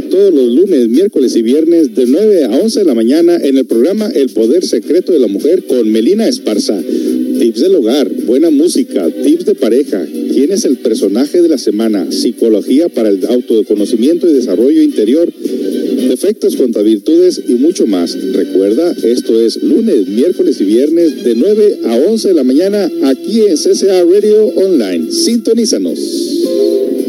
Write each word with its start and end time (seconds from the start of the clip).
Todos 0.00 0.32
los 0.32 0.48
lunes, 0.54 0.88
miércoles 0.88 1.36
y 1.36 1.42
viernes 1.42 1.94
de 1.94 2.06
9 2.06 2.44
a 2.44 2.56
11 2.56 2.78
de 2.78 2.84
la 2.86 2.94
mañana 2.94 3.36
en 3.36 3.58
el 3.58 3.66
programa 3.66 4.08
El 4.08 4.30
Poder 4.30 4.64
Secreto 4.64 5.12
de 5.12 5.18
la 5.18 5.26
Mujer 5.26 5.64
con 5.64 5.86
Melina 5.92 6.26
Esparza. 6.26 6.80
Tips 7.38 7.60
del 7.60 7.74
hogar, 7.74 8.10
buena 8.24 8.50
música, 8.50 9.10
tips 9.10 9.44
de 9.44 9.54
pareja, 9.54 10.06
quién 10.06 10.50
es 10.50 10.64
el 10.64 10.78
personaje 10.78 11.42
de 11.42 11.48
la 11.48 11.58
semana, 11.58 12.10
psicología 12.10 12.88
para 12.88 13.10
el 13.10 13.22
autoconocimiento 13.26 14.30
y 14.30 14.32
desarrollo 14.32 14.80
interior, 14.80 15.30
defectos 16.08 16.56
contra 16.56 16.80
virtudes 16.80 17.42
y 17.46 17.54
mucho 17.54 17.86
más. 17.86 18.16
Recuerda, 18.32 18.94
esto 19.04 19.38
es 19.38 19.62
lunes, 19.62 20.08
miércoles 20.08 20.58
y 20.62 20.64
viernes 20.64 21.22
de 21.22 21.34
9 21.34 21.80
a 21.84 21.96
11 21.96 22.28
de 22.28 22.34
la 22.34 22.44
mañana 22.44 22.90
aquí 23.02 23.42
en 23.42 23.56
CCA 23.56 24.04
Radio 24.04 24.46
Online. 24.56 25.12
Sintonízanos. 25.12 27.01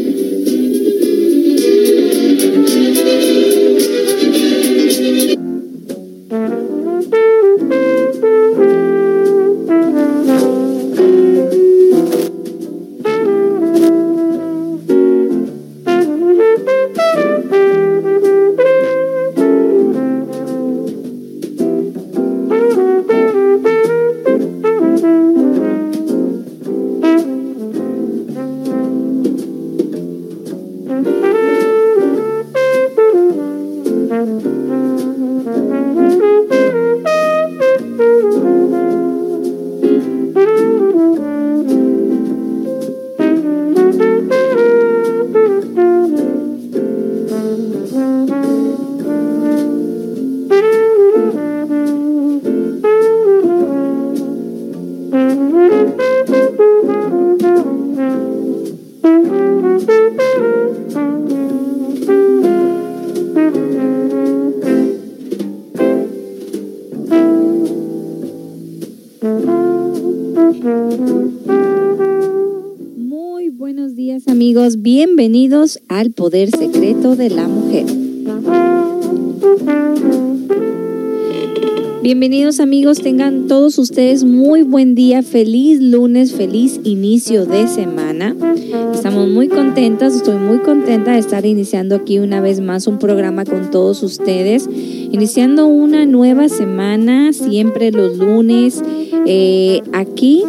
Al 76.04 76.10
Poder 76.10 76.50
Secreto 76.50 77.16
de 77.16 77.30
la 77.30 77.48
Mujer. 77.48 77.86
Bienvenidos 82.02 82.60
amigos, 82.60 83.00
tengan 83.00 83.46
todos 83.46 83.78
ustedes 83.78 84.22
muy 84.22 84.62
buen 84.64 84.94
día, 84.94 85.22
feliz 85.22 85.80
lunes, 85.80 86.34
feliz 86.34 86.78
inicio 86.84 87.46
de 87.46 87.68
semana. 87.68 88.36
Estamos 88.92 89.30
muy 89.30 89.48
contentas, 89.48 90.14
estoy 90.14 90.36
muy 90.36 90.58
contenta 90.58 91.12
de 91.12 91.20
estar 91.20 91.46
iniciando 91.46 91.94
aquí 91.94 92.18
una 92.18 92.42
vez 92.42 92.60
más 92.60 92.86
un 92.86 92.98
programa 92.98 93.46
con 93.46 93.70
todos 93.70 94.02
ustedes, 94.02 94.68
iniciando 94.70 95.66
una 95.66 96.04
nueva 96.04 96.50
semana, 96.50 97.32
siempre 97.32 97.90
los 97.92 98.18
lunes, 98.18 98.82
eh, 99.24 99.80
aquí 99.94 100.44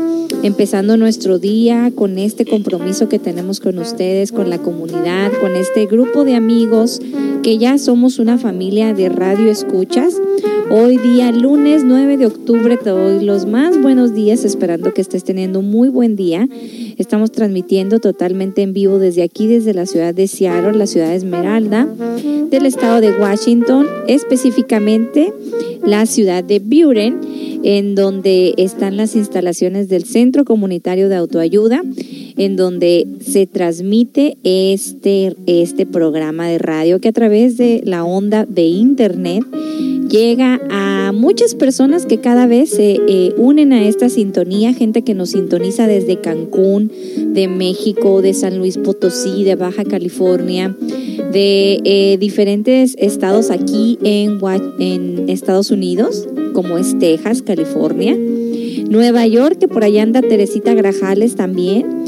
empezando 0.45 0.95
nuestro 0.95 1.39
día 1.39 1.91
con 1.95 2.19
este 2.19 2.45
compromiso 2.45 3.09
que 3.09 3.17
tenemos 3.17 3.59
con 3.59 3.79
ustedes, 3.79 4.31
con 4.31 4.51
la 4.51 4.59
comunidad, 4.59 5.31
con 5.41 5.55
este 5.55 5.87
grupo 5.87 6.23
de 6.23 6.35
amigos 6.35 7.01
que 7.41 7.57
ya 7.57 7.79
somos 7.79 8.19
una 8.19 8.37
familia 8.37 8.93
de 8.93 9.09
radio 9.09 9.49
escuchas. 9.49 10.21
Hoy 10.69 10.97
día 10.97 11.31
lunes 11.31 11.83
9 11.83 12.17
de 12.17 12.27
octubre 12.27 12.77
te 12.77 12.91
doy 12.91 13.25
los 13.25 13.47
más 13.47 13.81
buenos 13.81 14.13
días 14.13 14.45
esperando 14.45 14.93
que 14.93 15.01
estés 15.01 15.23
teniendo 15.23 15.61
un 15.61 15.71
muy 15.71 15.89
buen 15.89 16.15
día. 16.15 16.47
Estamos 16.97 17.31
transmitiendo 17.31 17.97
totalmente 17.97 18.61
en 18.61 18.73
vivo 18.73 18.99
desde 18.99 19.23
aquí, 19.23 19.47
desde 19.47 19.73
la 19.73 19.87
ciudad 19.87 20.13
de 20.13 20.27
Seattle, 20.27 20.77
la 20.77 20.85
ciudad 20.85 21.09
de 21.09 21.15
Esmeralda, 21.15 21.87
del 22.51 22.67
estado 22.67 23.01
de 23.01 23.19
Washington, 23.19 23.87
específicamente 24.07 25.33
la 25.85 26.05
ciudad 26.05 26.43
de 26.43 26.59
Buren, 26.59 27.19
en 27.63 27.95
donde 27.95 28.53
están 28.57 28.97
las 28.97 29.15
instalaciones 29.15 29.87
del 29.87 30.03
Centro 30.03 30.34
Comunitario 30.43 31.07
de 31.07 31.15
Autoayuda, 31.15 31.81
en 32.37 32.55
donde 32.55 33.07
se 33.21 33.47
transmite 33.47 34.37
este, 34.43 35.35
este 35.45 35.85
programa 35.85 36.49
de 36.49 36.57
radio 36.57 36.99
que 36.99 37.09
a 37.09 37.13
través 37.13 37.57
de 37.57 37.81
la 37.85 38.03
onda 38.03 38.45
de 38.45 38.63
Internet 38.63 39.45
llega 40.09 40.61
a 40.69 41.11
muchas 41.11 41.55
personas 41.55 42.05
que 42.05 42.19
cada 42.19 42.47
vez 42.47 42.69
se 42.69 42.99
eh, 43.07 43.33
unen 43.37 43.73
a 43.73 43.87
esta 43.87 44.09
sintonía, 44.09 44.73
gente 44.73 45.01
que 45.01 45.13
nos 45.13 45.31
sintoniza 45.31 45.87
desde 45.87 46.19
Cancún, 46.21 46.91
de 47.33 47.47
México, 47.47 48.21
de 48.21 48.33
San 48.33 48.57
Luis 48.57 48.77
Potosí, 48.77 49.43
de 49.43 49.55
Baja 49.55 49.83
California, 49.83 50.75
de 51.31 51.81
eh, 51.83 52.17
diferentes 52.19 52.95
estados 52.97 53.49
aquí 53.49 53.97
en, 54.03 54.39
en 54.79 55.29
Estados 55.29 55.71
Unidos, 55.71 56.27
como 56.53 56.77
es 56.77 56.97
Texas, 56.97 57.41
California. 57.41 58.15
Nueva 58.95 59.27
York, 59.27 59.57
que 59.59 59.67
por 59.67 59.83
allá 59.83 60.03
anda 60.03 60.21
Teresita 60.21 60.73
Grajales 60.73 61.35
también, 61.35 62.05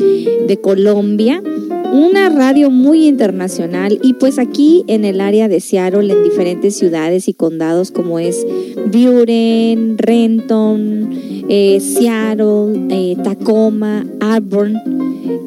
de 0.47 0.57
Colombia, 0.61 1.43
una 1.91 2.29
radio 2.29 2.69
muy 2.69 3.07
internacional 3.07 3.99
y 4.01 4.13
pues 4.13 4.39
aquí 4.39 4.85
en 4.87 5.03
el 5.03 5.19
área 5.19 5.49
de 5.49 5.59
Seattle, 5.59 6.13
en 6.13 6.23
diferentes 6.23 6.77
ciudades 6.77 7.27
y 7.27 7.33
condados 7.33 7.91
como 7.91 8.19
es 8.19 8.45
Buren, 8.85 9.97
Renton, 9.97 11.09
eh, 11.49 11.79
Seattle, 11.81 12.87
eh, 12.89 13.17
Tacoma, 13.21 14.05
Auburn 14.21 14.77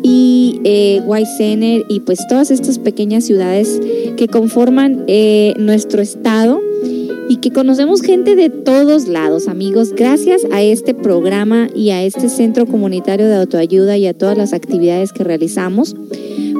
y 0.03 0.61
eh, 0.65 1.01
White 1.07 1.31
Center 1.39 1.85
y 1.89 2.01
pues 2.01 2.27
todas 2.29 2.51
estas 2.51 2.79
pequeñas 2.79 3.25
ciudades 3.25 3.81
que 4.17 4.29
conforman 4.29 5.05
eh, 5.07 5.55
nuestro 5.59 6.03
estado 6.03 6.50
y 7.31 7.37
que 7.37 7.53
conocemos 7.53 8.03
gente 8.03 8.35
de 8.35 8.51
todos 8.51 9.07
lados, 9.07 9.47
amigos, 9.47 9.93
gracias 9.93 10.43
a 10.51 10.63
este 10.63 10.95
programa 10.95 11.69
y 11.73 11.91
a 11.91 12.03
este 12.03 12.29
centro 12.29 12.67
comunitario 12.67 13.29
de 13.29 13.37
autoayuda 13.37 13.97
y 13.97 14.09
a 14.09 14.15
todas 14.15 14.37
las 14.37 14.53
actividades 14.53 15.13
que 15.13 15.23
realizamos, 15.23 15.95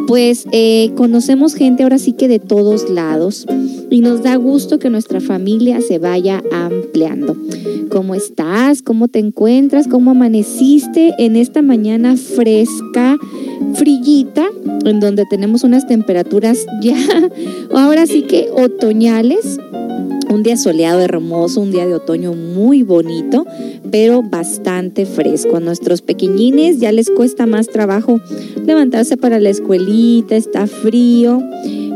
pues 0.07 0.47
eh, 0.53 0.93
conocemos 0.95 1.55
gente 1.55 1.83
ahora 1.83 1.99
sí 1.99 2.13
que 2.13 2.29
de 2.29 2.39
todos 2.39 2.89
lados 2.89 3.47
y 3.91 4.01
nos 4.01 4.23
da 4.23 4.37
gusto 4.37 4.79
que 4.79 4.91
nuestra 4.91 5.21
familia 5.21 5.81
se 5.81 5.99
vaya 5.99 6.41
ampliando. 6.53 7.37
¿Cómo 7.91 8.15
estás? 8.15 8.81
¿Cómo 8.81 9.09
te 9.09 9.19
encuentras? 9.19 9.89
¿Cómo 9.89 10.13
amaneciste 10.13 11.15
en 11.19 11.35
esta 11.35 11.63
mañana 11.63 12.17
fresca, 12.17 13.17
frillita, 13.75 14.47
en 14.85 15.01
donde 15.01 15.25
tenemos 15.29 15.65
unas 15.65 15.89
temperaturas 15.89 16.65
ya 16.81 16.97
ahora 17.75 18.07
sí 18.07 18.23
que 18.23 18.51
otoñales? 18.53 19.59
Un 20.31 20.45
día 20.45 20.57
soleado, 20.57 21.01
hermoso, 21.01 21.61
un 21.61 21.73
día 21.73 21.89
de 21.89 21.95
otoño 21.95 22.35
muy 22.35 22.85
bonito, 22.85 23.45
pero 23.91 24.23
bastante 24.23 25.05
fresco. 25.05 25.57
A 25.57 25.61
nuestros 25.61 26.03
pequeñines 26.03 26.79
ya 26.79 26.93
les 26.93 27.11
cuesta 27.11 27.47
más 27.47 27.67
trabajo 27.67 28.21
levantarse 28.65 29.17
para 29.17 29.41
la 29.41 29.51
escuelita, 29.51 30.37
está 30.37 30.69
frío. 30.69 31.43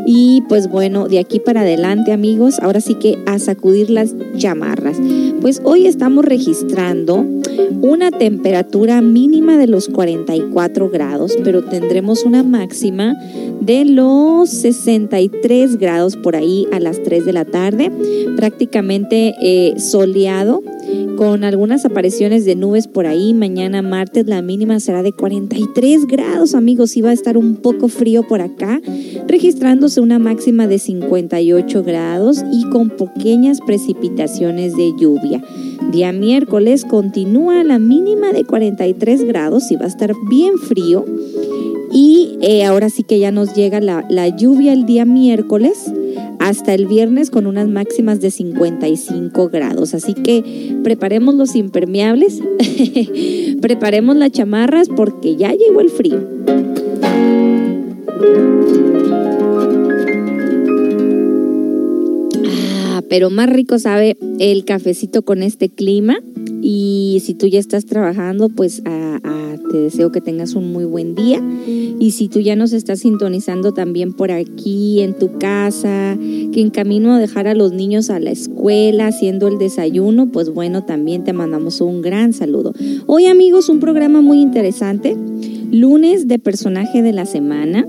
Y 0.06 0.42
pues 0.48 0.68
bueno, 0.68 1.08
de 1.08 1.18
aquí 1.18 1.40
para 1.40 1.62
adelante 1.62 2.12
amigos, 2.12 2.58
ahora 2.60 2.80
sí 2.80 2.94
que 2.94 3.18
a 3.26 3.38
sacudir 3.38 3.90
las 3.90 4.14
chamarras. 4.36 4.98
Pues 5.40 5.60
hoy 5.64 5.86
estamos 5.86 6.24
registrando 6.24 7.24
una 7.80 8.10
temperatura 8.10 9.00
mínima 9.00 9.56
de 9.56 9.66
los 9.66 9.88
44 9.88 10.90
grados, 10.90 11.36
pero 11.42 11.64
tendremos 11.64 12.24
una 12.24 12.42
máxima 12.42 13.14
de 13.60 13.84
los 13.84 14.50
63 14.50 15.76
grados 15.78 16.16
por 16.16 16.36
ahí 16.36 16.66
a 16.72 16.80
las 16.80 17.02
3 17.02 17.24
de 17.24 17.32
la 17.32 17.44
tarde, 17.44 17.90
prácticamente 18.36 19.34
eh, 19.40 19.78
soleado 19.78 20.62
con 21.16 21.44
algunas 21.44 21.84
apariciones 21.84 22.44
de 22.44 22.56
nubes 22.56 22.88
por 22.88 23.06
ahí. 23.06 23.34
Mañana 23.34 23.82
martes 23.82 24.26
la 24.26 24.42
mínima 24.42 24.80
será 24.80 25.02
de 25.02 25.12
43 25.12 26.06
grados, 26.06 26.54
amigos. 26.54 26.96
Iba 26.96 27.10
a 27.10 27.12
estar 27.12 27.36
un 27.36 27.56
poco 27.56 27.88
frío 27.88 28.26
por 28.26 28.40
acá, 28.40 28.80
registrándose 29.26 30.00
una 30.00 30.18
máxima 30.18 30.66
de 30.66 30.78
58 30.78 31.82
grados 31.84 32.44
y 32.52 32.68
con 32.70 32.90
pequeñas 32.90 33.60
precipitaciones 33.60 34.76
de 34.76 34.92
lluvia. 34.98 35.42
Día 35.92 36.12
miércoles 36.12 36.84
continúa 36.84 37.62
la 37.64 37.78
mínima 37.78 38.32
de 38.32 38.44
43 38.44 39.24
grados 39.24 39.70
y 39.70 39.76
va 39.76 39.84
a 39.84 39.88
estar 39.88 40.12
bien 40.28 40.58
frío. 40.58 41.04
Y 41.92 42.38
eh, 42.40 42.64
ahora 42.64 42.90
sí 42.90 43.04
que 43.04 43.20
ya 43.20 43.30
nos 43.30 43.54
llega 43.54 43.80
la, 43.80 44.04
la 44.08 44.28
lluvia 44.28 44.72
el 44.72 44.84
día 44.84 45.04
miércoles 45.04 45.92
hasta 46.38 46.74
el 46.74 46.86
viernes 46.86 47.30
con 47.30 47.46
unas 47.46 47.68
máximas 47.68 48.20
de 48.20 48.30
55 48.30 49.48
grados. 49.48 49.94
Así 49.94 50.14
que 50.14 50.76
preparemos 50.82 51.34
los 51.34 51.56
impermeables, 51.56 52.40
preparemos 53.60 54.16
las 54.16 54.30
chamarras 54.32 54.88
porque 54.88 55.36
ya 55.36 55.52
llegó 55.52 55.80
el 55.80 55.90
frío. 55.90 56.20
Ah, 62.46 63.02
pero 63.08 63.30
más 63.30 63.50
rico 63.50 63.78
sabe 63.78 64.16
el 64.38 64.64
cafecito 64.64 65.22
con 65.22 65.42
este 65.42 65.68
clima. 65.68 66.18
Y 66.66 67.20
si 67.22 67.34
tú 67.34 67.46
ya 67.46 67.58
estás 67.58 67.84
trabajando, 67.84 68.48
pues 68.48 68.80
a, 68.86 69.20
te 69.70 69.76
deseo 69.76 70.10
que 70.10 70.22
tengas 70.22 70.54
un 70.54 70.72
muy 70.72 70.86
buen 70.86 71.14
día. 71.14 71.42
Y 71.66 72.12
si 72.12 72.28
tú 72.28 72.40
ya 72.40 72.56
nos 72.56 72.72
estás 72.72 73.00
sintonizando 73.00 73.74
también 73.74 74.14
por 74.14 74.30
aquí 74.30 75.00
en 75.00 75.12
tu 75.12 75.36
casa, 75.36 76.16
que 76.18 76.62
en 76.62 76.70
camino 76.70 77.12
a 77.12 77.18
dejar 77.18 77.48
a 77.48 77.54
los 77.54 77.72
niños 77.72 78.08
a 78.08 78.18
la 78.18 78.30
escuela, 78.30 79.08
haciendo 79.08 79.46
el 79.46 79.58
desayuno, 79.58 80.32
pues 80.32 80.48
bueno, 80.48 80.84
también 80.84 81.22
te 81.22 81.34
mandamos 81.34 81.82
un 81.82 82.00
gran 82.00 82.32
saludo. 82.32 82.72
Hoy 83.06 83.26
amigos, 83.26 83.68
un 83.68 83.78
programa 83.78 84.22
muy 84.22 84.40
interesante. 84.40 85.18
Lunes 85.70 86.28
de 86.28 86.38
personaje 86.38 87.02
de 87.02 87.12
la 87.12 87.26
semana, 87.26 87.86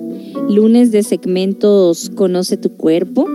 lunes 0.50 0.92
de 0.92 1.04
segmentos 1.04 2.12
Conoce 2.16 2.58
tu 2.58 2.72
cuerpo, 2.72 3.28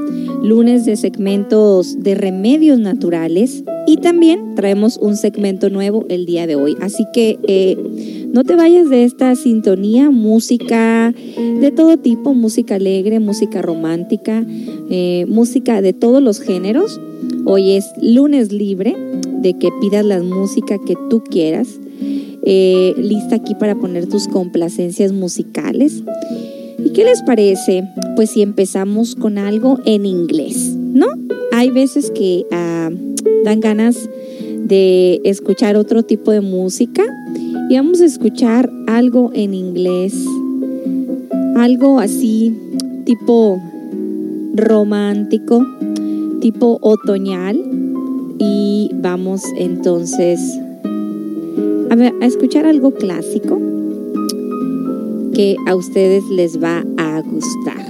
lunes 0.42 0.84
de 0.84 0.96
segmentos 0.96 2.02
de 2.02 2.14
remedios 2.14 2.78
naturales 2.78 3.64
y 3.86 3.96
también 3.98 4.54
traemos 4.54 4.96
un 4.98 5.16
segmento 5.16 5.70
nuevo 5.70 6.04
el 6.08 6.26
día 6.26 6.46
de 6.46 6.56
hoy. 6.56 6.76
Así 6.80 7.04
que 7.12 7.38
eh, 7.46 7.76
no 8.32 8.44
te 8.44 8.54
vayas 8.54 8.88
de 8.88 9.04
esta 9.04 9.34
sintonía, 9.34 10.10
música 10.10 11.12
de 11.60 11.70
todo 11.70 11.96
tipo, 11.96 12.34
música 12.34 12.76
alegre, 12.76 13.20
música 13.20 13.62
romántica, 13.62 14.44
eh, 14.90 15.26
música 15.28 15.82
de 15.82 15.92
todos 15.92 16.22
los 16.22 16.40
géneros. 16.40 17.00
Hoy 17.44 17.72
es 17.72 17.90
lunes 18.00 18.52
libre 18.52 18.96
de 19.42 19.54
que 19.54 19.70
pidas 19.80 20.04
la 20.04 20.22
música 20.22 20.78
que 20.86 20.94
tú 21.08 21.22
quieras. 21.24 21.80
Eh, 22.44 22.94
lista 22.96 23.36
aquí 23.36 23.54
para 23.54 23.74
poner 23.74 24.06
tus 24.06 24.28
complacencias 24.28 25.12
musicales. 25.12 26.02
¿Y 26.84 26.90
qué 26.90 27.04
les 27.04 27.22
parece? 27.22 27.84
Pues 28.16 28.30
si 28.30 28.42
empezamos 28.42 29.14
con 29.14 29.38
algo 29.38 29.78
en 29.84 30.06
inglés, 30.06 30.74
¿no? 30.76 31.06
Hay 31.52 31.70
veces 31.70 32.10
que 32.10 32.44
ah, 32.50 32.90
dan 33.44 33.60
ganas 33.60 34.08
de 34.64 35.20
escuchar 35.24 35.76
otro 35.76 36.02
tipo 36.02 36.30
de 36.30 36.40
música 36.40 37.02
y 37.68 37.76
vamos 37.76 38.00
a 38.00 38.06
escuchar 38.06 38.70
algo 38.86 39.30
en 39.34 39.54
inglés, 39.54 40.14
algo 41.56 41.98
así 41.98 42.56
tipo 43.04 43.60
romántico, 44.54 45.66
tipo 46.40 46.78
otoñal 46.80 47.60
y 48.38 48.90
vamos 48.94 49.42
entonces 49.58 50.40
a, 51.90 52.24
escuchar 52.24 52.66
algo 52.66 52.92
clásico 52.92 53.58
que 55.34 55.56
a 55.66 55.74
ustedes 55.74 56.24
les 56.30 56.62
va 56.62 56.84
a 56.96 57.20
gustar. 57.22 57.84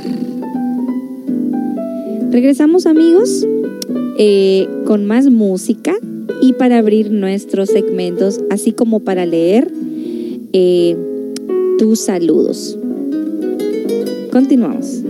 Regresamos 2.31 2.87
amigos 2.87 3.47
eh, 4.19 4.69
con 4.87 5.05
más 5.05 5.31
música 5.31 5.95
y 6.41 6.53
para 6.53 6.79
abrir 6.79 7.11
nuestros 7.11 7.69
segmentos, 7.71 8.41
así 8.51 8.73
como 8.73 9.01
para 9.01 9.27
leer 9.27 9.73
eh, 10.53 10.97
tus 11.79 12.01
saludos. 12.01 12.79
Continuamos. 14.31 15.03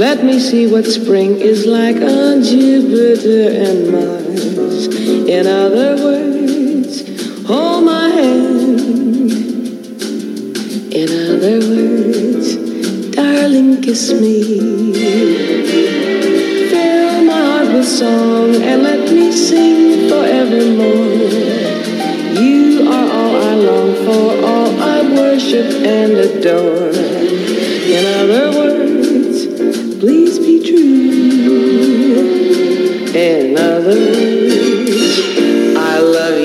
Let 0.00 0.24
me 0.24 0.40
see 0.40 0.66
what 0.66 0.86
spring 0.86 1.36
is 1.42 1.66
like 1.66 1.96
on 1.96 2.42
Jupiter 2.42 3.50
and 3.66 3.92
Mars. 3.92 4.86
In 5.28 5.46
other 5.46 6.02
words, 6.02 7.04
hold 7.46 7.84
my 7.84 8.08
hand. 8.08 8.80
In 10.90 11.08
other 11.28 11.58
words, 11.68 12.56
darling, 13.14 13.82
kiss 13.82 14.14
me. 14.14 14.94
Fill 16.70 17.24
my 17.26 17.42
heart 17.50 17.68
with 17.74 17.86
song 17.86 18.54
and 18.54 18.82
let 18.82 19.12
me 19.12 19.30
sing 19.32 20.08
forevermore. 20.08 21.28
You 22.40 22.88
are 22.88 23.08
all 23.18 23.36
I 23.36 23.54
long 23.54 23.94
for, 24.06 24.46
all 24.48 24.80
I 24.80 25.02
worship 25.14 25.70
and 25.84 26.12
adore. 26.12 26.88
In 26.88 28.06
other 28.06 28.58
words, 28.58 28.69
you 30.70 32.30
and 33.14 33.58
others. 33.58 34.52
I 35.76 35.98
love 36.00 36.38
you. 36.38 36.39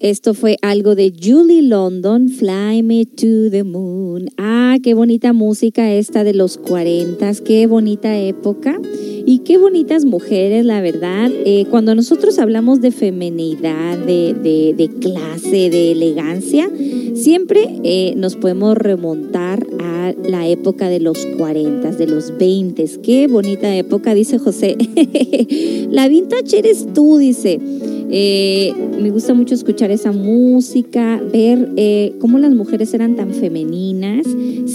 Esto 0.00 0.34
fue 0.34 0.58
algo 0.62 0.94
de 0.94 1.10
Julie 1.10 1.62
London, 1.62 2.28
Fly 2.28 2.82
Me 2.82 3.06
to 3.06 3.50
the 3.50 3.64
Moon. 3.64 3.95
Qué 4.86 4.94
bonita 4.94 5.32
música 5.32 5.92
esta 5.92 6.22
de 6.22 6.32
los 6.32 6.58
40, 6.58 7.32
qué 7.44 7.66
bonita 7.66 8.16
época. 8.16 8.80
Y 9.28 9.40
qué 9.40 9.58
bonitas 9.58 10.04
mujeres, 10.04 10.64
la 10.64 10.80
verdad. 10.80 11.28
Eh, 11.44 11.66
cuando 11.68 11.96
nosotros 11.96 12.38
hablamos 12.38 12.80
de 12.80 12.92
femenidad, 12.92 13.98
de, 13.98 14.90
clase, 15.00 15.68
de 15.68 15.90
elegancia, 15.90 16.70
siempre 17.14 17.68
eh, 17.82 18.14
nos 18.16 18.36
podemos 18.36 18.78
remontar 18.78 19.66
a 19.80 20.14
la 20.22 20.46
época 20.46 20.88
de 20.88 21.00
los 21.00 21.26
40, 21.36 21.90
de 21.90 22.06
los 22.06 22.38
20. 22.38 22.84
Qué 23.02 23.26
bonita 23.26 23.74
época, 23.74 24.14
dice 24.14 24.38
José. 24.38 24.76
la 25.90 26.06
vintage 26.06 26.58
eres 26.58 26.86
tú, 26.94 27.18
dice. 27.18 27.58
Eh, 28.08 28.72
me 29.00 29.10
gusta 29.10 29.34
mucho 29.34 29.56
escuchar 29.56 29.90
esa 29.90 30.12
música, 30.12 31.20
ver 31.32 31.72
cómo 32.20 32.38
las 32.38 32.54
mujeres 32.54 32.94
eran 32.94 33.16
tan 33.16 33.34
femeninas, 33.34 34.24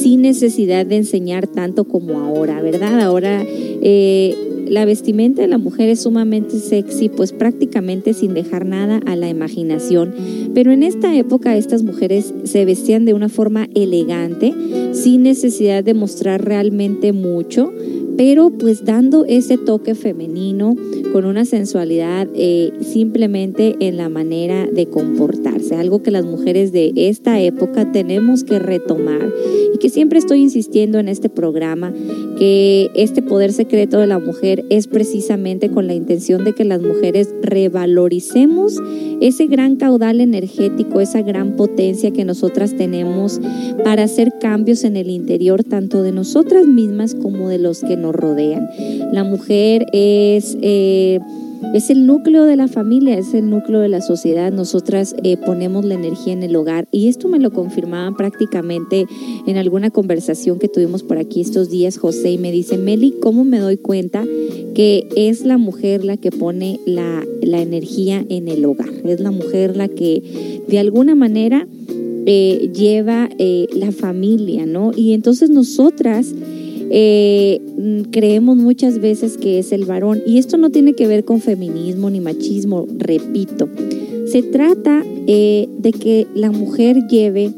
sin 0.01 0.21
necesidad 0.21 0.85
de 0.85 0.97
enseñar 0.97 1.47
tanto 1.47 1.83
como 1.83 2.19
ahora, 2.19 2.61
¿verdad? 2.61 2.99
Ahora 3.01 3.43
eh, 3.47 4.35
la 4.67 4.85
vestimenta 4.85 5.41
de 5.41 5.47
la 5.47 5.57
mujer 5.57 5.89
es 5.89 6.01
sumamente 6.01 6.59
sexy, 6.59 7.09
pues 7.09 7.33
prácticamente 7.33 8.13
sin 8.13 8.33
dejar 8.33 8.65
nada 8.65 8.99
a 9.05 9.15
la 9.15 9.29
imaginación. 9.29 10.13
Pero 10.53 10.71
en 10.71 10.83
esta 10.83 11.15
época 11.15 11.55
estas 11.55 11.83
mujeres 11.83 12.33
se 12.45 12.65
vestían 12.65 13.05
de 13.05 13.13
una 13.13 13.29
forma 13.29 13.67
elegante, 13.75 14.53
sin 14.93 15.23
necesidad 15.23 15.83
de 15.83 15.93
mostrar 15.93 16.43
realmente 16.43 17.13
mucho 17.13 17.71
pero 18.17 18.49
pues 18.49 18.85
dando 18.85 19.25
ese 19.25 19.57
toque 19.57 19.95
femenino 19.95 20.75
con 21.11 21.25
una 21.25 21.45
sensualidad 21.45 22.27
eh, 22.35 22.71
simplemente 22.81 23.75
en 23.79 23.97
la 23.97 24.09
manera 24.09 24.67
de 24.67 24.87
comportarse, 24.87 25.75
algo 25.75 26.01
que 26.01 26.11
las 26.11 26.25
mujeres 26.25 26.71
de 26.71 26.93
esta 26.95 27.39
época 27.41 27.91
tenemos 27.91 28.43
que 28.43 28.59
retomar. 28.59 29.31
Y 29.73 29.77
que 29.77 29.89
siempre 29.89 30.19
estoy 30.19 30.41
insistiendo 30.41 30.99
en 30.99 31.07
este 31.07 31.29
programa, 31.29 31.93
que 32.37 32.89
este 32.95 33.21
poder 33.21 33.51
secreto 33.51 33.99
de 33.99 34.07
la 34.07 34.19
mujer 34.19 34.65
es 34.69 34.87
precisamente 34.87 35.69
con 35.69 35.87
la 35.87 35.93
intención 35.93 36.43
de 36.43 36.53
que 36.53 36.65
las 36.65 36.81
mujeres 36.81 37.33
revaloricemos 37.41 38.77
ese 39.21 39.45
gran 39.45 39.75
caudal 39.75 40.19
energético, 40.19 40.99
esa 40.99 41.21
gran 41.21 41.55
potencia 41.55 42.11
que 42.11 42.25
nosotras 42.25 42.75
tenemos 42.75 43.39
para 43.83 44.03
hacer 44.03 44.33
cambios 44.39 44.83
en 44.83 44.97
el 44.97 45.09
interior 45.09 45.63
tanto 45.63 46.01
de 46.01 46.11
nosotras 46.11 46.65
mismas 46.65 47.13
como 47.15 47.47
de 47.47 47.59
los 47.59 47.81
que 47.81 47.97
nos 48.01 48.15
rodean. 48.15 48.67
La 49.11 49.23
mujer 49.23 49.85
es... 49.93 50.57
Eh, 50.61 51.19
es 51.73 51.89
el 51.89 52.05
núcleo 52.05 52.43
de 52.43 52.57
la 52.57 52.67
familia, 52.67 53.17
es 53.17 53.33
el 53.33 53.49
núcleo 53.49 53.79
de 53.79 53.87
la 53.87 54.01
sociedad. 54.01 54.51
Nosotras 54.51 55.15
eh, 55.23 55.37
ponemos 55.37 55.85
la 55.85 55.93
energía 55.93 56.33
en 56.33 56.43
el 56.43 56.55
hogar 56.55 56.87
y 56.91 57.07
esto 57.07 57.27
me 57.29 57.39
lo 57.39 57.51
confirmaban 57.51 58.17
prácticamente 58.17 59.05
en 59.47 59.57
alguna 59.57 59.89
conversación 59.89 60.59
que 60.59 60.67
tuvimos 60.67 61.03
por 61.03 61.17
aquí 61.17 61.39
estos 61.39 61.69
días 61.69 61.97
José 61.97 62.31
y 62.31 62.37
me 62.37 62.51
dice, 62.51 62.77
Meli, 62.77 63.13
¿cómo 63.21 63.45
me 63.45 63.59
doy 63.59 63.77
cuenta 63.77 64.25
que 64.73 65.07
es 65.15 65.45
la 65.45 65.57
mujer 65.57 66.03
la 66.03 66.17
que 66.17 66.31
pone 66.31 66.79
la, 66.85 67.23
energía 67.41 68.25
en 68.27 68.47
el 68.47 68.65
hogar? 68.65 68.89
Es 69.05 69.19
la 69.19 69.31
mujer 69.31 69.77
la 69.77 69.87
que 69.87 70.63
de 70.67 70.79
alguna 70.79 71.15
manera 71.15 71.67
eh, 72.25 72.71
lleva 72.73 73.29
la 73.73 73.91
familia, 73.91 74.65
¿no? 74.65 74.91
Y 74.95 75.13
entonces 75.13 75.49
nosotras 75.49 76.33
eh, 76.93 77.61
creemos 78.11 78.57
muchas 78.57 78.99
veces 78.99 79.37
que 79.37 79.59
es 79.59 79.71
el 79.71 79.85
varón. 79.85 80.21
Y 80.25 80.37
esto 80.37 80.57
no 80.57 80.69
tiene 80.69 80.93
que 80.93 81.07
ver 81.07 81.23
con 81.23 81.39
feminismo 81.39 82.09
ni 82.09 82.19
machismo, 82.19 82.85
repito. 82.97 83.69
Se 84.27 84.43
trata 84.43 85.03
eh, 85.25 85.69
de 85.77 85.93
que 85.93 86.27
la 86.35 86.51
mujer 86.51 87.07
lleve 87.07 87.51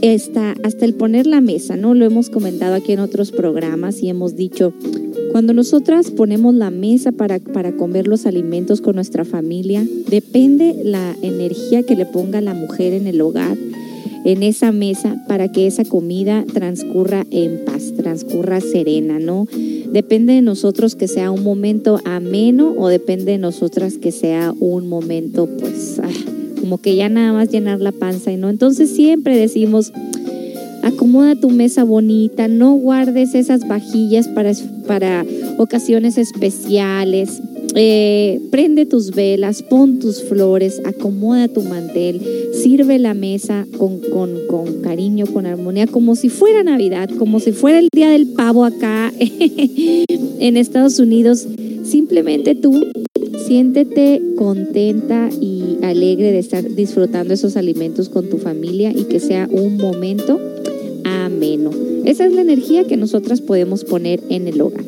esta, 0.00 0.54
hasta 0.62 0.84
el 0.84 0.94
poner 0.94 1.26
la 1.26 1.40
mesa, 1.40 1.76
¿no? 1.76 1.94
Lo 1.94 2.04
hemos 2.04 2.30
comentado 2.30 2.74
aquí 2.74 2.92
en 2.92 3.00
otros 3.00 3.32
programas 3.32 4.00
y 4.02 4.08
hemos 4.08 4.36
dicho, 4.36 4.72
cuando 5.32 5.52
nosotras 5.52 6.12
ponemos 6.12 6.54
la 6.54 6.70
mesa 6.70 7.10
para, 7.12 7.40
para 7.40 7.72
comer 7.72 8.06
los 8.06 8.26
alimentos 8.26 8.80
con 8.80 8.94
nuestra 8.94 9.24
familia, 9.24 9.84
depende 10.08 10.74
la 10.84 11.16
energía 11.22 11.82
que 11.82 11.96
le 11.96 12.06
ponga 12.06 12.40
la 12.40 12.54
mujer 12.54 12.92
en 12.92 13.08
el 13.08 13.20
hogar 13.20 13.56
en 14.26 14.42
esa 14.42 14.72
mesa 14.72 15.22
para 15.28 15.52
que 15.52 15.68
esa 15.68 15.84
comida 15.84 16.44
transcurra 16.52 17.24
en 17.30 17.64
paz, 17.64 17.92
transcurra 17.96 18.60
serena, 18.60 19.20
¿no? 19.20 19.46
Depende 19.92 20.32
de 20.32 20.42
nosotros 20.42 20.96
que 20.96 21.06
sea 21.06 21.30
un 21.30 21.44
momento 21.44 22.00
ameno 22.04 22.74
o 22.76 22.88
depende 22.88 23.32
de 23.32 23.38
nosotras 23.38 23.98
que 23.98 24.10
sea 24.10 24.52
un 24.58 24.88
momento, 24.88 25.48
pues, 25.60 26.00
ah, 26.02 26.08
como 26.60 26.78
que 26.78 26.96
ya 26.96 27.08
nada 27.08 27.32
más 27.32 27.52
llenar 27.52 27.80
la 27.80 27.92
panza 27.92 28.32
y 28.32 28.36
no. 28.36 28.50
Entonces 28.50 28.90
siempre 28.90 29.36
decimos, 29.36 29.92
acomoda 30.82 31.36
tu 31.36 31.50
mesa 31.50 31.84
bonita, 31.84 32.48
no 32.48 32.74
guardes 32.74 33.32
esas 33.36 33.68
vajillas 33.68 34.26
para, 34.26 34.50
para 34.88 35.24
ocasiones 35.56 36.18
especiales. 36.18 37.40
Eh, 37.74 38.40
prende 38.50 38.86
tus 38.86 39.10
velas, 39.10 39.62
pon 39.62 39.98
tus 39.98 40.22
flores, 40.22 40.80
acomoda 40.84 41.48
tu 41.48 41.62
mantel, 41.62 42.20
sirve 42.52 42.98
la 42.98 43.14
mesa 43.14 43.66
con, 43.76 44.00
con, 44.00 44.80
cariño, 44.82 45.26
con 45.26 45.46
armonía, 45.46 45.86
como 45.86 46.16
si 46.16 46.28
fuera 46.28 46.62
Navidad, 46.62 47.10
como 47.18 47.40
si 47.40 47.52
fuera 47.52 47.78
el 47.78 47.88
día 47.92 48.10
del 48.10 48.28
pavo 48.28 48.64
acá 48.64 49.12
en 49.18 50.56
Estados 50.56 50.98
Unidos. 50.98 51.46
Simplemente 51.84 52.54
tú 52.54 52.86
siéntete 53.46 54.20
contenta 54.36 55.28
y 55.40 55.78
alegre 55.82 56.32
de 56.32 56.38
estar 56.38 56.68
disfrutando 56.74 57.34
esos 57.34 57.56
alimentos 57.56 58.08
con 58.08 58.28
tu 58.28 58.38
familia 58.38 58.90
y 58.90 59.04
que 59.04 59.20
sea 59.20 59.48
un 59.50 59.76
momento 59.76 60.40
ameno. 61.06 61.70
Esa 62.04 62.26
es 62.26 62.32
la 62.32 62.42
energía 62.42 62.84
que 62.84 62.96
nosotras 62.96 63.40
podemos 63.40 63.84
poner 63.84 64.20
en 64.28 64.48
el 64.48 64.60
hogar. 64.60 64.84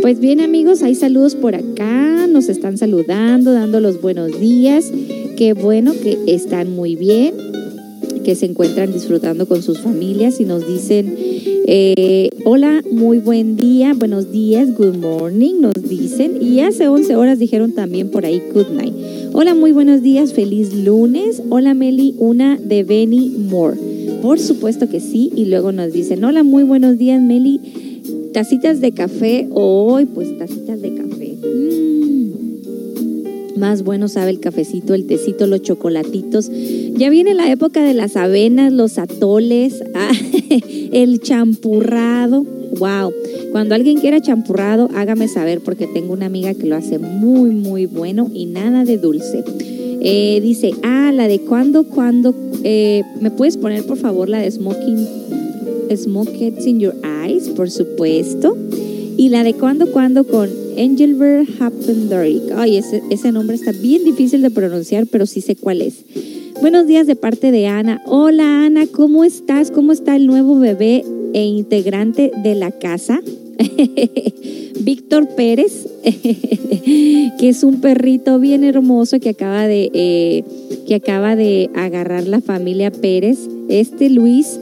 Pues 0.00 0.20
bien 0.20 0.40
amigos, 0.40 0.82
hay 0.82 0.94
saludos 0.94 1.34
por 1.34 1.54
acá, 1.54 2.26
nos 2.26 2.48
están 2.48 2.78
saludando, 2.78 3.52
dando 3.52 3.80
los 3.80 4.00
buenos 4.00 4.38
días. 4.40 4.90
Qué 5.36 5.52
bueno 5.52 5.92
que 5.92 6.18
están 6.26 6.70
muy 6.70 6.96
bien, 6.96 7.34
que 8.24 8.34
se 8.34 8.46
encuentran 8.46 8.92
disfrutando 8.92 9.46
con 9.46 9.62
sus 9.62 9.80
familias 9.80 10.40
y 10.40 10.44
nos 10.44 10.66
dicen, 10.66 11.14
eh, 11.66 12.30
hola, 12.44 12.82
muy 12.90 13.18
buen 13.18 13.56
día, 13.56 13.94
buenos 13.94 14.32
días, 14.32 14.74
good 14.76 14.96
morning, 14.96 15.60
nos 15.60 15.74
dicen. 15.74 16.40
Y 16.40 16.60
hace 16.60 16.88
11 16.88 17.16
horas 17.16 17.38
dijeron 17.38 17.72
también 17.72 18.10
por 18.10 18.24
ahí, 18.24 18.42
good 18.52 18.70
night. 18.74 18.94
Hola, 19.32 19.54
muy 19.54 19.72
buenos 19.72 20.02
días, 20.02 20.32
feliz 20.32 20.74
lunes. 20.74 21.42
Hola 21.50 21.74
Meli, 21.74 22.14
una 22.18 22.56
de 22.56 22.82
Benny 22.84 23.28
Moore. 23.28 23.99
Por 24.22 24.38
supuesto 24.38 24.88
que 24.88 25.00
sí. 25.00 25.30
Y 25.34 25.46
luego 25.46 25.72
nos 25.72 25.92
dicen, 25.92 26.24
hola, 26.24 26.42
muy 26.42 26.62
buenos 26.62 26.98
días 26.98 27.20
Meli 27.20 27.60
tacitas 28.32 28.80
de 28.80 28.92
café 28.92 29.48
hoy, 29.50 30.06
pues 30.06 30.38
tacitas 30.38 30.80
de 30.80 30.94
café. 30.94 31.36
Mm. 31.42 32.30
Más 33.58 33.82
bueno 33.82 34.08
sabe 34.08 34.30
el 34.30 34.40
cafecito, 34.40 34.94
el 34.94 35.06
tecito, 35.06 35.46
los 35.46 35.60
chocolatitos. 35.62 36.50
Ya 36.94 37.10
viene 37.10 37.34
la 37.34 37.50
época 37.50 37.84
de 37.84 37.92
las 37.94 38.16
avenas, 38.16 38.72
los 38.72 38.96
atoles, 38.98 39.82
ah, 39.94 40.12
el 40.92 41.20
champurrado. 41.20 42.46
Wow. 42.78 43.12
Cuando 43.52 43.74
alguien 43.74 43.98
quiera 43.98 44.20
champurrado, 44.20 44.88
hágame 44.94 45.26
saber 45.28 45.60
porque 45.60 45.86
tengo 45.88 46.12
una 46.12 46.26
amiga 46.26 46.54
que 46.54 46.66
lo 46.66 46.76
hace 46.76 46.98
muy, 46.98 47.50
muy 47.50 47.86
bueno 47.86 48.30
y 48.32 48.46
nada 48.46 48.84
de 48.84 48.96
dulce. 48.96 49.44
Eh, 50.02 50.40
dice, 50.42 50.72
ah, 50.82 51.12
la 51.14 51.28
de 51.28 51.40
cuando, 51.40 51.84
cuando, 51.84 52.34
eh, 52.64 53.02
¿me 53.20 53.30
puedes 53.30 53.56
poner 53.56 53.84
por 53.84 53.98
favor 53.98 54.28
la 54.28 54.38
de 54.38 54.50
Smoking, 54.50 55.06
Smoke 55.94 56.54
in 56.64 56.80
Your 56.80 56.94
Eyes, 57.04 57.48
por 57.50 57.70
supuesto? 57.70 58.56
Y 59.16 59.28
la 59.28 59.44
de 59.44 59.54
cuando, 59.54 59.92
cuando 59.92 60.24
con 60.24 60.48
Engelbert 60.76 61.48
Happendorf. 61.60 62.56
Ay, 62.56 62.78
ese, 62.78 63.02
ese 63.10 63.32
nombre 63.32 63.56
está 63.56 63.72
bien 63.72 64.04
difícil 64.04 64.40
de 64.40 64.50
pronunciar, 64.50 65.06
pero 65.06 65.26
sí 65.26 65.42
sé 65.42 65.56
cuál 65.56 65.82
es. 65.82 66.04
Buenos 66.60 66.86
días 66.86 67.06
de 67.06 67.16
parte 67.16 67.50
de 67.50 67.66
Ana. 67.66 68.02
Hola 68.06 68.64
Ana, 68.64 68.86
¿cómo 68.86 69.24
estás? 69.24 69.70
¿Cómo 69.70 69.92
está 69.92 70.16
el 70.16 70.26
nuevo 70.26 70.58
bebé 70.58 71.04
e 71.32 71.44
integrante 71.44 72.30
de 72.42 72.54
la 72.54 72.70
casa? 72.70 73.20
Víctor 74.80 75.28
Pérez, 75.36 75.86
que 76.02 77.48
es 77.48 77.62
un 77.62 77.80
perrito 77.80 78.38
bien 78.38 78.64
hermoso 78.64 79.20
que 79.20 79.30
acaba 79.30 79.66
de 79.66 79.90
eh, 79.92 80.44
que 80.86 80.94
acaba 80.94 81.36
de 81.36 81.70
agarrar 81.74 82.26
la 82.26 82.40
familia 82.40 82.90
Pérez. 82.90 83.38
Este 83.68 84.08
Luis, 84.10 84.58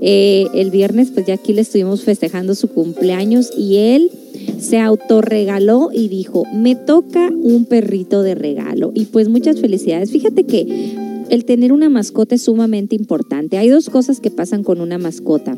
eh, 0.00 0.46
el 0.54 0.70
viernes, 0.70 1.10
pues 1.10 1.26
ya 1.26 1.34
aquí 1.34 1.52
le 1.52 1.62
estuvimos 1.62 2.02
festejando 2.02 2.54
su 2.54 2.68
cumpleaños 2.68 3.50
y 3.56 3.76
él 3.76 4.10
se 4.58 4.78
autorregaló 4.78 5.90
y 5.92 6.08
dijo, 6.08 6.44
me 6.52 6.76
toca 6.76 7.30
un 7.30 7.64
perrito 7.64 8.22
de 8.22 8.34
regalo. 8.34 8.92
Y 8.94 9.06
pues 9.06 9.28
muchas 9.28 9.60
felicidades. 9.60 10.10
Fíjate 10.10 10.44
que 10.44 10.94
el 11.30 11.44
tener 11.44 11.72
una 11.72 11.88
mascota 11.88 12.34
es 12.34 12.42
sumamente 12.42 12.94
importante. 12.94 13.58
Hay 13.58 13.68
dos 13.68 13.88
cosas 13.88 14.20
que 14.20 14.30
pasan 14.30 14.62
con 14.62 14.80
una 14.80 14.98
mascota. 14.98 15.56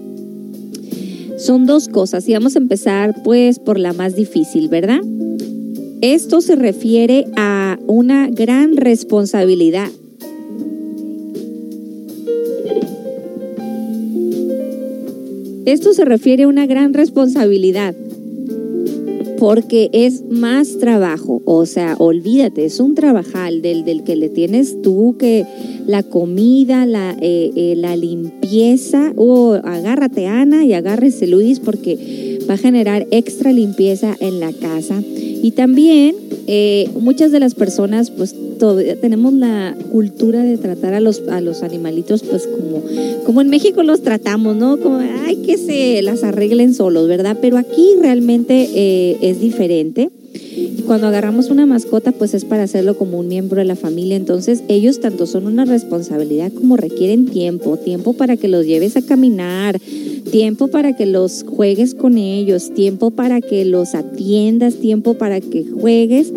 Son 1.38 1.66
dos 1.66 1.88
cosas 1.88 2.28
y 2.28 2.32
vamos 2.32 2.56
a 2.56 2.58
empezar 2.58 3.14
pues 3.22 3.58
por 3.58 3.78
la 3.78 3.92
más 3.92 4.14
difícil, 4.14 4.68
¿verdad? 4.68 5.00
esto 6.12 6.42
se 6.42 6.54
refiere 6.54 7.24
a 7.34 7.78
una 7.86 8.28
gran 8.28 8.76
responsabilidad. 8.76 9.88
Esto 15.64 15.94
se 15.94 16.04
refiere 16.04 16.42
a 16.42 16.48
una 16.48 16.66
gran 16.66 16.92
responsabilidad 16.92 17.94
porque 19.38 19.88
es 19.94 20.24
más 20.28 20.78
trabajo, 20.78 21.40
o 21.46 21.64
sea, 21.64 21.96
olvídate, 21.98 22.66
es 22.66 22.80
un 22.80 22.94
trabajal 22.94 23.62
del, 23.62 23.84
del 23.84 24.04
que 24.04 24.16
le 24.16 24.28
tienes 24.28 24.82
tú 24.82 25.16
que 25.18 25.46
la 25.86 26.02
comida, 26.02 26.86
la, 26.86 27.16
eh, 27.20 27.50
eh, 27.54 27.74
la 27.76 27.96
limpieza, 27.96 29.12
o 29.16 29.54
agárrate 29.54 30.26
Ana 30.26 30.64
y 30.64 30.72
agárrese 30.72 31.26
Luis 31.26 31.60
porque 31.60 32.38
va 32.48 32.54
a 32.54 32.58
generar 32.58 33.06
extra 33.10 33.52
limpieza 33.52 34.16
en 34.20 34.40
la 34.40 34.52
casa. 34.52 35.02
Y 35.16 35.50
también 35.52 36.14
eh, 36.46 36.88
muchas 37.00 37.32
de 37.32 37.40
las 37.40 37.54
personas 37.54 38.10
pues 38.10 38.34
todavía 38.58 38.98
tenemos 38.98 39.32
la 39.34 39.76
cultura 39.92 40.42
de 40.42 40.56
tratar 40.56 40.94
a 40.94 41.00
los, 41.00 41.22
a 41.28 41.40
los 41.40 41.62
animalitos 41.62 42.22
pues 42.22 42.46
como, 42.46 42.82
como 43.26 43.40
en 43.40 43.50
México 43.50 43.82
los 43.82 44.02
tratamos, 44.02 44.56
¿no? 44.56 44.78
Como, 44.78 45.00
ay, 45.26 45.36
que 45.36 45.58
se 45.58 46.00
las 46.02 46.22
arreglen 46.22 46.72
solos, 46.72 47.08
¿verdad? 47.08 47.36
Pero 47.40 47.58
aquí 47.58 47.86
realmente 48.00 49.18
es 49.20 49.40
diferente 49.40 50.10
cuando 50.86 51.06
agarramos 51.06 51.50
una 51.50 51.66
mascota, 51.66 52.12
pues 52.12 52.34
es 52.34 52.44
para 52.44 52.64
hacerlo 52.64 52.96
como 52.96 53.18
un 53.18 53.28
miembro 53.28 53.58
de 53.58 53.64
la 53.64 53.76
familia. 53.76 54.16
Entonces, 54.16 54.62
ellos 54.68 55.00
tanto 55.00 55.26
son 55.26 55.46
una 55.46 55.64
responsabilidad 55.64 56.52
como 56.52 56.76
requieren 56.76 57.26
tiempo, 57.26 57.76
tiempo 57.76 58.12
para 58.12 58.36
que 58.36 58.48
los 58.48 58.66
lleves 58.66 58.96
a 58.96 59.02
caminar, 59.02 59.80
tiempo 60.30 60.68
para 60.68 60.94
que 60.94 61.06
los 61.06 61.44
juegues 61.48 61.94
con 61.94 62.18
ellos, 62.18 62.72
tiempo 62.74 63.10
para 63.10 63.40
que 63.40 63.64
los 63.64 63.94
atiendas, 63.94 64.76
tiempo 64.76 65.14
para 65.14 65.40
que 65.40 65.64
juegues. 65.64 66.32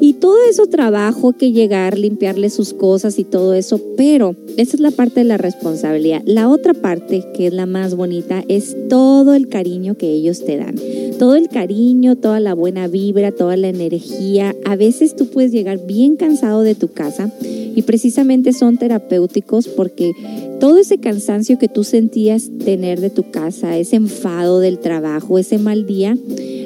Y 0.00 0.14
todo 0.14 0.36
eso 0.48 0.66
trabajo 0.66 1.32
que 1.32 1.52
llegar, 1.52 1.98
limpiarle 1.98 2.50
sus 2.50 2.74
cosas 2.74 3.18
y 3.18 3.24
todo 3.24 3.54
eso, 3.54 3.80
pero 3.96 4.36
esa 4.56 4.76
es 4.76 4.80
la 4.80 4.90
parte 4.90 5.20
de 5.20 5.24
la 5.24 5.36
responsabilidad. 5.36 6.22
La 6.24 6.48
otra 6.48 6.72
parte, 6.72 7.24
que 7.34 7.48
es 7.48 7.52
la 7.52 7.66
más 7.66 7.94
bonita, 7.94 8.42
es 8.48 8.74
todo 8.88 9.34
el 9.34 9.48
cariño 9.48 9.96
que 9.96 10.08
ellos 10.08 10.44
te 10.44 10.56
dan. 10.56 10.76
Todo 11.18 11.36
el 11.36 11.48
cariño, 11.48 12.16
toda 12.16 12.40
la 12.40 12.54
buena 12.54 12.88
vibra, 12.88 13.32
toda 13.32 13.56
la 13.56 13.68
energía. 13.68 14.54
A 14.64 14.76
veces 14.76 15.14
tú 15.14 15.26
puedes 15.26 15.52
llegar 15.52 15.86
bien 15.86 16.16
cansado 16.16 16.62
de 16.62 16.74
tu 16.74 16.88
casa 16.88 17.30
y 17.42 17.82
precisamente 17.82 18.54
son 18.54 18.78
terapéuticos 18.78 19.68
porque 19.68 20.12
todo 20.58 20.78
ese 20.78 20.98
cansancio 20.98 21.58
que 21.58 21.68
tú 21.68 21.84
sentías 21.84 22.50
tener 22.64 23.00
de 23.00 23.10
tu 23.10 23.30
casa, 23.30 23.76
ese 23.76 23.96
enfado 23.96 24.60
del 24.60 24.78
trabajo, 24.78 25.38
ese 25.38 25.58
mal 25.58 25.86
día, 25.86 26.16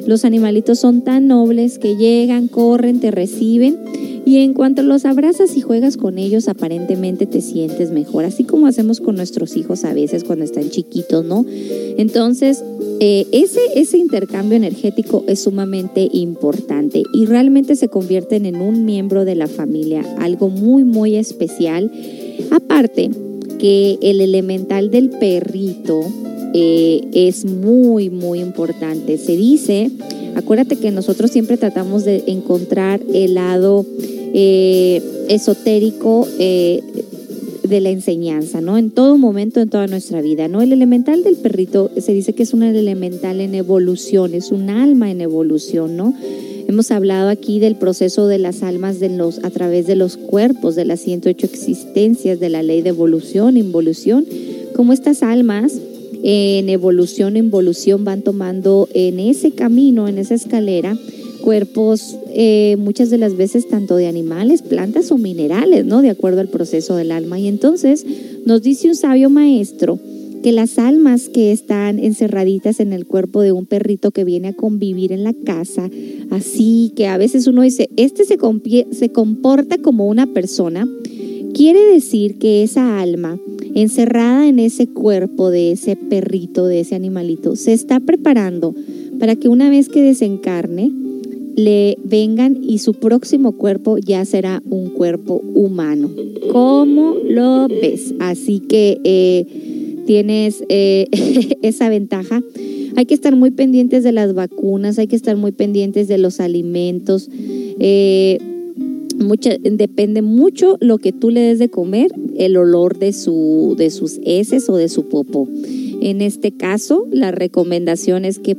los 0.06 0.24
animalitos 0.24 0.78
son 0.78 1.02
tan 1.02 1.26
nobles 1.26 1.78
que 1.80 1.96
llegan, 1.96 2.46
corren, 2.46 3.00
te 3.00 3.10
reciben 3.10 3.78
y 4.30 4.38
en 4.38 4.54
cuanto 4.54 4.82
los 4.82 5.06
abrazas 5.06 5.56
y 5.56 5.60
juegas 5.60 5.96
con 5.96 6.18
ellos, 6.18 6.46
aparentemente 6.48 7.26
te 7.26 7.40
sientes 7.40 7.79
mejor, 7.90 8.26
así 8.26 8.44
como 8.44 8.66
hacemos 8.66 9.00
con 9.00 9.16
nuestros 9.16 9.56
hijos 9.56 9.84
a 9.84 9.94
veces 9.94 10.24
cuando 10.24 10.44
están 10.44 10.68
chiquitos, 10.68 11.24
¿no? 11.24 11.46
Entonces, 11.48 12.62
eh, 13.00 13.26
ese, 13.32 13.60
ese 13.74 13.96
intercambio 13.96 14.56
energético 14.56 15.24
es 15.26 15.40
sumamente 15.40 16.06
importante 16.12 17.02
y 17.14 17.24
realmente 17.24 17.76
se 17.76 17.88
convierten 17.88 18.44
en 18.44 18.56
un 18.56 18.84
miembro 18.84 19.24
de 19.24 19.36
la 19.36 19.46
familia, 19.46 20.04
algo 20.18 20.50
muy, 20.50 20.84
muy 20.84 21.16
especial. 21.16 21.90
Aparte 22.50 23.10
que 23.58 23.98
el 24.02 24.20
elemental 24.20 24.90
del 24.90 25.08
perrito, 25.08 26.04
eh, 26.52 27.02
es 27.12 27.44
muy, 27.44 28.10
muy 28.10 28.40
importante. 28.40 29.18
Se 29.18 29.36
dice, 29.36 29.90
acuérdate 30.34 30.76
que 30.76 30.90
nosotros 30.90 31.30
siempre 31.30 31.56
tratamos 31.56 32.04
de 32.04 32.24
encontrar 32.26 33.00
el 33.12 33.34
lado 33.34 33.86
eh, 34.34 35.00
esotérico 35.28 36.26
eh, 36.38 36.80
de 37.70 37.80
la 37.80 37.90
enseñanza, 37.90 38.60
¿no? 38.60 38.76
En 38.76 38.90
todo 38.90 39.16
momento, 39.16 39.60
en 39.60 39.70
toda 39.70 39.86
nuestra 39.86 40.20
vida, 40.20 40.48
¿no? 40.48 40.60
El 40.60 40.72
elemental 40.72 41.22
del 41.22 41.36
perrito 41.36 41.90
se 41.98 42.12
dice 42.12 42.34
que 42.34 42.42
es 42.42 42.52
un 42.52 42.64
elemental 42.64 43.40
en 43.40 43.54
evolución, 43.54 44.34
es 44.34 44.50
un 44.50 44.68
alma 44.68 45.10
en 45.10 45.20
evolución, 45.20 45.96
¿no? 45.96 46.14
Hemos 46.68 46.90
hablado 46.90 47.30
aquí 47.30 47.58
del 47.58 47.76
proceso 47.76 48.26
de 48.26 48.38
las 48.38 48.62
almas 48.62 49.00
de 49.00 49.08
los, 49.08 49.38
a 49.44 49.50
través 49.50 49.86
de 49.86 49.96
los 49.96 50.16
cuerpos, 50.16 50.74
de 50.74 50.84
las 50.84 51.00
108 51.00 51.46
existencias, 51.46 52.38
de 52.38 52.48
la 52.48 52.62
ley 52.62 52.82
de 52.82 52.90
evolución, 52.90 53.56
involución, 53.56 54.26
como 54.74 54.92
estas 54.92 55.22
almas 55.22 55.72
en 56.22 56.68
evolución, 56.68 57.36
involución 57.36 58.04
van 58.04 58.22
tomando 58.22 58.88
en 58.94 59.18
ese 59.20 59.52
camino, 59.52 60.06
en 60.06 60.18
esa 60.18 60.34
escalera, 60.34 60.96
cuerpos 61.50 62.16
eh, 62.32 62.76
muchas 62.78 63.10
de 63.10 63.18
las 63.18 63.36
veces 63.36 63.66
tanto 63.66 63.96
de 63.96 64.06
animales, 64.06 64.62
plantas 64.62 65.10
o 65.10 65.18
minerales, 65.18 65.84
¿no? 65.84 66.00
De 66.00 66.08
acuerdo 66.08 66.40
al 66.40 66.46
proceso 66.46 66.94
del 66.94 67.10
alma. 67.10 67.40
Y 67.40 67.48
entonces 67.48 68.06
nos 68.46 68.62
dice 68.62 68.86
un 68.86 68.94
sabio 68.94 69.30
maestro 69.30 69.98
que 70.44 70.52
las 70.52 70.78
almas 70.78 71.28
que 71.28 71.50
están 71.50 71.98
encerraditas 71.98 72.78
en 72.78 72.92
el 72.92 73.04
cuerpo 73.04 73.40
de 73.40 73.50
un 73.50 73.66
perrito 73.66 74.12
que 74.12 74.22
viene 74.22 74.46
a 74.46 74.52
convivir 74.52 75.10
en 75.10 75.24
la 75.24 75.34
casa, 75.34 75.90
así 76.30 76.92
que 76.94 77.08
a 77.08 77.18
veces 77.18 77.48
uno 77.48 77.62
dice, 77.62 77.90
este 77.96 78.24
se, 78.24 78.38
se 78.92 79.08
comporta 79.08 79.78
como 79.78 80.06
una 80.06 80.32
persona, 80.32 80.88
quiere 81.52 81.80
decir 81.92 82.38
que 82.38 82.62
esa 82.62 83.00
alma 83.00 83.40
encerrada 83.74 84.46
en 84.46 84.60
ese 84.60 84.86
cuerpo 84.86 85.50
de 85.50 85.72
ese 85.72 85.96
perrito, 85.96 86.68
de 86.68 86.78
ese 86.78 86.94
animalito, 86.94 87.56
se 87.56 87.72
está 87.72 87.98
preparando 87.98 88.72
para 89.18 89.34
que 89.34 89.48
una 89.48 89.68
vez 89.68 89.88
que 89.88 90.00
desencarne, 90.00 91.09
le 91.56 91.98
vengan 92.04 92.58
y 92.62 92.78
su 92.78 92.94
próximo 92.94 93.52
cuerpo 93.52 93.98
ya 93.98 94.24
será 94.24 94.62
un 94.68 94.90
cuerpo 94.90 95.42
humano. 95.54 96.10
¿Cómo 96.52 97.16
lo 97.28 97.68
ves? 97.68 98.14
Así 98.18 98.60
que 98.60 99.00
eh, 99.04 99.46
tienes 100.06 100.64
eh, 100.68 101.08
esa 101.62 101.88
ventaja. 101.88 102.42
Hay 102.96 103.06
que 103.06 103.14
estar 103.14 103.36
muy 103.36 103.50
pendientes 103.50 104.02
de 104.04 104.12
las 104.12 104.34
vacunas, 104.34 104.98
hay 104.98 105.06
que 105.06 105.16
estar 105.16 105.36
muy 105.36 105.52
pendientes 105.52 106.08
de 106.08 106.18
los 106.18 106.40
alimentos. 106.40 107.28
Eh, 107.78 108.38
depende 109.62 110.22
mucho 110.22 110.76
lo 110.80 110.98
que 110.98 111.12
tú 111.12 111.30
le 111.30 111.40
des 111.40 111.58
de 111.58 111.68
comer, 111.68 112.10
el 112.36 112.56
olor 112.56 112.98
de, 112.98 113.12
su, 113.12 113.74
de 113.76 113.90
sus 113.90 114.18
heces 114.24 114.68
o 114.68 114.76
de 114.76 114.88
su 114.88 115.08
popo. 115.08 115.48
En 116.00 116.22
este 116.22 116.52
caso, 116.52 117.06
la 117.10 117.30
recomendación 117.30 118.24
es 118.24 118.38
que 118.38 118.56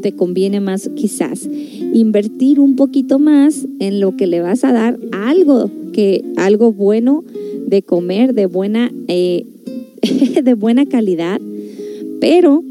te 0.00 0.12
conviene 0.12 0.60
más 0.60 0.90
quizás 0.94 1.48
invertir 1.92 2.60
un 2.60 2.76
poquito 2.76 3.18
más 3.18 3.66
en 3.78 4.00
lo 4.00 4.16
que 4.16 4.26
le 4.26 4.40
vas 4.40 4.64
a 4.64 4.72
dar 4.72 4.98
algo 5.12 5.70
que 5.92 6.24
algo 6.36 6.72
bueno 6.72 7.24
de 7.66 7.82
comer 7.82 8.34
de 8.34 8.46
buena 8.46 8.92
eh, 9.08 9.46
de 10.42 10.54
buena 10.54 10.86
calidad 10.86 11.40
pero 12.20 12.62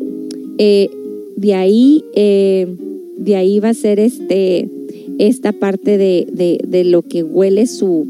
eh, 0.57 0.89
de 1.35 1.53
ahí 1.53 2.03
eh, 2.15 2.67
de 3.17 3.35
ahí 3.35 3.59
va 3.59 3.69
a 3.69 3.73
ser 3.73 3.99
este 3.99 4.69
esta 5.17 5.51
parte 5.51 5.97
de, 5.97 6.83
lo 6.85 7.01
que 7.01 7.23
huele 7.23 7.67
su, 7.67 8.05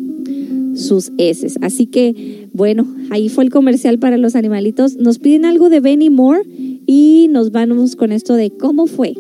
sus 0.76 1.12
heces. 1.18 1.58
Así 1.62 1.86
que, 1.86 2.48
bueno, 2.54 2.88
ahí 3.10 3.30
fue 3.30 3.44
el 3.44 3.50
comercial 3.50 4.00
para 4.00 4.18
los 4.18 4.36
animalitos. 4.36 4.98
Nos 4.98 5.20
piden 5.20 5.46
algo 5.46 5.70
de 5.70 5.80
Benny 5.80 6.10
Moore 6.10 6.44
y 6.88 7.28
nos 7.30 7.52
vamos 7.52 7.95
con 7.97 8.12
esto 8.13 8.34
de 8.34 8.50
cómo 8.50 8.88
fue. 8.88 9.13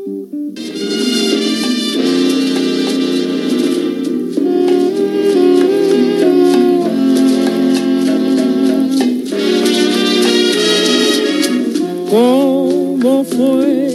¿Cómo 12.09 13.23
fue? 13.25 13.93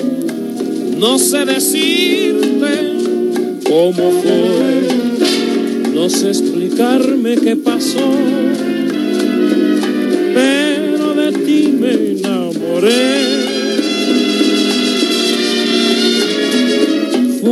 No 0.99 1.19
sé 1.19 1.45
decirte 1.47 2.93
cómo 3.65 4.11
fue, 4.23 4.89
no 5.95 6.11
sé 6.11 6.29
explicarme 6.29 7.37
qué 7.37 7.57
pasó, 7.57 8.13
pero 10.35 11.15
de 11.15 11.33
ti 11.33 11.75
me 11.81 11.95
enamoré. 12.13 13.22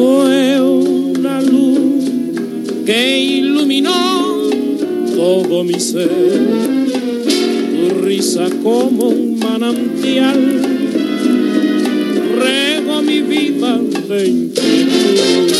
Fue 0.02 0.58
una 0.58 1.42
luz 1.42 2.10
que 2.86 3.20
iluminó 3.20 4.48
todo 5.14 5.62
mi 5.62 5.78
ser, 5.78 6.08
tu 6.08 8.00
risa 8.02 8.48
como 8.62 9.10
un 9.10 9.38
manantial, 9.38 10.62
rego 12.38 13.02
mi 13.02 13.20
vida 13.20 13.78
de. 14.08 15.59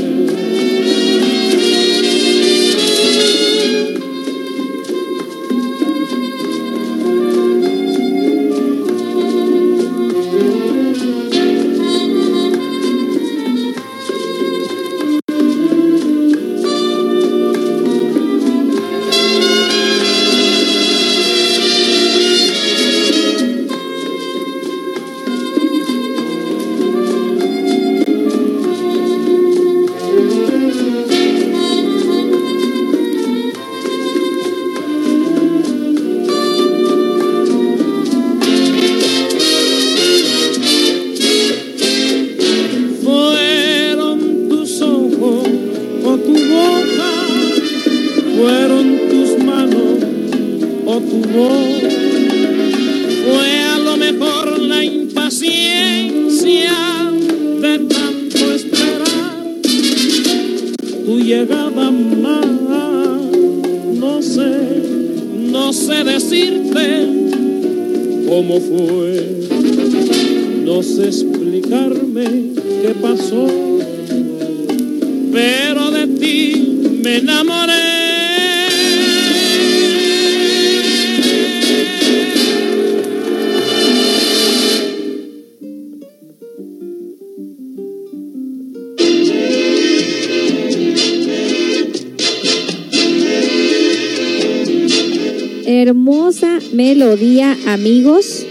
Hermosa 95.73 96.59
melodía, 96.73 97.55
amigos. 97.65 98.45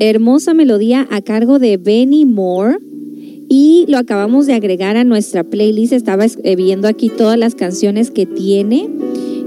Hermosa 0.00 0.52
melodía 0.52 1.06
a 1.08 1.22
cargo 1.22 1.60
de 1.60 1.76
Benny 1.76 2.24
Moore. 2.24 2.78
Y 3.48 3.84
lo 3.86 3.98
acabamos 3.98 4.48
de 4.48 4.54
agregar 4.54 4.96
a 4.96 5.04
nuestra 5.04 5.44
playlist. 5.44 5.92
Estaba 5.92 6.24
es- 6.24 6.36
eh, 6.42 6.56
viendo 6.56 6.88
aquí 6.88 7.10
todas 7.10 7.38
las 7.38 7.54
canciones 7.54 8.10
que 8.10 8.26
tiene. 8.26 8.88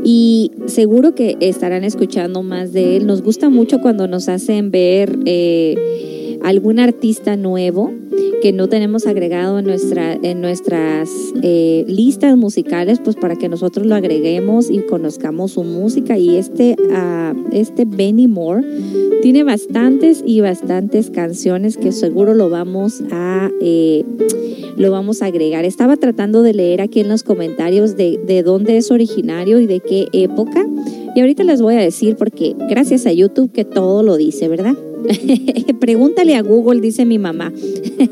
Y 0.06 0.52
seguro 0.68 1.16
que 1.16 1.36
estarán 1.42 1.84
escuchando 1.84 2.44
más 2.44 2.72
de 2.72 2.96
él. 2.96 3.08
Nos 3.08 3.22
gusta 3.24 3.50
mucho 3.50 3.82
cuando 3.82 4.08
nos 4.08 4.30
hacen 4.30 4.72
ver 4.72 5.20
eh, 5.26 6.40
algún 6.44 6.80
artista 6.80 7.36
nuevo 7.36 7.92
que 8.42 8.52
no 8.52 8.68
tenemos 8.68 9.06
agregado 9.06 9.60
en, 9.60 9.68
en 9.70 10.42
nuestras 10.42 11.10
eh, 11.44 11.86
listas 11.88 12.36
musicales, 12.38 13.00
pues 13.04 13.16
para 13.16 13.36
que 13.36 13.50
nosotros 13.50 13.86
lo 13.86 13.96
agreguemos 13.96 14.70
y 14.70 14.80
conozcamos 14.80 15.52
su 15.52 15.64
música. 15.64 16.18
Y 16.18 16.36
este, 16.36 16.76
ah, 16.94 17.34
este 17.52 17.86
Benny 17.86 18.28
Moore 18.28 18.66
tiene 19.22 19.44
bastantes 19.44 20.24
y 20.26 20.42
bastantes 20.42 21.12
canciones 21.12 21.78
que 21.78 21.92
seguro 21.92 22.34
lo 22.34 22.50
vamos 22.50 23.04
a 23.12 23.52
eh, 23.62 24.04
lo 24.78 24.92
vamos 24.92 25.22
a 25.22 25.28
agregar. 25.28 25.64
Estaba 25.64 25.96
tratando 25.98 26.42
de 26.42 26.54
leer 26.54 26.82
aquí 26.82 27.02
en 27.02 27.10
los 27.10 27.24
comentarios 27.24 27.96
de, 27.96 28.20
de 28.26 28.42
dónde 28.42 28.78
es 28.78 28.90
originario 28.90 29.60
y 29.60 29.68
de 29.68 29.80
qué 29.80 30.08
época. 30.14 30.66
Y 31.16 31.20
ahorita 31.20 31.44
les 31.44 31.62
voy 31.62 31.76
a 31.76 31.80
decir 31.80 32.16
porque 32.16 32.56
gracias 32.70 33.06
a 33.06 33.12
YouTube 33.12 33.52
que 33.52 33.66
todo 33.66 34.02
lo 34.02 34.18
dice, 34.18 34.48
¿verdad? 34.48 34.76
Pregúntale 35.80 36.36
a 36.36 36.42
Google, 36.42 36.82
dice 36.82 37.06
mi 37.06 37.18
mamá. 37.20 37.52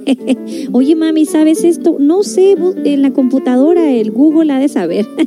Oye, 0.72 0.96
mami, 0.96 1.26
¿sabes 1.26 1.64
esto? 1.64 1.98
No 2.00 2.24
sé, 2.24 2.56
en 2.84 3.02
la 3.02 3.12
computadora 3.12 3.92
el 3.92 4.12
Google 4.12 4.52
ha 4.54 4.60
de 4.60 4.70
saber. 4.70 5.06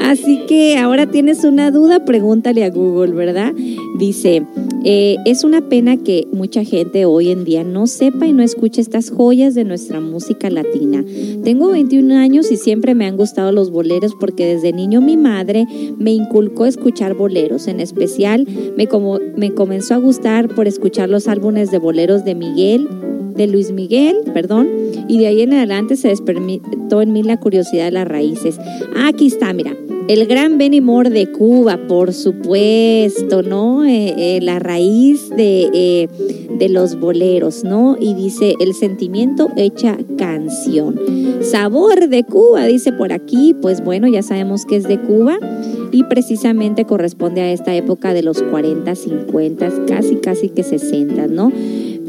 Así 0.00 0.40
que 0.46 0.76
ahora 0.78 1.06
tienes 1.06 1.44
una 1.44 1.70
duda, 1.70 2.04
pregúntale 2.04 2.64
a 2.64 2.70
Google, 2.70 3.12
¿verdad? 3.12 3.54
Dice, 3.98 4.42
eh, 4.84 5.16
es 5.26 5.44
una 5.44 5.68
pena 5.68 5.98
que 5.98 6.26
mucha 6.32 6.64
gente 6.64 7.04
hoy 7.04 7.30
en 7.30 7.44
día 7.44 7.64
no 7.64 7.86
sepa 7.86 8.26
y 8.26 8.32
no 8.32 8.42
escuche 8.42 8.80
estas 8.80 9.10
joyas 9.10 9.54
de 9.54 9.64
nuestra 9.64 10.00
música 10.00 10.48
latina. 10.48 11.04
Tengo 11.44 11.68
21 11.68 12.16
años 12.16 12.50
y 12.50 12.56
siempre 12.56 12.94
me 12.94 13.06
han 13.06 13.16
gustado 13.16 13.52
los 13.52 13.70
boleros 13.70 14.14
porque 14.18 14.46
desde 14.46 14.72
niño 14.72 15.00
mi 15.00 15.16
madre 15.16 15.66
me 15.98 16.12
inculcó 16.12 16.66
escuchar 16.66 17.14
boleros. 17.14 17.68
En 17.68 17.80
especial 17.80 18.46
me, 18.76 18.86
como, 19.00 19.18
me 19.36 19.54
comenzó 19.54 19.94
a 19.94 19.98
gustar 19.98 20.54
por 20.54 20.68
escuchar 20.68 21.08
los 21.08 21.26
álbumes 21.26 21.70
de 21.70 21.78
boleros 21.78 22.24
de 22.24 22.34
Miguel, 22.34 22.86
de 23.34 23.46
Luis 23.46 23.72
Miguel, 23.72 24.16
perdón, 24.34 24.68
y 25.08 25.18
de 25.18 25.26
ahí 25.26 25.40
en 25.40 25.54
adelante 25.54 25.96
se 25.96 26.08
despertó 26.08 27.00
en 27.00 27.12
mí 27.12 27.22
la 27.22 27.38
curiosidad 27.38 27.86
de 27.86 27.92
las 27.92 28.06
raíces. 28.06 28.58
Ah, 28.94 29.08
aquí 29.08 29.28
está, 29.28 29.52
mira. 29.54 29.74
El 30.10 30.26
gran 30.26 30.58
Benny 30.58 30.80
Moore 30.80 31.08
de 31.08 31.30
Cuba, 31.30 31.86
por 31.86 32.12
supuesto, 32.12 33.44
¿no? 33.44 33.84
Eh, 33.84 34.12
eh, 34.18 34.40
la 34.42 34.58
raíz 34.58 35.30
de, 35.30 35.70
eh, 35.72 36.08
de 36.58 36.68
los 36.68 36.98
boleros, 36.98 37.62
¿no? 37.62 37.96
Y 37.96 38.14
dice, 38.14 38.54
el 38.58 38.74
sentimiento 38.74 39.50
hecha 39.56 39.96
canción. 40.18 40.98
Sabor 41.42 42.08
de 42.08 42.24
Cuba, 42.24 42.64
dice 42.64 42.90
por 42.92 43.12
aquí, 43.12 43.54
pues 43.62 43.84
bueno, 43.84 44.08
ya 44.08 44.24
sabemos 44.24 44.66
que 44.66 44.74
es 44.74 44.82
de 44.82 45.00
Cuba 45.00 45.38
y 45.92 46.02
precisamente 46.02 46.86
corresponde 46.86 47.42
a 47.42 47.52
esta 47.52 47.72
época 47.76 48.12
de 48.12 48.24
los 48.24 48.42
40, 48.42 48.92
50, 48.92 49.86
casi, 49.86 50.16
casi 50.16 50.48
que 50.48 50.64
60, 50.64 51.28
¿no? 51.28 51.52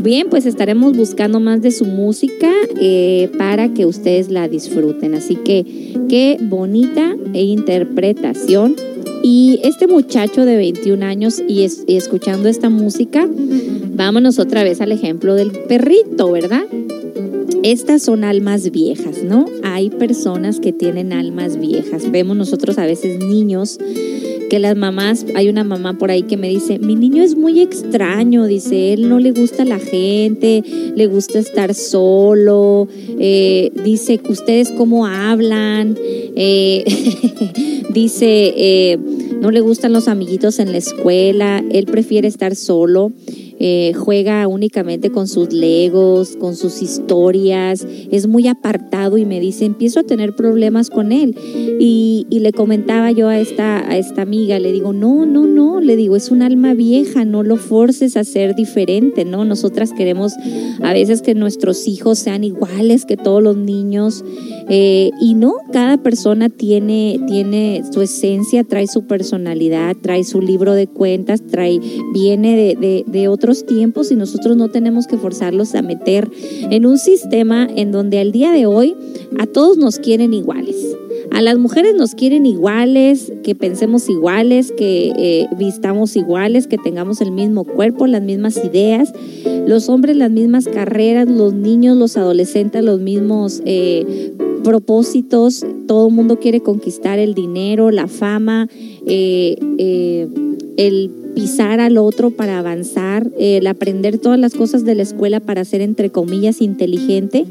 Bien, 0.01 0.27
pues 0.29 0.45
estaremos 0.45 0.95
buscando 0.97 1.39
más 1.39 1.61
de 1.61 1.71
su 1.71 1.85
música 1.85 2.49
eh, 2.79 3.29
para 3.37 3.69
que 3.73 3.85
ustedes 3.85 4.29
la 4.31 4.47
disfruten. 4.47 5.13
Así 5.13 5.35
que 5.35 5.65
qué 6.09 6.37
bonita 6.41 7.15
interpretación. 7.33 8.75
Y 9.23 9.59
este 9.63 9.85
muchacho 9.85 10.45
de 10.45 10.57
21 10.57 11.03
años 11.05 11.41
y, 11.47 11.63
es- 11.63 11.83
y 11.85 11.95
escuchando 11.95 12.49
esta 12.49 12.69
música, 12.69 13.27
vámonos 13.93 14.39
otra 14.39 14.63
vez 14.63 14.81
al 14.81 14.91
ejemplo 14.91 15.35
del 15.35 15.51
perrito, 15.51 16.31
¿verdad? 16.31 16.63
Estas 17.63 18.01
son 18.01 18.23
almas 18.23 18.71
viejas, 18.71 19.23
¿no? 19.23 19.45
Hay 19.61 19.91
personas 19.91 20.59
que 20.59 20.73
tienen 20.73 21.13
almas 21.13 21.59
viejas. 21.59 22.09
Vemos 22.09 22.35
nosotros 22.35 22.79
a 22.79 22.85
veces 22.85 23.23
niños 23.23 23.77
que 24.49 24.59
las 24.59 24.75
mamás, 24.75 25.25
hay 25.35 25.47
una 25.47 25.63
mamá 25.63 25.97
por 25.97 26.11
ahí 26.11 26.23
que 26.23 26.35
me 26.35 26.49
dice, 26.49 26.77
mi 26.77 26.95
niño 26.95 27.23
es 27.23 27.35
muy 27.35 27.61
extraño, 27.61 28.47
dice, 28.47 28.91
él 28.91 29.07
no 29.07 29.17
le 29.17 29.31
gusta 29.31 29.63
la 29.63 29.79
gente, 29.79 30.61
le 30.93 31.07
gusta 31.07 31.39
estar 31.39 31.73
solo, 31.73 32.89
eh, 33.17 33.71
dice 33.85 34.19
ustedes 34.27 34.71
cómo 34.71 35.05
hablan, 35.05 35.97
eh, 36.35 36.83
dice, 37.93 38.53
eh, 38.57 38.97
no 39.39 39.51
le 39.51 39.61
gustan 39.61 39.93
los 39.93 40.09
amiguitos 40.09 40.59
en 40.59 40.73
la 40.73 40.79
escuela, 40.79 41.63
él 41.71 41.85
prefiere 41.85 42.27
estar 42.27 42.57
solo. 42.57 43.13
Eh, 43.63 43.93
juega 43.93 44.47
únicamente 44.47 45.11
con 45.11 45.27
sus 45.27 45.53
legos, 45.53 46.35
con 46.35 46.55
sus 46.55 46.81
historias, 46.81 47.85
es 48.09 48.25
muy 48.25 48.47
apartado 48.47 49.19
y 49.19 49.25
me 49.25 49.39
dice, 49.39 49.65
empiezo 49.65 49.99
a 49.99 50.03
tener 50.03 50.35
problemas 50.35 50.89
con 50.89 51.11
él. 51.11 51.35
Y, 51.79 52.25
le 52.41 52.53
comentaba 52.53 53.11
yo 53.11 53.27
a 53.27 53.37
esta, 53.37 53.87
a 53.87 53.97
esta 53.97 54.23
amiga, 54.23 54.57
le 54.57 54.71
digo, 54.71 54.93
no, 54.93 55.27
no, 55.27 55.45
no, 55.45 55.79
le 55.79 55.95
digo, 55.95 56.15
es 56.15 56.31
un 56.31 56.41
alma 56.41 56.73
vieja, 56.73 57.23
no 57.23 57.43
lo 57.43 57.55
forces 57.57 58.17
a 58.17 58.23
ser 58.23 58.55
diferente, 58.55 59.25
¿no? 59.25 59.45
Nosotras 59.45 59.93
queremos 59.93 60.33
a 60.81 60.91
veces 60.91 61.21
que 61.21 61.35
nuestros 61.35 61.87
hijos 61.87 62.17
sean 62.17 62.43
iguales 62.43 63.05
que 63.05 63.15
todos 63.15 63.43
los 63.43 63.57
niños. 63.57 64.25
eh, 64.69 65.11
y 65.21 65.35
no, 65.35 65.53
cada 65.71 65.97
persona 66.01 66.49
tiene, 66.49 67.19
tiene 67.27 67.83
su 67.93 68.01
esencia, 68.01 68.63
trae 68.63 68.87
su 68.87 69.03
personalidad, 69.05 69.95
trae 70.01 70.23
su 70.23 70.41
libro 70.41 70.73
de 70.73 70.87
cuentas, 70.87 71.41
trae, 71.45 71.79
viene 72.13 72.55
de, 72.55 72.75
de- 72.75 73.03
de 73.05 73.27
otro 73.27 73.50
tiempos 73.65 74.11
y 74.11 74.15
nosotros 74.15 74.57
no 74.57 74.69
tenemos 74.69 75.07
que 75.07 75.17
forzarlos 75.17 75.75
a 75.75 75.81
meter 75.81 76.29
en 76.69 76.85
un 76.85 76.97
sistema 76.97 77.67
en 77.75 77.91
donde 77.91 78.19
al 78.19 78.31
día 78.31 78.51
de 78.51 78.65
hoy 78.65 78.95
a 79.39 79.45
todos 79.45 79.77
nos 79.77 79.99
quieren 79.99 80.33
iguales. 80.33 80.97
A 81.31 81.41
las 81.41 81.57
mujeres 81.57 81.95
nos 81.95 82.13
quieren 82.13 82.45
iguales, 82.45 83.31
que 83.41 83.55
pensemos 83.55 84.09
iguales, 84.09 84.73
que 84.73 85.13
eh, 85.17 85.47
vistamos 85.57 86.17
iguales, 86.17 86.67
que 86.67 86.77
tengamos 86.77 87.21
el 87.21 87.31
mismo 87.31 87.63
cuerpo, 87.63 88.05
las 88.05 88.21
mismas 88.21 88.57
ideas. 88.63 89.13
Los 89.65 89.87
hombres 89.87 90.17
las 90.17 90.29
mismas 90.29 90.67
carreras, 90.67 91.29
los 91.29 91.53
niños, 91.53 91.95
los 91.95 92.17
adolescentes 92.17 92.83
los 92.83 92.99
mismos 92.99 93.61
eh, 93.65 94.33
propósitos. 94.63 95.65
Todo 95.87 96.09
el 96.09 96.13
mundo 96.13 96.37
quiere 96.39 96.59
conquistar 96.59 97.17
el 97.17 97.33
dinero, 97.33 97.91
la 97.91 98.07
fama, 98.07 98.67
eh, 99.05 100.27
el 100.75 101.11
pisar 101.33 101.79
al 101.79 101.97
otro 101.97 102.31
para 102.31 102.59
avanzar, 102.59 103.29
el 103.37 103.67
aprender 103.67 104.17
todas 104.17 104.39
las 104.39 104.53
cosas 104.53 104.83
de 104.85 104.95
la 104.95 105.03
escuela 105.03 105.39
para 105.39 105.65
ser 105.65 105.81
entre 105.81 106.09
comillas 106.09 106.61
inteligente. 106.61 107.45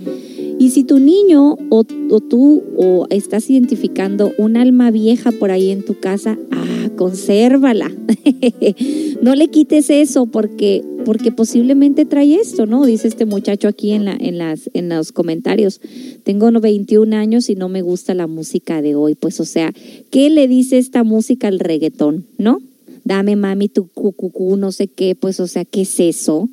Y 0.60 0.70
si 0.70 0.84
tu 0.84 0.98
niño 0.98 1.56
o, 1.70 1.84
tú 1.84 2.62
o 2.76 3.06
estás 3.08 3.48
identificando 3.48 4.32
un 4.36 4.58
alma 4.58 4.90
vieja 4.90 5.32
por 5.32 5.50
ahí 5.50 5.70
en 5.70 5.82
tu 5.82 5.98
casa, 5.98 6.38
ah, 6.50 6.90
consérvala. 6.96 7.90
no 9.22 9.34
le 9.34 9.48
quites 9.48 9.88
eso 9.88 10.26
porque, 10.26 10.84
porque 11.06 11.32
posiblemente 11.32 12.04
trae 12.04 12.34
esto, 12.34 12.66
¿no? 12.66 12.84
Dice 12.84 13.08
este 13.08 13.24
muchacho 13.24 13.68
aquí 13.68 13.92
en, 13.92 14.04
la, 14.04 14.14
en, 14.20 14.36
las, 14.36 14.68
en 14.74 14.90
los 14.90 15.12
comentarios. 15.12 15.80
Tengo 16.24 16.50
21 16.50 17.16
años 17.16 17.48
y 17.48 17.54
no 17.54 17.70
me 17.70 17.80
gusta 17.80 18.12
la 18.12 18.26
música 18.26 18.82
de 18.82 18.94
hoy. 18.94 19.14
Pues 19.14 19.40
o 19.40 19.46
sea, 19.46 19.72
¿qué 20.10 20.28
le 20.28 20.46
dice 20.46 20.76
esta 20.76 21.04
música 21.04 21.48
al 21.48 21.58
reggaetón, 21.58 22.26
no? 22.36 22.60
Dame 23.04 23.36
mami 23.36 23.68
tu 23.68 23.88
cucucú, 23.88 24.56
no 24.56 24.72
sé 24.72 24.86
qué, 24.88 25.14
pues 25.14 25.40
o 25.40 25.46
sea, 25.46 25.64
¿qué 25.64 25.82
es 25.82 26.00
eso? 26.00 26.48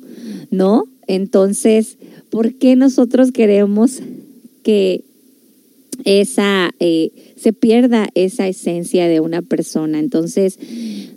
¿No? 0.50 0.84
Entonces, 1.06 1.98
¿por 2.30 2.54
qué 2.54 2.76
nosotros 2.76 3.32
queremos 3.32 4.00
que 4.62 5.04
esa 6.04 6.70
eh, 6.78 7.10
se 7.36 7.52
pierda 7.52 8.08
esa 8.14 8.46
esencia 8.48 9.08
de 9.08 9.20
una 9.20 9.42
persona? 9.42 9.98
Entonces, 9.98 10.58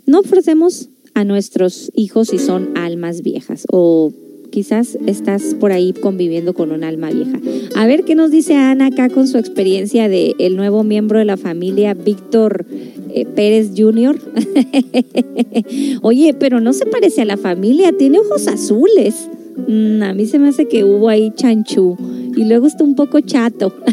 no 0.06 0.20
ofrecemos 0.20 0.88
a 1.14 1.24
nuestros 1.24 1.90
hijos 1.94 2.28
si 2.28 2.38
son 2.38 2.70
almas 2.76 3.22
viejas 3.22 3.66
o 3.70 4.12
quizás 4.50 4.98
estás 5.06 5.54
por 5.58 5.72
ahí 5.72 5.92
conviviendo 5.92 6.54
con 6.54 6.72
un 6.72 6.84
alma 6.84 7.10
vieja. 7.10 7.40
A 7.74 7.86
ver 7.86 8.04
qué 8.04 8.14
nos 8.14 8.30
dice 8.30 8.54
Ana 8.54 8.86
acá 8.86 9.08
con 9.08 9.26
su 9.26 9.38
experiencia 9.38 10.08
de 10.08 10.34
el 10.38 10.56
nuevo 10.56 10.84
miembro 10.84 11.18
de 11.18 11.24
la 11.24 11.36
familia, 11.36 11.94
Víctor 11.94 12.66
eh, 13.14 13.26
Pérez 13.26 13.70
Jr. 13.76 14.18
Oye, 16.02 16.34
pero 16.34 16.60
no 16.60 16.72
se 16.72 16.86
parece 16.86 17.22
a 17.22 17.24
la 17.24 17.36
familia, 17.36 17.92
tiene 17.92 18.18
ojos 18.18 18.48
azules. 18.48 19.28
Mm, 19.68 20.02
a 20.02 20.14
mí 20.14 20.26
se 20.26 20.38
me 20.38 20.48
hace 20.48 20.66
que 20.66 20.84
hubo 20.84 21.08
ahí 21.08 21.32
chanchú 21.34 21.96
y 22.36 22.44
luego 22.44 22.66
está 22.66 22.84
un 22.84 22.94
poco 22.94 23.20
chato. 23.20 23.72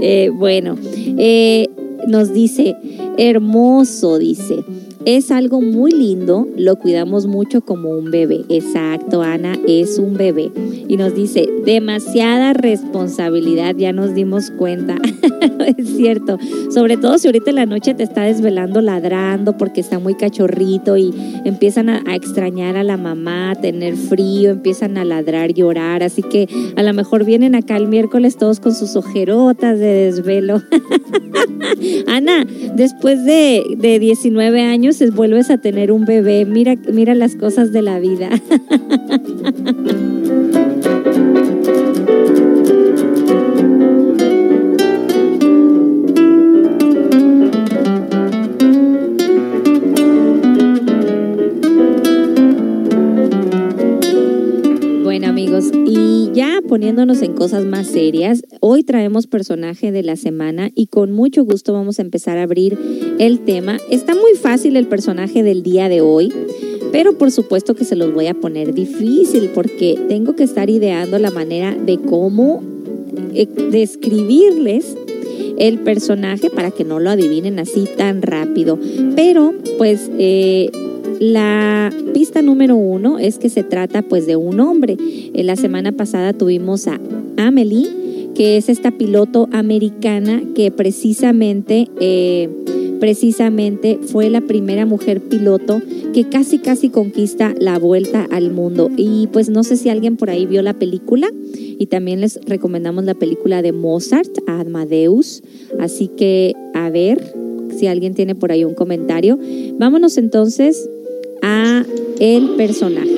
Eh, 0.00 0.30
bueno, 0.30 0.76
eh, 1.18 1.68
nos 2.08 2.32
dice, 2.32 2.76
hermoso, 3.18 4.18
dice. 4.18 4.64
Es 5.06 5.30
algo 5.30 5.60
muy 5.60 5.90
lindo, 5.90 6.48
lo 6.56 6.76
cuidamos 6.76 7.26
mucho 7.26 7.60
como 7.60 7.90
un 7.90 8.10
bebé. 8.10 8.40
Exacto, 8.48 9.20
Ana, 9.20 9.58
es 9.68 9.98
un 9.98 10.14
bebé. 10.14 10.50
Y 10.88 10.96
nos 10.96 11.14
dice, 11.14 11.46
demasiada 11.66 12.54
responsabilidad, 12.54 13.76
ya 13.76 13.92
nos 13.92 14.14
dimos 14.14 14.50
cuenta. 14.50 14.96
es 15.78 15.88
cierto, 15.96 16.38
sobre 16.70 16.96
todo 16.96 17.18
si 17.18 17.28
ahorita 17.28 17.50
en 17.50 17.56
la 17.56 17.66
noche 17.66 17.92
te 17.92 18.02
está 18.02 18.22
desvelando 18.22 18.80
ladrando 18.80 19.58
porque 19.58 19.82
está 19.82 19.98
muy 19.98 20.14
cachorrito 20.14 20.96
y 20.96 21.12
empiezan 21.44 21.90
a, 21.90 22.02
extrañar 22.14 22.76
a 22.76 22.84
la 22.84 22.96
mamá, 22.96 23.50
a 23.50 23.54
tener 23.56 23.96
frío, 23.96 24.52
empiezan 24.52 24.96
a 24.96 25.04
ladrar, 25.04 25.52
llorar. 25.52 26.02
Así 26.02 26.22
que 26.22 26.48
a 26.76 26.82
lo 26.82 26.94
mejor 26.94 27.26
vienen 27.26 27.54
acá 27.54 27.76
el 27.76 27.88
miércoles 27.88 28.38
todos 28.38 28.58
con 28.58 28.74
sus 28.74 28.96
ojerotas 28.96 29.78
de 29.78 29.86
desvelo. 29.86 30.62
Ana, 32.06 32.46
después 32.74 33.24
de, 33.24 33.62
de 33.76 33.98
19 33.98 34.62
años, 34.62 34.93
vuelves 35.14 35.50
a 35.50 35.58
tener 35.58 35.92
un 35.92 36.04
bebé. 36.04 36.44
Mira, 36.44 36.74
mira 36.92 37.14
las 37.14 37.36
cosas 37.36 37.72
de 37.72 37.82
la 37.82 37.98
vida. 37.98 38.30
Y 55.86 56.32
ya 56.32 56.60
poniéndonos 56.66 57.22
en 57.22 57.34
cosas 57.34 57.64
más 57.64 57.86
serias, 57.86 58.42
hoy 58.58 58.82
traemos 58.82 59.28
personaje 59.28 59.92
de 59.92 60.02
la 60.02 60.16
semana 60.16 60.70
y 60.74 60.88
con 60.88 61.12
mucho 61.12 61.44
gusto 61.44 61.72
vamos 61.72 62.00
a 62.00 62.02
empezar 62.02 62.38
a 62.38 62.42
abrir 62.42 62.76
el 63.20 63.38
tema. 63.40 63.78
Está 63.88 64.16
muy 64.16 64.32
fácil 64.32 64.74
el 64.74 64.88
personaje 64.88 65.44
del 65.44 65.62
día 65.62 65.88
de 65.88 66.00
hoy, 66.00 66.32
pero 66.90 67.16
por 67.18 67.30
supuesto 67.30 67.76
que 67.76 67.84
se 67.84 67.94
los 67.94 68.12
voy 68.12 68.26
a 68.26 68.34
poner 68.34 68.74
difícil 68.74 69.50
porque 69.54 69.96
tengo 70.08 70.34
que 70.34 70.42
estar 70.42 70.68
ideando 70.70 71.20
la 71.20 71.30
manera 71.30 71.72
de 71.72 71.98
cómo 71.98 72.60
eh, 73.32 73.46
describirles 73.70 74.96
el 75.56 75.78
personaje 75.78 76.50
para 76.50 76.72
que 76.72 76.82
no 76.82 76.98
lo 76.98 77.10
adivinen 77.10 77.60
así 77.60 77.86
tan 77.96 78.22
rápido. 78.22 78.76
Pero 79.14 79.54
pues 79.78 80.10
eh, 80.18 80.72
la 81.20 81.92
pista 82.12 82.42
número 82.42 82.76
uno 82.76 83.18
es 83.18 83.38
que 83.38 83.48
se 83.48 83.62
trata 83.62 84.02
pues 84.02 84.26
de 84.26 84.36
un 84.36 84.60
hombre. 84.60 84.96
En 84.98 85.46
la 85.46 85.56
semana 85.56 85.92
pasada 85.92 86.32
tuvimos 86.32 86.86
a 86.86 87.00
Amelie, 87.36 87.88
que 88.34 88.56
es 88.56 88.68
esta 88.68 88.90
piloto 88.90 89.48
americana 89.52 90.42
que 90.54 90.70
precisamente, 90.70 91.88
eh, 92.00 92.48
precisamente 93.00 93.98
fue 94.02 94.28
la 94.30 94.40
primera 94.40 94.86
mujer 94.86 95.20
piloto 95.20 95.80
que 96.12 96.28
casi 96.28 96.58
casi 96.58 96.90
conquista 96.90 97.54
la 97.58 97.78
vuelta 97.78 98.26
al 98.30 98.50
mundo. 98.50 98.90
Y 98.96 99.28
pues 99.28 99.48
no 99.48 99.64
sé 99.64 99.76
si 99.76 99.88
alguien 99.88 100.16
por 100.16 100.30
ahí 100.30 100.46
vio 100.46 100.62
la 100.62 100.74
película 100.74 101.28
y 101.56 101.86
también 101.86 102.20
les 102.20 102.40
recomendamos 102.46 103.04
la 103.04 103.14
película 103.14 103.62
de 103.62 103.72
Mozart, 103.72 104.30
Amadeus. 104.46 105.42
Así 105.78 106.08
que 106.08 106.54
a 106.74 106.90
ver 106.90 107.34
si 107.76 107.86
alguien 107.86 108.14
tiene 108.14 108.34
por 108.34 108.52
ahí 108.52 108.64
un 108.64 108.74
comentario. 108.74 109.38
Vámonos 109.78 110.18
entonces 110.18 110.88
a 111.42 111.84
el 112.20 112.50
personaje. 112.56 113.10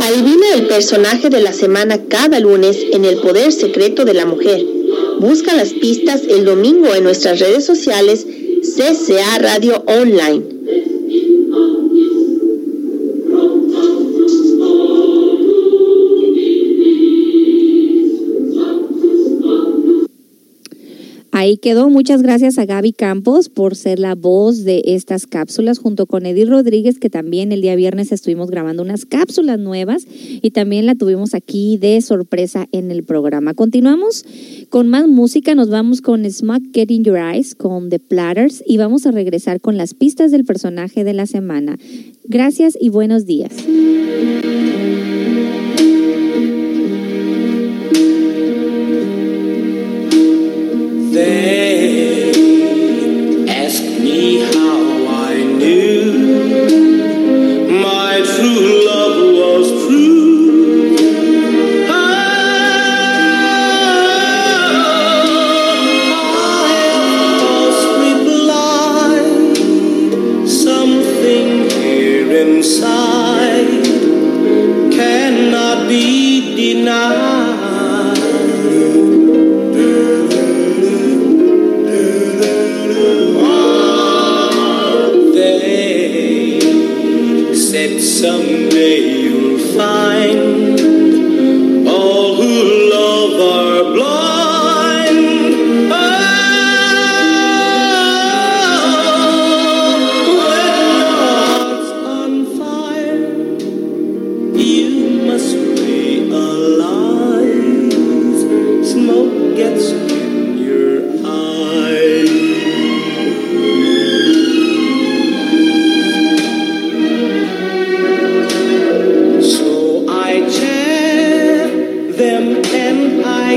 Adivina 0.00 0.54
el 0.54 0.66
personaje 0.66 1.30
de 1.30 1.40
la 1.40 1.52
semana 1.52 2.04
cada 2.08 2.38
lunes 2.40 2.78
en 2.92 3.04
El 3.04 3.16
Poder 3.16 3.52
Secreto 3.52 4.04
de 4.04 4.14
la 4.14 4.26
Mujer. 4.26 4.64
Busca 5.20 5.54
las 5.54 5.72
pistas 5.72 6.22
el 6.28 6.44
domingo 6.44 6.94
en 6.94 7.04
nuestras 7.04 7.40
redes 7.40 7.64
sociales 7.64 8.26
CCA 8.62 9.38
Radio 9.38 9.82
Online. 9.86 10.42
Ahí 21.36 21.56
quedó. 21.56 21.90
Muchas 21.90 22.22
gracias 22.22 22.58
a 22.58 22.64
Gaby 22.64 22.92
Campos 22.92 23.48
por 23.48 23.74
ser 23.74 23.98
la 23.98 24.14
voz 24.14 24.62
de 24.62 24.82
estas 24.86 25.26
cápsulas, 25.26 25.80
junto 25.80 26.06
con 26.06 26.26
Edith 26.26 26.48
Rodríguez, 26.48 27.00
que 27.00 27.10
también 27.10 27.50
el 27.50 27.60
día 27.60 27.74
viernes 27.74 28.12
estuvimos 28.12 28.52
grabando 28.52 28.84
unas 28.84 29.04
cápsulas 29.04 29.58
nuevas 29.58 30.06
y 30.06 30.52
también 30.52 30.86
la 30.86 30.94
tuvimos 30.94 31.34
aquí 31.34 31.76
de 31.76 32.00
sorpresa 32.02 32.68
en 32.70 32.92
el 32.92 33.02
programa. 33.02 33.52
Continuamos 33.52 34.24
con 34.70 34.86
más 34.86 35.08
música. 35.08 35.56
Nos 35.56 35.70
vamos 35.70 36.02
con 36.02 36.24
Smack 36.24 36.62
Getting 36.72 37.02
Your 37.02 37.18
Eyes, 37.18 37.56
con 37.56 37.90
The 37.90 37.98
Platters 37.98 38.62
y 38.64 38.76
vamos 38.76 39.04
a 39.04 39.10
regresar 39.10 39.60
con 39.60 39.76
las 39.76 39.92
pistas 39.92 40.30
del 40.30 40.44
personaje 40.44 41.02
de 41.02 41.14
la 41.14 41.26
semana. 41.26 41.78
Gracias 42.28 42.78
y 42.80 42.90
buenos 42.90 43.26
días. 43.26 43.50
Inside 72.64 73.84
cannot 74.92 75.88
be 75.88 76.56
denied. 76.56 77.23
someday 88.00 89.22
you'll 89.22 89.58
find 89.76 90.43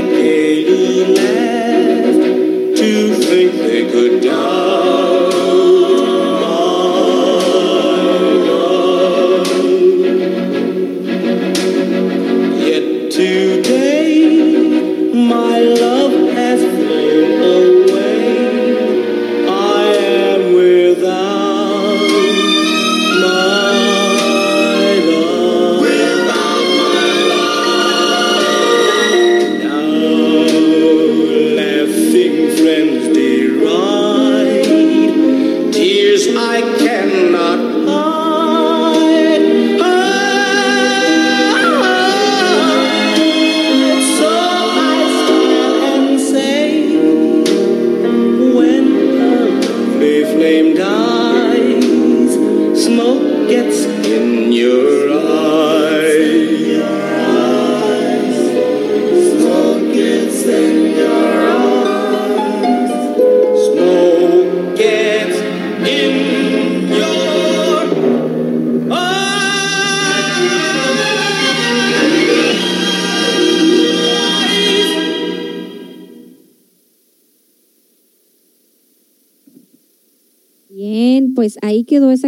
I. 0.00 0.87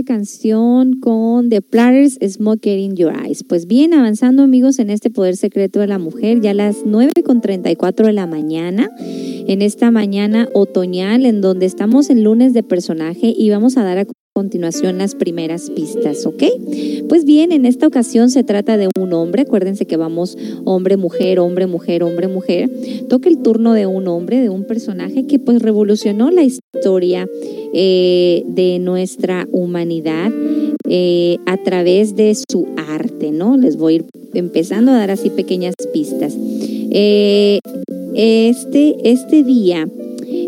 canción 0.04 1.00
con 1.00 1.48
The 1.48 1.62
Platters 1.62 2.18
Smoker 2.20 2.78
in 2.78 2.96
Your 2.96 3.12
Eyes. 3.12 3.44
Pues 3.44 3.66
bien, 3.66 3.94
avanzando 3.94 4.42
amigos 4.42 4.78
en 4.78 4.90
este 4.90 5.10
poder 5.10 5.36
secreto 5.36 5.80
de 5.80 5.86
la 5.86 5.98
mujer, 5.98 6.40
ya 6.40 6.50
a 6.50 6.54
las 6.54 6.78
9 6.84 7.12
con 7.24 7.40
34 7.40 8.06
de 8.06 8.12
la 8.12 8.26
mañana, 8.26 8.90
en 8.98 9.62
esta 9.62 9.90
mañana 9.90 10.48
otoñal 10.54 11.26
en 11.26 11.40
donde 11.40 11.66
estamos 11.66 12.10
en 12.10 12.24
lunes 12.24 12.52
de 12.52 12.62
personaje 12.62 13.34
y 13.36 13.50
vamos 13.50 13.76
a 13.76 13.84
dar 13.84 13.98
a 13.98 14.04
continuación 14.40 14.96
las 14.96 15.14
primeras 15.14 15.68
pistas, 15.68 16.24
¿ok? 16.24 16.44
Pues 17.10 17.26
bien, 17.26 17.52
en 17.52 17.66
esta 17.66 17.86
ocasión 17.86 18.30
se 18.30 18.42
trata 18.42 18.78
de 18.78 18.88
un 18.98 19.12
hombre, 19.12 19.42
acuérdense 19.42 19.84
que 19.84 19.98
vamos 19.98 20.38
hombre, 20.64 20.96
mujer, 20.96 21.38
hombre, 21.40 21.66
mujer, 21.66 22.02
hombre, 22.02 22.26
mujer. 22.26 22.70
Toca 23.10 23.28
el 23.28 23.42
turno 23.42 23.74
de 23.74 23.84
un 23.84 24.08
hombre, 24.08 24.40
de 24.40 24.48
un 24.48 24.64
personaje 24.64 25.26
que 25.26 25.38
pues 25.38 25.60
revolucionó 25.60 26.30
la 26.30 26.42
historia 26.42 27.28
eh, 27.74 28.42
de 28.46 28.78
nuestra 28.78 29.46
humanidad 29.52 30.32
eh, 30.88 31.36
a 31.44 31.58
través 31.58 32.16
de 32.16 32.34
su 32.34 32.66
arte, 32.88 33.32
¿no? 33.32 33.58
Les 33.58 33.76
voy 33.76 33.92
a 33.92 33.96
ir 33.96 34.04
empezando 34.32 34.92
a 34.92 34.94
dar 34.96 35.10
así 35.10 35.28
pequeñas 35.28 35.74
pistas. 35.92 36.34
Eh, 36.38 37.60
este, 38.14 38.96
este 39.04 39.44
día, 39.44 39.86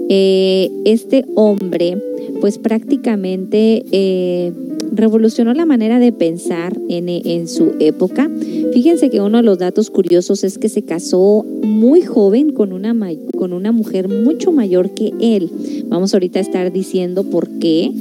este 0.09 1.27
hombre, 1.35 1.99
pues 2.43 2.59
prácticamente 2.59 3.85
eh, 3.93 4.53
revolucionó 4.91 5.55
la 5.55 5.65
manera 5.65 6.01
de 6.01 6.11
pensar 6.11 6.77
en, 6.89 7.47
su 7.47 7.75
época. 7.79 8.29
Fíjense 8.73 9.11
que 9.11 9.21
uno 9.21 9.37
de 9.37 9.45
los 9.45 9.59
datos 9.59 9.91
curiosos 9.91 10.43
es 10.43 10.59
que 10.59 10.69
se 10.69 10.83
casó 10.83 11.47
muy 11.63 12.03
joven 12.03 12.53
con 12.53 12.73
una, 12.73 12.97
con 13.39 13.53
una 13.53 13.71
mujer 13.71 14.09
mucho 14.09 14.51
mayor 14.51 14.91
que 14.91 15.13
él. 15.21 15.53
Vamos 15.87 16.15
ahorita 16.15 16.41
a 16.41 16.43
estar 16.43 16.73
diciendo 16.73 17.23
por 17.23 17.49
qué 17.61 17.93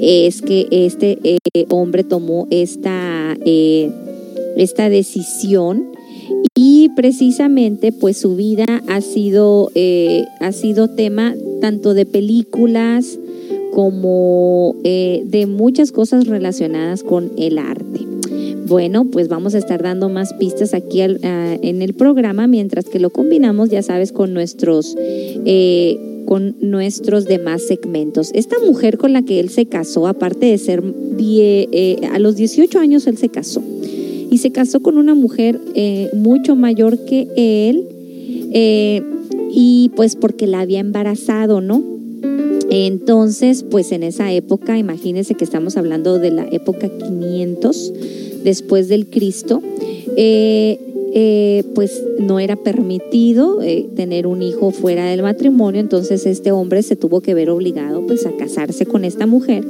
es 0.00 0.40
que 0.40 0.68
este 0.70 1.18
eh, 1.24 1.66
hombre 1.68 2.04
tomó 2.04 2.46
esta, 2.50 3.36
eh, 3.44 3.90
esta 4.56 4.88
decisión 4.88 5.86
y 6.54 6.90
precisamente 6.94 7.90
pues 7.90 8.18
su 8.18 8.36
vida 8.36 8.66
ha 8.86 9.00
sido, 9.00 9.72
ha 10.38 10.52
sido 10.52 10.86
tema 10.86 11.34
tanto 11.60 11.92
de 11.92 12.06
películas 12.06 13.18
como 13.72 14.76
eh, 14.84 15.22
de 15.26 15.46
muchas 15.46 15.92
cosas 15.92 16.26
relacionadas 16.26 17.02
con 17.02 17.30
el 17.38 17.58
arte. 17.58 18.00
Bueno, 18.66 19.04
pues 19.06 19.28
vamos 19.28 19.54
a 19.54 19.58
estar 19.58 19.82
dando 19.82 20.08
más 20.08 20.32
pistas 20.34 20.74
aquí 20.74 21.00
al- 21.00 21.18
a- 21.24 21.54
en 21.60 21.82
el 21.82 21.94
programa 21.94 22.46
mientras 22.46 22.84
que 22.84 23.00
lo 23.00 23.10
combinamos, 23.10 23.68
ya 23.70 23.82
sabes, 23.82 24.12
con 24.12 24.32
nuestros, 24.32 24.96
eh, 24.98 25.98
con 26.26 26.54
nuestros 26.60 27.24
demás 27.24 27.62
segmentos. 27.66 28.30
Esta 28.34 28.56
mujer 28.64 28.96
con 28.98 29.12
la 29.12 29.22
que 29.22 29.40
él 29.40 29.48
se 29.48 29.66
casó, 29.66 30.06
aparte 30.06 30.46
de 30.46 30.58
ser 30.58 30.82
die- 31.16 31.68
eh, 31.72 31.96
a 32.12 32.18
los 32.20 32.36
18 32.36 32.78
años 32.78 33.06
él 33.08 33.16
se 33.18 33.28
casó 33.28 33.62
y 34.30 34.38
se 34.38 34.52
casó 34.52 34.80
con 34.80 34.96
una 34.98 35.14
mujer 35.14 35.58
eh, 35.74 36.08
mucho 36.14 36.54
mayor 36.54 36.98
que 36.98 37.26
él 37.36 37.84
eh, 38.52 39.02
y 39.52 39.90
pues 39.96 40.14
porque 40.14 40.46
la 40.46 40.60
había 40.60 40.78
embarazado, 40.78 41.60
¿no? 41.60 41.82
Entonces, 42.70 43.64
pues 43.64 43.90
en 43.92 44.04
esa 44.04 44.32
época, 44.32 44.78
imagínense 44.78 45.34
que 45.34 45.44
estamos 45.44 45.76
hablando 45.76 46.18
de 46.18 46.30
la 46.30 46.46
época 46.50 46.88
500 46.88 47.92
después 48.44 48.88
del 48.88 49.06
Cristo, 49.08 49.60
eh, 50.16 50.78
eh, 51.12 51.64
pues 51.74 52.02
no 52.20 52.38
era 52.38 52.54
permitido 52.54 53.60
eh, 53.62 53.88
tener 53.96 54.28
un 54.28 54.42
hijo 54.42 54.70
fuera 54.70 55.04
del 55.06 55.22
matrimonio, 55.22 55.80
entonces 55.80 56.24
este 56.26 56.52
hombre 56.52 56.84
se 56.84 56.94
tuvo 56.94 57.20
que 57.20 57.34
ver 57.34 57.50
obligado 57.50 58.06
pues 58.06 58.24
a 58.26 58.30
casarse 58.36 58.86
con 58.86 59.04
esta 59.04 59.26
mujer 59.26 59.64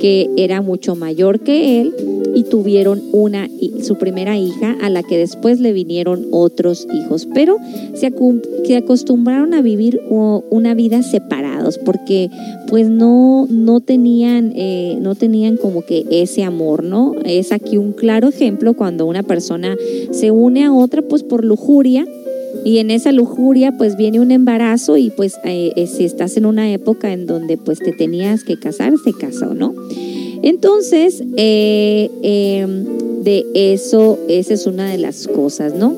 que 0.00 0.28
era 0.36 0.62
mucho 0.62 0.96
mayor 0.96 1.40
que 1.40 1.80
él 1.80 1.94
y 2.34 2.44
tuvieron 2.44 3.02
una 3.12 3.48
su 3.82 3.96
primera 3.96 4.38
hija 4.38 4.76
a 4.80 4.90
la 4.90 5.02
que 5.02 5.18
después 5.18 5.60
le 5.60 5.72
vinieron 5.72 6.26
otros 6.30 6.86
hijos, 6.92 7.28
pero 7.34 7.56
se, 7.94 8.12
se 8.64 8.76
acostumbraron 8.76 9.54
a 9.54 9.62
vivir 9.62 10.00
una 10.08 10.74
vida 10.74 11.02
separados 11.02 11.78
porque 11.78 12.30
pues 12.68 12.88
no 12.88 13.46
no 13.48 13.80
tenían 13.80 14.52
eh, 14.54 14.96
no 15.00 15.14
tenían 15.14 15.56
como 15.56 15.82
que 15.82 16.04
ese 16.10 16.44
amor, 16.44 16.84
¿no? 16.84 17.14
Es 17.24 17.52
aquí 17.52 17.76
un 17.76 17.92
claro 17.92 18.28
ejemplo 18.28 18.74
cuando 18.74 19.06
una 19.06 19.22
persona 19.22 19.76
se 20.10 20.30
une 20.30 20.64
a 20.64 20.72
otra 20.72 21.02
pues 21.02 21.22
por 21.22 21.44
lujuria 21.44 22.06
y 22.64 22.78
en 22.78 22.90
esa 22.90 23.12
lujuria 23.12 23.72
pues 23.76 23.96
viene 23.96 24.20
un 24.20 24.30
embarazo 24.30 24.96
y 24.96 25.10
pues 25.10 25.34
eh, 25.44 25.72
eh, 25.76 25.86
si 25.86 26.04
estás 26.04 26.36
en 26.36 26.46
una 26.46 26.72
época 26.72 27.12
en 27.12 27.26
donde 27.26 27.56
pues 27.56 27.78
te 27.78 27.92
tenías 27.92 28.44
que 28.44 28.58
casar, 28.58 28.92
se 29.02 29.12
casó, 29.12 29.54
¿no? 29.54 29.74
Entonces, 30.42 31.22
eh, 31.36 32.10
eh, 32.22 32.66
de 33.22 33.44
eso, 33.54 34.18
esa 34.28 34.54
es 34.54 34.66
una 34.66 34.90
de 34.90 34.98
las 34.98 35.26
cosas, 35.28 35.74
¿no? 35.74 35.94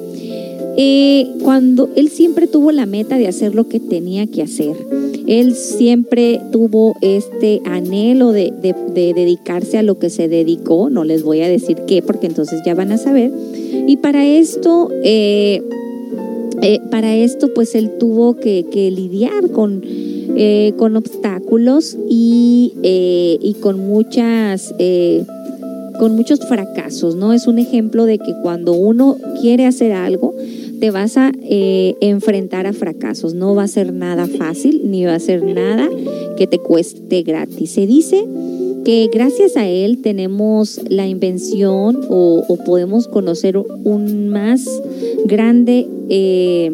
Eh, 0.77 1.29
cuando 1.43 1.91
él 1.97 2.09
siempre 2.09 2.47
tuvo 2.47 2.73
la 2.73 2.87
meta 2.87 3.19
de 3.19 3.29
hacer 3.29 3.55
lo 3.55 3.69
que 3.69 3.79
tenía 3.79 4.27
que 4.27 4.43
hacer. 4.43 4.75
Él 5.27 5.55
siempre 5.55 6.41
tuvo 6.51 6.97
este 7.03 7.61
anhelo 7.65 8.33
de, 8.33 8.53
de- 8.61 8.75
de 8.93 9.15
dedicarse 9.15 9.79
a 9.79 9.83
lo 9.83 9.99
que 9.99 10.11
se 10.11 10.27
dedicó. 10.29 10.91
No 10.91 11.05
les 11.05 11.23
voy 11.23 11.43
a 11.43 11.49
decir 11.49 11.77
qué, 11.87 12.03
porque 12.03 12.27
entonces 12.27 12.61
ya 12.67 12.75
van 12.75 12.91
a 12.91 12.99
saber. 12.99 13.31
Y 13.87 13.99
para 13.99 14.27
esto, 14.27 14.89
eh, 15.05 15.63
eh, 16.63 16.81
para 16.91 17.15
esto, 17.17 17.53
pues 17.53 17.75
él 17.75 17.91
tuvo 17.99 18.37
que, 18.37 18.65
lidiar 18.95 19.51
con, 19.51 19.83
eh, 19.85 20.73
con 20.77 20.97
obstáculos 20.97 21.99
y, 22.09 22.75
eh, 22.83 23.37
y 23.41 23.55
con 23.55 23.81
muchas 23.81 24.75
con 25.99 26.17
muchos 26.17 26.41
fracasos, 26.41 27.15
¿no? 27.17 27.33
Es 27.33 27.47
un 27.47 27.59
ejemplo 27.59 28.07
de 28.07 28.19
que 28.19 28.35
cuando 28.43 28.73
uno 28.73 29.19
quiere 29.41 29.67
hacer 29.67 29.93
algo, 29.93 30.35
te 30.81 30.91
vas 30.91 31.17
a 31.17 31.31
enfrentar 31.41 32.67
a 32.67 32.73
fracasos. 32.73 33.35
No 33.35 33.55
va 33.55 33.65
a 33.65 33.69
ser 33.69 33.93
nada 33.93 34.27
fácil, 34.27 34.91
ni 34.91 35.05
va 35.05 35.15
a 35.15 35.21
ser 35.21 35.45
nada 35.45 35.89
que 36.37 36.47
te 36.47 36.59
cueste 36.59 37.23
gratis. 37.23 37.73
Se 37.73 37.87
dice 37.87 38.25
que 38.85 39.09
gracias 39.13 39.57
a 39.57 39.67
él 39.67 40.03
tenemos 40.03 40.81
la 40.89 41.07
invención 41.07 42.01
o, 42.09 42.45
o 42.47 42.57
podemos 42.65 43.09
conocer 43.09 43.57
un 43.57 44.29
más 44.29 44.65
grande, 45.25 45.87
eh, 46.09 46.73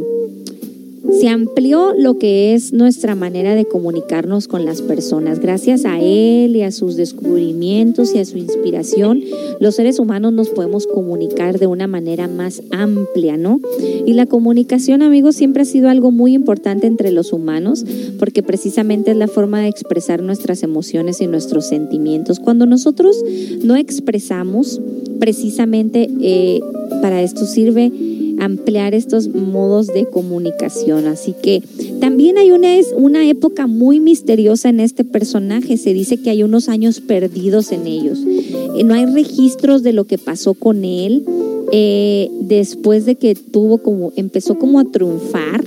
se 1.11 1.29
amplió 1.29 1.95
lo 1.97 2.19
que 2.19 2.55
es 2.55 2.73
nuestra 2.73 3.15
manera 3.15 3.55
de 3.55 3.65
comunicarnos 3.65 4.47
con 4.49 4.65
las 4.65 4.83
personas. 4.83 5.41
Gracias 5.41 5.85
a 5.85 6.01
él 6.01 6.55
y 6.55 6.63
a 6.63 6.71
sus 6.71 6.97
descubrimientos 6.97 8.15
y 8.15 8.19
a 8.19 8.25
su 8.25 8.39
inspiración, 8.39 9.23
los 9.61 9.75
seres 9.75 9.99
humanos 9.99 10.33
nos 10.33 10.49
podemos 10.51 10.87
comunicar 10.87 11.59
de 11.59 11.67
una 11.67 11.87
manera 11.87 12.29
más 12.29 12.63
amplia, 12.71 13.37
¿no? 13.37 13.61
Y 14.07 14.13
la 14.13 14.27
comunicación, 14.27 15.03
amigos, 15.03 15.37
siempre 15.37 15.63
ha 15.63 15.67
sido 15.67 15.89
algo 15.89 16.11
muy 16.11 16.35
importante 16.35 16.87
entre 16.87 17.11
los 17.11 17.33
humanos 17.33 17.85
porque 18.19 18.43
precisamente 18.43 19.13
es 19.13 19.17
la 19.17 19.29
forma 19.29 19.61
de 19.61 19.69
expresar 19.69 20.23
nuestras 20.23 20.63
emociones 20.63 21.21
y 21.21 21.27
nuestros 21.27 21.67
sentimientos. 21.67 22.39
Cuando 22.39 22.67
nosotros 22.67 23.17
no 23.63 23.77
expresamos, 23.77 24.81
precisamente 25.19 26.09
eh, 26.21 26.61
para 27.03 27.23
esto 27.23 27.45
sirve 27.45 27.91
ampliar 28.41 28.95
estos 28.95 29.29
modos 29.29 29.87
de 29.89 30.07
comunicación. 30.07 31.07
Así 31.07 31.35
que 31.43 31.63
también 32.01 32.39
hay 32.39 32.53
una, 32.53 32.69
una 32.97 33.29
época 33.29 33.67
muy 33.67 34.01
misteriosa 34.01 34.69
en 34.69 34.81
este 34.81 35.05
personaje. 35.05 35.77
Se 35.77 35.93
dice 35.95 36.19
que 36.19 36.31
hay 36.31 36.43
unos 36.43 36.69
años 36.69 37.01
perdidos 37.01 37.73
en 37.73 37.87
ellos. 37.87 38.19
Eh, 38.27 38.85
no 38.85 38.95
hay 38.95 39.07
registros 39.07 39.83
de 39.83 39.93
lo 39.93 40.05
que 40.05 40.19
pasó 40.19 40.55
con 40.55 40.85
él. 40.85 41.25
Eh, 41.73 42.31
después 42.41 43.05
de 43.05 43.17
que 43.17 43.35
tuvo 43.35 43.79
como 43.79 44.13
empezó 44.17 44.59
como 44.59 44.81
a 44.81 44.85
triunfar 44.85 45.65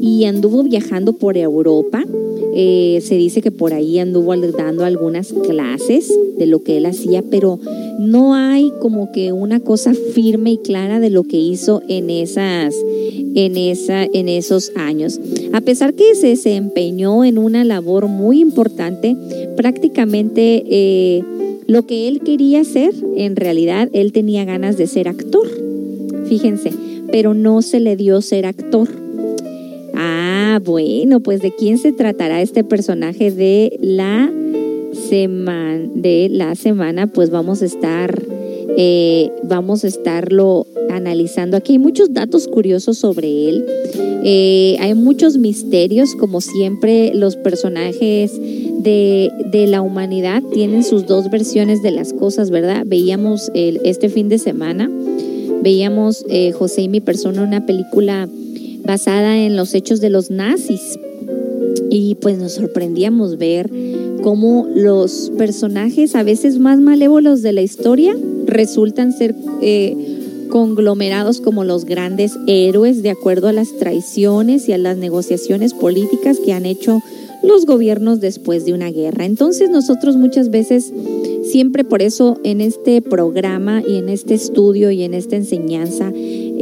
y 0.00 0.24
anduvo 0.24 0.62
viajando 0.62 1.14
por 1.14 1.36
Europa 1.36 2.04
eh, 2.54 3.00
se 3.02 3.14
dice 3.14 3.40
que 3.40 3.50
por 3.50 3.72
ahí 3.72 3.98
anduvo 3.98 4.36
dando 4.36 4.84
algunas 4.84 5.32
clases 5.32 6.12
de 6.36 6.44
lo 6.44 6.62
que 6.62 6.76
él 6.76 6.84
hacía, 6.84 7.22
pero 7.22 7.58
no 7.98 8.34
hay 8.34 8.70
como 8.78 9.10
que 9.10 9.32
una 9.32 9.60
cosa 9.60 9.94
firme 9.94 10.52
y 10.52 10.58
clara 10.58 11.00
de 11.00 11.08
lo 11.08 11.22
que 11.22 11.38
hizo 11.38 11.82
en 11.88 12.10
esas, 12.10 12.74
en 13.34 13.56
esa, 13.56 14.04
en 14.04 14.28
esos 14.28 14.72
años. 14.76 15.18
A 15.54 15.62
pesar 15.62 15.94
que 15.94 16.14
se 16.14 16.28
desempeñó 16.28 17.24
en 17.24 17.38
una 17.38 17.64
labor 17.64 18.08
muy 18.08 18.40
importante, 18.40 19.16
prácticamente 19.56 20.62
eh, 20.68 21.22
lo 21.66 21.86
que 21.86 22.08
él 22.08 22.20
quería 22.20 22.60
hacer, 22.60 22.94
en 23.16 23.36
realidad 23.36 23.88
él 23.92 24.12
tenía 24.12 24.44
ganas 24.44 24.76
de 24.76 24.86
ser 24.86 25.08
actor, 25.08 25.48
fíjense, 26.26 26.72
pero 27.10 27.34
no 27.34 27.62
se 27.62 27.80
le 27.80 27.96
dio 27.96 28.20
ser 28.22 28.46
actor. 28.46 28.88
Ah, 29.94 30.60
bueno, 30.64 31.20
pues 31.20 31.40
de 31.40 31.54
quién 31.54 31.78
se 31.78 31.92
tratará 31.92 32.40
este 32.42 32.64
personaje 32.64 33.30
de 33.30 33.78
la 33.80 34.32
semana, 35.08 35.88
de 35.94 36.28
la 36.30 36.54
semana, 36.54 37.06
pues 37.06 37.30
vamos 37.30 37.62
a 37.62 37.66
estar, 37.66 38.22
eh, 38.76 39.30
vamos 39.42 39.84
a 39.84 39.88
estarlo 39.88 40.66
analizando. 40.90 41.56
Aquí 41.56 41.72
hay 41.72 41.78
muchos 41.78 42.12
datos 42.12 42.48
curiosos 42.48 42.98
sobre 42.98 43.48
él. 43.48 43.64
Eh, 44.24 44.76
hay 44.80 44.94
muchos 44.94 45.36
misterios, 45.36 46.14
como 46.14 46.40
siempre, 46.40 47.12
los 47.14 47.36
personajes 47.36 48.32
de, 48.82 49.30
la 49.68 49.80
humanidad 49.80 50.42
tienen 50.52 50.84
sus 50.84 51.06
dos 51.06 51.30
versiones 51.30 51.82
de 51.82 51.92
las 51.92 52.12
cosas, 52.12 52.50
¿verdad? 52.50 52.84
Veíamos 52.86 53.50
este 53.54 54.08
fin 54.08 54.28
de 54.28 54.38
semana, 54.38 54.90
veíamos 55.62 56.26
eh, 56.28 56.52
José 56.52 56.82
y 56.82 56.88
mi 56.88 57.00
persona, 57.00 57.42
una 57.42 57.64
película 57.64 58.28
basada 58.84 59.38
en 59.38 59.56
los 59.56 59.74
hechos 59.74 60.00
de 60.00 60.10
los 60.10 60.30
nazis. 60.30 60.98
Y 61.90 62.16
pues 62.16 62.38
nos 62.38 62.52
sorprendíamos 62.52 63.38
ver 63.38 63.70
cómo 64.22 64.66
los 64.74 65.32
personajes 65.36 66.14
a 66.14 66.22
veces 66.22 66.58
más 66.58 66.80
malévolos 66.80 67.42
de 67.42 67.52
la 67.52 67.62
historia 67.62 68.16
resultan 68.52 69.12
ser 69.12 69.34
eh, 69.60 70.46
conglomerados 70.50 71.40
como 71.40 71.64
los 71.64 71.84
grandes 71.84 72.38
héroes 72.46 73.02
de 73.02 73.10
acuerdo 73.10 73.48
a 73.48 73.52
las 73.52 73.76
traiciones 73.78 74.68
y 74.68 74.72
a 74.72 74.78
las 74.78 74.96
negociaciones 74.98 75.72
políticas 75.72 76.38
que 76.38 76.52
han 76.52 76.66
hecho 76.66 77.00
los 77.42 77.66
gobiernos 77.66 78.20
después 78.20 78.64
de 78.64 78.72
una 78.72 78.90
guerra. 78.90 79.24
Entonces 79.24 79.70
nosotros 79.70 80.16
muchas 80.16 80.50
veces, 80.50 80.92
siempre 81.44 81.84
por 81.84 82.02
eso 82.02 82.38
en 82.44 82.60
este 82.60 83.02
programa 83.02 83.82
y 83.86 83.96
en 83.96 84.08
este 84.08 84.34
estudio 84.34 84.90
y 84.90 85.02
en 85.02 85.14
esta 85.14 85.36
enseñanza, 85.36 86.12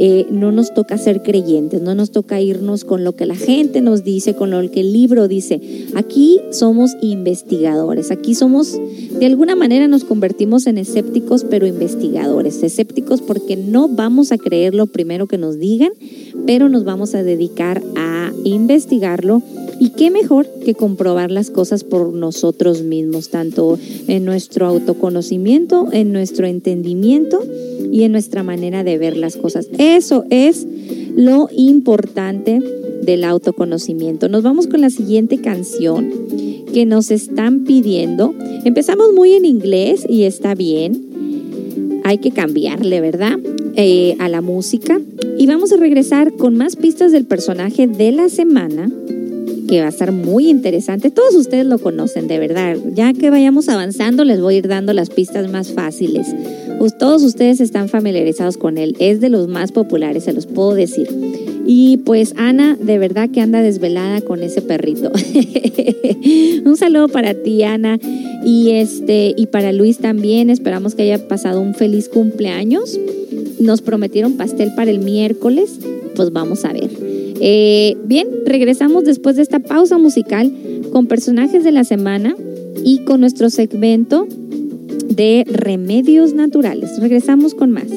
eh, 0.03 0.25
no 0.31 0.51
nos 0.51 0.73
toca 0.73 0.97
ser 0.97 1.21
creyentes, 1.21 1.79
no 1.79 1.93
nos 1.93 2.09
toca 2.09 2.41
irnos 2.41 2.85
con 2.85 3.03
lo 3.03 3.11
que 3.11 3.27
la 3.27 3.35
gente 3.35 3.81
nos 3.81 4.03
dice, 4.03 4.33
con 4.33 4.49
lo 4.49 4.71
que 4.71 4.79
el 4.79 4.93
libro 4.93 5.27
dice. 5.27 5.61
Aquí 5.93 6.41
somos 6.49 6.97
investigadores, 7.03 8.09
aquí 8.09 8.33
somos, 8.33 8.79
de 9.19 9.25
alguna 9.27 9.55
manera 9.55 9.87
nos 9.87 10.03
convertimos 10.03 10.65
en 10.65 10.79
escépticos, 10.79 11.45
pero 11.47 11.67
investigadores. 11.67 12.63
Escépticos 12.63 13.21
porque 13.21 13.55
no 13.55 13.89
vamos 13.89 14.31
a 14.31 14.39
creer 14.39 14.73
lo 14.73 14.87
primero 14.87 15.27
que 15.27 15.37
nos 15.37 15.59
digan, 15.59 15.91
pero 16.45 16.69
nos 16.69 16.83
vamos 16.83 17.15
a 17.15 17.23
dedicar 17.23 17.81
a 17.95 18.31
investigarlo. 18.43 19.41
Y 19.79 19.89
qué 19.89 20.11
mejor 20.11 20.47
que 20.63 20.75
comprobar 20.75 21.31
las 21.31 21.49
cosas 21.49 21.83
por 21.83 22.13
nosotros 22.13 22.83
mismos, 22.83 23.29
tanto 23.29 23.79
en 24.07 24.25
nuestro 24.25 24.67
autoconocimiento, 24.67 25.87
en 25.91 26.13
nuestro 26.13 26.45
entendimiento 26.45 27.43
y 27.91 28.03
en 28.03 28.11
nuestra 28.11 28.43
manera 28.43 28.83
de 28.83 28.97
ver 28.99 29.17
las 29.17 29.37
cosas. 29.37 29.67
Eso 29.79 30.25
es 30.29 30.67
lo 31.15 31.49
importante 31.55 32.59
del 33.01 33.23
autoconocimiento. 33.23 34.29
Nos 34.29 34.43
vamos 34.43 34.67
con 34.67 34.81
la 34.81 34.89
siguiente 34.89 35.39
canción 35.39 36.11
que 36.73 36.85
nos 36.85 37.11
están 37.11 37.63
pidiendo. 37.63 38.33
Empezamos 38.63 39.13
muy 39.13 39.33
en 39.33 39.45
inglés 39.45 40.05
y 40.07 40.23
está 40.23 40.55
bien. 40.55 42.01
Hay 42.03 42.19
que 42.19 42.31
cambiarle, 42.31 43.01
¿verdad? 43.01 43.39
Eh, 43.75 44.15
a 44.19 44.27
la 44.27 44.41
música. 44.41 44.99
Y 45.37 45.47
vamos 45.47 45.71
a 45.71 45.77
regresar 45.77 46.33
con 46.33 46.55
más 46.55 46.75
pistas 46.75 47.11
del 47.11 47.25
personaje 47.25 47.87
de 47.87 48.11
la 48.11 48.27
semana 48.27 48.91
que 49.67 49.79
va 49.79 49.85
a 49.85 49.89
estar 49.89 50.11
muy 50.11 50.49
interesante. 50.49 51.09
Todos 51.09 51.33
ustedes 51.35 51.65
lo 51.65 51.79
conocen, 51.79 52.27
de 52.27 52.37
verdad. 52.39 52.75
Ya 52.93 53.13
que 53.13 53.29
vayamos 53.29 53.69
avanzando, 53.69 54.25
les 54.25 54.41
voy 54.41 54.55
a 54.55 54.57
ir 54.57 54.67
dando 54.67 54.91
las 54.91 55.09
pistas 55.09 55.49
más 55.49 55.71
fáciles. 55.71 56.27
Pues 56.79 56.97
todos 56.97 57.23
ustedes 57.23 57.61
están 57.61 57.87
familiarizados 57.87 58.57
con 58.57 58.77
él. 58.77 58.97
Es 58.99 59.21
de 59.21 59.29
los 59.29 59.47
más 59.47 59.71
populares, 59.71 60.25
se 60.25 60.33
los 60.33 60.47
puedo 60.47 60.73
decir. 60.73 61.07
Y 61.65 61.97
pues 61.97 62.33
Ana, 62.35 62.75
de 62.75 62.97
verdad 62.97 63.29
que 63.29 63.39
anda 63.39 63.61
desvelada 63.61 64.19
con 64.19 64.43
ese 64.43 64.61
perrito. 64.61 65.11
un 66.65 66.75
saludo 66.75 67.07
para 67.07 67.33
ti, 67.33 67.63
Ana. 67.63 67.97
Y 68.43 68.71
este, 68.71 69.33
y 69.37 69.45
para 69.45 69.71
Luis 69.71 69.99
también. 69.99 70.49
Esperamos 70.49 70.95
que 70.95 71.03
haya 71.03 71.29
pasado 71.29 71.61
un 71.61 71.75
feliz 71.75 72.09
cumpleaños. 72.09 72.99
Nos 73.59 73.81
prometieron 73.81 74.33
pastel 74.33 74.73
para 74.75 74.91
el 74.91 74.99
miércoles. 74.99 75.79
Pues 76.15 76.31
vamos 76.31 76.65
a 76.65 76.73
ver. 76.73 76.89
Eh, 77.43 77.97
bien, 78.05 78.27
regresamos 78.45 79.03
después 79.03 79.35
de 79.35 79.41
esta 79.41 79.59
pausa 79.59 79.97
musical 79.97 80.51
con 80.91 81.07
personajes 81.07 81.63
de 81.63 81.71
la 81.71 81.83
semana 81.83 82.35
y 82.83 82.99
con 82.99 83.19
nuestro 83.21 83.49
segmento 83.49 84.27
de 85.09 85.43
remedios 85.47 86.33
naturales. 86.33 86.99
Regresamos 86.99 87.55
con 87.55 87.71
más. 87.71 87.87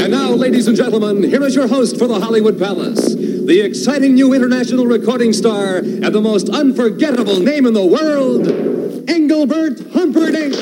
And 0.00 0.10
now, 0.10 0.30
ladies 0.30 0.66
and 0.66 0.76
gentlemen, 0.76 1.22
here 1.22 1.44
is 1.44 1.54
your 1.54 1.68
host 1.68 1.98
for 1.98 2.06
the 2.06 2.18
Hollywood 2.18 2.58
Palace, 2.58 3.14
the 3.14 3.60
exciting 3.62 4.14
new 4.14 4.32
international 4.32 4.86
recording 4.86 5.32
star 5.32 5.76
and 5.76 6.14
the 6.14 6.20
most 6.20 6.48
unforgettable 6.48 7.40
name 7.40 7.66
in 7.66 7.74
the 7.74 7.84
world, 7.84 8.48
Engelbert 9.08 9.78
Humperdinck. 9.92 10.54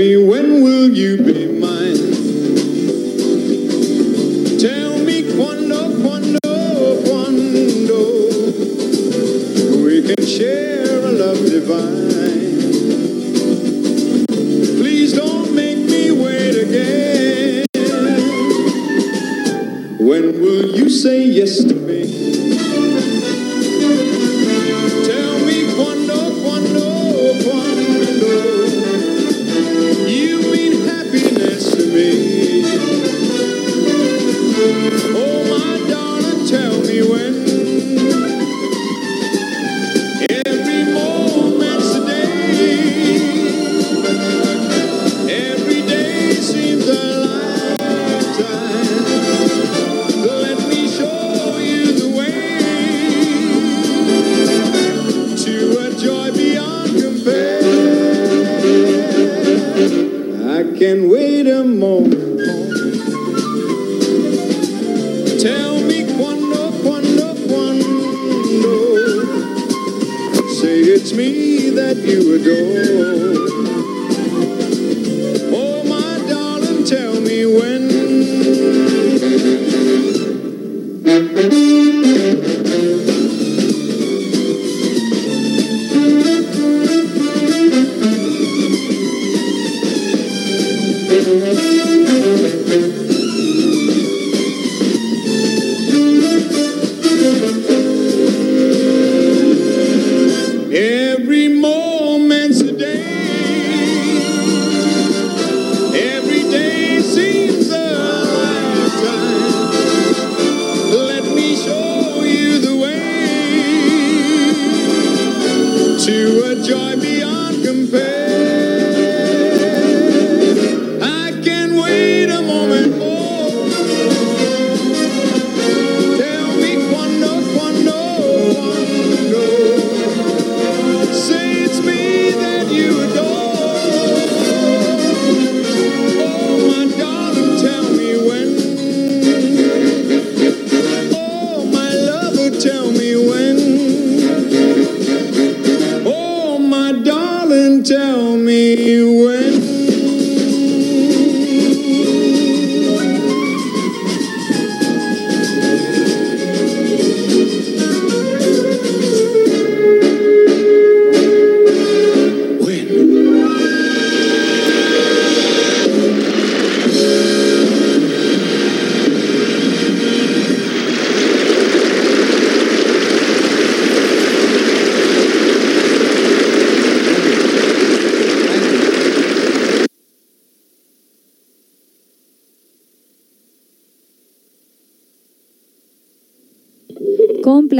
Me 0.00 0.16
when 0.16 0.62
will 0.62 0.88
you 0.88 1.18
be 1.22 1.49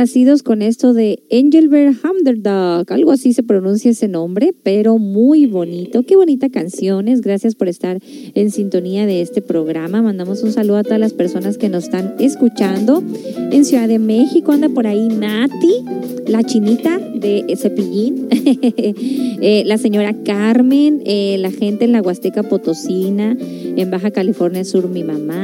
complacidos 0.01 0.43
con 0.43 0.63
esto 0.63 0.95
de 0.95 1.23
Engelbert 1.29 1.95
Hamderdog, 2.03 2.91
algo 2.91 3.13
así 3.13 3.35
se 3.35 3.43
pronuncia 3.43 3.91
ese 3.91 4.09
nombre, 4.09 4.55
pero 4.63 4.97
muy 4.97 5.45
bonito. 5.45 6.05
Qué 6.05 6.17
bonita 6.17 6.49
canciones. 6.49 7.21
Gracias 7.21 7.55
por 7.55 7.69
estar 7.69 7.99
en 8.35 8.51
sintonía 8.51 9.05
de 9.05 9.21
este 9.21 9.43
programa. 9.43 10.01
Mandamos 10.01 10.43
un 10.43 10.53
saludo 10.53 10.79
a 10.79 10.85
todas 10.85 11.01
las 11.01 11.13
personas 11.13 11.59
que 11.59 11.69
nos 11.69 11.85
están 11.85 12.15
escuchando. 12.19 13.05
En 13.53 13.67
Ciudad 13.67 13.89
de 13.89 13.99
México 13.99 14.53
anda 14.53 14.71
por 14.71 14.87
ahí 14.87 15.07
Nati, 15.07 15.85
la 16.27 16.45
chinita 16.45 16.99
de 16.99 17.55
Cepillín, 17.59 18.29
eh, 18.33 19.65
la 19.67 19.77
señora 19.77 20.15
Carmen, 20.25 21.03
eh, 21.05 21.37
la 21.39 21.51
gente 21.51 21.85
en 21.85 21.93
la 21.93 22.01
Huasteca 22.01 22.43
Potosina, 22.43 23.37
en 23.39 23.91
Baja 23.91 24.11
California 24.13 24.65
Sur, 24.65 24.89
mi 24.89 25.05
mamá, 25.05 25.40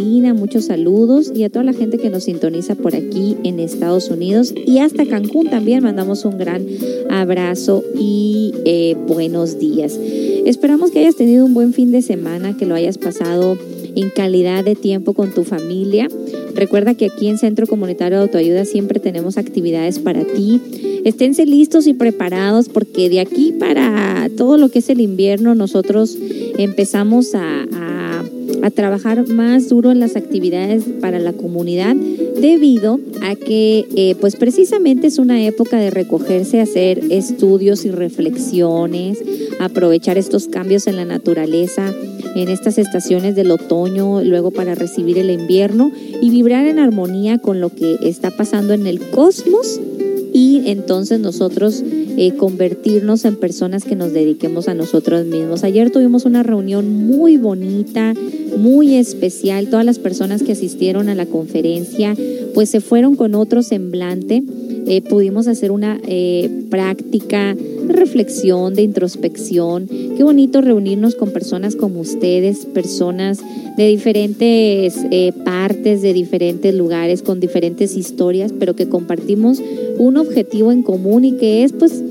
Muchos 0.00 0.64
saludos 0.64 1.30
y 1.34 1.44
a 1.44 1.50
toda 1.50 1.62
la 1.62 1.74
gente 1.74 1.98
que 1.98 2.08
nos 2.08 2.24
sintoniza 2.24 2.74
por 2.74 2.96
aquí 2.96 3.36
en 3.44 3.60
Estados 3.60 4.08
Unidos 4.08 4.54
y 4.56 4.78
hasta 4.78 5.04
Cancún 5.04 5.50
también 5.50 5.82
mandamos 5.82 6.24
un 6.24 6.38
gran 6.38 6.66
abrazo 7.10 7.84
y 7.94 8.54
eh, 8.64 8.96
buenos 9.06 9.58
días. 9.58 9.98
Esperamos 10.46 10.90
que 10.90 11.00
hayas 11.00 11.16
tenido 11.16 11.44
un 11.44 11.52
buen 11.52 11.74
fin 11.74 11.92
de 11.92 12.00
semana, 12.00 12.56
que 12.56 12.64
lo 12.64 12.74
hayas 12.74 12.96
pasado 12.96 13.58
en 13.94 14.08
calidad 14.08 14.64
de 14.64 14.74
tiempo 14.74 15.12
con 15.12 15.34
tu 15.34 15.44
familia. 15.44 16.08
Recuerda 16.54 16.94
que 16.94 17.06
aquí 17.06 17.28
en 17.28 17.36
Centro 17.36 17.66
Comunitario 17.66 18.18
de 18.18 18.24
Autoayuda 18.24 18.64
siempre 18.64 19.00
tenemos 19.00 19.36
actividades 19.36 19.98
para 19.98 20.24
ti. 20.24 20.60
Esténse 21.04 21.44
listos 21.44 21.86
y 21.86 21.92
preparados 21.92 22.68
porque 22.70 23.10
de 23.10 23.20
aquí 23.20 23.52
para 23.52 24.28
todo 24.36 24.56
lo 24.56 24.70
que 24.70 24.78
es 24.78 24.88
el 24.88 25.00
invierno 25.00 25.54
nosotros 25.54 26.16
empezamos 26.58 27.34
a, 27.34 27.66
a 28.62 28.70
trabajar 28.70 29.28
más 29.28 29.68
duro 29.68 29.90
en 29.90 30.00
las 30.00 30.16
actividades 30.16 30.84
para 31.00 31.18
la 31.18 31.32
comunidad 31.32 31.94
debido 31.94 33.00
a 33.22 33.36
que 33.36 33.86
eh, 33.96 34.14
pues 34.20 34.36
precisamente 34.36 35.06
es 35.06 35.18
una 35.18 35.44
época 35.44 35.78
de 35.78 35.90
recogerse, 35.90 36.60
hacer 36.60 37.00
estudios 37.10 37.84
y 37.84 37.90
reflexiones, 37.90 39.18
aprovechar 39.60 40.18
estos 40.18 40.48
cambios 40.48 40.86
en 40.86 40.96
la 40.96 41.04
naturaleza 41.04 41.92
en 42.34 42.48
estas 42.48 42.78
estaciones 42.78 43.34
del 43.34 43.50
otoño, 43.50 44.22
luego 44.22 44.50
para 44.50 44.74
recibir 44.74 45.18
el 45.18 45.30
invierno 45.30 45.90
y 46.20 46.30
vibrar 46.30 46.66
en 46.66 46.78
armonía 46.78 47.38
con 47.38 47.60
lo 47.60 47.70
que 47.70 47.96
está 48.02 48.30
pasando 48.30 48.72
en 48.72 48.86
el 48.86 49.00
cosmos 49.10 49.80
y 50.32 50.62
entonces 50.66 51.20
nosotros 51.20 51.82
eh, 51.84 52.32
convertirnos 52.36 53.24
en 53.24 53.36
personas 53.36 53.84
que 53.84 53.96
nos 53.96 54.12
dediquemos 54.12 54.68
a 54.68 54.74
nosotros 54.74 55.26
mismos. 55.26 55.64
Ayer 55.64 55.90
tuvimos 55.90 56.24
una 56.24 56.42
reunión 56.42 57.06
muy 57.06 57.36
bonita, 57.36 58.14
muy 58.56 58.94
especial. 58.94 59.68
Todas 59.68 59.84
las 59.84 59.98
personas 59.98 60.42
que 60.42 60.52
asistieron 60.52 61.08
a 61.08 61.14
la 61.14 61.26
conferencia 61.26 62.14
pues 62.54 62.70
se 62.70 62.80
fueron 62.80 63.16
con 63.16 63.34
otro 63.34 63.62
semblante. 63.62 64.42
Eh, 64.86 65.02
pudimos 65.02 65.46
hacer 65.46 65.70
una 65.70 66.00
eh, 66.06 66.64
práctica 66.70 67.54
de 67.54 67.92
reflexión, 67.92 68.74
de 68.74 68.82
introspección. 68.82 69.88
Qué 69.88 70.22
bonito 70.22 70.60
reunirnos 70.60 71.14
con 71.14 71.30
personas 71.30 71.76
como 71.76 72.00
ustedes, 72.00 72.66
personas 72.66 73.40
de 73.76 73.86
diferentes 73.86 74.96
eh, 75.10 75.32
partes, 75.44 76.02
de 76.02 76.12
diferentes 76.12 76.74
lugares, 76.74 77.22
con 77.22 77.40
diferentes 77.40 77.96
historias, 77.96 78.52
pero 78.58 78.74
que 78.74 78.88
compartimos 78.88 79.62
un 79.98 80.16
objetivo 80.16 80.72
en 80.72 80.82
común 80.82 81.24
y 81.24 81.32
que 81.32 81.64
es 81.64 81.72
pues 81.72 82.02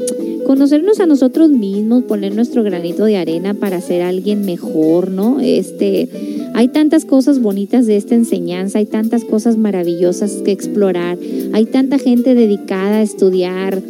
conocernos 0.50 1.00
a 1.00 1.06
nosotros 1.06 1.52
mismos, 1.52 2.06
poner 2.06 2.34
nuestro 2.34 2.64
granito 2.64 3.06
de 3.06 3.18
arena 3.18 3.54
para 3.54 3.82
ser 3.82 4.02
alguien 4.02 4.46
mejor, 4.46 5.12
¿no? 5.12 5.40
Este, 5.40 6.10
hay 6.56 6.70
tantas 6.70 7.06
cosas 7.06 7.40
bonitas 7.40 7.86
de 7.86 7.98
esta 7.98 8.16
enseñanza, 8.16 8.80
hay 8.80 8.88
tantas 8.88 9.26
cosas 9.26 9.58
maravillosas 9.58 10.32
que 10.44 10.52
explorar, 10.52 11.20
hay 11.54 11.66
tanta 11.66 12.00
gente 12.00 12.34
dedicada 12.34 12.98
a 12.98 13.02
estudiar 13.04 13.84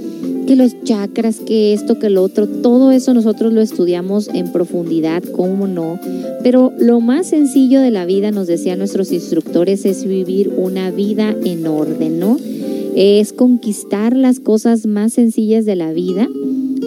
que 0.47 0.57
los 0.57 0.83
chakras, 0.83 1.39
que 1.39 1.71
esto, 1.71 1.97
que 1.97 2.09
lo 2.09 2.23
otro, 2.23 2.45
todo 2.45 2.91
eso 2.91 3.13
nosotros 3.13 3.53
lo 3.53 3.61
estudiamos 3.61 4.27
en 4.27 4.51
profundidad, 4.51 5.23
cómo 5.23 5.65
no. 5.65 5.97
Pero 6.43 6.73
lo 6.77 6.99
más 6.99 7.27
sencillo 7.27 7.79
de 7.79 7.91
la 7.91 8.03
vida, 8.03 8.31
nos 8.31 8.47
decían 8.47 8.79
nuestros 8.79 9.13
instructores, 9.13 9.85
es 9.85 10.03
vivir 10.03 10.51
una 10.57 10.91
vida 10.91 11.33
en 11.41 11.65
orden, 11.65 12.19
¿no? 12.19 12.37
Es 13.01 13.31
conquistar 13.31 14.13
las 14.13 14.41
cosas 14.41 14.85
más 14.85 15.13
sencillas 15.13 15.63
de 15.63 15.77
la 15.77 15.93
vida, 15.93 16.27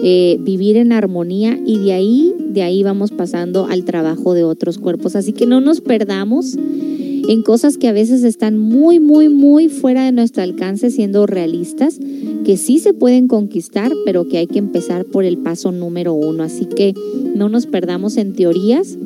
eh, 0.03 0.37
vivir 0.41 0.77
en 0.77 0.91
armonía 0.91 1.59
y 1.65 1.79
de 1.79 1.93
ahí, 1.93 2.35
de 2.37 2.61
ahí 2.61 2.83
vamos 2.83 3.09
pasando 3.09 3.65
al 3.65 3.83
trabajo 3.83 4.35
de 4.35 4.43
otros 4.43 4.77
cuerpos. 4.77 5.15
Así 5.15 5.33
que 5.33 5.47
no 5.47 5.59
nos 5.59 5.81
perdamos 5.81 6.55
en 6.55 7.41
cosas 7.41 7.79
que 7.79 7.87
a 7.87 7.93
veces 7.93 8.23
están 8.23 8.59
muy, 8.59 8.99
muy, 8.99 9.27
muy 9.27 9.69
fuera 9.69 10.05
de 10.05 10.11
nuestro 10.11 10.43
alcance, 10.43 10.91
siendo 10.91 11.25
realistas, 11.25 11.97
que 12.45 12.57
sí 12.57 12.77
se 12.77 12.93
pueden 12.93 13.27
conquistar, 13.27 13.91
pero 14.05 14.27
que 14.27 14.37
hay 14.37 14.45
que 14.45 14.59
empezar 14.59 15.05
por 15.05 15.23
el 15.23 15.39
paso 15.39 15.71
número 15.71 16.13
uno. 16.13 16.43
Así 16.43 16.65
que 16.67 16.93
no 17.35 17.49
nos 17.49 17.65
perdamos 17.65 18.17
en 18.17 18.33
teorías, 18.33 18.99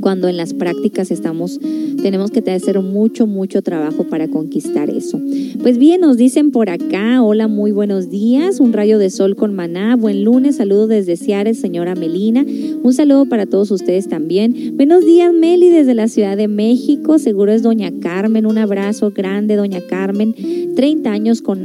cuando 0.00 0.28
en 0.28 0.36
las 0.36 0.54
prácticas 0.54 1.10
estamos, 1.10 1.60
tenemos 2.02 2.30
que 2.30 2.40
hacer 2.50 2.80
mucho, 2.80 3.26
mucho 3.26 3.62
trabajo 3.62 4.04
para 4.04 4.28
conquistar 4.28 4.90
eso. 4.90 5.20
Pues 5.62 5.78
bien, 5.78 6.00
nos 6.00 6.16
dicen 6.16 6.50
por 6.50 6.70
acá, 6.70 7.22
hola, 7.22 7.48
muy 7.48 7.70
buenos 7.70 8.10
días, 8.10 8.60
un 8.60 8.72
rayo 8.72 8.98
de 8.98 9.10
sol 9.10 9.36
con 9.36 9.54
maná, 9.54 9.96
buen 9.96 10.24
lunes, 10.24 10.56
saludo 10.56 10.86
desde 10.86 11.16
Ciares, 11.16 11.60
señora 11.60 11.94
Melina, 11.94 12.44
un 12.82 12.92
saludo 12.92 13.26
para 13.26 13.46
todos 13.46 13.70
ustedes 13.70 14.08
también. 14.08 14.76
Buenos 14.76 15.04
días, 15.04 15.32
Meli, 15.32 15.68
desde 15.68 15.94
la 15.94 16.08
Ciudad 16.08 16.36
de 16.36 16.48
México, 16.48 17.18
seguro 17.18 17.52
es 17.52 17.62
doña 17.62 17.92
Carmen, 18.00 18.46
un 18.46 18.58
abrazo 18.58 19.12
grande, 19.14 19.56
doña 19.56 19.80
Carmen, 19.88 20.34
30 20.74 21.10
años 21.10 21.42
con, 21.42 21.64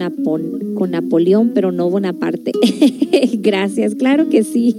con 0.76 0.92
Napoleón, 0.92 1.52
pero 1.54 1.72
no 1.72 1.90
Bonaparte. 1.90 2.52
Gracias, 3.40 3.96
claro 3.96 4.30
que 4.30 4.44
sí, 4.44 4.76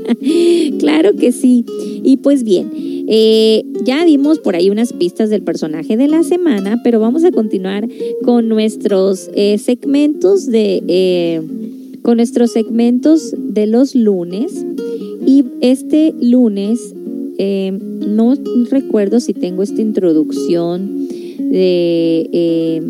claro 0.78 1.14
que 1.16 1.32
sí. 1.32 1.64
Y 2.02 2.18
pues 2.18 2.44
bien, 2.44 2.70
eh, 2.76 3.64
ya 3.84 4.04
dimos 4.04 4.38
por 4.38 4.56
ahí 4.56 4.70
unas 4.70 4.92
pistas 4.92 5.30
del 5.30 5.42
personaje 5.42 5.96
de 5.96 6.08
la 6.08 6.22
semana, 6.22 6.80
pero 6.82 7.00
vamos 7.00 7.24
a 7.24 7.30
continuar 7.30 7.88
con 8.22 8.48
nuestros 8.48 9.30
eh, 9.34 9.58
segmentos 9.58 10.46
de 10.46 10.82
eh, 10.88 11.42
con 12.02 12.18
nuestros 12.18 12.52
segmentos 12.52 13.34
de 13.36 13.66
los 13.66 13.94
lunes. 13.94 14.64
Y 15.26 15.44
este 15.60 16.14
lunes 16.20 16.94
no 17.38 18.34
recuerdo 18.70 19.20
si 19.20 19.32
tengo 19.32 19.62
esta 19.62 19.80
introducción 19.80 21.08
de 21.38 22.82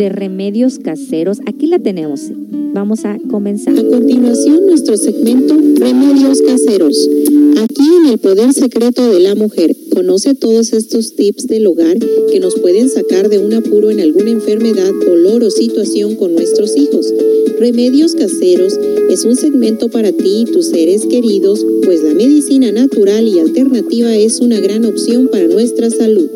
de 0.00 0.08
remedios 0.08 0.78
caseros. 0.78 1.40
Aquí 1.46 1.66
la 1.66 1.78
tenemos. 1.78 2.32
Vamos 2.72 3.04
a 3.04 3.18
comenzar. 3.28 3.76
A 3.76 3.84
continuación, 3.84 4.66
nuestro 4.66 4.96
segmento 4.96 5.56
Remedios 5.76 6.40
caseros. 6.40 7.08
Aquí 7.56 7.82
en 7.98 8.12
el 8.12 8.18
Poder 8.18 8.52
Secreto 8.52 9.10
de 9.10 9.18
la 9.20 9.34
Mujer, 9.34 9.74
conoce 9.92 10.34
todos 10.34 10.72
estos 10.72 11.16
tips 11.16 11.48
del 11.48 11.66
hogar 11.66 11.98
que 12.30 12.38
nos 12.38 12.58
pueden 12.60 12.88
sacar 12.88 13.28
de 13.28 13.38
un 13.38 13.54
apuro 13.54 13.90
en 13.90 14.00
alguna 14.00 14.30
enfermedad, 14.30 14.92
dolor 15.04 15.42
o 15.42 15.50
situación 15.50 16.14
con 16.14 16.34
nuestros 16.34 16.76
hijos. 16.76 17.12
Remedios 17.58 18.14
caseros 18.14 18.78
es 19.10 19.24
un 19.24 19.34
segmento 19.34 19.88
para 19.88 20.12
ti 20.12 20.42
y 20.42 20.52
tus 20.52 20.66
seres 20.66 21.06
queridos, 21.06 21.66
pues 21.84 22.02
la 22.02 22.14
medicina 22.14 22.70
natural 22.70 23.26
y 23.26 23.40
alternativa 23.40 24.14
es 24.14 24.40
una 24.40 24.60
gran 24.60 24.84
opción 24.84 25.28
para 25.28 25.48
nuestra 25.48 25.90
salud 25.90 26.28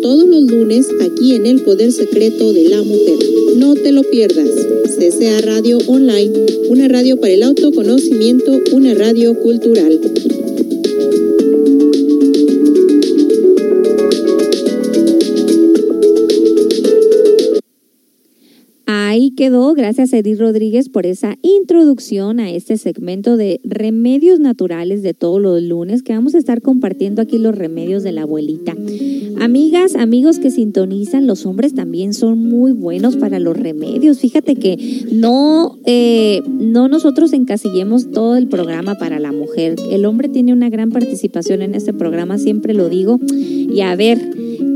todos 0.00 0.28
los 0.28 0.42
lunes 0.44 0.88
aquí 1.00 1.34
en 1.34 1.46
El 1.46 1.62
Poder 1.62 1.92
Secreto 1.92 2.52
de 2.52 2.64
la 2.64 2.82
Mujer. 2.82 3.18
No 3.56 3.74
te 3.74 3.92
lo 3.92 4.02
pierdas. 4.02 4.48
CCA 4.98 5.40
Radio 5.40 5.78
Online, 5.86 6.32
una 6.68 6.88
radio 6.88 7.16
para 7.16 7.32
el 7.32 7.42
autoconocimiento, 7.42 8.58
una 8.72 8.94
radio 8.94 9.34
cultural. 9.34 10.00
Quedó, 19.40 19.72
gracias 19.72 20.12
Edith 20.12 20.38
Rodríguez 20.38 20.90
por 20.90 21.06
esa 21.06 21.38
introducción 21.40 22.40
a 22.40 22.50
este 22.50 22.76
segmento 22.76 23.38
de 23.38 23.58
remedios 23.64 24.38
naturales 24.38 25.02
de 25.02 25.14
todos 25.14 25.40
los 25.40 25.62
lunes 25.62 26.02
que 26.02 26.12
vamos 26.12 26.34
a 26.34 26.38
estar 26.38 26.60
compartiendo 26.60 27.22
aquí 27.22 27.38
los 27.38 27.56
remedios 27.56 28.02
de 28.02 28.12
la 28.12 28.24
abuelita. 28.24 28.74
Amigas, 29.40 29.94
amigos 29.94 30.38
que 30.38 30.50
sintonizan, 30.50 31.26
los 31.26 31.46
hombres 31.46 31.74
también 31.74 32.12
son 32.12 32.38
muy 32.38 32.72
buenos 32.72 33.16
para 33.16 33.38
los 33.38 33.56
remedios. 33.56 34.18
Fíjate 34.18 34.56
que 34.56 34.76
no, 35.10 35.78
eh, 35.86 36.42
no 36.46 36.88
nosotros 36.88 37.32
encasillemos 37.32 38.10
todo 38.10 38.36
el 38.36 38.46
programa 38.48 38.96
para 38.96 39.18
la 39.18 39.32
mujer. 39.32 39.76
El 39.90 40.04
hombre 40.04 40.28
tiene 40.28 40.52
una 40.52 40.68
gran 40.68 40.90
participación 40.90 41.62
en 41.62 41.74
este 41.74 41.94
programa, 41.94 42.36
siempre 42.36 42.74
lo 42.74 42.90
digo. 42.90 43.18
Y 43.32 43.80
a 43.80 43.96
ver, 43.96 44.18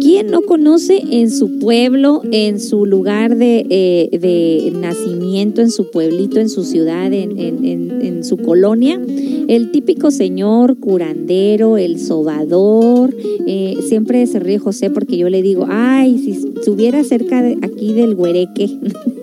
¿quién 0.00 0.30
no 0.30 0.40
conoce 0.40 1.02
en 1.10 1.30
su 1.30 1.58
pueblo, 1.58 2.22
en 2.32 2.58
su 2.58 2.86
lugar 2.86 3.36
de, 3.36 3.66
eh, 3.68 4.18
de 4.18 4.53
nacimiento, 4.72 5.60
en 5.60 5.70
su 5.70 5.90
pueblito, 5.90 6.40
en 6.40 6.48
su 6.48 6.64
ciudad, 6.64 7.12
en, 7.12 7.38
en, 7.38 8.24
su 8.24 8.38
colonia, 8.38 8.98
el 9.48 9.70
típico 9.70 10.10
señor 10.10 10.78
curandero, 10.78 11.76
el 11.76 12.00
sobador, 12.00 13.14
eh, 13.46 13.76
siempre 13.86 14.26
se 14.26 14.40
ríe 14.40 14.58
José 14.58 14.88
porque 14.88 15.18
yo 15.18 15.28
le 15.28 15.42
digo, 15.42 15.66
ay, 15.68 16.18
si 16.18 16.30
estuviera 16.30 17.04
cerca 17.04 17.42
de 17.42 17.58
aquí 17.60 17.92
del 17.92 18.14
huereque, 18.14 18.70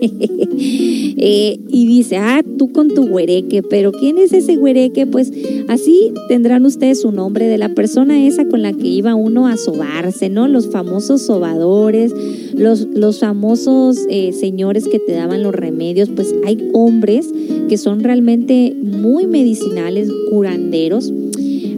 eh, 0.00 1.58
y 1.68 1.86
dice, 1.86 2.16
ah, 2.18 2.42
tú 2.58 2.70
con 2.70 2.88
tu 2.88 3.02
huereque, 3.04 3.62
pero 3.62 3.90
¿quién 3.92 4.18
es 4.18 4.32
ese 4.32 4.56
huereque? 4.56 5.06
Pues 5.06 5.32
así 5.68 6.12
tendrán 6.28 6.64
ustedes 6.64 7.00
su 7.00 7.10
nombre 7.10 7.46
de 7.46 7.58
la 7.58 7.70
persona 7.70 8.26
esa 8.26 8.44
con 8.46 8.62
la 8.62 8.72
que 8.72 8.86
iba 8.86 9.14
uno 9.14 9.46
a 9.48 9.56
sobarse, 9.56 10.28
¿no? 10.28 10.48
Los 10.48 10.68
famosos 10.70 11.22
sobadores, 11.22 12.12
los, 12.54 12.86
los 12.94 13.20
famosos 13.20 13.98
eh, 14.08 14.32
señores 14.32 14.88
que 14.88 14.98
te 14.98 15.12
daban 15.22 15.42
los 15.42 15.54
remedios, 15.54 16.10
pues 16.10 16.34
hay 16.44 16.70
hombres 16.72 17.32
que 17.68 17.78
son 17.78 18.00
realmente 18.00 18.74
muy 18.80 19.26
medicinales, 19.26 20.08
curanderos. 20.30 21.12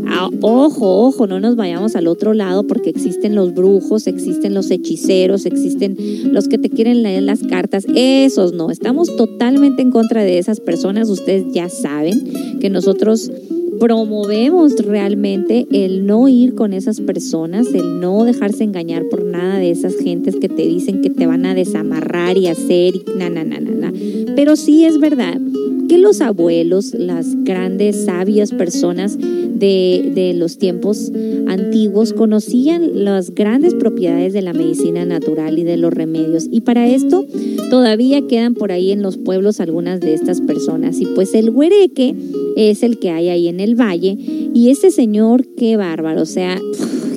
Ah, 0.06 0.28
ojo, 0.40 1.06
ojo, 1.06 1.26
no 1.26 1.40
nos 1.40 1.56
vayamos 1.56 1.96
al 1.96 2.06
otro 2.06 2.34
lado 2.34 2.66
porque 2.66 2.90
existen 2.90 3.34
los 3.34 3.54
brujos, 3.54 4.06
existen 4.06 4.54
los 4.54 4.70
hechiceros, 4.70 5.44
existen 5.44 5.96
los 6.32 6.48
que 6.48 6.58
te 6.58 6.70
quieren 6.70 7.02
leer 7.02 7.22
las 7.22 7.42
cartas. 7.42 7.84
Esos 7.94 8.52
no, 8.52 8.70
estamos 8.70 9.14
totalmente 9.16 9.82
en 9.82 9.90
contra 9.90 10.22
de 10.22 10.38
esas 10.38 10.60
personas. 10.60 11.10
Ustedes 11.10 11.44
ya 11.52 11.68
saben 11.68 12.58
que 12.60 12.70
nosotros 12.70 13.30
promovemos 13.84 14.76
realmente 14.76 15.66
el 15.70 16.06
no 16.06 16.26
ir 16.26 16.54
con 16.54 16.72
esas 16.72 17.02
personas, 17.02 17.66
el 17.74 18.00
no 18.00 18.24
dejarse 18.24 18.64
engañar 18.64 19.10
por 19.10 19.22
nada 19.26 19.58
de 19.58 19.70
esas 19.70 19.94
gentes 19.96 20.36
que 20.36 20.48
te 20.48 20.62
dicen 20.62 21.02
que 21.02 21.10
te 21.10 21.26
van 21.26 21.44
a 21.44 21.54
desamarrar 21.54 22.38
y 22.38 22.46
hacer 22.46 22.96
y 22.96 23.04
na, 23.14 23.28
na, 23.28 23.44
na, 23.44 23.60
na, 23.60 23.90
na. 23.90 23.92
Pero 24.34 24.56
sí 24.56 24.86
es 24.86 24.98
verdad 24.98 25.38
que 25.86 25.98
los 25.98 26.22
abuelos, 26.22 26.94
las 26.94 27.44
grandes, 27.44 28.06
sabias 28.06 28.52
personas 28.52 29.18
de, 29.18 30.12
de, 30.14 30.32
los 30.32 30.56
tiempos 30.56 31.12
antiguos 31.46 32.14
conocían 32.14 33.04
las 33.04 33.34
grandes 33.34 33.74
propiedades 33.74 34.32
de 34.32 34.40
la 34.40 34.54
medicina 34.54 35.04
natural 35.04 35.58
y 35.58 35.64
de 35.64 35.76
los 35.76 35.92
remedios. 35.92 36.46
Y 36.50 36.62
para 36.62 36.88
esto 36.88 37.26
todavía 37.68 38.26
quedan 38.26 38.54
por 38.54 38.72
ahí 38.72 38.92
en 38.92 39.02
los 39.02 39.18
pueblos 39.18 39.60
algunas 39.60 40.00
de 40.00 40.14
estas 40.14 40.40
personas. 40.40 41.00
Y 41.00 41.06
pues 41.06 41.34
el 41.34 41.50
huereque 41.50 42.14
es 42.56 42.82
el 42.82 42.98
que 42.98 43.10
hay 43.10 43.28
ahí 43.28 43.48
en 43.48 43.60
el 43.60 43.73
valle. 43.74 44.16
Y 44.54 44.70
ese 44.70 44.90
señor, 44.90 45.46
qué 45.56 45.76
bárbaro, 45.76 46.22
o 46.22 46.26
sea, 46.26 46.60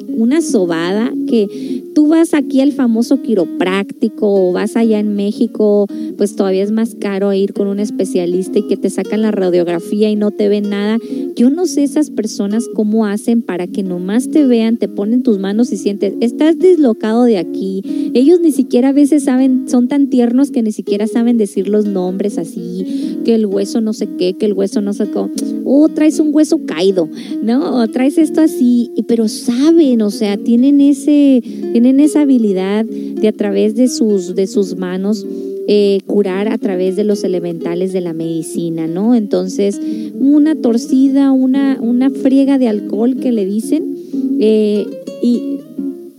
una 0.09 0.41
sobada 0.41 1.13
que 1.27 1.76
tú 1.97 2.05
vas 2.05 2.35
aquí 2.35 2.61
al 2.61 2.73
famoso 2.73 3.23
quiropráctico 3.23 4.31
o 4.31 4.51
vas 4.51 4.75
allá 4.75 4.99
en 4.99 5.15
México, 5.15 5.87
pues 6.15 6.35
todavía 6.35 6.61
es 6.61 6.71
más 6.71 6.93
caro 6.93 7.33
ir 7.33 7.53
con 7.53 7.67
un 7.67 7.79
especialista 7.79 8.59
y 8.59 8.67
que 8.67 8.77
te 8.77 8.91
sacan 8.91 9.23
la 9.23 9.31
radiografía 9.31 10.07
y 10.07 10.15
no 10.15 10.29
te 10.29 10.47
ven 10.47 10.69
nada. 10.69 10.99
Yo 11.35 11.49
no 11.49 11.65
sé 11.65 11.83
esas 11.83 12.11
personas 12.11 12.67
cómo 12.75 13.07
hacen 13.07 13.41
para 13.41 13.65
que 13.65 13.81
nomás 13.81 14.29
te 14.29 14.45
vean, 14.45 14.77
te 14.77 14.87
ponen 14.87 15.23
tus 15.23 15.39
manos 15.39 15.71
y 15.71 15.77
sientes, 15.77 16.13
estás 16.21 16.59
dislocado 16.59 17.23
de 17.23 17.39
aquí. 17.39 17.81
Ellos 18.13 18.41
ni 18.41 18.51
siquiera 18.51 18.89
a 18.89 18.93
veces 18.93 19.23
saben, 19.23 19.67
son 19.67 19.87
tan 19.87 20.07
tiernos 20.07 20.51
que 20.51 20.61
ni 20.61 20.73
siquiera 20.73 21.07
saben 21.07 21.37
decir 21.37 21.67
los 21.67 21.85
nombres 21.85 22.37
así, 22.37 23.21
que 23.25 23.33
el 23.33 23.47
hueso 23.47 23.81
no 23.81 23.93
sé 23.93 24.07
qué, 24.19 24.33
que 24.33 24.45
el 24.45 24.53
hueso 24.53 24.81
no 24.81 24.93
sé 24.93 25.09
cómo. 25.09 25.31
O 25.65 25.89
traes 25.89 26.19
un 26.19 26.29
hueso 26.31 26.59
caído, 26.67 27.09
¿no? 27.41 27.75
O 27.77 27.87
traes 27.87 28.19
esto 28.19 28.41
así, 28.41 28.91
pero 29.07 29.27
saben, 29.27 30.03
o 30.03 30.11
sea, 30.11 30.37
tienen 30.37 30.79
ese, 30.79 31.41
tienen 31.43 31.86
esa 31.99 32.21
habilidad 32.21 32.85
de 32.85 33.27
a 33.27 33.33
través 33.33 33.75
de 33.75 33.87
sus, 33.87 34.35
de 34.35 34.47
sus 34.47 34.75
manos 34.75 35.25
eh, 35.69 35.99
curar 36.05 36.47
a 36.47 36.57
través 36.57 36.95
de 36.95 37.03
los 37.03 37.23
elementales 37.25 37.91
de 37.91 37.99
la 37.99 38.13
medicina, 38.13 38.87
¿no? 38.87 39.15
Entonces, 39.15 39.79
una 40.17 40.55
torcida, 40.55 41.31
una, 41.31 41.77
una 41.81 42.09
friega 42.09 42.57
de 42.57 42.69
alcohol 42.69 43.17
que 43.17 43.33
le 43.33 43.45
dicen, 43.45 43.97
eh, 44.39 44.85
y 45.21 45.57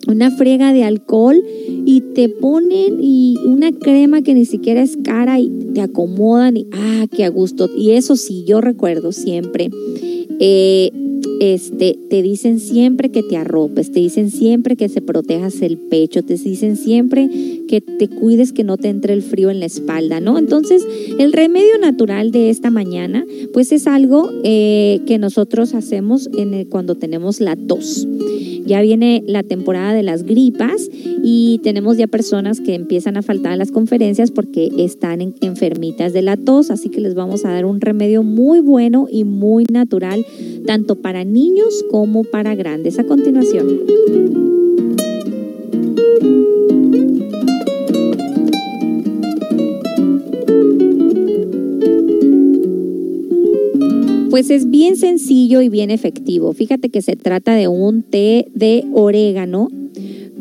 una 0.07 0.31
friega 0.31 0.73
de 0.73 0.85
alcohol 0.85 1.43
y 1.85 2.01
te 2.15 2.29
ponen 2.29 2.99
y 3.01 3.37
una 3.45 3.73
crema 3.73 4.23
que 4.23 4.35
ni 4.35 4.45
siquiera 4.45 4.83
es 4.83 4.97
cara 4.97 5.39
y 5.39 5.49
te 5.75 5.81
acomodan 5.81 6.57
y 6.57 6.67
ah, 6.73 7.07
qué 7.11 7.25
a 7.25 7.29
gusto. 7.29 7.71
Y 7.77 7.93
eso 7.93 8.17
sí, 8.17 8.45
yo 8.47 8.61
recuerdo 8.61 9.13
siempre. 9.13 9.71
Eh, 10.41 10.91
este, 11.41 11.99
te 12.11 12.23
dicen 12.23 12.61
siempre 12.61 13.11
que 13.11 13.23
te 13.23 13.37
arropes, 13.37 13.93
te 13.93 14.01
dicen 14.01 14.31
siempre 14.31 14.77
que 14.77 14.89
se 14.89 15.01
protejas 15.01 15.63
el 15.63 15.79
pecho, 15.79 16.23
te 16.23 16.35
dicen 16.35 16.77
siempre 16.77 17.29
que 17.69 17.81
te 17.81 18.09
cuides 18.09 18.53
que 18.53 18.65
no 18.65 18.77
te 18.77 18.89
entre 18.89 19.13
el 19.13 19.23
frío 19.23 19.51
en 19.51 19.61
la 19.61 19.67
espalda, 19.67 20.21
¿no? 20.21 20.39
Entonces, 20.39 20.85
el 21.19 21.33
remedio 21.33 21.79
natural 21.79 22.31
de 22.31 22.51
esta 22.51 22.71
mañana, 22.71 23.25
pues 23.53 23.73
es 23.73 23.87
algo 23.87 24.31
eh, 24.45 25.01
que 25.07 25.19
nosotros 25.19 25.75
hacemos 25.75 26.29
en 26.37 26.65
cuando 26.65 26.95
tenemos 26.95 27.41
la 27.41 27.57
tos. 27.57 28.07
Ya 28.69 28.83
viene 28.83 29.25
la 29.27 29.43
temporada 29.43 29.95
de 29.95 30.03
las 30.03 30.25
gripas 30.25 30.91
y 31.23 31.59
tenemos 31.63 31.97
ya 31.97 32.07
personas 32.07 32.61
que 32.61 32.75
empiezan 32.75 33.17
a 33.17 33.23
faltar 33.23 33.53
a 33.53 33.57
las 33.57 33.71
conferencias 33.71 34.31
porque 34.31 34.71
están 34.77 35.35
enfermitas 35.41 36.13
de 36.13 36.21
la 36.21 36.37
tos, 36.37 36.71
así 36.71 36.91
que 36.91 37.01
les 37.01 37.15
vamos 37.15 37.47
a 37.47 37.51
dar 37.51 37.65
un 37.65 37.81
remedio 37.81 38.23
muy 38.23 38.61
bueno 38.61 39.07
y 39.11 39.25
muy 39.25 39.65
natural, 39.73 40.25
tanto 40.67 40.97
para 40.97 41.08
niños 41.13 41.85
como 41.91 42.25
para 42.25 42.55
grandes. 42.55 42.99
A 42.99 43.05
continuación. 43.05 43.81
Pues 54.31 54.51
es 54.51 54.71
bien 54.71 54.97
sencillo 54.97 55.63
y 55.63 55.69
bien 55.69 55.91
efectivo. 55.91 56.53
Fíjate 56.53 56.91
que 56.91 57.03
se 57.03 57.17
trata 57.17 57.55
de 57.55 57.67
un 57.67 58.05
té 58.05 58.47
de 58.55 58.85
orégano 58.93 59.69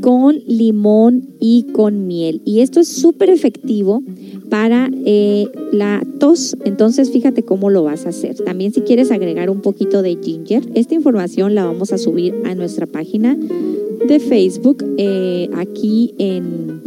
con 0.01 0.39
limón 0.45 1.29
y 1.39 1.67
con 1.73 2.07
miel. 2.07 2.41
Y 2.45 2.61
esto 2.61 2.79
es 2.79 2.87
súper 2.87 3.29
efectivo 3.29 4.03
para 4.49 4.89
eh, 5.05 5.47
la 5.71 6.05
tos. 6.19 6.57
Entonces 6.65 7.11
fíjate 7.11 7.43
cómo 7.43 7.69
lo 7.69 7.83
vas 7.83 8.05
a 8.05 8.09
hacer. 8.09 8.35
También 8.35 8.73
si 8.73 8.81
quieres 8.81 9.11
agregar 9.11 9.49
un 9.49 9.61
poquito 9.61 10.01
de 10.01 10.17
ginger, 10.21 10.63
esta 10.75 10.95
información 10.95 11.55
la 11.55 11.65
vamos 11.65 11.91
a 11.91 11.97
subir 11.97 12.35
a 12.45 12.55
nuestra 12.55 12.85
página 12.85 13.37
de 14.07 14.19
Facebook 14.19 14.83
eh, 14.97 15.49
aquí 15.55 16.13
en 16.17 16.86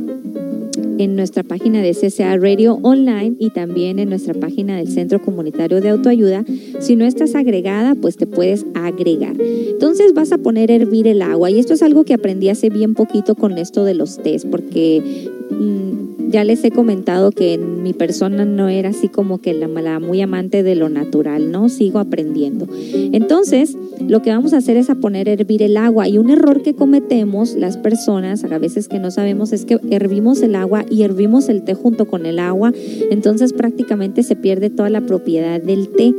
en 1.00 1.16
nuestra 1.16 1.42
página 1.42 1.80
de 1.80 1.94
CCA 1.94 2.36
Radio 2.36 2.78
Online 2.82 3.34
y 3.38 3.48
también 3.48 3.98
en 3.98 4.10
nuestra 4.10 4.34
página 4.34 4.76
del 4.76 4.88
Centro 4.88 5.22
Comunitario 5.22 5.80
de 5.80 5.88
Autoayuda. 5.88 6.44
Si 6.78 6.94
no 6.94 7.06
estás 7.06 7.34
agregada, 7.34 7.94
pues 7.94 8.18
te 8.18 8.26
puedes 8.26 8.66
agregar. 8.74 9.34
Entonces 9.40 10.12
vas 10.12 10.30
a 10.32 10.36
poner 10.36 10.70
a 10.70 10.74
hervir 10.74 11.08
el 11.08 11.22
agua 11.22 11.50
y 11.50 11.58
esto 11.58 11.72
es 11.72 11.82
algo 11.82 12.04
que 12.04 12.12
aprendí 12.12 12.50
hace 12.50 12.68
bien 12.68 12.92
poquito 12.92 13.34
con 13.34 13.56
esto 13.56 13.84
de 13.84 13.94
los 13.94 14.18
test 14.18 14.46
porque 14.50 15.30
mm, 15.48 16.09
ya 16.30 16.44
les 16.44 16.62
he 16.64 16.70
comentado 16.70 17.30
que 17.32 17.58
mi 17.58 17.92
persona 17.92 18.44
no 18.44 18.68
era 18.68 18.90
así 18.90 19.08
como 19.08 19.38
que 19.38 19.52
la, 19.54 19.68
la 19.68 20.00
muy 20.00 20.20
amante 20.20 20.62
de 20.62 20.74
lo 20.74 20.88
natural, 20.88 21.50
¿no? 21.50 21.68
Sigo 21.68 21.98
aprendiendo. 21.98 22.66
Entonces, 23.12 23.76
lo 24.06 24.22
que 24.22 24.30
vamos 24.30 24.52
a 24.52 24.58
hacer 24.58 24.76
es 24.76 24.90
a 24.90 24.94
poner 24.94 25.28
a 25.28 25.32
hervir 25.32 25.62
el 25.62 25.76
agua 25.76 26.08
y 26.08 26.18
un 26.18 26.30
error 26.30 26.62
que 26.62 26.74
cometemos 26.74 27.54
las 27.54 27.76
personas 27.76 28.44
a 28.44 28.58
veces 28.58 28.88
que 28.88 28.98
no 28.98 29.10
sabemos 29.10 29.52
es 29.52 29.64
que 29.64 29.78
hervimos 29.90 30.42
el 30.42 30.54
agua 30.54 30.84
y 30.88 31.02
hervimos 31.02 31.48
el 31.48 31.62
té 31.62 31.74
junto 31.74 32.06
con 32.06 32.26
el 32.26 32.38
agua, 32.38 32.72
entonces 33.10 33.52
prácticamente 33.52 34.22
se 34.22 34.36
pierde 34.36 34.70
toda 34.70 34.90
la 34.90 35.00
propiedad 35.00 35.60
del 35.60 35.88
té. 35.88 36.14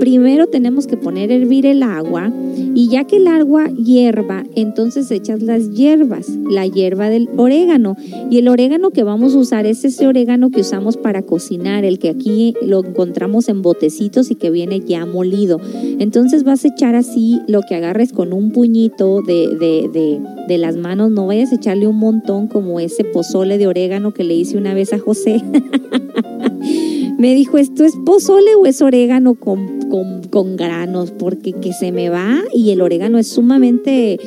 Primero 0.00 0.46
tenemos 0.46 0.86
que 0.86 0.96
poner 0.96 1.30
a 1.30 1.34
hervir 1.34 1.66
el 1.66 1.82
agua 1.82 2.32
y 2.74 2.88
ya 2.88 3.04
que 3.04 3.16
el 3.16 3.26
agua 3.26 3.66
hierva, 3.68 4.44
entonces 4.54 5.10
echas 5.10 5.42
las 5.42 5.70
hierbas, 5.70 6.28
la 6.50 6.66
hierba 6.66 7.08
del 7.08 7.28
orégano 7.36 7.96
y 8.30 8.38
el 8.38 8.48
orégano 8.48 8.90
que 8.90 9.02
vamos 9.02 9.34
usar 9.38 9.66
es 9.66 9.84
ese 9.84 10.06
orégano 10.06 10.50
que 10.50 10.60
usamos 10.60 10.96
para 10.96 11.22
cocinar, 11.22 11.84
el 11.84 11.98
que 11.98 12.10
aquí 12.10 12.54
lo 12.62 12.84
encontramos 12.84 13.48
en 13.48 13.62
botecitos 13.62 14.30
y 14.30 14.34
que 14.34 14.50
viene 14.50 14.80
ya 14.80 15.06
molido. 15.06 15.60
Entonces 15.98 16.44
vas 16.44 16.64
a 16.64 16.68
echar 16.68 16.94
así 16.94 17.40
lo 17.46 17.62
que 17.62 17.74
agarres 17.74 18.12
con 18.12 18.32
un 18.32 18.52
puñito 18.52 19.22
de, 19.22 19.48
de, 19.48 19.88
de, 19.92 20.20
de 20.46 20.58
las 20.58 20.76
manos, 20.76 21.10
no 21.10 21.26
vayas 21.26 21.52
a 21.52 21.56
echarle 21.56 21.86
un 21.86 21.98
montón 21.98 22.48
como 22.48 22.80
ese 22.80 23.04
pozole 23.04 23.58
de 23.58 23.66
orégano 23.66 24.12
que 24.12 24.24
le 24.24 24.34
hice 24.34 24.56
una 24.56 24.74
vez 24.74 24.92
a 24.92 24.98
José. 24.98 25.42
Me 27.18 27.34
dijo, 27.34 27.58
¿esto 27.58 27.84
es 27.84 27.96
pozole 28.06 28.54
o 28.54 28.64
es 28.64 28.80
orégano 28.80 29.34
con, 29.34 29.80
con, 29.90 30.22
con 30.30 30.56
granos? 30.56 31.10
Porque 31.10 31.52
que 31.52 31.72
se 31.72 31.90
me 31.90 32.10
va 32.10 32.42
y 32.54 32.70
el 32.70 32.80
orégano 32.80 33.18
es 33.18 33.26
sumamente 33.26 34.20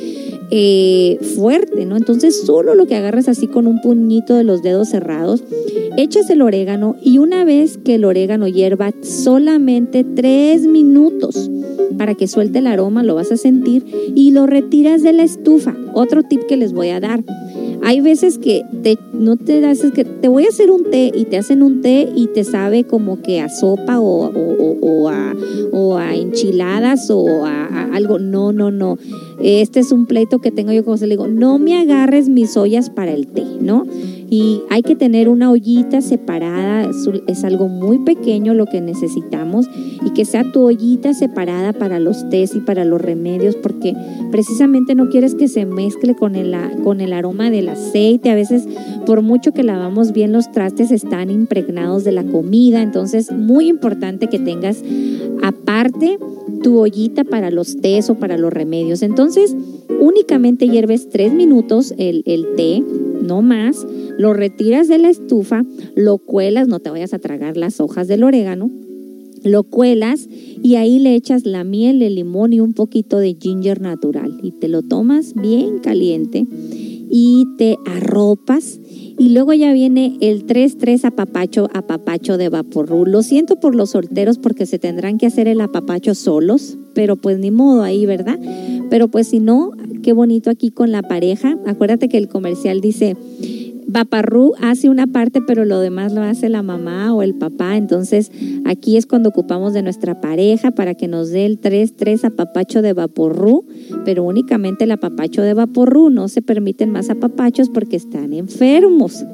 eh, 0.50 1.18
fuerte, 1.34 1.86
¿no? 1.86 1.96
Entonces 1.96 2.42
solo 2.42 2.74
lo 2.74 2.84
que 2.84 2.94
agarras 2.94 3.28
así 3.28 3.46
con 3.46 3.66
un 3.66 3.80
puñito 3.80 4.34
de 4.34 4.44
los 4.44 4.62
dedos 4.62 4.90
cerrados, 4.90 5.42
echas 5.96 6.28
el 6.28 6.42
orégano 6.42 6.96
y 7.02 7.16
una 7.16 7.46
vez 7.46 7.78
que 7.78 7.94
el 7.94 8.04
orégano 8.04 8.46
hierva 8.46 8.92
solamente 9.00 10.04
tres 10.04 10.66
minutos 10.66 11.50
para 11.96 12.14
que 12.14 12.28
suelte 12.28 12.58
el 12.58 12.66
aroma, 12.66 13.02
lo 13.02 13.14
vas 13.14 13.32
a 13.32 13.38
sentir 13.38 13.86
y 14.14 14.32
lo 14.32 14.46
retiras 14.46 15.02
de 15.02 15.14
la 15.14 15.22
estufa. 15.22 15.74
Otro 15.94 16.22
tip 16.22 16.42
que 16.46 16.58
les 16.58 16.74
voy 16.74 16.90
a 16.90 17.00
dar. 17.00 17.24
Hay 17.84 18.00
veces 18.00 18.38
que 18.38 18.64
te, 18.82 18.98
no 19.12 19.36
te 19.36 19.60
das, 19.60 19.80
que 19.94 20.04
te 20.04 20.28
voy 20.28 20.44
a 20.44 20.48
hacer 20.48 20.70
un 20.70 20.90
té 20.90 21.10
y 21.14 21.24
te 21.24 21.36
hacen 21.36 21.62
un 21.62 21.82
té 21.82 22.08
y 22.14 22.28
te 22.28 22.44
sabe 22.44 22.84
como 22.84 23.20
que 23.20 23.40
a 23.40 23.48
sopa 23.48 23.98
o, 23.98 24.30
o, 24.30 24.78
o, 24.80 25.08
a, 25.08 25.34
o 25.72 25.96
a, 25.96 26.14
enchiladas 26.14 27.10
o 27.10 27.44
a, 27.44 27.90
algo. 27.92 28.18
No, 28.18 28.52
no, 28.52 28.70
no. 28.70 28.98
Este 29.42 29.80
es 29.80 29.90
un 29.90 30.06
pleito 30.06 30.38
que 30.38 30.50
tengo 30.50 30.72
yo 30.72 30.84
como 30.84 30.96
se 30.96 31.06
le 31.06 31.14
digo, 31.14 31.26
no 31.26 31.58
me 31.58 31.76
agarres 31.78 32.28
mis 32.28 32.56
ollas 32.56 32.90
para 32.90 33.12
el 33.12 33.26
té, 33.26 33.44
¿no? 33.60 33.84
Y 34.30 34.62
hay 34.70 34.82
que 34.82 34.96
tener 34.96 35.28
una 35.28 35.50
ollita 35.50 36.00
separada, 36.00 36.88
es 37.26 37.44
algo 37.44 37.68
muy 37.68 37.98
pequeño 37.98 38.54
lo 38.54 38.64
que 38.64 38.80
necesitamos 38.80 39.68
y 40.06 40.10
que 40.10 40.24
sea 40.24 40.50
tu 40.52 40.62
ollita 40.62 41.12
separada 41.12 41.74
para 41.74 41.98
los 41.98 42.30
tés 42.30 42.54
y 42.54 42.60
para 42.60 42.86
los 42.86 42.98
remedios 42.98 43.56
porque 43.56 43.94
precisamente 44.30 44.94
no 44.94 45.10
quieres 45.10 45.34
que 45.34 45.48
se 45.48 45.66
mezcle 45.66 46.14
con 46.14 46.34
el, 46.34 46.56
con 46.82 47.02
el 47.02 47.12
aroma 47.12 47.50
del 47.50 47.68
aceite. 47.68 48.30
A 48.30 48.34
veces 48.34 48.66
por 49.04 49.20
mucho 49.20 49.52
que 49.52 49.64
lavamos 49.64 50.12
bien 50.12 50.32
los 50.32 50.50
trastes 50.50 50.92
están 50.92 51.30
impregnados 51.30 52.04
de 52.04 52.12
la 52.12 52.24
comida, 52.24 52.80
entonces 52.80 53.32
muy 53.32 53.68
importante 53.68 54.28
que 54.28 54.38
tengas 54.38 54.82
aparte 55.42 56.18
tu 56.62 56.78
ollita 56.78 57.24
para 57.24 57.50
los 57.50 57.76
tés 57.76 58.08
o 58.08 58.14
para 58.14 58.38
los 58.38 58.52
remedios. 58.52 59.02
Entonces 59.02 59.31
únicamente 60.00 60.68
hierves 60.68 61.08
tres 61.08 61.32
minutos 61.32 61.94
el, 61.98 62.22
el 62.26 62.54
té 62.56 62.82
no 63.22 63.40
más, 63.40 63.86
lo 64.18 64.34
retiras 64.34 64.88
de 64.88 64.98
la 64.98 65.08
estufa, 65.08 65.62
lo 65.94 66.18
cuelas, 66.18 66.68
no 66.68 66.80
te 66.80 66.90
vayas 66.90 67.14
a 67.14 67.18
tragar 67.18 67.56
las 67.56 67.80
hojas 67.80 68.08
del 68.08 68.24
orégano, 68.24 68.70
lo 69.44 69.64
cuelas 69.64 70.28
y 70.62 70.76
ahí 70.76 70.98
le 70.98 71.14
echas 71.14 71.46
la 71.46 71.64
miel, 71.64 72.02
el 72.02 72.16
limón 72.16 72.52
y 72.52 72.60
un 72.60 72.74
poquito 72.74 73.18
de 73.18 73.36
ginger 73.40 73.80
natural. 73.80 74.38
Y 74.42 74.52
te 74.52 74.68
lo 74.68 74.82
tomas 74.82 75.34
bien 75.34 75.78
caliente 75.78 76.46
y 76.50 77.46
te 77.58 77.76
arropas 77.86 78.80
y 79.22 79.28
luego 79.28 79.52
ya 79.52 79.72
viene 79.72 80.16
el 80.20 80.48
3-3 80.48 81.04
apapacho, 81.04 81.68
apapacho 81.74 82.38
de 82.38 82.48
vaporru. 82.48 83.06
Lo 83.06 83.22
siento 83.22 83.60
por 83.60 83.76
los 83.76 83.90
solteros 83.90 84.38
porque 84.38 84.66
se 84.66 84.80
tendrán 84.80 85.16
que 85.16 85.26
hacer 85.26 85.46
el 85.46 85.60
apapacho 85.60 86.16
solos, 86.16 86.76
pero 86.92 87.14
pues 87.14 87.38
ni 87.38 87.52
modo 87.52 87.84
ahí, 87.84 88.04
¿verdad? 88.04 88.36
Pero 88.90 89.06
pues 89.06 89.28
si 89.28 89.38
no, 89.38 89.70
qué 90.02 90.12
bonito 90.12 90.50
aquí 90.50 90.72
con 90.72 90.90
la 90.90 91.02
pareja. 91.02 91.56
Acuérdate 91.66 92.08
que 92.08 92.18
el 92.18 92.26
comercial 92.26 92.80
dice, 92.80 93.16
Vaparrú 93.92 94.54
hace 94.60 94.88
una 94.88 95.06
parte, 95.06 95.42
pero 95.46 95.66
lo 95.66 95.78
demás 95.78 96.14
lo 96.14 96.22
hace 96.22 96.48
la 96.48 96.62
mamá 96.62 97.14
o 97.14 97.22
el 97.22 97.34
papá. 97.34 97.76
Entonces, 97.76 98.32
aquí 98.64 98.96
es 98.96 99.04
cuando 99.06 99.28
ocupamos 99.28 99.74
de 99.74 99.82
nuestra 99.82 100.20
pareja 100.20 100.70
para 100.70 100.94
que 100.94 101.08
nos 101.08 101.28
dé 101.28 101.44
el 101.44 101.60
3-3 101.60 102.24
apapacho 102.24 102.80
de 102.80 102.94
Vaporru, 102.94 103.66
pero 104.06 104.24
únicamente 104.24 104.84
el 104.84 104.92
apapacho 104.92 105.42
de 105.42 105.52
Vaporru. 105.52 106.08
No 106.08 106.28
se 106.28 106.40
permiten 106.40 106.90
más 106.90 107.10
apapachos 107.10 107.68
porque 107.68 107.96
están 107.96 108.32
enfermos. 108.32 109.26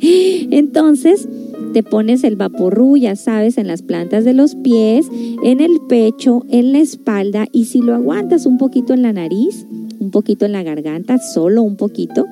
Entonces, 0.00 1.28
te 1.72 1.84
pones 1.84 2.24
el 2.24 2.34
Vaporru, 2.34 2.96
ya 2.96 3.14
sabes, 3.14 3.56
en 3.56 3.68
las 3.68 3.82
plantas 3.82 4.24
de 4.24 4.34
los 4.34 4.56
pies, 4.56 5.06
en 5.44 5.60
el 5.60 5.80
pecho, 5.88 6.44
en 6.48 6.72
la 6.72 6.78
espalda 6.78 7.46
y 7.52 7.66
si 7.66 7.80
lo 7.80 7.94
aguantas 7.94 8.46
un 8.46 8.58
poquito 8.58 8.94
en 8.94 9.02
la 9.02 9.12
nariz, 9.12 9.66
un 10.04 10.10
poquito 10.10 10.44
en 10.44 10.52
la 10.52 10.62
garganta, 10.62 11.18
solo 11.18 11.62
un 11.62 11.76
poquito, 11.76 12.26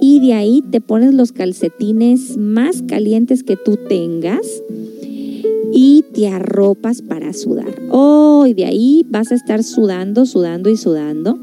y 0.00 0.20
de 0.20 0.34
ahí 0.34 0.55
te 0.62 0.80
pones 0.80 1.14
los 1.14 1.32
calcetines 1.32 2.36
más 2.36 2.82
calientes 2.82 3.42
que 3.42 3.56
tú 3.56 3.78
tengas 3.88 4.62
y 5.72 6.04
te 6.12 6.28
arropas 6.28 7.02
para 7.02 7.32
sudar. 7.32 7.74
Oh, 7.90 8.46
y 8.46 8.54
de 8.54 8.64
ahí 8.64 9.04
vas 9.08 9.32
a 9.32 9.34
estar 9.34 9.62
sudando, 9.62 10.26
sudando 10.26 10.70
y 10.70 10.76
sudando, 10.76 11.38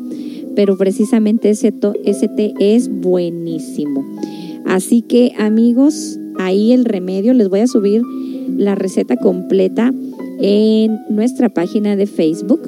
pero 0.55 0.77
precisamente 0.77 1.49
ese, 1.49 1.73
ese 2.05 2.27
té 2.27 2.53
es 2.59 2.89
buenísimo. 2.89 4.05
Así 4.65 5.01
que 5.01 5.33
amigos, 5.37 6.19
ahí 6.37 6.71
el 6.71 6.85
remedio, 6.85 7.33
les 7.33 7.49
voy 7.49 7.59
a 7.59 7.67
subir 7.67 8.01
la 8.57 8.75
receta 8.75 9.17
completa 9.17 9.91
en 10.39 10.99
nuestra 11.09 11.49
página 11.49 11.95
de 11.95 12.07
Facebook 12.07 12.61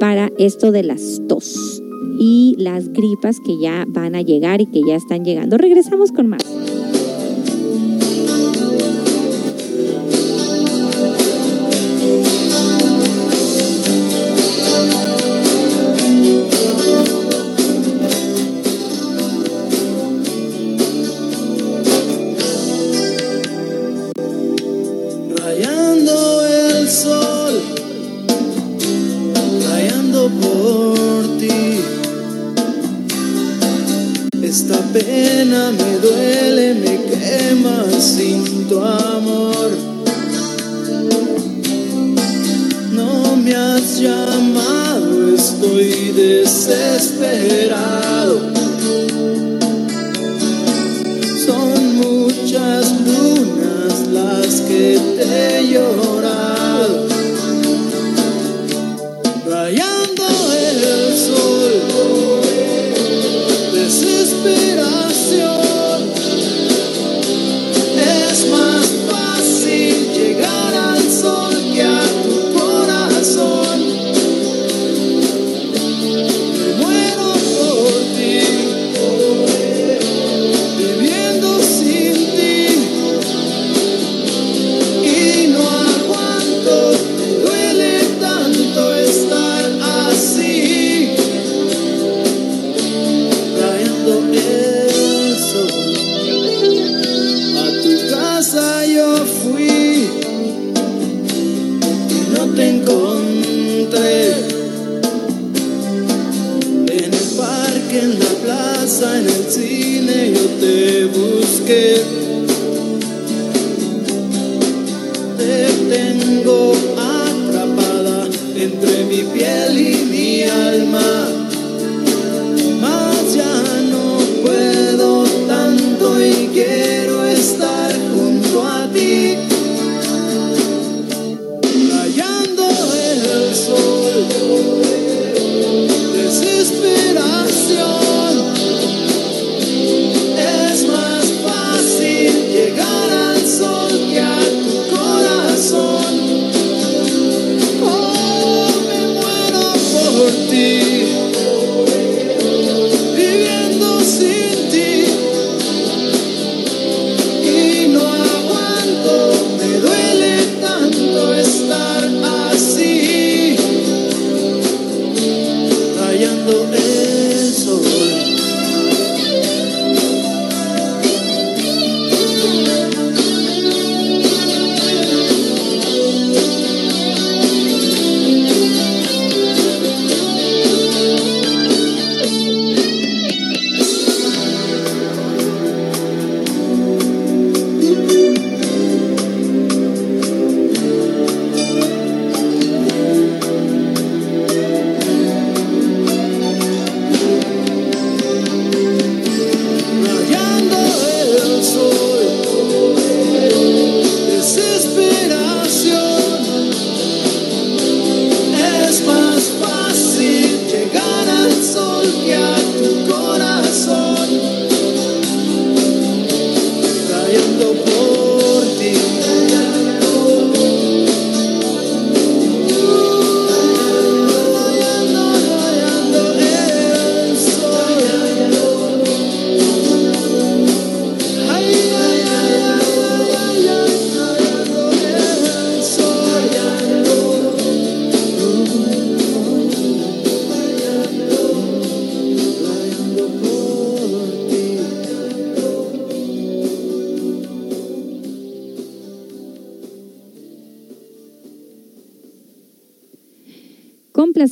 para 0.00 0.30
esto 0.38 0.72
de 0.72 0.82
las 0.82 1.22
tos 1.28 1.77
y 2.18 2.56
las 2.58 2.88
gripas 2.92 3.40
que 3.40 3.58
ya 3.58 3.84
van 3.88 4.14
a 4.14 4.22
llegar 4.22 4.60
y 4.60 4.66
que 4.66 4.82
ya 4.82 4.96
están 4.96 5.24
llegando. 5.24 5.56
Regresamos 5.56 6.12
con 6.12 6.28
más. 6.28 6.44
Esta 34.70 34.84
pena 34.92 35.70
me 35.70 35.98
duele, 35.98 36.74
me 36.74 36.94
quema 37.08 37.86
sin 37.98 38.68
tu 38.68 38.78
amor. 38.78 39.70
No 42.92 43.34
me 43.36 43.54
has 43.56 43.98
llamado 43.98 45.34
estoy 45.34 46.12
desesperado. 46.14 47.32
Son 51.46 51.96
muchas 51.96 52.92
lunas 53.06 54.06
las 54.12 54.60
que 54.60 55.00
te 55.16 55.60
he 55.60 55.78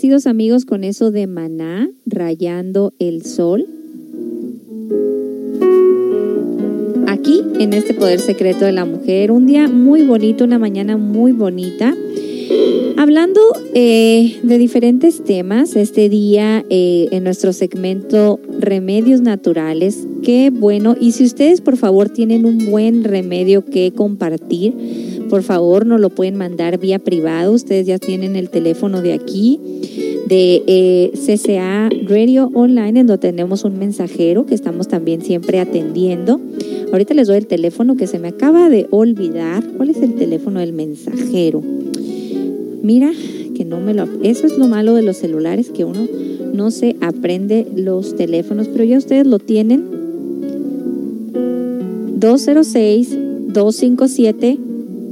Amigos 0.07 0.64
con 0.64 0.84
eso 0.84 1.11
de 1.11 1.26
maná, 1.26 1.90
rayando 2.07 2.94
el 3.00 3.24
sol. 3.24 3.66
Aquí, 7.09 7.42
en 7.59 7.72
este 7.72 7.92
Poder 7.92 8.20
Secreto 8.20 8.64
de 8.64 8.72
la 8.72 8.84
Mujer, 8.84 9.32
un 9.32 9.46
día 9.46 9.66
muy 9.66 10.02
bonito, 10.02 10.44
una 10.44 10.61
mañana 10.61 10.96
muy 10.96 11.32
bonita. 11.32 11.92
Hablando 12.96 13.40
eh, 13.74 14.38
de 14.44 14.59
diferentes 14.59 15.24
temas, 15.24 15.74
este 15.74 16.09
día 16.09 16.64
eh, 16.70 17.09
en 17.11 17.24
nuestro 17.24 17.52
segmento 17.52 18.38
Remedios 18.61 19.20
Naturales, 19.20 20.07
qué 20.22 20.50
bueno. 20.50 20.94
Y 20.98 21.12
si 21.12 21.24
ustedes 21.24 21.61
por 21.61 21.76
favor 21.76 22.11
tienen 22.11 22.46
un 22.46 22.70
buen 22.70 23.02
remedio 23.02 23.64
que 23.64 23.90
compartir, 23.90 24.72
por 25.37 25.43
favor 25.43 25.84
nos 25.84 26.01
lo 26.01 26.09
pueden 26.09 26.34
mandar 26.37 26.78
vía 26.78 26.99
privado. 26.99 27.53
Ustedes 27.53 27.87
ya 27.87 27.99
tienen 27.99 28.37
el 28.37 28.49
teléfono 28.49 29.03
de 29.03 29.12
aquí, 29.12 29.61
de 30.26 30.62
eh, 30.66 31.12
CCA 31.12 31.91
Radio 32.09 32.51
Online, 32.55 33.01
en 33.01 33.07
donde 33.07 33.18
tenemos 33.18 33.62
un 33.64 33.78
mensajero 33.78 34.47
que 34.47 34.55
estamos 34.55 34.89
también 34.89 35.20
siempre 35.20 35.61
atendiendo. 35.61 36.41
Ahorita 36.91 37.12
les 37.12 37.28
doy 37.28 37.37
el 37.37 37.47
teléfono 37.47 37.99
que 37.99 38.07
se 38.07 38.18
me 38.18 38.28
acaba 38.28 38.70
de 38.70 38.87
olvidar. 38.91 39.62
¿Cuál 39.76 39.91
es 39.91 39.99
el 39.99 40.14
teléfono 40.14 40.61
del 40.61 40.72
mensajero? 40.72 41.62
Mira, 42.82 43.12
que 43.55 43.66
no 43.66 43.78
me 43.78 43.93
lo... 43.93 44.09
Eso 44.22 44.47
es 44.47 44.57
lo 44.57 44.68
malo 44.68 44.95
de 44.95 45.03
los 45.03 45.18
celulares, 45.18 45.68
que 45.68 45.84
uno 45.84 46.09
no 46.55 46.70
se 46.70 46.97
aprende 47.03 47.66
los 47.76 48.16
teléfonos, 48.16 48.68
pero 48.68 48.84
ya 48.84 48.97
ustedes 48.97 49.26
lo 49.26 49.39
tienen. 49.39 49.84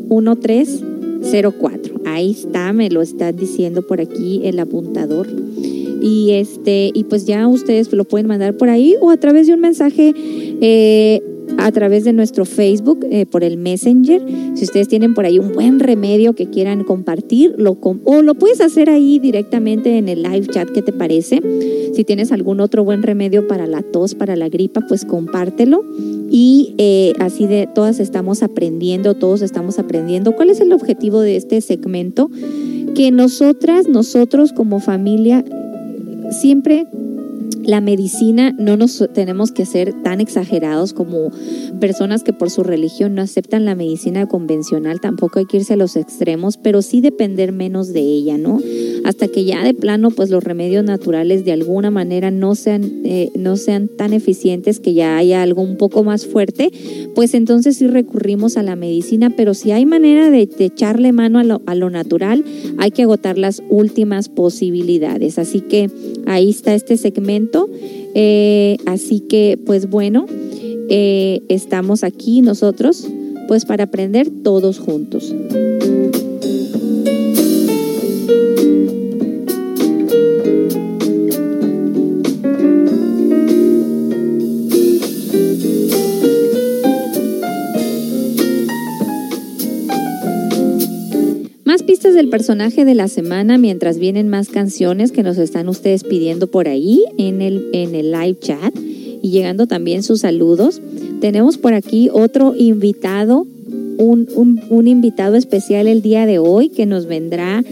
206-257-1304. 0.08 2.02
Ahí 2.06 2.30
está, 2.32 2.72
me 2.72 2.90
lo 2.90 3.02
están 3.02 3.36
diciendo 3.36 3.82
por 3.86 4.00
aquí 4.00 4.40
el 4.44 4.58
apuntador. 4.58 5.28
Y 6.02 6.32
este, 6.32 6.90
y 6.92 7.04
pues 7.04 7.24
ya 7.24 7.48
ustedes 7.48 7.92
lo 7.92 8.04
pueden 8.04 8.26
mandar 8.26 8.56
por 8.56 8.68
ahí 8.68 8.94
o 9.00 9.10
a 9.10 9.16
través 9.16 9.46
de 9.46 9.54
un 9.54 9.60
mensaje 9.60 10.12
eh, 10.60 11.22
a 11.58 11.72
través 11.72 12.04
de 12.04 12.12
nuestro 12.12 12.44
Facebook 12.44 13.06
eh, 13.10 13.26
por 13.26 13.44
el 13.44 13.56
Messenger. 13.56 14.22
Si 14.54 14.64
ustedes 14.64 14.88
tienen 14.88 15.14
por 15.14 15.24
ahí 15.24 15.38
un 15.38 15.52
buen 15.52 15.80
remedio 15.80 16.34
que 16.34 16.46
quieran 16.46 16.84
compartir, 16.84 17.54
lo 17.58 17.78
o 18.04 18.22
lo 18.22 18.34
puedes 18.34 18.60
hacer 18.60 18.90
ahí 18.90 19.18
directamente 19.18 19.98
en 19.98 20.08
el 20.08 20.22
live 20.22 20.46
chat, 20.46 20.68
¿qué 20.70 20.82
te 20.82 20.92
parece? 20.92 21.40
Si 21.94 22.04
tienes 22.04 22.32
algún 22.32 22.60
otro 22.60 22.84
buen 22.84 23.02
remedio 23.02 23.46
para 23.46 23.66
la 23.66 23.82
tos, 23.82 24.14
para 24.14 24.36
la 24.36 24.48
gripa, 24.48 24.82
pues 24.88 25.04
compártelo. 25.04 25.84
Y 26.30 26.74
eh, 26.78 27.12
así 27.20 27.46
de 27.46 27.68
todas 27.72 28.00
estamos 28.00 28.42
aprendiendo, 28.42 29.14
todos 29.14 29.42
estamos 29.42 29.78
aprendiendo. 29.78 30.32
¿Cuál 30.32 30.50
es 30.50 30.60
el 30.60 30.72
objetivo 30.72 31.20
de 31.20 31.36
este 31.36 31.60
segmento? 31.60 32.30
Que 32.94 33.10
nosotras, 33.10 33.88
nosotros 33.88 34.52
como 34.52 34.80
familia, 34.80 35.44
siempre 36.30 36.86
la 37.62 37.80
medicina 37.80 38.54
no 38.58 38.76
nos 38.76 39.04
tenemos 39.12 39.52
que 39.52 39.66
ser 39.66 39.92
tan 40.02 40.20
exagerados 40.20 40.92
como 40.92 41.30
personas 41.80 42.22
que 42.22 42.32
por 42.32 42.50
su 42.50 42.62
religión 42.62 43.14
no 43.14 43.22
aceptan 43.22 43.64
la 43.64 43.74
medicina 43.74 44.26
convencional, 44.26 45.00
tampoco 45.00 45.38
hay 45.38 45.46
que 45.46 45.58
irse 45.58 45.74
a 45.74 45.76
los 45.76 45.96
extremos, 45.96 46.56
pero 46.56 46.82
sí 46.82 47.00
depender 47.00 47.52
menos 47.52 47.92
de 47.92 48.00
ella, 48.00 48.38
¿no? 48.38 48.60
Hasta 49.04 49.28
que 49.28 49.44
ya 49.44 49.64
de 49.64 49.74
plano 49.74 50.10
pues 50.10 50.30
los 50.30 50.42
remedios 50.42 50.84
naturales 50.84 51.44
de 51.44 51.52
alguna 51.52 51.90
manera 51.90 52.30
no 52.30 52.54
sean, 52.54 53.02
eh, 53.04 53.30
no 53.36 53.56
sean 53.56 53.88
tan 53.88 54.12
eficientes, 54.12 54.80
que 54.80 54.94
ya 54.94 55.16
haya 55.16 55.42
algo 55.42 55.62
un 55.62 55.76
poco 55.76 56.04
más 56.04 56.26
fuerte, 56.26 56.70
pues 57.14 57.34
entonces 57.34 57.76
sí 57.76 57.86
recurrimos 57.86 58.56
a 58.56 58.62
la 58.62 58.76
medicina, 58.76 59.30
pero 59.30 59.54
si 59.54 59.70
hay 59.70 59.86
manera 59.86 60.30
de, 60.30 60.48
echarle 60.64 61.12
mano 61.12 61.38
a 61.38 61.44
lo, 61.44 61.62
a 61.66 61.74
lo 61.74 61.90
natural, 61.90 62.44
hay 62.78 62.90
que 62.90 63.02
agotar 63.02 63.36
las 63.36 63.62
últimas 63.68 64.28
posibilidades. 64.28 65.38
Así 65.38 65.60
que 65.60 65.90
ahí 66.26 66.50
está 66.50 66.74
este 66.74 66.96
segmento. 66.96 67.43
Eh, 68.14 68.76
así 68.86 69.20
que, 69.20 69.58
pues 69.64 69.88
bueno, 69.90 70.26
eh, 70.88 71.42
estamos 71.48 72.04
aquí 72.04 72.42
nosotros, 72.42 73.08
pues 73.48 73.64
para 73.64 73.84
aprender 73.84 74.28
todos 74.42 74.78
juntos. 74.78 75.34
Del 92.14 92.28
personaje 92.28 92.84
de 92.84 92.94
la 92.94 93.08
semana 93.08 93.58
mientras 93.58 93.98
vienen 93.98 94.28
más 94.28 94.48
canciones 94.48 95.10
que 95.10 95.24
nos 95.24 95.36
están 95.36 95.68
ustedes 95.68 96.04
pidiendo 96.04 96.46
por 96.46 96.68
ahí 96.68 97.02
en 97.18 97.42
el, 97.42 97.70
en 97.72 97.96
el 97.96 98.12
live 98.12 98.38
chat 98.38 98.72
y 99.20 99.30
llegando 99.30 99.66
también 99.66 100.04
sus 100.04 100.20
saludos. 100.20 100.80
Tenemos 101.20 101.58
por 101.58 101.74
aquí 101.74 102.08
otro 102.12 102.54
invitado, 102.56 103.48
un, 103.98 104.28
un, 104.70 104.86
invitado 104.86 105.34
especial 105.34 105.88
el 105.88 106.02
día 106.02 106.24
de 106.24 106.38
hoy 106.38 106.68
que 106.68 106.86
nos 106.86 107.06
vendrá 107.06 107.64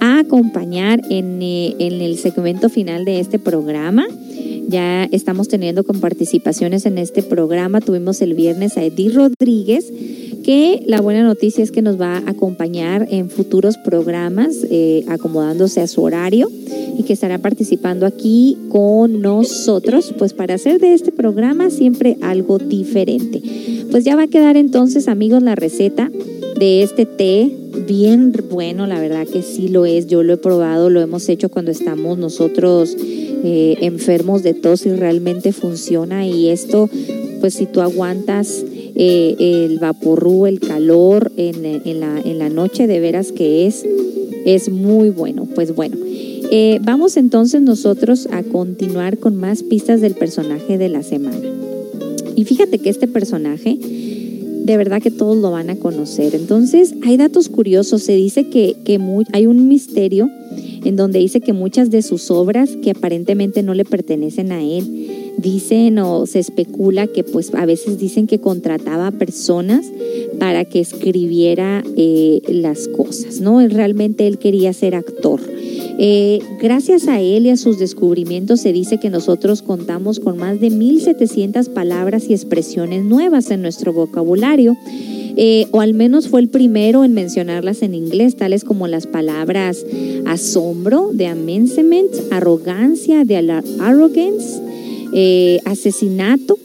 a 0.00 0.18
acompañar 0.20 1.02
en, 1.10 1.42
eh, 1.42 1.76
en 1.78 2.00
el 2.00 2.16
segmento 2.16 2.70
final 2.70 3.04
de 3.04 3.20
este 3.20 3.38
programa. 3.38 4.06
Ya 4.68 5.04
estamos 5.04 5.48
teniendo 5.48 5.84
con 5.84 6.00
participaciones 6.00 6.86
en 6.86 6.98
este 6.98 7.22
programa. 7.22 7.80
Tuvimos 7.80 8.20
el 8.22 8.34
viernes 8.34 8.76
a 8.76 8.84
Eddie 8.84 9.10
Rodríguez 9.10 9.92
que 10.42 10.82
la 10.86 11.00
buena 11.00 11.22
noticia 11.22 11.62
es 11.62 11.70
que 11.70 11.82
nos 11.82 12.00
va 12.00 12.16
a 12.16 12.30
acompañar 12.30 13.06
en 13.10 13.30
futuros 13.30 13.76
programas, 13.76 14.56
eh, 14.70 15.04
acomodándose 15.08 15.80
a 15.80 15.86
su 15.86 16.02
horario 16.02 16.50
y 16.96 17.02
que 17.02 17.12
estará 17.12 17.38
participando 17.38 18.06
aquí 18.06 18.56
con 18.68 19.20
nosotros, 19.20 20.14
pues 20.18 20.32
para 20.32 20.54
hacer 20.54 20.80
de 20.80 20.94
este 20.94 21.12
programa 21.12 21.70
siempre 21.70 22.16
algo 22.22 22.58
diferente. 22.58 23.42
Pues 23.90 24.04
ya 24.04 24.16
va 24.16 24.24
a 24.24 24.28
quedar 24.28 24.56
entonces, 24.56 25.08
amigos, 25.08 25.42
la 25.42 25.54
receta 25.54 26.10
de 26.60 26.82
este 26.82 27.06
té 27.06 27.50
bien 27.88 28.32
bueno, 28.50 28.86
la 28.86 29.00
verdad 29.00 29.26
que 29.26 29.42
sí 29.42 29.68
lo 29.68 29.86
es, 29.86 30.06
yo 30.06 30.22
lo 30.22 30.34
he 30.34 30.36
probado, 30.36 30.90
lo 30.90 31.00
hemos 31.00 31.28
hecho 31.28 31.48
cuando 31.48 31.70
estamos 31.70 32.18
nosotros 32.18 32.96
eh, 32.98 33.78
enfermos 33.80 34.42
de 34.42 34.54
tos 34.54 34.84
y 34.84 34.90
realmente 34.90 35.52
funciona 35.52 36.26
y 36.26 36.48
esto, 36.48 36.90
pues 37.40 37.54
si 37.54 37.64
tú 37.64 37.80
aguantas 37.80 38.62
eh, 38.94 39.36
el 39.38 39.78
vaporru, 39.78 40.44
el 40.46 40.60
calor 40.60 41.32
en, 41.38 41.62
la, 41.62 42.20
en, 42.20 42.38
la, 42.38 42.48
noche, 42.50 42.86
de 42.86 43.00
veras 43.00 43.32
que 43.32 43.66
es, 43.66 43.86
es 44.44 44.68
muy 44.68 45.08
bueno. 45.08 45.46
Pues 45.54 45.74
bueno, 45.74 45.96
eh, 46.50 46.78
vamos 46.82 47.16
entonces 47.16 47.62
nosotros 47.62 48.28
a 48.30 48.42
continuar 48.42 49.16
con 49.16 49.36
más 49.36 49.62
pistas 49.62 50.02
del 50.02 50.14
personaje 50.14 50.76
de 50.76 50.90
la 50.90 51.02
semana. 51.02 51.40
Y 52.36 52.44
fíjate 52.44 52.78
que 52.78 52.90
este 52.90 53.08
personaje, 53.08 53.78
de 54.64 54.76
verdad 54.76 55.02
que 55.02 55.10
todos 55.10 55.36
lo 55.36 55.50
van 55.50 55.70
a 55.70 55.76
conocer. 55.76 56.34
Entonces, 56.34 56.94
hay 57.02 57.16
datos 57.16 57.48
curiosos. 57.48 58.02
Se 58.02 58.14
dice 58.14 58.48
que, 58.48 58.76
que 58.84 58.98
hay 59.32 59.46
un 59.46 59.68
misterio 59.68 60.28
en 60.84 60.96
donde 60.96 61.18
dice 61.18 61.40
que 61.40 61.52
muchas 61.52 61.90
de 61.90 62.02
sus 62.02 62.30
obras 62.30 62.70
que 62.82 62.90
aparentemente 62.90 63.62
no 63.62 63.74
le 63.74 63.84
pertenecen 63.84 64.52
a 64.52 64.62
él, 64.62 65.19
dicen 65.40 65.98
o 65.98 66.26
se 66.26 66.38
especula 66.38 67.06
que 67.06 67.24
pues 67.24 67.52
a 67.54 67.66
veces 67.66 67.98
dicen 67.98 68.26
que 68.26 68.38
contrataba 68.38 69.10
personas 69.10 69.86
para 70.38 70.64
que 70.64 70.80
escribiera 70.80 71.82
eh, 71.96 72.40
las 72.48 72.88
cosas, 72.88 73.40
¿no? 73.40 73.66
Realmente 73.66 74.26
él 74.26 74.38
quería 74.38 74.72
ser 74.72 74.94
actor. 74.94 75.40
Eh, 76.02 76.38
gracias 76.60 77.08
a 77.08 77.20
él 77.20 77.46
y 77.46 77.50
a 77.50 77.56
sus 77.56 77.78
descubrimientos 77.78 78.60
se 78.60 78.72
dice 78.72 78.98
que 78.98 79.10
nosotros 79.10 79.60
contamos 79.60 80.18
con 80.18 80.38
más 80.38 80.60
de 80.60 80.68
1.700 80.68 81.68
palabras 81.68 82.30
y 82.30 82.32
expresiones 82.32 83.04
nuevas 83.04 83.50
en 83.50 83.60
nuestro 83.62 83.92
vocabulario. 83.92 84.76
Eh, 85.36 85.66
o 85.70 85.80
al 85.80 85.94
menos 85.94 86.28
fue 86.28 86.40
el 86.40 86.48
primero 86.48 87.04
en 87.04 87.12
mencionarlas 87.12 87.82
en 87.82 87.94
inglés, 87.94 88.36
tales 88.36 88.64
como 88.64 88.88
las 88.88 89.06
palabras 89.06 89.84
asombro, 90.26 91.10
de 91.12 91.26
amazement, 91.26 92.10
arrogancia, 92.30 93.24
de 93.24 93.36
arrogance, 93.78 94.60
eh, 95.12 95.60
asesinato 95.64 96.58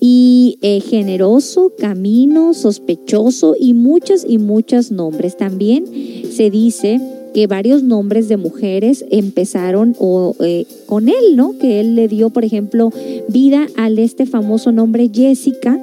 y 0.00 0.58
eh, 0.62 0.80
generoso, 0.80 1.72
camino, 1.78 2.54
sospechoso 2.54 3.54
y 3.58 3.72
muchos 3.72 4.24
y 4.28 4.38
muchos 4.38 4.90
nombres. 4.90 5.36
También 5.36 5.84
se 6.30 6.50
dice 6.50 7.00
que 7.32 7.46
varios 7.46 7.82
nombres 7.82 8.28
de 8.28 8.36
mujeres 8.36 9.04
empezaron 9.10 9.94
o, 9.98 10.34
eh, 10.40 10.66
con 10.86 11.08
él, 11.08 11.36
¿no? 11.36 11.56
Que 11.58 11.80
él 11.80 11.94
le 11.94 12.08
dio, 12.08 12.30
por 12.30 12.44
ejemplo, 12.44 12.90
vida 13.28 13.68
al 13.76 13.98
este 13.98 14.26
famoso 14.26 14.72
nombre 14.72 15.08
Jessica, 15.12 15.80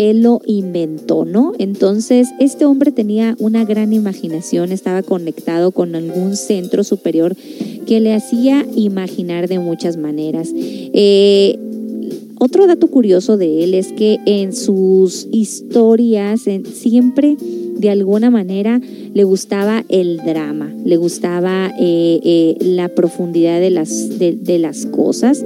él 0.00 0.22
lo 0.22 0.40
inventó, 0.46 1.26
¿no? 1.26 1.52
Entonces, 1.58 2.30
este 2.40 2.64
hombre 2.64 2.90
tenía 2.90 3.36
una 3.38 3.66
gran 3.66 3.92
imaginación, 3.92 4.72
estaba 4.72 5.02
conectado 5.02 5.72
con 5.72 5.94
algún 5.94 6.36
centro 6.36 6.84
superior 6.84 7.36
que 7.86 8.00
le 8.00 8.14
hacía 8.14 8.66
imaginar 8.74 9.46
de 9.46 9.58
muchas 9.58 9.98
maneras. 9.98 10.52
Eh, 10.54 11.58
otro 12.38 12.66
dato 12.66 12.86
curioso 12.86 13.36
de 13.36 13.62
él 13.62 13.74
es 13.74 13.92
que 13.92 14.18
en 14.24 14.54
sus 14.54 15.28
historias 15.32 16.46
siempre 16.72 17.36
de 17.76 17.90
alguna 17.90 18.30
manera 18.30 18.80
le 19.12 19.24
gustaba 19.24 19.84
el 19.90 20.16
drama, 20.18 20.72
le 20.82 20.96
gustaba 20.96 21.70
eh, 21.78 22.20
eh, 22.24 22.56
la 22.60 22.88
profundidad 22.88 23.60
de 23.60 23.68
las, 23.68 24.18
de 24.18 24.58
las 24.58 24.86
cosas. 24.86 25.44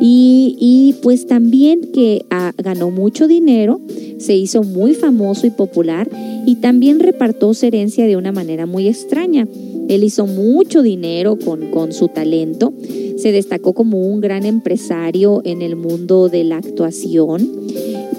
Y, 0.00 0.94
pues 1.02 1.26
también 1.26 1.92
que 1.92 2.24
ah, 2.30 2.52
ganó 2.56 2.90
mucho 2.90 3.28
dinero, 3.28 3.80
se 4.18 4.34
hizo 4.36 4.62
muy 4.62 4.94
famoso 4.94 5.46
y 5.46 5.50
popular 5.50 6.08
y 6.46 6.56
también 6.56 7.00
repartió 7.00 7.52
su 7.54 7.66
herencia 7.66 8.06
de 8.06 8.16
una 8.16 8.32
manera 8.32 8.66
muy 8.66 8.88
extraña. 8.88 9.46
Él 9.88 10.04
hizo 10.04 10.26
mucho 10.26 10.82
dinero 10.82 11.38
con, 11.38 11.70
con 11.70 11.92
su 11.92 12.08
talento, 12.08 12.72
se 13.16 13.32
destacó 13.32 13.74
como 13.74 13.98
un 13.98 14.20
gran 14.20 14.44
empresario 14.46 15.42
en 15.44 15.62
el 15.62 15.76
mundo 15.76 16.28
de 16.28 16.44
la 16.44 16.56
actuación, 16.56 17.50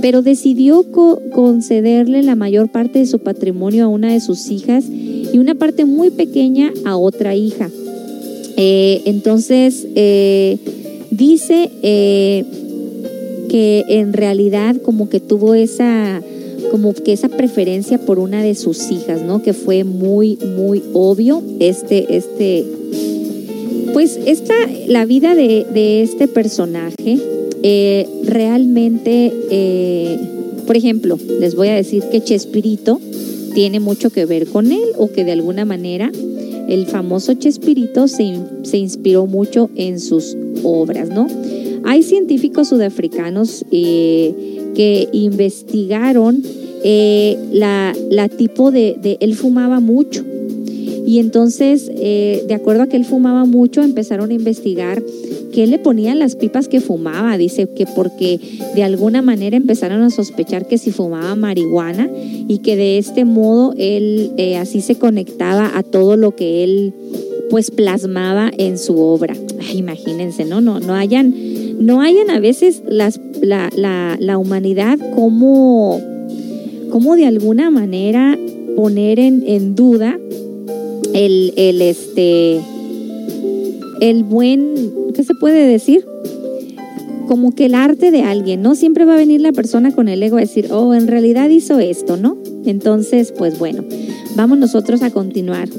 pero 0.02 0.22
decidió 0.22 0.86
concederle 1.32 2.24
la 2.24 2.36
mayor 2.36 2.72
parte 2.72 3.00
de 3.00 3.06
su 3.06 3.20
patrimonio 3.20 3.86
a 3.86 3.88
una 3.88 4.14
de 4.14 4.20
sus 4.20 4.50
hijas 4.52 4.86
y 4.90 5.38
una 5.38 5.56
parte 5.56 5.86
muy 5.86 6.12
pequeña 6.12 6.72
a 6.86 6.98
otra 6.98 7.36
hija. 7.36 7.70
Eh, 8.58 9.02
entonces, 9.06 9.88
eh, 9.96 10.58
Dice 11.16 11.70
eh, 11.82 12.44
que 13.48 13.86
en 13.88 14.12
realidad 14.12 14.76
como 14.82 15.08
que 15.08 15.22
tuvo 15.22 15.54
esa 15.54 16.22
como 16.72 16.94
que 16.94 17.14
esa 17.14 17.30
preferencia 17.30 17.98
por 18.00 18.20
una 18.20 18.44
de 18.44 18.54
sus 18.56 18.92
hijas, 18.92 19.22
¿no? 19.22 19.42
Que 19.42 19.54
fue 19.54 19.86
muy, 19.86 20.38
muy 20.58 20.84
obvio. 20.94 21.42
Este, 21.60 22.18
este, 22.18 22.66
pues 23.94 24.20
esta, 24.26 24.54
la 24.88 25.06
vida 25.06 25.36
de, 25.36 26.02
este 26.02 26.28
personaje 26.28 27.18
eh, 27.64 28.08
realmente, 28.24 29.32
eh, 29.52 30.20
por 30.68 30.76
ejemplo, 30.76 31.18
les 31.40 31.56
voy 31.56 31.70
a 31.70 31.76
decir 31.76 32.04
que 32.12 32.22
Chespirito 32.22 33.00
tiene 33.54 33.80
mucho 33.80 34.10
que 34.10 34.26
ver 34.26 34.48
con 34.48 34.74
él 34.74 34.90
o 34.98 35.10
que 35.10 35.24
de 35.24 35.32
alguna 35.32 35.64
manera 35.64 36.12
el 36.68 36.86
famoso 36.88 37.34
Chespirito 37.34 38.08
se, 38.08 38.40
se 38.64 38.78
inspiró 38.78 39.26
mucho 39.28 39.70
en 39.76 40.00
sus 40.00 40.36
obras, 40.64 41.10
¿no? 41.10 41.28
Hay 41.86 42.02
científicos 42.02 42.70
sudafricanos 42.70 43.64
eh, 43.72 44.72
que 44.76 45.08
investigaron 45.12 46.42
eh, 46.84 47.38
la, 47.52 47.94
tipo 48.30 48.72
de, 48.72 49.18
Él 49.20 49.36
fumaba 49.36 49.80
mucho. 49.80 50.24
Y 51.06 51.20
entonces, 51.20 51.92
eh, 51.94 52.44
de 52.48 52.54
acuerdo 52.54 52.84
a 52.84 52.88
que 52.88 52.98
él 52.98 53.06
fumaba 53.06 53.46
mucho, 53.46 53.84
empezaron 53.84 54.32
a 54.32 54.34
investigar 54.34 55.04
qué 55.54 55.68
le 55.68 55.78
ponían 55.78 56.20
las 56.20 56.36
pipas 56.36 56.68
que 56.68 56.82
fumaba. 56.82 57.38
Dice 57.38 57.68
que 57.68 57.86
porque 57.86 58.40
de 58.76 58.84
alguna 58.84 59.22
manera 59.22 59.56
empezaron 59.56 60.02
a 60.02 60.10
sospechar 60.10 60.68
que 60.68 60.78
si 60.78 60.92
fumaba 60.92 61.36
marihuana 61.36 62.10
y 62.48 62.60
que 62.60 62.76
de 62.76 62.98
este 62.98 63.24
modo 63.24 63.74
él 63.78 64.32
así 64.60 64.82
se 64.82 64.96
conectaba 64.96 65.78
a 65.78 65.84
todo 65.84 66.18
lo 66.18 66.36
que 66.36 66.64
él 66.64 66.94
pues 67.50 67.72
plasmaba 67.72 68.52
en 68.58 68.78
su 68.78 69.00
obra. 69.00 69.36
imagínense, 69.74 70.46
¿no? 70.46 70.62
No, 70.62 70.80
no 70.80 70.96
hayan, 70.96 71.34
no 71.80 72.02
hayan 72.02 72.30
a 72.30 72.40
veces 72.40 72.82
las, 72.88 73.20
la, 73.42 73.70
la, 73.76 74.18
la 74.20 74.38
humanidad 74.38 74.98
como, 75.16 76.02
como 76.90 77.16
de 77.16 77.26
alguna 77.26 77.70
manera 77.70 78.38
poner 78.76 79.20
en, 79.20 79.44
en 79.48 79.76
duda 79.76 80.20
el, 81.16 81.54
el, 81.56 81.82
este, 81.82 82.60
el 84.02 84.24
buen, 84.26 84.94
¿qué 85.16 85.24
se 85.24 85.34
puede 85.34 85.66
decir? 85.66 86.06
Como 87.28 87.56
que 87.56 87.66
el 87.66 87.74
arte 87.74 88.12
de 88.12 88.22
alguien, 88.22 88.62
¿no? 88.62 88.76
Siempre 88.76 89.06
va 89.06 89.14
a 89.14 89.18
venir 89.18 89.40
la 89.40 89.54
persona 89.54 89.96
con 89.96 90.10
el 90.10 90.22
ego 90.22 90.38
a 90.38 90.42
decir, 90.42 90.68
oh, 90.72 90.94
en 90.94 91.08
realidad 91.08 91.50
hizo 91.50 91.80
esto, 91.80 92.18
¿no? 92.18 92.38
Entonces, 92.66 93.34
pues 93.36 93.58
bueno, 93.58 93.86
vamos 94.36 94.58
nosotros 94.58 95.02
a 95.04 95.10
continuar. 95.10 95.70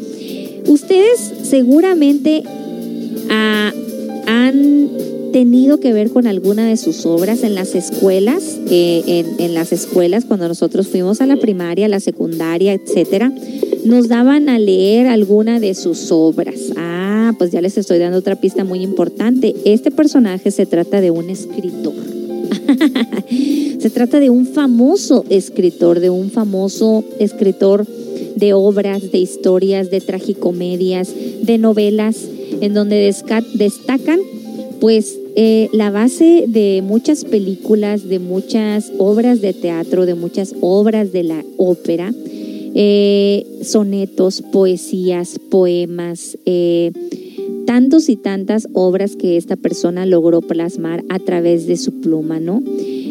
Ustedes 0.66 1.32
seguramente 1.42 2.42
ah, 3.30 3.72
han 4.26 4.88
tenido 5.32 5.78
que 5.80 5.92
ver 5.92 6.10
con 6.10 6.26
alguna 6.26 6.66
de 6.66 6.78
sus 6.78 7.04
obras 7.04 7.42
en 7.42 7.54
las 7.54 7.74
escuelas, 7.74 8.58
eh, 8.70 9.02
en, 9.06 9.26
en, 9.38 9.54
las 9.54 9.70
escuelas 9.70 10.24
cuando 10.24 10.48
nosotros 10.48 10.88
fuimos 10.88 11.20
a 11.20 11.26
la 11.26 11.36
primaria, 11.36 11.88
la 11.88 12.00
secundaria, 12.00 12.72
etcétera, 12.72 13.30
nos 13.86 14.08
daban 14.08 14.48
a 14.48 14.58
leer 14.58 15.06
alguna 15.06 15.60
de 15.60 15.74
sus 15.74 16.10
obras. 16.10 16.72
Ah, 16.76 17.32
pues 17.38 17.52
ya 17.52 17.60
les 17.60 17.78
estoy 17.78 17.98
dando 17.98 18.18
otra 18.18 18.36
pista 18.36 18.64
muy 18.64 18.82
importante. 18.82 19.54
Este 19.64 19.90
personaje 19.90 20.50
se 20.50 20.66
trata 20.66 21.00
de 21.00 21.10
un 21.10 21.30
escritor. 21.30 21.94
se 23.78 23.90
trata 23.90 24.20
de 24.20 24.30
un 24.30 24.46
famoso 24.46 25.24
escritor, 25.30 26.00
de 26.00 26.10
un 26.10 26.30
famoso 26.30 27.04
escritor 27.18 27.86
de 28.34 28.52
obras, 28.52 29.12
de 29.12 29.18
historias, 29.18 29.90
de 29.90 30.00
tragicomedias, 30.00 31.12
de 31.42 31.58
novelas, 31.58 32.16
en 32.60 32.74
donde 32.74 33.14
destacan 33.54 34.20
pues 34.80 35.18
eh, 35.36 35.68
la 35.72 35.90
base 35.90 36.44
de 36.48 36.82
muchas 36.82 37.24
películas, 37.24 38.08
de 38.08 38.18
muchas 38.18 38.92
obras 38.98 39.40
de 39.40 39.52
teatro, 39.52 40.06
de 40.06 40.14
muchas 40.14 40.54
obras 40.60 41.12
de 41.12 41.22
la 41.22 41.44
ópera, 41.56 42.12
eh, 42.74 43.44
sonetos, 43.62 44.42
poesías, 44.42 45.38
poemas, 45.50 46.38
eh, 46.46 46.92
tantos 47.66 48.08
y 48.08 48.16
tantas 48.16 48.68
obras 48.72 49.16
que 49.16 49.36
esta 49.36 49.56
persona 49.56 50.06
logró 50.06 50.40
plasmar 50.40 51.04
a 51.08 51.18
través 51.18 51.66
de 51.66 51.76
su 51.76 52.00
pluma, 52.00 52.40
¿no? 52.40 52.62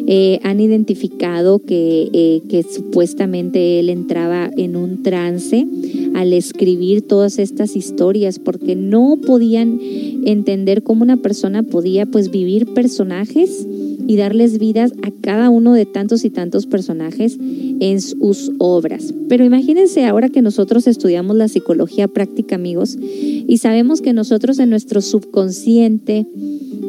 Eh, 0.08 0.40
han 0.44 0.60
identificado 0.60 1.60
que, 1.60 2.10
eh, 2.14 2.42
que 2.48 2.62
supuestamente 2.64 3.80
él 3.80 3.90
entraba 3.90 4.52
en 4.56 4.76
un 4.76 5.02
trance 5.02 5.68
al 6.14 6.32
escribir 6.32 7.02
todas 7.02 7.40
estas 7.40 7.76
historias 7.76 8.38
porque 8.38 8.76
no 8.76 9.18
podían 9.26 9.80
entender 10.26 10.84
cómo 10.84 11.04
una 11.04 11.18
persona 11.18 11.64
podía 11.64 12.06
pues 12.06 12.30
vivir 12.30 12.68
personajes 12.74 13.66
y 14.08 14.18
darles 14.18 14.60
vidas 14.60 14.94
a 15.04 15.12
cada 15.22 15.50
uno 15.50 15.74
de 15.74 15.86
tantos 15.86 16.24
y 16.26 16.30
tantos 16.30 16.68
personajes 16.68 17.38
en 17.40 18.02
sus 18.02 18.52
obras. 18.60 19.14
Pero 19.28 19.44
imagínense 19.44 20.06
ahora 20.06 20.30
que 20.30 20.42
nosotros 20.42 20.88
estudiamos 20.88 21.36
la 21.36 21.48
psicología 21.48 22.08
práctica, 22.08 22.56
amigos, 22.56 22.98
y 23.02 23.58
sabemos 23.58 24.02
que 24.02 24.14
nosotros 24.14 24.45
en 24.46 24.70
nuestro 24.70 25.02
subconsciente, 25.02 26.26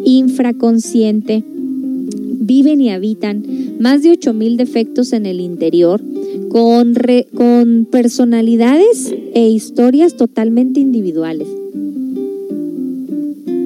infraconsciente, 0.04 1.42
viven 1.46 2.80
y 2.80 2.90
habitan 2.90 3.44
más 3.80 4.02
de 4.02 4.12
8.000 4.12 4.56
defectos 4.56 5.12
en 5.12 5.26
el 5.26 5.40
interior 5.40 6.02
con, 6.48 6.94
con 7.34 7.88
personalidades 7.90 9.12
e 9.34 9.48
historias 9.48 10.16
totalmente 10.16 10.80
individuales. 10.80 11.48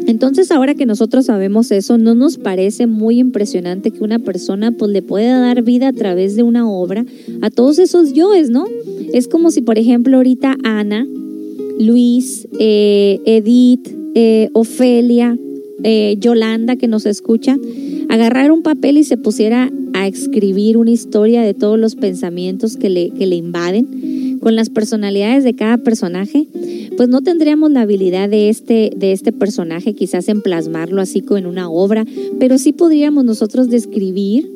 Entonces 0.07 0.51
ahora 0.51 0.74
que 0.74 0.86
nosotros 0.86 1.26
sabemos 1.26 1.70
eso, 1.70 1.99
¿no 1.99 2.14
nos 2.14 2.36
parece 2.36 2.86
muy 2.86 3.18
impresionante 3.18 3.91
que 3.91 4.03
una 4.03 4.18
persona 4.18 4.72
pues 4.72 4.91
le 4.91 5.03
pueda 5.03 5.38
dar 5.41 5.62
vida 5.62 5.88
a 5.88 5.93
través 5.93 6.36
de 6.36 6.43
una 6.43 6.68
obra 6.68 7.05
a 7.43 7.51
todos 7.51 7.78
esos 7.78 8.12
yoes, 8.12 8.51
¿no? 8.51 8.66
Es 9.12 9.28
como 9.28 9.51
si 9.51 9.62
por 9.62 9.78
ejemplo 9.78 10.16
ahorita 10.16 10.57
Ana, 10.64 11.07
Luis, 11.80 12.46
eh, 12.58 13.20
Edith, 13.24 13.88
eh, 14.14 14.50
Ofelia, 14.52 15.36
eh, 15.82 16.16
Yolanda 16.20 16.76
que 16.76 16.88
nos 16.88 17.06
escucha, 17.06 17.56
agarrar 18.10 18.52
un 18.52 18.62
papel 18.62 18.98
y 18.98 19.04
se 19.04 19.16
pusiera 19.16 19.72
a 19.94 20.06
escribir 20.06 20.76
una 20.76 20.90
historia 20.90 21.42
de 21.42 21.54
todos 21.54 21.78
los 21.78 21.96
pensamientos 21.96 22.76
que 22.76 22.90
le, 22.90 23.10
que 23.10 23.26
le 23.26 23.36
invaden, 23.36 24.38
con 24.40 24.56
las 24.56 24.70
personalidades 24.70 25.44
de 25.44 25.54
cada 25.54 25.78
personaje, 25.78 26.46
pues 26.96 27.08
no 27.08 27.22
tendríamos 27.22 27.70
la 27.70 27.82
habilidad 27.82 28.28
de 28.28 28.48
este, 28.48 28.90
de 28.96 29.12
este 29.12 29.32
personaje 29.32 29.94
quizás 29.94 30.28
en 30.28 30.42
plasmarlo 30.42 31.00
así 31.00 31.20
como 31.20 31.38
en 31.38 31.46
una 31.46 31.70
obra, 31.70 32.04
pero 32.38 32.58
sí 32.58 32.72
podríamos 32.72 33.24
nosotros 33.24 33.68
describir 33.68 34.50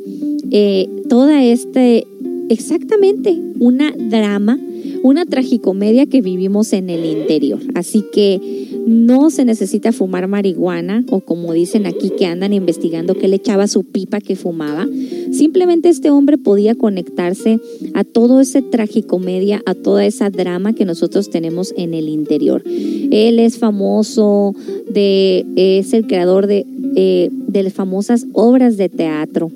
eh, 0.50 0.88
toda 1.08 1.42
este, 1.42 2.06
exactamente, 2.48 3.38
una 3.60 3.92
drama, 3.96 4.58
una 5.04 5.26
tragicomedia 5.26 6.06
que 6.06 6.22
vivimos 6.22 6.72
en 6.72 6.88
el 6.88 7.04
interior. 7.04 7.60
Así 7.74 8.06
que 8.10 8.40
no 8.86 9.28
se 9.28 9.44
necesita 9.44 9.92
fumar 9.92 10.28
marihuana 10.28 11.04
o 11.10 11.20
como 11.20 11.52
dicen 11.52 11.84
aquí 11.84 12.08
que 12.08 12.24
andan 12.24 12.54
investigando 12.54 13.14
que 13.14 13.28
le 13.28 13.36
echaba 13.36 13.68
su 13.68 13.84
pipa 13.84 14.22
que 14.22 14.34
fumaba. 14.34 14.88
Simplemente 15.30 15.90
este 15.90 16.10
hombre 16.10 16.38
podía 16.38 16.74
conectarse 16.74 17.60
a 17.92 18.02
todo 18.02 18.40
ese 18.40 18.62
tragicomedia, 18.62 19.60
a 19.66 19.74
toda 19.74 20.06
esa 20.06 20.30
drama 20.30 20.72
que 20.72 20.86
nosotros 20.86 21.28
tenemos 21.28 21.74
en 21.76 21.92
el 21.92 22.08
interior. 22.08 22.62
Él 22.64 23.40
es 23.40 23.58
famoso, 23.58 24.54
de, 24.88 25.44
es 25.54 25.92
el 25.92 26.06
creador 26.06 26.46
de, 26.46 26.64
eh, 26.96 27.28
de 27.30 27.62
las 27.62 27.74
famosas 27.74 28.26
obras 28.32 28.78
de 28.78 28.88
teatro. 28.88 29.52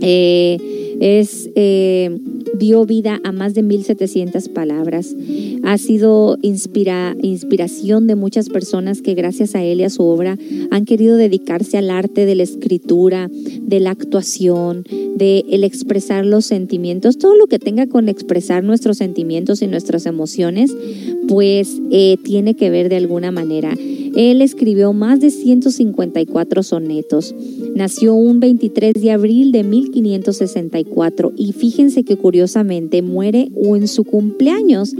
Eh, 0.00 0.93
es 1.00 1.50
eh, 1.54 2.16
dio 2.58 2.84
vida 2.86 3.20
a 3.24 3.32
más 3.32 3.54
de 3.54 3.62
1.700 3.62 4.48
palabras. 4.52 5.14
Ha 5.64 5.78
sido 5.78 6.38
inspira, 6.42 7.16
inspiración 7.22 8.06
de 8.06 8.14
muchas 8.14 8.48
personas 8.48 9.02
que 9.02 9.14
gracias 9.14 9.54
a 9.54 9.62
él 9.62 9.80
y 9.80 9.84
a 9.84 9.90
su 9.90 10.02
obra 10.02 10.36
han 10.70 10.84
querido 10.84 11.16
dedicarse 11.16 11.78
al 11.78 11.90
arte 11.90 12.26
de 12.26 12.34
la 12.34 12.42
escritura, 12.42 13.30
de 13.30 13.80
la 13.80 13.90
actuación, 13.90 14.84
de 15.16 15.44
el 15.50 15.64
expresar 15.64 16.26
los 16.26 16.44
sentimientos, 16.46 17.18
todo 17.18 17.36
lo 17.36 17.46
que 17.46 17.58
tenga 17.58 17.86
con 17.86 18.08
expresar 18.08 18.64
nuestros 18.64 18.98
sentimientos 18.98 19.62
y 19.62 19.66
nuestras 19.66 20.06
emociones, 20.06 20.74
pues 21.28 21.80
eh, 21.90 22.16
tiene 22.22 22.54
que 22.54 22.70
ver 22.70 22.88
de 22.88 22.96
alguna 22.96 23.30
manera. 23.30 23.76
Él 24.16 24.42
escribió 24.42 24.92
más 24.92 25.20
de 25.20 25.30
154 25.30 26.62
sonetos. 26.62 27.34
Nació 27.74 28.14
un 28.14 28.40
23 28.40 28.94
de 28.94 29.10
abril 29.10 29.52
de 29.52 29.64
1564 29.64 31.32
y 31.36 31.52
fíjense 31.52 32.04
que 32.04 32.16
curiosamente 32.16 33.02
muere 33.02 33.50
en 33.76 33.88
su 33.88 34.04
cumpleaños 34.04 34.94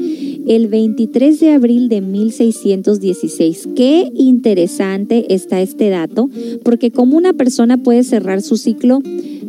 el 0.46 0.68
23 0.68 1.40
de 1.40 1.50
abril 1.52 1.88
de 1.88 2.00
1616. 2.00 3.68
Qué 3.76 4.10
interesante 4.14 5.32
está 5.32 5.60
este 5.60 5.90
dato, 5.90 6.28
porque 6.62 6.90
como 6.90 7.16
una 7.16 7.32
persona 7.32 7.78
puede 7.78 8.04
cerrar 8.04 8.42
su 8.42 8.56
ciclo 8.56 9.00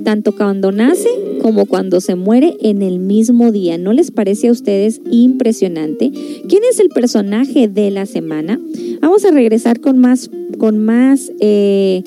tanto 0.06 0.34
cuando 0.34 0.72
nace 0.72 1.10
como 1.41 1.65
cuando 1.65 1.99
se 1.99 2.15
muere 2.15 2.56
en 2.61 2.82
el 2.82 2.99
mismo 2.99 3.52
día. 3.52 3.77
¿No 3.77 3.91
les 3.91 4.11
parece 4.11 4.48
a 4.48 4.52
ustedes 4.53 5.02
impresionante? 5.11 6.11
¿Quién 6.48 6.64
es 6.72 6.80
el 6.80 6.90
personaje 6.90 7.68
de 7.68 7.91
la 7.91 8.06
semana? 8.06 8.57
Vamos 9.02 9.26
a 9.26 9.32
regresar 9.32 9.82
con 9.82 9.98
más, 9.98 10.30
con 10.57 10.77
más 10.77 11.32
eh, 11.41 12.03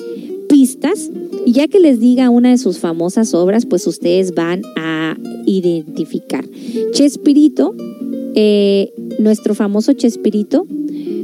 pistas. 0.49 1.11
Y 1.45 1.51
ya 1.51 1.67
que 1.67 1.79
les 1.79 1.99
diga 1.99 2.29
una 2.29 2.49
de 2.49 2.57
sus 2.57 2.79
famosas 2.79 3.33
obras, 3.33 3.65
pues 3.65 3.85
ustedes 3.85 4.33
van 4.33 4.63
a 4.75 5.17
identificar. 5.45 6.45
Chespirito, 6.91 7.75
eh, 8.33 8.93
nuestro 9.19 9.53
famoso 9.53 9.93
Chespirito, 9.93 10.65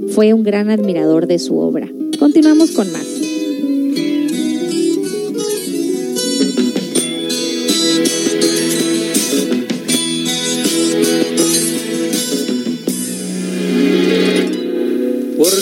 fue 0.09 0.33
un 0.33 0.43
gran 0.43 0.69
admirador 0.69 1.25
de 1.25 1.39
su 1.39 1.57
obra. 1.57 1.89
Continuamos 2.19 2.71
con 2.71 2.91
más. 2.91 3.34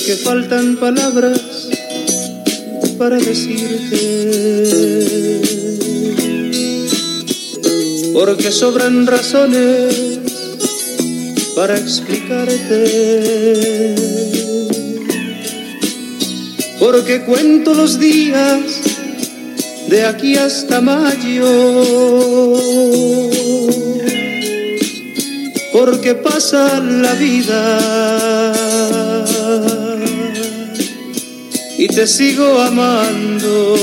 Porque 0.06 0.18
faltan 0.18 0.76
palabras 0.76 1.40
para 2.98 3.16
decirte. 3.16 4.02
Porque 8.12 8.52
sobran 8.52 9.08
razones 9.08 10.20
para 11.56 11.78
explicarte. 11.78 12.84
Porque 16.82 17.22
cuento 17.22 17.74
los 17.74 17.98
días 17.98 18.60
de 19.88 20.04
aquí 20.04 20.36
hasta 20.36 20.82
mayo. 20.82 21.80
Porque 25.72 26.14
pasa 26.16 26.82
la 26.82 27.14
vida 27.14 28.43
te 31.96 32.08
sigo 32.08 32.60
amando. 32.60 33.78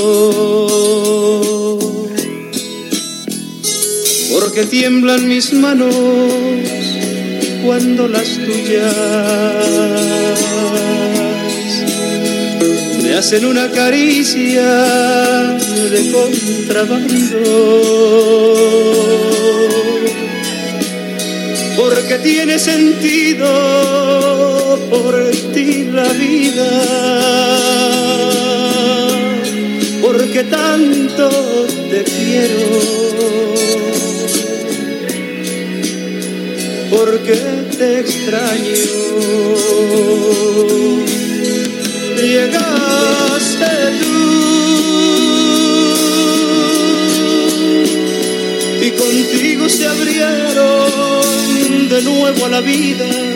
Porque 4.33 4.63
tiemblan 4.65 5.27
mis 5.29 5.53
manos 5.53 5.95
cuando 7.65 8.07
las 8.07 8.27
tuyas 8.37 8.95
me 13.03 13.13
hacen 13.13 13.45
una 13.45 13.69
caricia 13.71 14.67
de 15.91 16.11
contrabando 16.11 17.41
porque 21.77 22.15
tiene 22.19 22.59
sentido 22.59 23.47
por 24.89 25.31
ti 25.53 25.80
la 25.93 26.07
vida, 26.13 26.69
porque 30.01 30.43
tanto 30.43 31.29
te 31.89 32.03
quiero, 32.03 32.59
porque 36.89 37.35
te 37.77 37.99
extraño. 37.99 38.75
Llegaste 42.15 43.71
tú. 43.99 44.15
Y 48.81 48.91
contigo 48.91 49.67
se 49.69 49.87
abrieron 49.87 51.89
de 51.89 52.01
nuevo 52.03 52.45
a 52.45 52.49
la 52.49 52.61
vida 52.61 53.30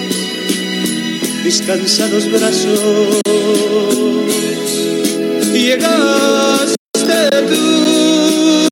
mis 1.46 1.62
cansados 1.62 2.32
brazos. 2.32 3.22
Llegaste 5.54 6.76
tú 7.50 8.68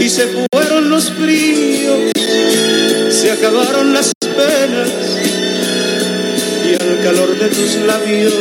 y 0.00 0.08
se 0.08 0.26
fueron 0.50 0.88
los 0.88 1.10
fríos, 1.10 2.12
se 3.10 3.30
acabaron 3.32 3.92
las 3.92 4.10
penas 4.20 4.90
y 6.66 6.82
al 6.82 7.02
calor 7.02 7.38
de 7.38 7.48
tus 7.48 7.76
labios 7.86 8.32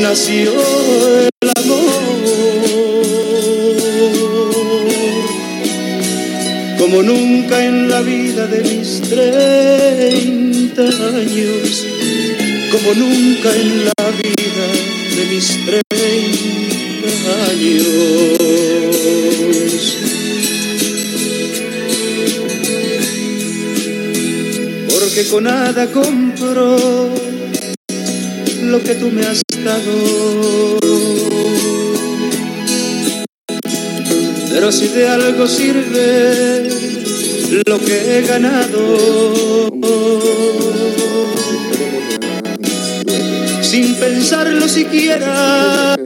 nació 0.00 0.52
nunca 7.44 7.64
en 7.64 7.90
la 7.90 8.00
vida 8.00 8.46
de 8.46 8.62
mis 8.62 9.00
treinta 9.02 10.82
años, 10.82 11.86
como 12.72 12.94
nunca 12.94 13.54
en 13.54 13.84
la 13.84 13.92
vida 14.22 14.66
de 15.14 15.24
mis 15.30 15.48
treinta 15.66 15.90
años. 17.50 17.84
Porque 24.88 25.24
con 25.30 25.44
nada 25.44 25.86
compro 25.92 26.78
lo 28.62 28.82
que 28.82 28.94
tú 28.94 29.10
me 29.10 29.26
has 29.26 29.42
dado. 29.62 30.78
Pero 34.50 34.72
si 34.72 34.88
de 34.88 35.08
algo 35.08 35.46
sirve 35.46 36.83
lo 37.66 37.78
que 37.78 38.18
he 38.18 38.22
ganado, 38.22 39.70
sin 43.62 43.94
pensarlo 43.96 44.68
siquiera, 44.68 45.96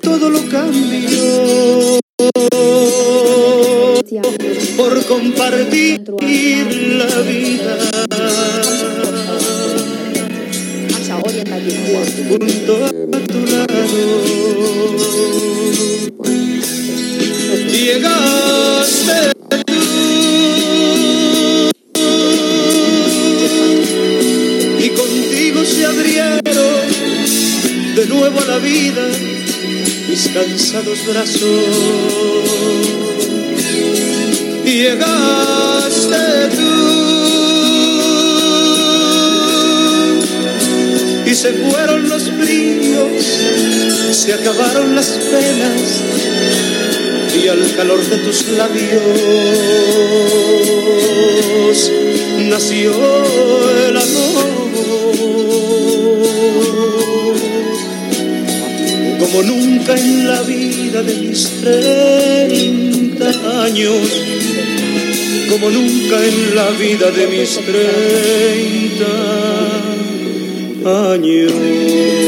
todo 0.00 0.30
lo 0.30 0.40
cambio. 0.48 1.98
Por 4.76 5.04
compartir 5.06 6.02
la 6.98 7.20
vida. 7.20 7.76
Junto 12.28 13.07
brazos. 31.08 31.98
Llegaste 34.64 36.16
tú 36.56 36.88
y 41.26 41.34
se 41.34 41.52
fueron 41.52 42.08
los 42.08 42.36
brillos, 42.38 43.24
se 44.12 44.34
acabaron 44.34 44.94
las 44.94 45.08
penas 45.08 46.02
y 47.42 47.48
al 47.48 47.74
calor 47.76 48.02
de 48.04 48.16
tus 48.18 48.48
labios 48.48 49.02
nació 52.48 52.92
el 53.88 53.96
amor. 53.96 54.58
Como 59.18 59.42
nunca 59.42 59.94
en 59.96 60.28
la 60.28 60.42
vida 60.42 60.67
de 60.88 61.14
mis 61.16 61.60
treinta 61.60 63.28
años, 63.62 64.24
como 65.50 65.70
nunca 65.70 66.24
en 66.24 66.54
la 66.56 66.70
vida 66.70 67.10
de 67.10 67.26
mis 67.26 67.58
treinta 67.60 69.06
años. 71.12 72.27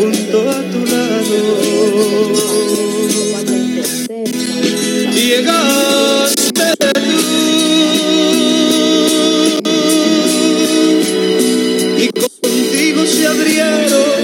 Junto 0.00 0.38
a 0.48 0.62
tu 0.72 0.80
lado. 0.86 1.38
Llegaste 5.12 6.68
tú 6.80 6.94
y 11.98 12.08
contigo 12.08 13.00
se 13.04 13.26
abrieron 13.26 14.20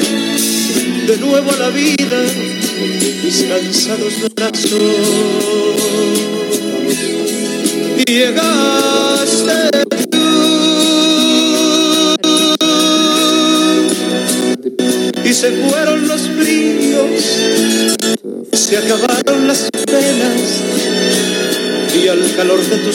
de 1.07 1.17
nuevo 1.19 1.51
a 1.51 1.57
la 1.59 1.69
vida 1.69 2.25
mis 3.23 3.43
cansados 3.43 4.15
brazos. 4.35 5.26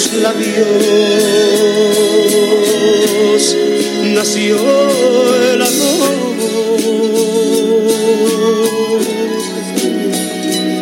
Tus 0.01 0.13
labios. 0.21 0.57
Nació 4.15 4.57
el 5.53 5.61
amor. 5.61 6.11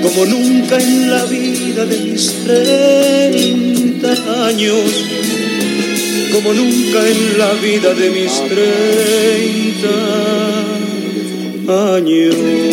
Como 0.01 0.25
nunca 0.25 0.77
en 0.77 1.11
la 1.11 1.25
vida 1.25 1.85
de 1.85 1.97
mis 1.97 2.33
treinta 2.45 4.11
años, 4.47 5.05
como 6.33 6.53
nunca 6.53 7.07
en 7.07 7.37
la 7.37 7.53
vida 7.53 7.93
de 7.93 8.09
mis 8.09 8.33
treinta 8.47 10.29
Questa 11.69 12.68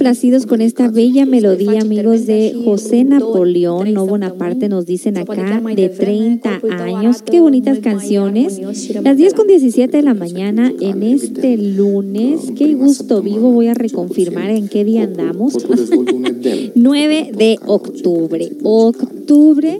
Complacidos 0.00 0.46
con 0.46 0.62
esta 0.62 0.88
bella 0.88 1.26
melodía, 1.26 1.82
amigos 1.82 2.24
de 2.24 2.58
José 2.64 3.04
Napoleón, 3.04 3.92
no 3.92 4.06
Bonaparte, 4.06 4.70
nos 4.70 4.86
dicen 4.86 5.18
acá, 5.18 5.60
de 5.76 5.90
30 5.90 6.62
años. 6.70 7.20
Qué 7.20 7.38
bonitas 7.38 7.80
canciones. 7.80 8.58
Las 9.04 9.18
10 9.18 9.34
con 9.34 9.46
17 9.46 9.94
de 9.94 10.02
la 10.02 10.14
mañana 10.14 10.72
en 10.80 11.02
este 11.02 11.58
lunes. 11.58 12.50
Qué 12.56 12.72
gusto 12.76 13.20
vivo. 13.20 13.52
Voy 13.52 13.66
a 13.66 13.74
reconfirmar 13.74 14.48
en 14.48 14.68
qué 14.68 14.86
día 14.86 15.02
andamos. 15.02 15.58
9 16.74 17.32
de 17.36 17.58
octubre. 17.66 18.52
Octubre, 18.62 19.78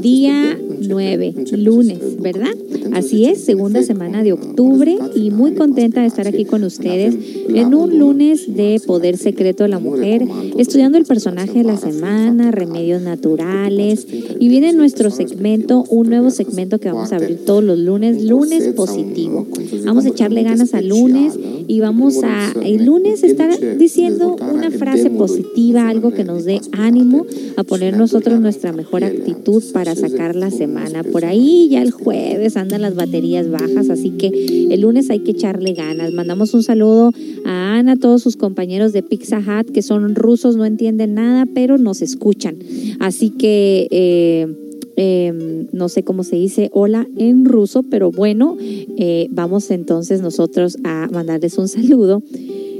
día 0.00 0.56
9, 0.80 1.34
lunes, 1.52 2.20
¿verdad? 2.20 2.54
Así 2.92 3.26
es, 3.26 3.44
segunda 3.44 3.82
semana 3.82 4.22
de 4.22 4.32
octubre 4.32 4.96
y 5.14 5.30
muy 5.30 5.54
contenta 5.54 6.00
de 6.00 6.06
estar 6.06 6.26
aquí 6.26 6.44
con 6.44 6.64
ustedes 6.64 7.14
en 7.48 7.74
un 7.74 7.98
lunes 7.98 8.54
de 8.54 8.80
Poder 8.86 9.16
Secreto 9.16 9.55
de 9.64 9.68
la 9.68 9.78
Mujer, 9.78 10.26
estudiando 10.58 10.98
el 10.98 11.04
personaje 11.04 11.58
de 11.58 11.64
la 11.64 11.76
semana, 11.76 12.50
remedios 12.50 13.02
naturales 13.02 14.06
y 14.38 14.48
viene 14.48 14.72
nuestro 14.72 15.10
segmento, 15.10 15.84
un 15.88 16.08
nuevo 16.08 16.30
segmento 16.30 16.78
que 16.78 16.90
vamos 16.90 17.12
a 17.12 17.16
abrir 17.16 17.44
todos 17.44 17.64
los 17.64 17.78
lunes, 17.78 18.22
lunes 18.24 18.68
positivo. 18.74 19.46
Vamos 19.84 20.04
a 20.04 20.08
echarle 20.08 20.42
ganas 20.42 20.74
al 20.74 20.88
lunes 20.88 21.38
y 21.68 21.80
vamos 21.80 22.22
a 22.22 22.52
el 22.62 22.84
lunes 22.84 23.22
estar 23.22 23.78
diciendo 23.78 24.36
una 24.52 24.70
frase 24.70 25.10
positiva, 25.10 25.88
algo 25.88 26.12
que 26.12 26.24
nos 26.24 26.44
dé 26.44 26.60
ánimo 26.72 27.26
a 27.56 27.64
poner 27.64 27.96
nosotros 27.96 28.40
nuestra 28.40 28.72
mejor 28.72 29.04
actitud 29.04 29.62
para 29.72 29.94
sacar 29.94 30.36
la 30.36 30.50
semana. 30.50 31.02
Por 31.02 31.24
ahí 31.24 31.68
ya 31.70 31.82
el 31.82 31.90
jueves 31.90 32.56
andan 32.56 32.82
las 32.82 32.94
baterías 32.94 33.50
bajas, 33.50 33.90
así 33.90 34.10
que 34.10 34.68
el 34.70 34.80
lunes 34.80 35.10
hay 35.10 35.20
que 35.20 35.32
echarle 35.32 35.72
ganas. 35.72 36.12
Mandamos 36.12 36.54
un 36.54 36.62
saludo 36.62 37.12
a 37.44 37.76
Ana, 37.76 37.92
a 37.92 37.96
todos 37.96 38.22
sus 38.22 38.36
compañeros 38.36 38.92
de 38.92 39.02
Pizza 39.02 39.40
Que 39.72 39.82
son 39.82 40.14
rusos, 40.14 40.56
no 40.56 40.64
entienden 40.64 41.14
nada, 41.14 41.46
pero 41.54 41.78
nos 41.78 42.02
escuchan. 42.02 42.56
Así 42.98 43.30
que 43.30 43.86
eh, 43.90 44.46
em, 44.96 45.68
no 45.72 45.88
sé 45.88 46.02
cómo 46.02 46.24
se 46.24 46.36
dice 46.36 46.70
hola 46.72 47.06
en 47.16 47.44
ruso, 47.44 47.84
pero 47.84 48.10
bueno, 48.10 48.56
eh, 48.60 49.28
vamos 49.30 49.70
entonces 49.70 50.20
nosotros 50.20 50.78
a 50.84 51.08
mandarles 51.12 51.58
un 51.58 51.68
saludo. 51.68 52.22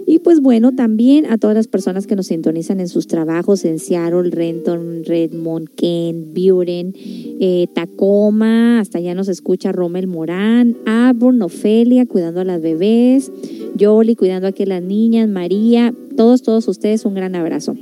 Y 0.06 0.20
pues 0.20 0.40
bueno, 0.40 0.72
también 0.72 1.26
a 1.26 1.36
todas 1.36 1.56
las 1.56 1.66
personas 1.66 2.06
que 2.06 2.14
nos 2.14 2.28
sintonizan 2.28 2.78
en 2.78 2.88
sus 2.88 3.08
trabajos 3.08 3.64
en 3.64 3.80
Seattle, 3.80 4.30
Renton, 4.30 5.02
Redmond, 5.04 5.68
Kent, 5.74 6.28
Buren, 6.32 6.92
eh, 6.94 7.66
Tacoma, 7.74 8.78
hasta 8.78 8.98
allá 8.98 9.14
nos 9.16 9.26
escucha 9.26 9.72
Rommel 9.72 10.06
Morán, 10.06 10.76
Auburn, 10.86 11.42
Ofelia, 11.42 12.06
cuidando 12.06 12.40
a 12.40 12.44
las 12.44 12.62
bebés, 12.62 13.32
Yoli, 13.74 14.14
cuidando 14.14 14.46
aquí 14.46 14.62
a 14.62 14.66
las 14.66 14.82
niñas, 14.82 15.28
María, 15.28 15.92
todos, 16.16 16.42
todos 16.42 16.68
ustedes, 16.68 17.04
un 17.04 17.14
gran 17.14 17.34
abrazo. 17.34 17.74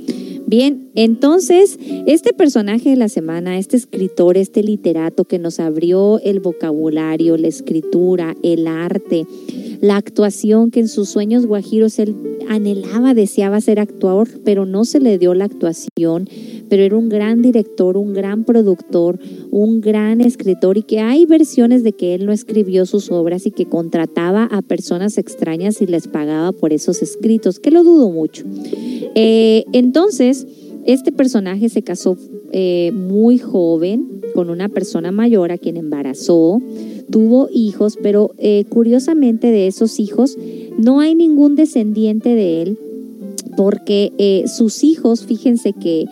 Bien, 0.47 0.91
entonces, 0.93 1.79
este 2.05 2.31
personaje 2.31 2.91
de 2.91 2.95
la 2.95 3.09
semana, 3.09 3.57
este 3.57 3.77
escritor, 3.77 4.37
este 4.37 4.61
literato 4.61 5.25
que 5.25 5.39
nos 5.39 5.59
abrió 5.59 6.19
el 6.19 6.39
vocabulario, 6.39 7.35
la 7.35 7.47
escritura, 7.47 8.35
el 8.43 8.67
arte, 8.67 9.25
la 9.81 9.97
actuación, 9.97 10.69
que 10.69 10.81
en 10.81 10.87
sus 10.87 11.09
sueños 11.09 11.47
guajiros 11.47 11.97
él 11.97 12.15
anhelaba, 12.47 13.15
deseaba 13.15 13.59
ser 13.59 13.79
actor, 13.79 14.29
pero 14.43 14.67
no 14.67 14.85
se 14.85 14.99
le 14.99 15.17
dio 15.17 15.33
la 15.33 15.45
actuación, 15.45 16.29
pero 16.69 16.83
era 16.83 16.97
un 16.97 17.09
gran 17.09 17.41
director, 17.41 17.97
un 17.97 18.13
gran 18.13 18.43
productor, 18.43 19.19
un 19.51 19.81
gran 19.81 20.21
escritor 20.21 20.77
y 20.77 20.83
que 20.83 20.99
hay 20.99 21.25
versiones 21.25 21.83
de 21.83 21.93
que 21.93 22.15
él 22.15 22.25
no 22.25 22.31
escribió 22.31 22.85
sus 22.85 23.11
obras 23.11 23.45
y 23.45 23.51
que 23.51 23.65
contrataba 23.65 24.45
a 24.45 24.61
personas 24.61 25.17
extrañas 25.17 25.81
y 25.81 25.87
les 25.87 26.07
pagaba 26.07 26.51
por 26.51 26.73
esos 26.73 27.01
escritos, 27.01 27.59
que 27.59 27.71
lo 27.71 27.83
dudo 27.83 28.09
mucho. 28.09 28.43
Eh, 29.15 29.65
entonces, 29.73 30.47
este 30.85 31.11
personaje 31.11 31.69
se 31.69 31.81
casó 31.81 32.17
eh, 32.51 32.91
muy 32.93 33.37
joven 33.37 34.21
con 34.33 34.49
una 34.49 34.69
persona 34.69 35.11
mayor 35.11 35.51
a 35.51 35.57
quien 35.57 35.77
embarazó, 35.77 36.61
tuvo 37.09 37.47
hijos, 37.53 37.97
pero 38.01 38.31
eh, 38.37 38.65
curiosamente 38.69 39.51
de 39.51 39.67
esos 39.67 39.99
hijos 39.99 40.37
no 40.77 40.99
hay 40.99 41.15
ningún 41.15 41.55
descendiente 41.55 42.35
de 42.35 42.61
él, 42.61 42.77
porque 43.55 44.43
sus 44.47 44.83
hijos, 44.83 45.25
fíjense 45.25 45.71
que 45.71 46.05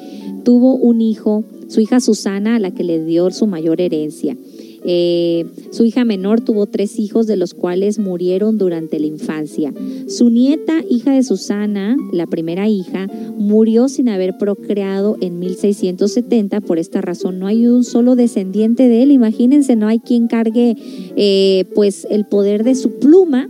tuvo 0.44 0.76
un 0.76 1.02
hijo, 1.02 1.44
su 1.68 1.82
hija 1.82 2.00
Susana, 2.00 2.56
a 2.56 2.60
la 2.60 2.72
que 2.72 2.84
le 2.84 3.04
dio 3.04 3.32
su 3.32 3.48
mayor 3.48 3.82
herencia. 3.82 4.38
Eh, 4.86 5.46
su 5.72 5.86
hija 5.86 6.04
menor 6.04 6.42
tuvo 6.42 6.66
tres 6.66 7.00
hijos, 7.00 7.26
de 7.26 7.38
los 7.38 7.54
cuales 7.54 8.00
murieron 8.00 8.58
durante 8.58 9.00
la 9.00 9.08
infancia. 9.08 9.74
Su 10.08 10.30
nieta, 10.30 10.84
hija 10.90 11.14
de 11.14 11.24
Susana, 11.24 11.96
la 12.12 12.28
primera 12.28 12.68
hija, 12.68 13.08
murió 13.38 13.88
sin 13.88 14.10
haber 14.10 14.38
procreado 14.38 15.18
en 15.22 15.40
1670. 15.40 16.62
Por 16.62 16.80
esta 16.80 17.02
razón 17.02 17.40
no 17.40 17.48
hay 17.48 17.68
un 17.68 17.84
solo 17.84 18.16
descendiente 18.16 18.88
de 18.90 19.04
él. 19.04 19.12
Imagínense, 19.12 19.76
no 19.76 19.88
hay 19.88 20.00
quien 20.00 20.28
cargue 20.28 20.76
eh, 21.16 21.66
pues 21.74 22.06
el 22.10 22.26
poder 22.26 22.64
de 22.64 22.76
su 22.76 23.00
pluma 23.00 23.50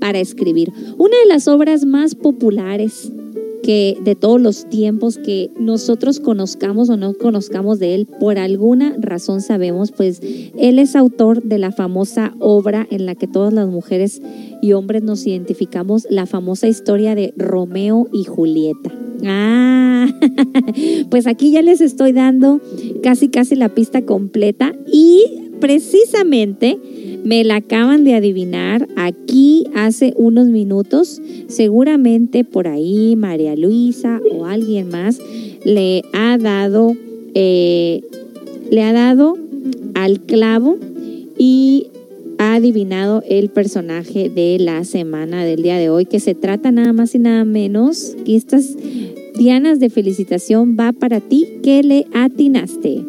para 0.00 0.18
escribir. 0.18 0.72
Una 0.96 1.16
de 1.22 1.28
las 1.28 1.46
obras 1.46 1.84
más 1.84 2.14
populares 2.14 3.12
de 3.70 4.14
todos 4.14 4.40
los 4.40 4.68
tiempos 4.68 5.18
que 5.18 5.50
nosotros 5.58 6.20
conozcamos 6.20 6.88
o 6.90 6.96
no 6.96 7.14
conozcamos 7.14 7.78
de 7.78 7.94
él, 7.94 8.06
por 8.06 8.38
alguna 8.38 8.94
razón 8.98 9.40
sabemos, 9.40 9.92
pues 9.92 10.20
él 10.58 10.78
es 10.78 10.96
autor 10.96 11.42
de 11.42 11.58
la 11.58 11.70
famosa 11.70 12.34
obra 12.38 12.86
en 12.90 13.06
la 13.06 13.14
que 13.14 13.26
todas 13.26 13.52
las 13.52 13.68
mujeres 13.68 14.22
y 14.62 14.72
hombres 14.72 15.02
nos 15.02 15.26
identificamos, 15.26 16.06
la 16.10 16.26
famosa 16.26 16.68
historia 16.68 17.14
de 17.14 17.32
Romeo 17.36 18.08
y 18.12 18.24
Julieta. 18.24 18.92
Ah, 19.24 20.06
pues 21.10 21.26
aquí 21.26 21.50
ya 21.50 21.62
les 21.62 21.80
estoy 21.80 22.12
dando 22.12 22.60
casi 23.02 23.28
casi 23.28 23.54
la 23.54 23.68
pista 23.68 24.02
completa 24.02 24.72
y 24.92 25.39
precisamente 25.60 26.78
me 27.24 27.44
la 27.44 27.56
acaban 27.56 28.04
de 28.04 28.14
adivinar 28.14 28.88
aquí 28.96 29.64
hace 29.74 30.14
unos 30.16 30.48
minutos. 30.48 31.20
Seguramente 31.48 32.44
por 32.44 32.66
ahí 32.66 33.14
María 33.16 33.54
Luisa 33.56 34.20
o 34.32 34.46
alguien 34.46 34.88
más 34.88 35.18
le 35.64 36.02
ha 36.12 36.38
dado, 36.38 36.94
eh, 37.34 38.02
le 38.70 38.82
ha 38.82 38.92
dado 38.92 39.36
al 39.94 40.20
clavo 40.20 40.78
y 41.38 41.88
ha 42.38 42.54
adivinado 42.54 43.22
el 43.28 43.50
personaje 43.50 44.30
de 44.30 44.58
la 44.58 44.84
semana 44.84 45.44
del 45.44 45.62
día 45.62 45.76
de 45.76 45.90
hoy, 45.90 46.06
que 46.06 46.20
se 46.20 46.34
trata 46.34 46.72
nada 46.72 46.94
más 46.94 47.14
y 47.14 47.18
nada 47.18 47.44
menos 47.44 48.16
que 48.24 48.34
estas 48.34 48.76
dianas 49.36 49.78
de 49.78 49.90
felicitación 49.90 50.76
va 50.78 50.92
para 50.92 51.20
ti 51.20 51.46
que 51.62 51.82
le 51.82 52.06
atinaste. 52.14 53.04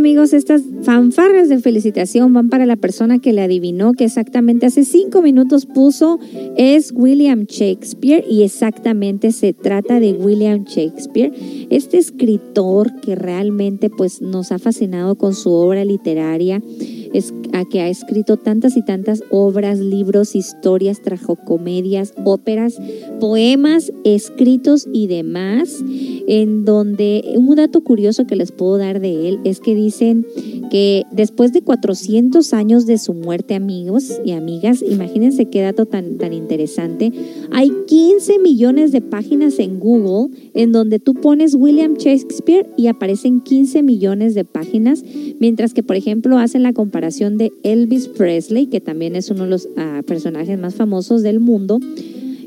Amigos, 0.00 0.32
estas 0.32 0.62
fanfarras 0.82 1.50
de 1.50 1.58
felicitación 1.58 2.32
van 2.32 2.48
para 2.48 2.64
la 2.64 2.76
persona 2.76 3.18
que 3.18 3.34
le 3.34 3.42
adivinó 3.42 3.92
que 3.92 4.04
exactamente 4.04 4.64
hace 4.64 4.86
cinco 4.86 5.20
minutos 5.20 5.66
puso 5.66 6.18
es 6.56 6.90
William 6.96 7.44
Shakespeare 7.44 8.24
y 8.26 8.42
exactamente 8.42 9.30
se 9.30 9.52
trata 9.52 10.00
de 10.00 10.14
William 10.14 10.64
Shakespeare, 10.64 11.34
este 11.68 11.98
escritor 11.98 12.98
que 13.02 13.14
realmente 13.14 13.90
pues 13.90 14.22
nos 14.22 14.52
ha 14.52 14.58
fascinado 14.58 15.16
con 15.16 15.34
su 15.34 15.52
obra 15.52 15.84
literaria 15.84 16.62
a 17.52 17.64
que 17.64 17.80
ha 17.80 17.88
escrito 17.88 18.36
tantas 18.36 18.76
y 18.76 18.84
tantas 18.84 19.22
obras, 19.30 19.80
libros, 19.80 20.36
historias, 20.36 21.02
tragicomedias, 21.02 22.14
óperas, 22.24 22.78
poemas, 23.18 23.92
escritos 24.04 24.88
y 24.92 25.08
demás, 25.08 25.82
en 26.28 26.64
donde 26.64 27.24
un 27.36 27.56
dato 27.56 27.80
curioso 27.82 28.26
que 28.26 28.36
les 28.36 28.52
puedo 28.52 28.78
dar 28.78 29.00
de 29.00 29.28
él 29.28 29.40
es 29.44 29.60
que 29.60 29.74
dicen 29.74 30.24
que 30.70 31.02
después 31.10 31.52
de 31.52 31.62
400 31.62 32.52
años 32.54 32.86
de 32.86 32.96
su 32.96 33.12
muerte, 33.12 33.56
amigos 33.56 34.20
y 34.24 34.30
amigas, 34.32 34.82
imagínense 34.82 35.46
qué 35.46 35.62
dato 35.62 35.86
tan, 35.86 36.16
tan 36.18 36.32
interesante, 36.32 37.12
hay 37.50 37.72
15 37.88 38.38
millones 38.38 38.92
de 38.92 39.00
páginas 39.00 39.58
en 39.58 39.80
Google 39.80 40.32
en 40.54 40.70
donde 40.70 41.00
tú 41.00 41.14
pones 41.14 41.56
William 41.56 41.94
Shakespeare 41.94 42.68
y 42.76 42.86
aparecen 42.86 43.40
15 43.40 43.82
millones 43.82 44.34
de 44.34 44.44
páginas, 44.44 45.02
mientras 45.40 45.74
que, 45.74 45.82
por 45.82 45.96
ejemplo, 45.96 46.38
hacen 46.38 46.62
la 46.62 46.72
comparación 46.72 46.99
de 47.00 47.52
Elvis 47.62 48.08
Presley, 48.08 48.66
que 48.66 48.80
también 48.80 49.16
es 49.16 49.30
uno 49.30 49.44
de 49.44 49.50
los 49.50 49.68
ah, 49.76 50.02
personajes 50.06 50.58
más 50.58 50.74
famosos 50.74 51.22
del 51.22 51.40
mundo, 51.40 51.80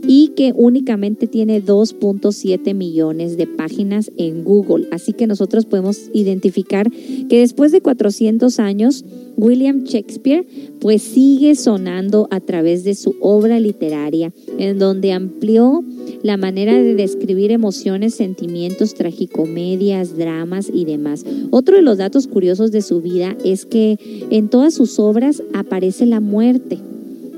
y 0.07 0.29
que 0.35 0.53
únicamente 0.55 1.27
tiene 1.27 1.63
2.7 1.63 2.73
millones 2.73 3.37
de 3.37 3.47
páginas 3.47 4.11
en 4.17 4.43
Google. 4.43 4.87
Así 4.91 5.13
que 5.13 5.27
nosotros 5.27 5.65
podemos 5.65 6.09
identificar 6.13 6.89
que 6.91 7.39
después 7.39 7.71
de 7.71 7.81
400 7.81 8.59
años, 8.59 9.05
William 9.37 9.83
Shakespeare 9.83 10.45
pues 10.79 11.01
sigue 11.01 11.55
sonando 11.55 12.27
a 12.29 12.39
través 12.39 12.83
de 12.83 12.95
su 12.95 13.15
obra 13.21 13.59
literaria, 13.59 14.33
en 14.57 14.79
donde 14.79 15.13
amplió 15.13 15.83
la 16.23 16.37
manera 16.37 16.73
de 16.73 16.95
describir 16.95 17.51
emociones, 17.51 18.15
sentimientos, 18.15 18.93
tragicomedias, 18.93 20.17
dramas 20.17 20.69
y 20.73 20.85
demás. 20.85 21.25
Otro 21.51 21.75
de 21.75 21.81
los 21.81 21.97
datos 21.97 22.27
curiosos 22.27 22.71
de 22.71 22.81
su 22.81 23.01
vida 23.01 23.35
es 23.43 23.65
que 23.65 23.97
en 24.29 24.49
todas 24.49 24.73
sus 24.73 24.99
obras 24.99 25.43
aparece 25.53 26.05
la 26.05 26.19
muerte. 26.19 26.79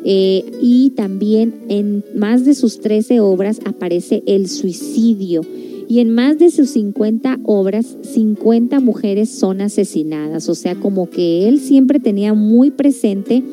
Eh, 0.05 0.45
y 0.61 0.91
también 0.91 1.55
en 1.67 2.03
más 2.15 2.45
de 2.45 2.53
sus 2.53 2.79
13 2.79 3.19
obras 3.21 3.59
aparece 3.65 4.23
el 4.27 4.47
suicidio. 4.47 5.41
Y 5.87 5.99
en 5.99 6.11
más 6.11 6.37
de 6.37 6.49
sus 6.49 6.69
50 6.71 7.39
obras, 7.43 7.97
50 8.01 8.79
mujeres 8.79 9.29
son 9.29 9.61
asesinadas. 9.61 10.47
O 10.47 10.55
sea, 10.55 10.75
como 10.75 11.09
que 11.09 11.47
él 11.47 11.59
siempre 11.59 11.99
tenía 11.99 12.33
muy 12.33 12.71
presente 12.71 13.43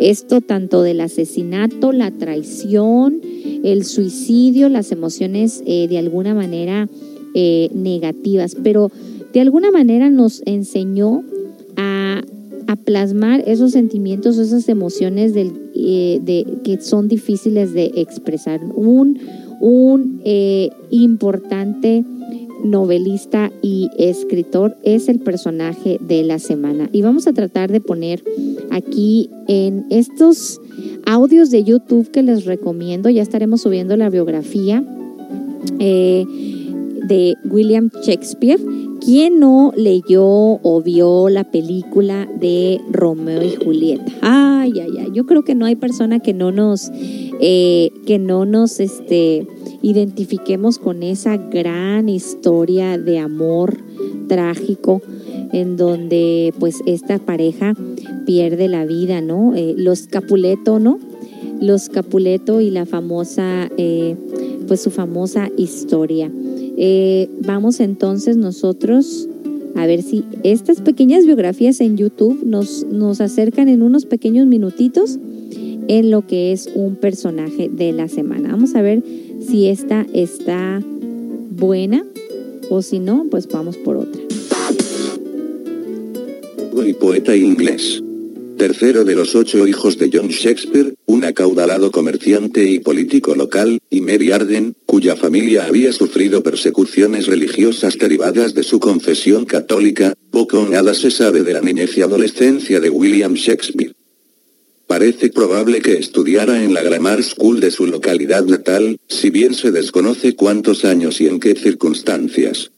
esto 0.00 0.40
tanto 0.40 0.82
del 0.82 1.00
asesinato, 1.00 1.92
la 1.92 2.10
traición, 2.10 3.20
el 3.62 3.84
suicidio, 3.84 4.68
las 4.68 4.92
emociones 4.92 5.62
eh, 5.66 5.88
de 5.88 5.98
alguna 5.98 6.34
manera 6.34 6.88
eh, 7.34 7.70
negativas, 7.74 8.56
pero 8.62 8.90
de 9.32 9.40
alguna 9.40 9.70
manera 9.70 10.10
nos 10.10 10.42
enseñó 10.46 11.24
a, 11.76 12.22
plasmar 12.76 13.42
esos 13.46 13.72
sentimientos, 13.72 14.38
esas 14.38 14.68
emociones 14.68 15.34
del, 15.34 15.52
eh, 15.74 16.20
de, 16.22 16.46
que 16.64 16.80
son 16.80 17.08
difíciles 17.08 17.72
de 17.72 17.92
expresar. 17.96 18.60
Un, 18.74 19.18
un 19.60 20.20
importante 20.90 22.04
novelista 22.64 23.52
y 23.62 23.90
escritor 23.98 24.76
es 24.82 25.08
el 25.08 25.20
personaje 25.20 25.98
de 26.00 26.24
la 26.24 26.38
semana. 26.38 26.88
Y 26.92 27.02
vamos 27.02 27.26
a 27.26 27.32
tratar 27.32 27.70
de 27.70 27.80
poner 27.80 28.24
aquí 28.70 29.30
en 29.46 29.86
estos 29.90 30.60
audios 31.06 31.50
de 31.50 31.62
YouTube 31.62 32.10
que 32.10 32.22
les 32.22 32.44
recomiendo, 32.46 33.10
ya 33.10 33.22
estaremos 33.22 33.62
subiendo 33.62 33.96
la 33.96 34.08
biografía 34.08 34.82
eh, 35.78 36.24
de 37.06 37.36
William 37.44 37.90
Shakespeare. 38.02 38.60
¿Quién 39.00 39.38
no 39.38 39.72
leyó 39.76 40.24
o 40.24 40.82
vio 40.82 41.28
la 41.28 41.44
película 41.44 42.28
de 42.40 42.80
Romeo 42.90 43.42
y 43.42 43.54
Julieta? 43.54 44.12
Ay, 44.22 44.72
ay, 44.80 44.98
ay. 44.98 45.08
Yo 45.12 45.26
creo 45.26 45.44
que 45.44 45.54
no 45.54 45.66
hay 45.66 45.76
persona 45.76 46.20
que 46.20 46.32
no 46.32 46.52
nos, 46.52 46.90
eh, 47.40 47.90
que 48.06 48.18
no 48.18 48.46
nos, 48.46 48.80
este, 48.80 49.46
identifiquemos 49.82 50.78
con 50.78 51.02
esa 51.02 51.36
gran 51.36 52.08
historia 52.08 52.96
de 52.96 53.18
amor 53.18 53.76
trágico 54.28 55.02
en 55.52 55.76
donde 55.76 56.54
pues 56.58 56.80
esta 56.86 57.18
pareja 57.18 57.74
pierde 58.26 58.68
la 58.68 58.86
vida, 58.86 59.20
¿no? 59.20 59.54
Eh, 59.54 59.74
los 59.76 60.06
Capuleto, 60.06 60.78
¿no? 60.78 60.98
Los 61.60 61.88
Capuleto 61.88 62.60
y 62.60 62.70
la 62.70 62.86
famosa, 62.86 63.70
eh, 63.76 64.16
pues 64.66 64.80
su 64.80 64.90
famosa 64.90 65.50
historia. 65.56 66.30
Eh, 66.76 67.28
vamos 67.40 67.80
entonces 67.80 68.36
nosotros 68.36 69.28
a 69.74 69.86
ver 69.86 70.02
si 70.02 70.24
estas 70.42 70.80
pequeñas 70.80 71.26
biografías 71.26 71.80
en 71.80 71.96
YouTube 71.96 72.44
nos, 72.44 72.84
nos 72.84 73.20
acercan 73.20 73.68
en 73.68 73.82
unos 73.82 74.06
pequeños 74.06 74.46
minutitos 74.46 75.18
en 75.88 76.10
lo 76.10 76.26
que 76.26 76.52
es 76.52 76.70
un 76.74 76.96
personaje 76.96 77.68
de 77.68 77.92
la 77.92 78.08
semana. 78.08 78.50
Vamos 78.52 78.74
a 78.74 78.82
ver 78.82 79.02
si 79.40 79.66
esta 79.66 80.06
está 80.12 80.82
buena 81.50 82.04
o 82.70 82.82
si 82.82 82.98
no, 82.98 83.26
pues 83.30 83.48
vamos 83.48 83.76
por 83.78 83.96
otra. 83.96 84.22
Y 86.86 86.92
poeta 86.92 87.34
inglés. 87.34 88.03
Tercero 88.56 89.04
de 89.04 89.16
los 89.16 89.34
ocho 89.34 89.66
hijos 89.66 89.98
de 89.98 90.10
John 90.12 90.28
Shakespeare, 90.28 90.94
un 91.06 91.24
acaudalado 91.24 91.90
comerciante 91.90 92.64
y 92.64 92.78
político 92.78 93.34
local, 93.34 93.80
y 93.90 94.00
Mary 94.00 94.30
Arden, 94.30 94.74
cuya 94.86 95.16
familia 95.16 95.64
había 95.66 95.92
sufrido 95.92 96.42
persecuciones 96.42 97.26
religiosas 97.26 97.98
derivadas 97.98 98.54
de 98.54 98.62
su 98.62 98.78
confesión 98.78 99.44
católica, 99.44 100.14
poco 100.30 100.60
o 100.60 100.68
nada 100.68 100.94
se 100.94 101.10
sabe 101.10 101.42
de 101.42 101.52
la 101.52 101.62
niñez 101.62 101.96
y 101.98 102.02
adolescencia 102.02 102.78
de 102.78 102.90
William 102.90 103.34
Shakespeare. 103.34 103.94
Parece 104.86 105.30
probable 105.30 105.80
que 105.80 105.94
estudiara 105.94 106.62
en 106.62 106.74
la 106.74 106.82
Grammar 106.82 107.22
School 107.22 107.58
de 107.58 107.70
su 107.70 107.86
localidad 107.86 108.44
natal, 108.44 108.98
si 109.08 109.30
bien 109.30 109.54
se 109.54 109.72
desconoce 109.72 110.36
cuántos 110.36 110.84
años 110.84 111.20
y 111.20 111.26
en 111.26 111.40
qué 111.40 111.54
circunstancias. 111.54 112.70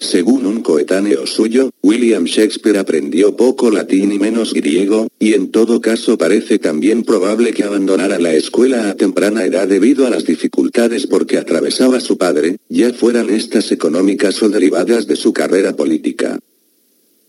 Según 0.00 0.46
un 0.46 0.62
coetáneo 0.62 1.26
suyo, 1.26 1.70
William 1.82 2.24
Shakespeare 2.24 2.78
aprendió 2.78 3.36
poco 3.36 3.70
latín 3.70 4.12
y 4.12 4.18
menos 4.18 4.54
griego, 4.54 5.08
y 5.18 5.34
en 5.34 5.50
todo 5.50 5.82
caso 5.82 6.16
parece 6.16 6.58
también 6.58 7.04
probable 7.04 7.52
que 7.52 7.64
abandonara 7.64 8.18
la 8.18 8.32
escuela 8.32 8.88
a 8.88 8.96
temprana 8.96 9.44
edad 9.44 9.68
debido 9.68 10.06
a 10.06 10.10
las 10.10 10.24
dificultades 10.24 11.06
porque 11.06 11.36
atravesaba 11.36 12.00
su 12.00 12.16
padre, 12.16 12.56
ya 12.70 12.94
fueran 12.94 13.28
estas 13.28 13.72
económicas 13.72 14.42
o 14.42 14.48
derivadas 14.48 15.06
de 15.06 15.16
su 15.16 15.34
carrera 15.34 15.76
política. 15.76 16.38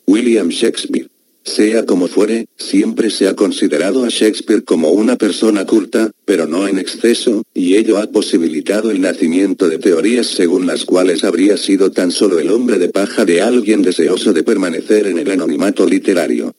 William 0.07 0.47
Shakespeare 0.47 1.10
sea 1.43 1.85
como 1.85 2.07
fuere, 2.07 2.47
siempre 2.57 3.09
se 3.09 3.27
ha 3.27 3.35
considerado 3.35 4.03
a 4.03 4.09
Shakespeare 4.09 4.63
como 4.63 4.89
una 4.91 5.15
persona 5.15 5.65
culta, 5.65 6.11
pero 6.25 6.47
no 6.47 6.67
en 6.67 6.79
exceso, 6.79 7.43
y 7.53 7.75
ello 7.75 7.97
ha 7.97 8.07
posibilitado 8.07 8.91
el 8.91 9.01
nacimiento 9.01 9.67
de 9.67 9.79
teorías 9.79 10.27
según 10.27 10.67
las 10.67 10.85
cuales 10.85 11.23
habría 11.23 11.57
sido 11.57 11.91
tan 11.91 12.11
solo 12.11 12.39
el 12.39 12.49
hombre 12.51 12.77
de 12.77 12.89
paja 12.89 13.25
de 13.25 13.41
alguien 13.41 13.81
deseoso 13.81 14.33
de 14.33 14.43
permanecer 14.43 15.07
en 15.07 15.17
el 15.17 15.31
anonimato 15.31 15.85
literario. 15.85 16.53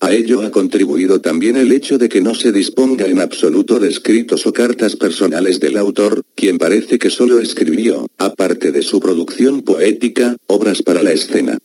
A 0.00 0.12
ello 0.12 0.42
ha 0.42 0.50
contribuido 0.50 1.22
también 1.22 1.56
el 1.56 1.72
hecho 1.72 1.96
de 1.96 2.10
que 2.10 2.20
no 2.20 2.34
se 2.34 2.52
disponga 2.52 3.06
en 3.06 3.20
absoluto 3.20 3.78
de 3.78 3.88
escritos 3.88 4.46
o 4.46 4.52
cartas 4.52 4.96
personales 4.96 5.60
del 5.60 5.78
autor, 5.78 6.22
quien 6.34 6.58
parece 6.58 6.98
que 6.98 7.08
solo 7.08 7.40
escribió, 7.40 8.06
aparte 8.18 8.70
de 8.70 8.82
su 8.82 9.00
producción 9.00 9.62
poética, 9.62 10.36
obras 10.46 10.82
para 10.82 11.02
la 11.02 11.12
escena. 11.12 11.58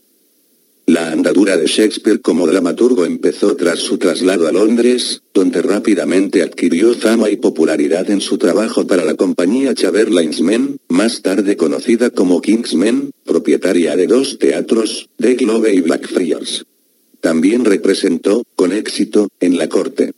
La 0.89 1.11
andadura 1.11 1.55
de 1.55 1.67
Shakespeare 1.67 2.19
como 2.19 2.47
dramaturgo 2.47 3.05
empezó 3.05 3.55
tras 3.55 3.77
su 3.77 3.99
traslado 3.99 4.47
a 4.47 4.51
Londres, 4.51 5.21
donde 5.35 5.61
rápidamente 5.61 6.41
adquirió 6.41 6.95
fama 6.95 7.29
y 7.29 7.35
popularidad 7.35 8.09
en 8.09 8.21
su 8.21 8.39
trabajo 8.39 8.87
para 8.87 9.05
la 9.05 9.13
compañía 9.13 9.75
Chamberlain's 9.75 10.41
Men, 10.41 10.79
más 10.87 11.21
tarde 11.21 11.57
conocida 11.57 12.09
como 12.09 12.41
Kingsmen, 12.41 13.11
propietaria 13.23 13.95
de 13.95 14.07
dos 14.07 14.39
teatros, 14.39 15.09
The 15.17 15.35
Globe 15.35 15.75
y 15.75 15.81
Blackfriars. 15.81 16.65
También 17.21 17.65
representó, 17.65 18.41
con 18.55 18.73
éxito, 18.73 19.27
en 19.39 19.59
la 19.59 19.69
corte. 19.69 20.13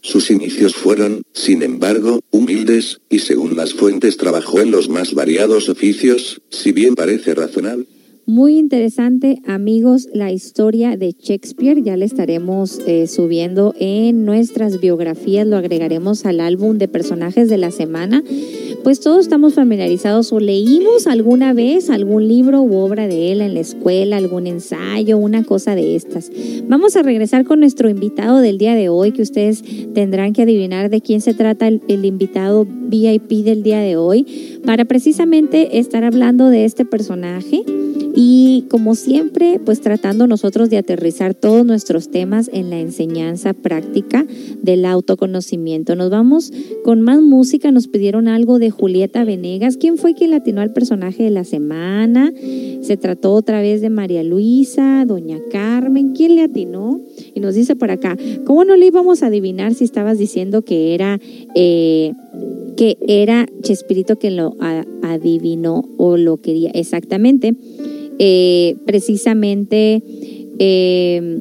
Sus 0.00 0.30
inicios 0.30 0.76
fueron, 0.76 1.22
sin 1.32 1.64
embargo, 1.64 2.20
humildes, 2.30 3.00
y 3.10 3.18
según 3.18 3.56
las 3.56 3.74
fuentes 3.74 4.16
trabajó 4.16 4.60
en 4.60 4.70
los 4.70 4.88
más 4.88 5.12
variados 5.12 5.68
oficios, 5.68 6.40
si 6.50 6.70
bien 6.70 6.94
parece 6.94 7.34
razonable. 7.34 7.86
Muy 8.26 8.56
interesante, 8.56 9.42
amigos, 9.46 10.08
la 10.14 10.32
historia 10.32 10.96
de 10.96 11.12
Shakespeare. 11.12 11.82
Ya 11.82 11.94
le 11.98 12.06
estaremos 12.06 12.80
eh, 12.86 13.06
subiendo 13.06 13.74
en 13.78 14.24
nuestras 14.24 14.80
biografías, 14.80 15.46
lo 15.46 15.58
agregaremos 15.58 16.24
al 16.24 16.40
álbum 16.40 16.78
de 16.78 16.88
personajes 16.88 17.50
de 17.50 17.58
la 17.58 17.70
semana. 17.70 18.24
Pues 18.82 19.00
todos 19.00 19.20
estamos 19.20 19.52
familiarizados 19.52 20.32
o 20.32 20.40
leímos 20.40 21.06
alguna 21.06 21.52
vez 21.52 21.90
algún 21.90 22.26
libro 22.26 22.62
u 22.62 22.76
obra 22.76 23.06
de 23.08 23.30
él 23.30 23.42
en 23.42 23.52
la 23.52 23.60
escuela, 23.60 24.16
algún 24.16 24.46
ensayo, 24.46 25.18
una 25.18 25.44
cosa 25.44 25.74
de 25.74 25.94
estas. 25.94 26.32
Vamos 26.66 26.96
a 26.96 27.02
regresar 27.02 27.44
con 27.44 27.60
nuestro 27.60 27.90
invitado 27.90 28.38
del 28.38 28.56
día 28.56 28.74
de 28.74 28.88
hoy, 28.88 29.12
que 29.12 29.20
ustedes 29.20 29.62
tendrán 29.92 30.32
que 30.32 30.42
adivinar 30.42 30.88
de 30.88 31.02
quién 31.02 31.20
se 31.20 31.34
trata 31.34 31.68
el 31.68 32.04
invitado 32.06 32.66
VIP 32.66 33.44
del 33.44 33.62
día 33.62 33.80
de 33.80 33.96
hoy, 33.96 34.60
para 34.64 34.86
precisamente 34.86 35.78
estar 35.78 36.04
hablando 36.04 36.48
de 36.48 36.64
este 36.64 36.86
personaje 36.86 37.64
y 38.16 38.66
como 38.70 38.94
siempre, 38.94 39.60
pues 39.64 39.80
tratando 39.80 40.26
nosotros 40.26 40.70
de 40.70 40.78
aterrizar 40.78 41.34
todos 41.34 41.66
nuestros 41.66 42.10
temas 42.10 42.48
en 42.52 42.70
la 42.70 42.78
enseñanza 42.78 43.54
práctica 43.54 44.24
del 44.62 44.84
autoconocimiento. 44.84 45.96
Nos 45.96 46.10
vamos 46.10 46.52
con 46.84 47.00
más 47.00 47.20
música, 47.20 47.72
nos 47.72 47.88
pidieron 47.88 48.28
algo 48.28 48.60
de 48.60 48.70
Julieta 48.70 49.24
Venegas. 49.24 49.76
¿Quién 49.76 49.98
fue 49.98 50.14
quien 50.14 50.30
latinó 50.30 50.60
al 50.60 50.72
personaje 50.72 51.24
de 51.24 51.30
la 51.30 51.42
semana? 51.42 52.32
Se 52.82 52.96
trató 52.96 53.32
otra 53.32 53.60
vez 53.60 53.80
de 53.80 53.90
María 53.90 54.22
Luisa, 54.22 55.04
Doña 55.06 55.38
Carmen. 55.50 56.12
¿Quién 56.12 56.36
le 56.36 56.42
atinó? 56.42 57.00
Y 57.34 57.40
nos 57.40 57.56
dice 57.56 57.74
por 57.74 57.90
acá, 57.90 58.16
¿cómo 58.44 58.64
no 58.64 58.76
le 58.76 58.86
íbamos 58.86 59.24
a 59.24 59.26
adivinar 59.26 59.74
si 59.74 59.84
estabas 59.84 60.18
diciendo 60.18 60.62
que 60.62 60.94
era... 60.94 61.18
Eh, 61.54 62.12
que 62.76 62.98
era 63.06 63.46
Chespirito 63.62 64.16
quien 64.16 64.36
lo 64.36 64.56
adivinó 65.02 65.84
o 65.96 66.16
lo 66.16 66.38
quería 66.38 66.70
exactamente. 66.70 67.54
Eh, 68.18 68.76
precisamente 68.86 70.02
eh, 70.58 71.38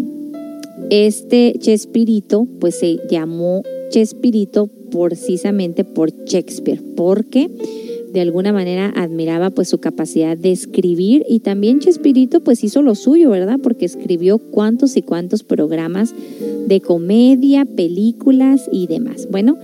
este 0.90 1.56
Chespirito, 1.60 2.48
pues 2.60 2.80
se 2.80 2.98
llamó 3.10 3.64
Chespirito 3.90 4.70
precisamente 4.92 5.84
por 5.84 6.12
Shakespeare, 6.26 6.82
porque 6.96 7.50
de 8.12 8.22
alguna 8.22 8.54
manera 8.54 8.94
admiraba 8.96 9.50
pues 9.50 9.70
su 9.70 9.80
capacidad 9.80 10.38
de 10.38 10.52
escribir 10.52 11.26
y 11.28 11.40
también 11.40 11.80
Chespirito 11.80 12.42
pues 12.42 12.64
hizo 12.64 12.82
lo 12.82 12.94
suyo, 12.94 13.32
¿verdad? 13.32 13.60
Porque 13.62 13.86
escribió 13.86 14.38
cuantos 14.38 14.98
y 14.98 15.02
cuantos 15.02 15.44
programas 15.44 16.14
de 16.68 16.80
comedia, 16.80 17.66
películas 17.66 18.70
y 18.72 18.88
demás. 18.88 19.28
Bueno, 19.32 19.58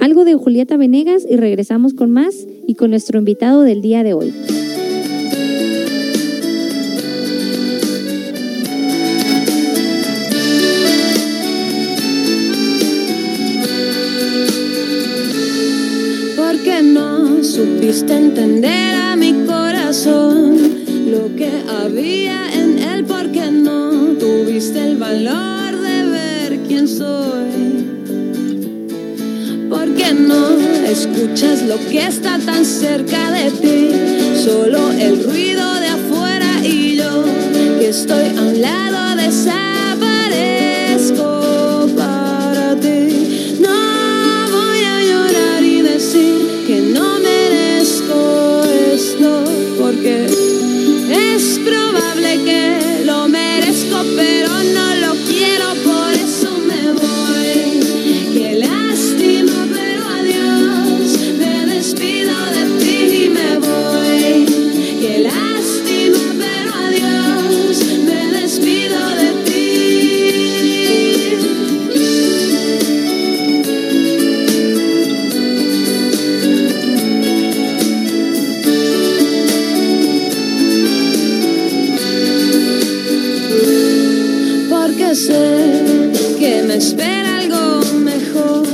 algo 0.00 0.24
de 0.24 0.34
Julieta 0.34 0.76
Venegas 0.76 1.24
y 1.28 1.36
regresamos 1.36 1.94
con 1.94 2.10
más 2.10 2.46
y 2.66 2.74
con 2.74 2.90
nuestro 2.90 3.18
invitado 3.18 3.62
del 3.62 3.80
día 3.80 4.02
de 4.02 4.14
hoy. 4.14 4.32
Supiste 17.44 18.16
entender 18.16 18.94
a 18.96 19.16
mi 19.16 19.44
corazón 19.44 20.56
lo 21.10 21.36
que 21.36 21.50
había 21.68 22.50
en 22.52 22.78
él, 22.78 23.04
porque 23.04 23.50
no 23.50 23.90
tuviste 24.18 24.80
el 24.80 24.96
valor 24.96 25.78
de 25.78 26.04
ver 26.06 26.58
quién 26.66 26.88
soy. 26.88 27.86
Porque 29.68 30.14
no 30.14 30.56
escuchas 30.88 31.62
lo 31.62 31.76
que 31.90 32.06
está 32.06 32.38
tan 32.38 32.64
cerca 32.64 33.30
de 33.30 33.50
ti, 33.50 33.90
solo 34.42 34.90
el 34.92 35.22
ruido 35.22 35.74
de 35.80 35.88
afuera 35.88 36.64
y 36.64 36.96
yo 36.96 37.24
que 37.78 37.88
estoy 37.90 38.28
a 38.38 38.40
un 38.40 38.60
lado 38.62 39.16
desaparezco 39.16 40.53
espera 86.86 87.38
algo 87.38 87.82
mejor, 87.94 88.66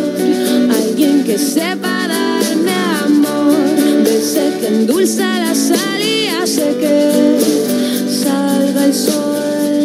alguien 0.69 1.23
que 1.23 1.39
sepa 1.39 2.09
darme 2.09 2.73
amor, 3.05 3.55
de 4.05 4.19
ese 4.19 4.47
que 4.59 4.67
endulza 4.67 5.39
la 5.39 5.55
sal 5.55 6.03
y 6.03 6.27
hace 6.27 6.67
que 6.83 6.97
salga 8.25 8.85
el 8.87 8.95
sol. 8.95 9.83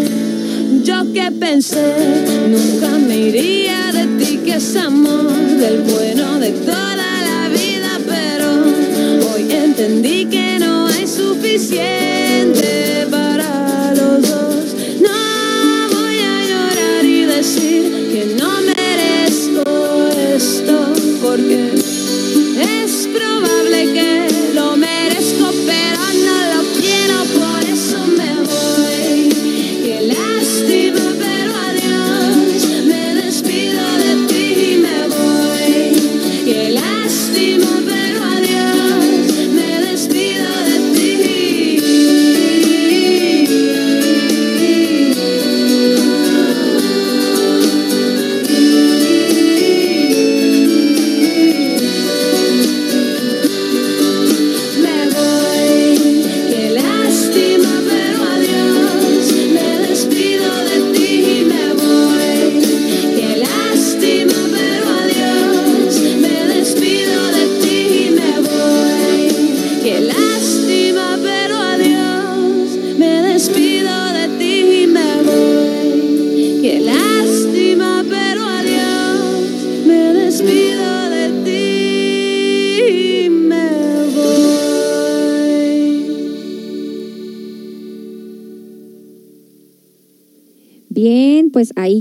Yo 0.84 1.14
que 1.14 1.32
pensé, 1.40 1.94
nunca 2.50 2.98
me 2.98 3.16
iría 3.28 3.92
de 3.94 4.06
ti, 4.18 4.40
que 4.44 4.56
es 4.56 4.76
amor, 4.76 5.32
del 5.64 5.82
bueno 5.82 6.40
de 6.40 6.50
toda 6.72 6.96
la 7.30 7.50
vida, 7.50 7.92
pero 8.08 8.48
hoy 9.30 9.52
entendí 9.52 10.26
que 10.26 10.58
no 10.60 10.88
hay 10.88 11.06
suficiente 11.06 12.35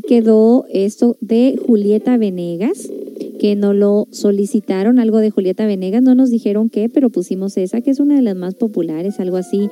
quedó 0.08 0.64
esto 0.70 1.16
de 1.20 1.58
Julieta 1.66 2.16
Venegas, 2.16 2.90
que 3.38 3.56
nos 3.56 3.74
lo 3.74 4.06
solicitaron, 4.10 4.98
algo 4.98 5.18
de 5.18 5.30
Julieta 5.30 5.66
Venegas, 5.66 6.02
no 6.02 6.14
nos 6.14 6.30
dijeron 6.30 6.70
qué, 6.70 6.88
pero 6.88 7.10
pusimos 7.10 7.56
esa, 7.56 7.80
que 7.80 7.90
es 7.90 8.00
una 8.00 8.16
de 8.16 8.22
las 8.22 8.36
más 8.36 8.54
populares, 8.54 9.20
algo 9.20 9.36
así 9.36 9.68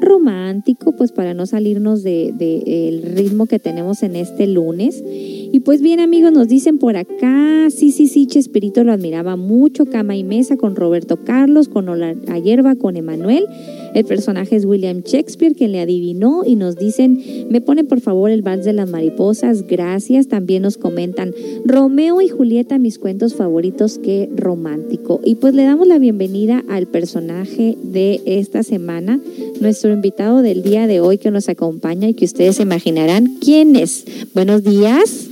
romántico, 0.00 0.92
pues 0.92 1.12
para 1.12 1.34
no 1.34 1.46
salirnos 1.46 2.02
del 2.02 2.36
de, 2.36 2.88
el 2.88 3.02
ritmo 3.02 3.46
que 3.46 3.58
tenemos 3.58 4.02
en 4.02 4.16
este 4.16 4.46
lunes. 4.46 5.02
Y 5.06 5.60
pues 5.60 5.80
bien 5.80 6.00
amigos, 6.00 6.32
nos 6.32 6.48
dicen 6.48 6.78
por 6.78 6.96
acá, 6.96 7.68
sí, 7.70 7.90
sí, 7.90 8.06
sí, 8.08 8.26
Chespirito 8.26 8.84
lo 8.84 8.92
admiraba 8.92 9.36
mucho, 9.36 9.86
Cama 9.86 10.16
y 10.16 10.24
Mesa 10.24 10.56
con 10.56 10.76
Roberto 10.76 11.18
Carlos, 11.24 11.68
con 11.68 11.88
Ola 11.88 12.14
a 12.28 12.38
Hierba, 12.38 12.76
con 12.76 12.96
Emanuel. 12.96 13.46
El 13.94 14.04
personaje 14.04 14.56
es 14.56 14.66
William 14.66 15.00
Shakespeare, 15.00 15.54
quien 15.54 15.72
le 15.72 15.80
adivinó 15.80 16.42
y 16.44 16.56
nos 16.56 16.76
dicen, 16.76 17.18
me 17.48 17.62
pone 17.62 17.84
por 17.84 18.00
favor 18.00 18.30
el 18.30 18.42
vals 18.42 18.66
de 18.66 18.74
las 18.74 18.90
mariposas, 18.90 19.66
gracias. 19.66 20.28
También 20.28 20.62
nos 20.62 20.76
comentan, 20.76 21.32
Romeo 21.64 22.20
y 22.20 22.28
Julieta, 22.28 22.78
mis 22.78 22.98
cuentos 22.98 23.34
favoritos, 23.34 23.98
qué 23.98 24.28
romántico. 24.36 25.20
Y 25.24 25.36
pues 25.36 25.54
le 25.54 25.64
damos 25.64 25.86
la 25.86 25.98
bienvenida 25.98 26.62
al 26.68 26.86
personaje 26.86 27.78
de 27.82 28.20
esta 28.26 28.62
semana, 28.62 29.20
nuestro 29.60 29.85
invitado 29.92 30.42
del 30.42 30.62
día 30.62 30.86
de 30.86 31.00
hoy 31.00 31.18
que 31.18 31.30
nos 31.30 31.48
acompaña 31.48 32.08
y 32.08 32.14
que 32.14 32.24
ustedes 32.24 32.56
se 32.56 32.62
imaginarán 32.62 33.38
quién 33.40 33.76
es. 33.76 34.04
Buenos 34.34 34.62
días. 34.64 35.28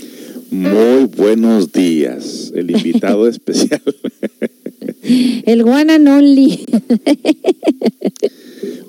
Muy 0.51 1.07
buenos 1.17 1.73
días, 1.73 2.53
el 2.55 2.71
invitado 2.71 3.27
especial. 3.29 3.83
El 5.47 5.63
one 5.63 5.93
and 5.93 6.09
only. 6.09 6.61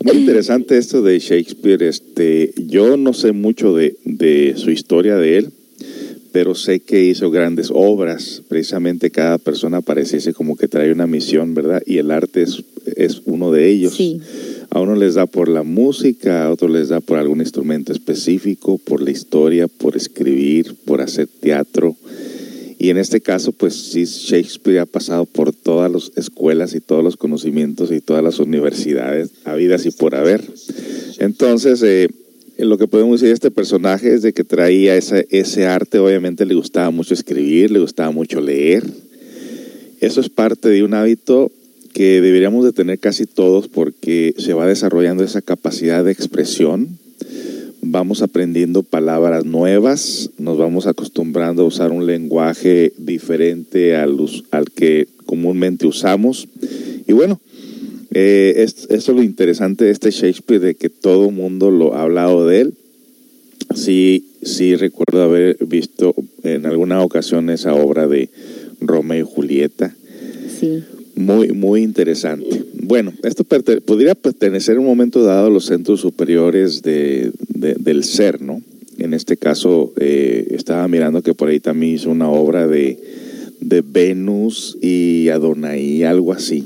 Muy 0.04 0.18
interesante 0.18 0.78
esto 0.78 1.02
de 1.02 1.18
Shakespeare. 1.20 1.82
Este, 1.84 2.54
yo 2.68 2.98
no 2.98 3.14
sé 3.14 3.32
mucho 3.32 3.76
de, 3.76 3.98
de 4.06 4.54
su 4.56 4.70
historia 4.70 5.18
de 5.18 5.38
él, 5.38 5.52
pero 6.32 6.54
sé 6.54 6.82
que 6.82 7.04
hizo 7.04 7.32
grandes 7.32 7.70
obras. 7.74 8.44
Precisamente 8.48 9.10
cada 9.10 9.38
persona 9.40 9.82
pareciese 9.82 10.34
como 10.34 10.56
que 10.56 10.68
trae 10.68 10.92
una 10.92 11.08
misión, 11.08 11.56
¿verdad? 11.56 11.82
Y 11.86 11.98
el 11.98 12.12
arte 12.12 12.44
es, 12.44 12.64
es 12.96 13.24
uno 13.26 13.52
de 13.52 13.70
ellos. 13.70 13.96
Sí. 13.96 14.22
A 14.76 14.82
uno 14.82 14.94
les 14.94 15.14
da 15.14 15.26
por 15.26 15.48
la 15.48 15.64
música, 15.64 16.44
a 16.44 16.52
otro 16.52 16.68
les 16.68 16.90
da 16.90 17.00
por 17.00 17.18
algún 17.18 17.40
instrumento 17.40 17.94
específico, 17.94 18.78
por 18.78 19.02
la 19.02 19.10
historia, 19.10 19.70
por 19.70 19.96
escribir, 19.96 20.76
por 20.84 21.00
hacer 21.00 21.30
teatro. 21.40 21.96
Y 22.78 22.90
en 22.90 22.98
este 22.98 23.22
caso, 23.22 23.54
pues 23.54 23.74
sí, 23.74 24.04
Shakespeare 24.04 24.80
ha 24.80 24.86
pasado 24.86 25.26
por 25.28 25.54
todas 25.54 25.90
las 25.90 26.12
escuelas 26.18 26.76
y 26.76 26.82
todos 26.82 27.06
los 27.06 27.16
conocimientos 27.16 27.90
y 27.90 28.02
todas 28.02 28.22
las 28.22 28.38
universidades 28.40 29.30
habidas 29.46 29.86
y 29.86 29.92
por 29.92 30.14
haber. 30.14 30.44
Entonces, 31.20 31.82
eh, 31.82 32.10
lo 32.58 32.78
que 32.78 32.90
podemos 32.90 33.22
decir 33.22 33.30
de 33.30 33.36
este 33.36 33.52
personaje 33.52 34.14
es 34.14 34.24
de 34.24 34.34
que 34.34 34.44
traía 34.44 34.98
ese 34.98 35.66
arte, 35.68 36.00
obviamente 36.00 36.46
le 36.46 36.54
gustaba 36.54 36.92
mucho 36.92 37.14
escribir, 37.14 37.72
le 37.72 37.80
gustaba 37.80 38.12
mucho 38.12 38.42
leer. 38.42 38.84
Eso 40.02 40.20
es 40.20 40.28
parte 40.28 40.68
de 40.68 40.84
un 40.84 40.94
hábito 40.94 41.50
que 41.96 42.20
deberíamos 42.20 42.66
de 42.66 42.74
tener 42.74 43.00
casi 43.00 43.26
todos 43.26 43.70
porque 43.70 44.36
se 44.38 44.54
va 44.54 44.68
desarrollando 44.68 45.24
esa 45.24 45.42
capacidad 45.42 46.04
de 46.04 46.12
expresión, 46.12 47.00
vamos 47.82 48.22
aprendiendo 48.22 48.84
palabras 48.84 49.46
nuevas, 49.46 50.30
nos 50.38 50.58
vamos 50.58 50.88
acostumbrando 50.88 51.62
a 51.62 51.68
usar 51.68 51.94
un 51.94 52.06
lenguaje 52.06 52.92
diferente 52.98 53.96
al, 53.96 54.18
al 54.52 54.72
que 54.72 55.08
comúnmente 55.26 55.88
usamos. 55.88 56.50
Y 57.08 57.14
bueno, 57.14 57.40
eh, 58.14 58.56
es, 58.58 58.88
eso 58.90 59.12
es 59.14 59.18
lo 59.18 59.24
interesante 59.24 59.86
de 59.86 59.92
este 59.92 60.12
Shakespeare, 60.12 60.60
de 60.60 60.76
que 60.76 60.90
todo 60.90 61.32
mundo 61.32 61.72
lo 61.72 61.96
ha 61.96 62.02
hablado 62.02 62.46
de 62.46 62.60
él. 62.60 62.74
Sí, 63.74 64.26
sí 64.44 64.76
recuerdo 64.76 65.24
haber 65.24 65.66
visto 65.66 66.14
en 66.44 66.66
alguna 66.66 67.02
ocasión 67.02 67.50
esa 67.50 67.74
obra 67.74 68.06
de 68.06 68.28
Romeo 68.82 69.26
y 69.26 69.34
Julieta. 69.34 69.96
Sí. 70.60 70.84
Muy, 71.16 71.50
muy 71.50 71.82
interesante. 71.82 72.64
Bueno, 72.82 73.14
esto 73.24 73.44
podría 73.44 74.16
pertenecer 74.16 74.76
en 74.76 74.82
un 74.82 74.88
momento 74.88 75.24
dado 75.24 75.48
a 75.48 75.50
los 75.50 75.66
centros 75.66 76.02
superiores 76.02 76.82
de, 76.82 77.32
del 77.48 78.04
ser, 78.04 78.42
¿no? 78.42 78.62
En 78.98 79.14
este 79.14 79.38
caso, 79.38 79.94
eh, 80.00 80.48
estaba 80.52 80.88
mirando 80.88 81.22
que 81.22 81.34
por 81.34 81.50
ahí 81.50 81.60
también 81.60 81.96
hizo 81.96 82.10
una 82.10 82.30
obra 82.30 82.68
de, 82.68 83.00
de 83.60 83.82
Venus 83.82 84.78
y 84.82 85.30
Adonai, 85.30 86.04
algo 86.04 86.34
así. 86.34 86.64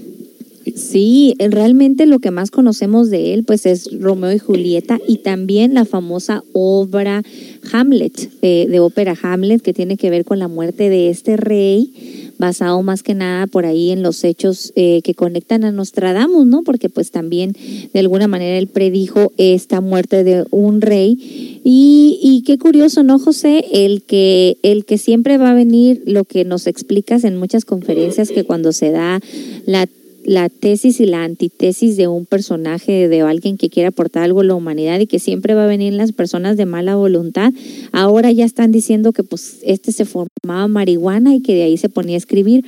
Sí, 0.75 1.35
realmente 1.39 2.05
lo 2.05 2.19
que 2.19 2.31
más 2.31 2.51
conocemos 2.51 3.09
de 3.09 3.33
él 3.33 3.43
pues 3.43 3.65
es 3.65 3.89
Romeo 3.99 4.33
y 4.33 4.39
Julieta 4.39 4.99
y 5.07 5.17
también 5.17 5.73
la 5.73 5.85
famosa 5.85 6.43
obra 6.53 7.23
Hamlet, 7.71 8.29
eh, 8.41 8.67
de 8.69 8.79
ópera 8.79 9.15
Hamlet, 9.21 9.61
que 9.61 9.73
tiene 9.73 9.97
que 9.97 10.09
ver 10.09 10.25
con 10.25 10.39
la 10.39 10.47
muerte 10.47 10.89
de 10.89 11.09
este 11.09 11.37
rey 11.37 12.28
basado 12.39 12.81
más 12.81 13.03
que 13.03 13.13
nada 13.13 13.45
por 13.45 13.65
ahí 13.65 13.91
en 13.91 14.01
los 14.01 14.23
hechos 14.23 14.71
eh, 14.75 15.01
que 15.03 15.13
conectan 15.13 15.65
a 15.65 15.71
Nostradamus, 15.71 16.47
¿no? 16.47 16.63
Porque 16.63 16.89
pues 16.89 17.11
también 17.11 17.53
de 17.93 17.99
alguna 17.99 18.27
manera 18.27 18.57
él 18.57 18.67
predijo 18.67 19.33
esta 19.37 19.81
muerte 19.81 20.23
de 20.23 20.45
un 20.49 20.81
rey. 20.81 21.59
Y, 21.63 22.19
y 22.23 22.43
qué 22.43 22.57
curioso, 22.57 23.03
¿no, 23.03 23.19
José? 23.19 23.65
El 23.71 24.03
que, 24.03 24.57
el 24.63 24.85
que 24.85 24.97
siempre 24.97 25.37
va 25.37 25.51
a 25.51 25.53
venir, 25.53 26.01
lo 26.05 26.23
que 26.23 26.45
nos 26.45 26.65
explicas 26.65 27.25
en 27.25 27.37
muchas 27.37 27.65
conferencias, 27.65 28.29
que 28.29 28.45
cuando 28.45 28.71
se 28.71 28.91
da 28.91 29.19
la 29.65 29.87
la 30.23 30.49
tesis 30.49 30.99
y 30.99 31.05
la 31.05 31.23
antitesis 31.23 31.97
de 31.97 32.07
un 32.07 32.25
personaje, 32.25 33.07
de 33.07 33.21
alguien 33.21 33.57
que 33.57 33.69
quiere 33.69 33.87
aportar 33.87 34.23
algo 34.23 34.41
a 34.41 34.43
la 34.43 34.55
humanidad 34.55 34.99
y 34.99 35.07
que 35.07 35.19
siempre 35.19 35.53
va 35.53 35.63
a 35.63 35.67
venir 35.67 35.93
las 35.93 36.11
personas 36.11 36.57
de 36.57 36.65
mala 36.65 36.95
voluntad, 36.95 37.53
ahora 37.91 38.31
ya 38.31 38.45
están 38.45 38.71
diciendo 38.71 39.13
que 39.13 39.23
pues 39.23 39.59
este 39.63 39.91
se 39.91 40.05
formaba 40.05 40.67
marihuana 40.67 41.35
y 41.35 41.41
que 41.41 41.55
de 41.55 41.63
ahí 41.63 41.77
se 41.77 41.89
ponía 41.89 42.15
a 42.15 42.17
escribir. 42.17 42.65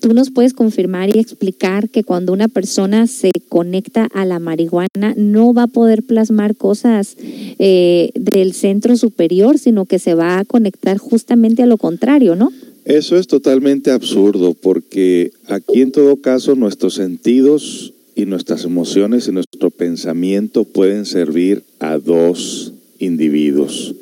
Tú 0.00 0.14
nos 0.14 0.30
puedes 0.30 0.54
confirmar 0.54 1.14
y 1.14 1.18
explicar 1.18 1.88
que 1.88 2.04
cuando 2.04 2.32
una 2.32 2.48
persona 2.48 3.06
se 3.06 3.30
conecta 3.48 4.08
a 4.12 4.24
la 4.24 4.38
marihuana 4.38 5.14
no 5.16 5.54
va 5.54 5.64
a 5.64 5.68
poder 5.68 6.02
plasmar 6.02 6.56
cosas 6.56 7.16
eh, 7.58 8.10
del 8.14 8.52
centro 8.54 8.96
superior, 8.96 9.58
sino 9.58 9.84
que 9.84 9.98
se 9.98 10.14
va 10.14 10.38
a 10.38 10.44
conectar 10.44 10.98
justamente 10.98 11.62
a 11.62 11.66
lo 11.66 11.78
contrario, 11.78 12.34
¿no? 12.36 12.50
Eso 12.84 13.16
es 13.16 13.26
totalmente 13.26 13.90
absurdo 13.90 14.52
porque 14.52 15.32
aquí 15.48 15.80
en 15.80 15.90
todo 15.90 16.16
caso 16.16 16.54
nuestros 16.54 16.94
sentidos 16.94 17.94
y 18.14 18.26
nuestras 18.26 18.64
emociones 18.64 19.26
y 19.26 19.32
nuestro 19.32 19.70
pensamiento 19.70 20.64
pueden 20.64 21.06
servir 21.06 21.62
a 21.78 21.98
dos 21.98 22.72
individuos. 22.98 23.94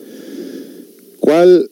¿Cuál 1.21 1.71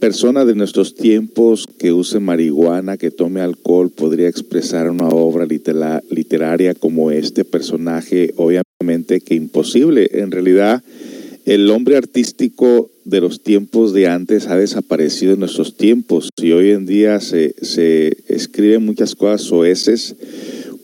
persona 0.00 0.44
de 0.44 0.56
nuestros 0.56 0.96
tiempos 0.96 1.66
que 1.78 1.92
use 1.92 2.18
marihuana, 2.18 2.96
que 2.96 3.12
tome 3.12 3.40
alcohol, 3.40 3.90
podría 3.90 4.28
expresar 4.28 4.90
una 4.90 5.08
obra 5.08 5.46
literaria 5.46 6.74
como 6.74 7.12
este 7.12 7.44
personaje? 7.44 8.34
Obviamente 8.36 9.20
que 9.20 9.36
imposible. 9.36 10.08
En 10.12 10.32
realidad, 10.32 10.82
el 11.44 11.70
hombre 11.70 11.96
artístico 11.96 12.90
de 13.08 13.20
los 13.22 13.40
tiempos 13.40 13.94
de 13.94 14.06
antes 14.06 14.48
ha 14.48 14.56
desaparecido 14.56 15.32
en 15.32 15.40
nuestros 15.40 15.76
tiempos 15.76 16.28
y 16.36 16.52
hoy 16.52 16.72
en 16.72 16.84
día 16.84 17.20
se, 17.20 17.54
se 17.62 18.18
escriben 18.28 18.84
muchas 18.84 19.14
cosas 19.14 19.42
soeces, 19.42 20.14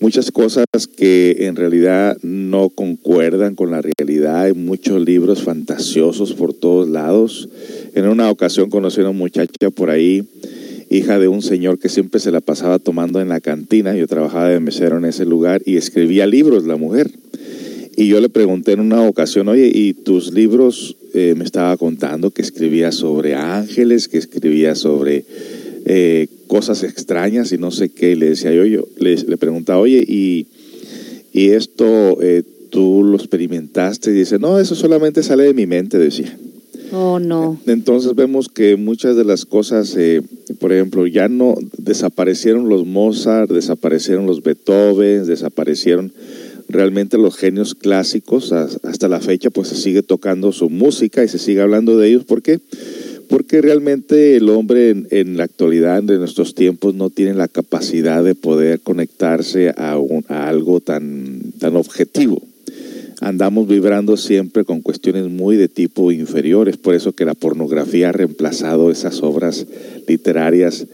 muchas 0.00 0.30
cosas 0.30 0.64
que 0.96 1.36
en 1.40 1.54
realidad 1.54 2.16
no 2.22 2.70
concuerdan 2.70 3.54
con 3.54 3.70
la 3.70 3.82
realidad. 3.82 4.40
Hay 4.40 4.54
muchos 4.54 5.04
libros 5.04 5.42
fantasiosos 5.42 6.32
por 6.32 6.54
todos 6.54 6.88
lados. 6.88 7.50
En 7.94 8.08
una 8.08 8.30
ocasión 8.30 8.70
conocí 8.70 9.00
a 9.00 9.04
una 9.04 9.12
muchacha 9.12 9.70
por 9.74 9.90
ahí, 9.90 10.24
hija 10.88 11.18
de 11.18 11.28
un 11.28 11.42
señor 11.42 11.78
que 11.78 11.90
siempre 11.90 12.20
se 12.20 12.30
la 12.30 12.40
pasaba 12.40 12.78
tomando 12.78 13.20
en 13.20 13.28
la 13.28 13.40
cantina. 13.40 13.94
Yo 13.94 14.06
trabajaba 14.06 14.48
de 14.48 14.60
mesero 14.60 14.96
en 14.96 15.04
ese 15.04 15.26
lugar 15.26 15.60
y 15.66 15.76
escribía 15.76 16.26
libros, 16.26 16.64
la 16.64 16.76
mujer. 16.76 17.10
Y 17.96 18.08
yo 18.08 18.20
le 18.20 18.28
pregunté 18.28 18.72
en 18.72 18.80
una 18.80 19.02
ocasión, 19.02 19.48
oye, 19.48 19.70
¿y 19.72 19.94
tus 19.94 20.32
libros 20.32 20.96
eh, 21.16 21.34
me 21.36 21.44
estaba 21.44 21.76
contando 21.76 22.32
que 22.32 22.42
escribía 22.42 22.90
sobre 22.90 23.36
ángeles, 23.36 24.08
que 24.08 24.18
escribía 24.18 24.74
sobre 24.74 25.24
eh, 25.86 26.26
cosas 26.48 26.82
extrañas 26.82 27.52
y 27.52 27.58
no 27.58 27.70
sé 27.70 27.90
qué. 27.90 28.10
Y 28.10 28.14
le 28.16 28.30
decía 28.30 28.52
yo, 28.52 28.64
yo 28.64 28.88
le, 28.98 29.14
le 29.14 29.36
preguntaba, 29.36 29.78
oye, 29.78 30.04
¿y, 30.06 30.48
y 31.32 31.50
esto 31.50 32.20
eh, 32.20 32.42
tú 32.70 33.04
lo 33.04 33.16
experimentaste? 33.16 34.10
Y 34.10 34.14
dice, 34.14 34.40
no, 34.40 34.58
eso 34.58 34.74
solamente 34.74 35.22
sale 35.22 35.44
de 35.44 35.54
mi 35.54 35.66
mente, 35.66 35.98
decía. 35.98 36.36
Oh, 36.90 37.20
no. 37.20 37.60
Entonces 37.66 38.16
vemos 38.16 38.48
que 38.48 38.74
muchas 38.76 39.14
de 39.14 39.24
las 39.24 39.46
cosas, 39.46 39.96
por 40.58 40.72
ejemplo, 40.72 41.06
ya 41.06 41.28
no 41.28 41.54
desaparecieron 41.78 42.68
los 42.68 42.86
Mozart, 42.86 43.50
desaparecieron 43.50 44.26
los 44.26 44.42
Beethoven, 44.42 45.26
desaparecieron 45.26 46.12
realmente 46.74 47.16
los 47.16 47.36
genios 47.36 47.74
clásicos 47.74 48.52
hasta 48.52 49.08
la 49.08 49.20
fecha 49.20 49.48
pues 49.48 49.68
se 49.68 49.76
sigue 49.76 50.02
tocando 50.02 50.52
su 50.52 50.68
música 50.68 51.24
y 51.24 51.28
se 51.28 51.38
sigue 51.38 51.60
hablando 51.60 51.96
de 51.96 52.08
ellos. 52.08 52.24
¿Por 52.24 52.42
qué? 52.42 52.60
Porque 53.28 53.62
realmente 53.62 54.36
el 54.36 54.48
hombre 54.50 54.90
en, 55.10 55.36
la 55.36 55.44
actualidad, 55.44 56.02
de 56.02 56.18
nuestros 56.18 56.54
tiempos, 56.54 56.94
no 56.94 57.08
tiene 57.08 57.34
la 57.34 57.48
capacidad 57.48 58.22
de 58.22 58.34
poder 58.34 58.80
conectarse 58.80 59.70
a, 59.70 59.96
a 60.28 60.48
algo 60.48 60.80
tan, 60.80 61.40
tan 61.58 61.76
objetivo. 61.76 62.42
Andamos 63.20 63.66
vibrando 63.66 64.16
siempre 64.16 64.64
con 64.64 64.82
cuestiones 64.82 65.28
muy 65.30 65.56
de 65.56 65.68
tipo 65.68 66.12
inferiores, 66.12 66.76
por 66.76 66.94
eso 66.94 67.12
que 67.12 67.24
la 67.24 67.34
pornografía 67.34 68.10
ha 68.10 68.12
reemplazado 68.12 68.90
esas 68.90 69.22
obras 69.22 69.66
literarias 70.06 70.86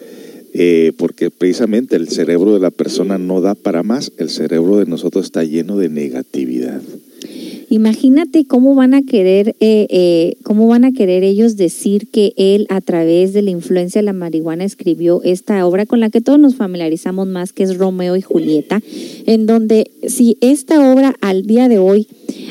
eh, 0.53 0.93
porque 0.99 1.31
precisamente 1.31 1.97
el 1.97 2.09
cerebro 2.09 2.55
de 2.55 2.61
la 2.61 2.71
persona 2.71 3.19
no 3.19 3.41
da 3.41 3.55
para 3.55 3.83
más, 3.83 4.13
el 4.17 4.31
cerebro 4.31 4.79
de 4.79 4.87
nosotros 4.87 5.25
está 5.25 5.45
lleno 5.45 5.77
de 5.77 5.89
negatividad. 5.89 6.83
Imagínate 7.73 8.47
cómo 8.47 8.75
van 8.75 8.95
a 8.95 9.03
querer, 9.03 9.55
eh, 9.61 9.87
eh, 9.91 10.35
cómo 10.43 10.67
van 10.67 10.85
a 10.85 10.91
querer 10.91 11.23
ellos 11.23 11.57
decir 11.57 12.09
que 12.09 12.33
él 12.37 12.67
a 12.69 12.81
través 12.81 13.33
de 13.33 13.43
la 13.43 13.51
influencia 13.51 14.01
de 14.01 14.07
la 14.07 14.13
marihuana 14.13 14.65
escribió 14.65 15.23
esta 15.23 15.65
obra 15.65 15.87
con 15.87 16.01
la 16.01 16.11
que 16.11 16.21
todos 16.21 16.41
nos 16.41 16.57
familiarizamos 16.57 17.29
más, 17.29 17.53
que 17.53 17.63
es 17.63 17.79
Romeo 17.79 18.17
y 18.17 18.23
Julieta, 18.23 18.83
en 19.25 19.47
donde 19.47 19.89
si 20.05 20.37
esta 20.41 20.93
obra 20.93 21.15
al 21.21 21.47
día 21.47 21.69
de 21.69 21.79
hoy 21.79 22.09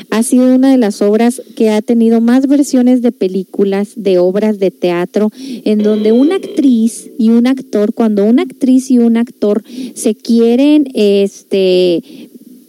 ha 0.08 0.22
sido 0.22 0.54
una 0.54 0.70
de 0.70 0.78
las 0.78 1.02
obras 1.02 1.42
que 1.54 1.68
ha 1.68 1.82
tenido 1.82 2.22
más 2.22 2.46
versiones 2.46 3.02
de 3.02 3.12
películas, 3.12 3.92
de 3.96 4.18
obras 4.18 4.58
de 4.58 4.70
teatro, 4.70 5.30
en 5.66 5.80
donde 5.80 6.12
una 6.12 6.36
actriz 6.36 7.10
y 7.18 7.28
un 7.28 7.46
actor, 7.46 7.92
cuando 7.92 8.24
una 8.24 8.44
actriz 8.44 8.90
y 8.90 8.96
un 8.96 9.18
actor 9.18 9.62
se 9.92 10.14
quieren 10.14 10.88
este, 10.94 12.02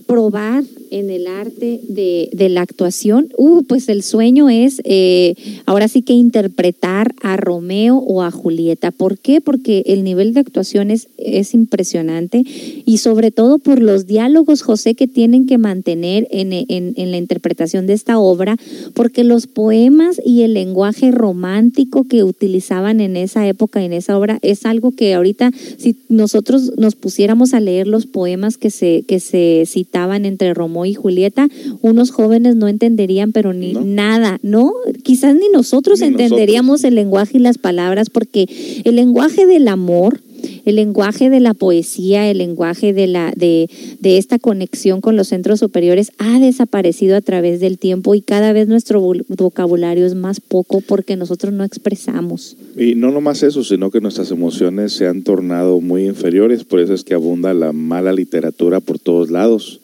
probar 0.05 0.65
en 0.91 1.09
el 1.09 1.25
arte 1.25 1.79
de, 1.87 2.49
la 2.49 2.61
actuación, 2.61 3.29
uh, 3.37 3.63
pues 3.63 3.87
el 3.87 4.03
sueño 4.03 4.49
es 4.49 4.81
eh, 4.83 5.35
ahora 5.65 5.87
sí 5.87 6.01
que 6.01 6.13
interpretar 6.13 7.15
a 7.21 7.37
Romeo 7.37 7.97
o 7.97 8.23
a 8.23 8.31
Julieta. 8.31 8.91
¿Por 8.91 9.17
qué? 9.17 9.39
Porque 9.39 9.83
el 9.85 10.03
nivel 10.03 10.33
de 10.33 10.41
actuación 10.41 10.91
es, 10.91 11.07
es 11.17 11.53
impresionante 11.53 12.43
y 12.85 12.97
sobre 12.97 13.31
todo 13.31 13.57
por 13.57 13.81
los 13.81 14.05
diálogos, 14.05 14.63
José, 14.63 14.95
que 14.95 15.07
tienen 15.07 15.47
que 15.47 15.57
mantener 15.57 16.27
en, 16.29 16.51
en, 16.51 16.93
en 16.97 17.11
la 17.11 17.17
interpretación 17.17 17.87
de 17.87 17.93
esta 17.93 18.19
obra, 18.19 18.57
porque 18.93 19.23
los 19.23 19.47
poemas 19.47 20.21
y 20.25 20.41
el 20.41 20.53
lenguaje 20.53 21.11
romántico 21.11 22.03
que 22.03 22.25
utilizaban 22.25 22.99
en 22.99 23.15
esa 23.15 23.47
época, 23.47 23.81
en 23.81 23.93
esa 23.93 24.17
obra, 24.17 24.39
es 24.41 24.65
algo 24.65 24.91
que 24.91 25.13
ahorita, 25.13 25.51
si 25.77 25.95
nosotros 26.09 26.73
nos 26.77 26.95
pusiéramos 26.95 27.53
a 27.53 27.61
leer 27.61 27.87
los 27.87 28.07
poemas 28.07 28.57
que 28.57 28.71
se, 28.71 29.03
que 29.07 29.21
se 29.21 29.63
citaban 29.65 30.25
entre 30.25 30.53
Romeo 30.53 30.80
y 30.85 30.93
Julieta, 30.93 31.47
unos 31.81 32.11
jóvenes 32.11 32.55
no 32.55 32.67
entenderían, 32.67 33.31
pero 33.31 33.53
ni 33.53 33.73
nada, 33.73 34.39
¿no? 34.41 34.73
Quizás 35.03 35.35
ni 35.35 35.49
nosotros 35.53 36.01
entenderíamos 36.01 36.83
el 36.83 36.95
lenguaje 36.95 37.37
y 37.37 37.41
las 37.41 37.57
palabras, 37.57 38.09
porque 38.09 38.47
el 38.83 38.95
lenguaje 38.95 39.45
del 39.45 39.67
amor, 39.67 40.21
el 40.65 40.75
lenguaje 40.75 41.29
de 41.29 41.39
la 41.39 41.53
poesía, 41.53 42.29
el 42.29 42.39
lenguaje 42.39 42.93
de, 42.93 43.07
la, 43.07 43.33
de, 43.35 43.69
de 43.99 44.17
esta 44.17 44.39
conexión 44.39 45.01
con 45.01 45.15
los 45.15 45.29
centros 45.29 45.59
superiores 45.59 46.11
ha 46.17 46.39
desaparecido 46.39 47.15
a 47.15 47.21
través 47.21 47.59
del 47.59 47.77
tiempo 47.77 48.15
y 48.15 48.21
cada 48.21 48.53
vez 48.53 48.67
nuestro 48.67 49.01
vocabulario 49.27 50.05
es 50.05 50.15
más 50.15 50.39
poco 50.39 50.81
porque 50.81 51.15
nosotros 51.15 51.53
no 51.53 51.63
expresamos. 51.63 52.57
Y 52.77 52.95
no 52.95 53.11
nomás 53.11 53.43
eso, 53.43 53.63
sino 53.63 53.91
que 53.91 54.01
nuestras 54.01 54.31
emociones 54.31 54.93
se 54.93 55.07
han 55.07 55.23
tornado 55.23 55.81
muy 55.81 56.05
inferiores, 56.05 56.63
por 56.63 56.79
eso 56.79 56.93
es 56.93 57.03
que 57.03 57.13
abunda 57.13 57.53
la 57.53 57.73
mala 57.73 58.13
literatura 58.13 58.79
por 58.79 58.99
todos 58.99 59.29
lados. 59.29 59.79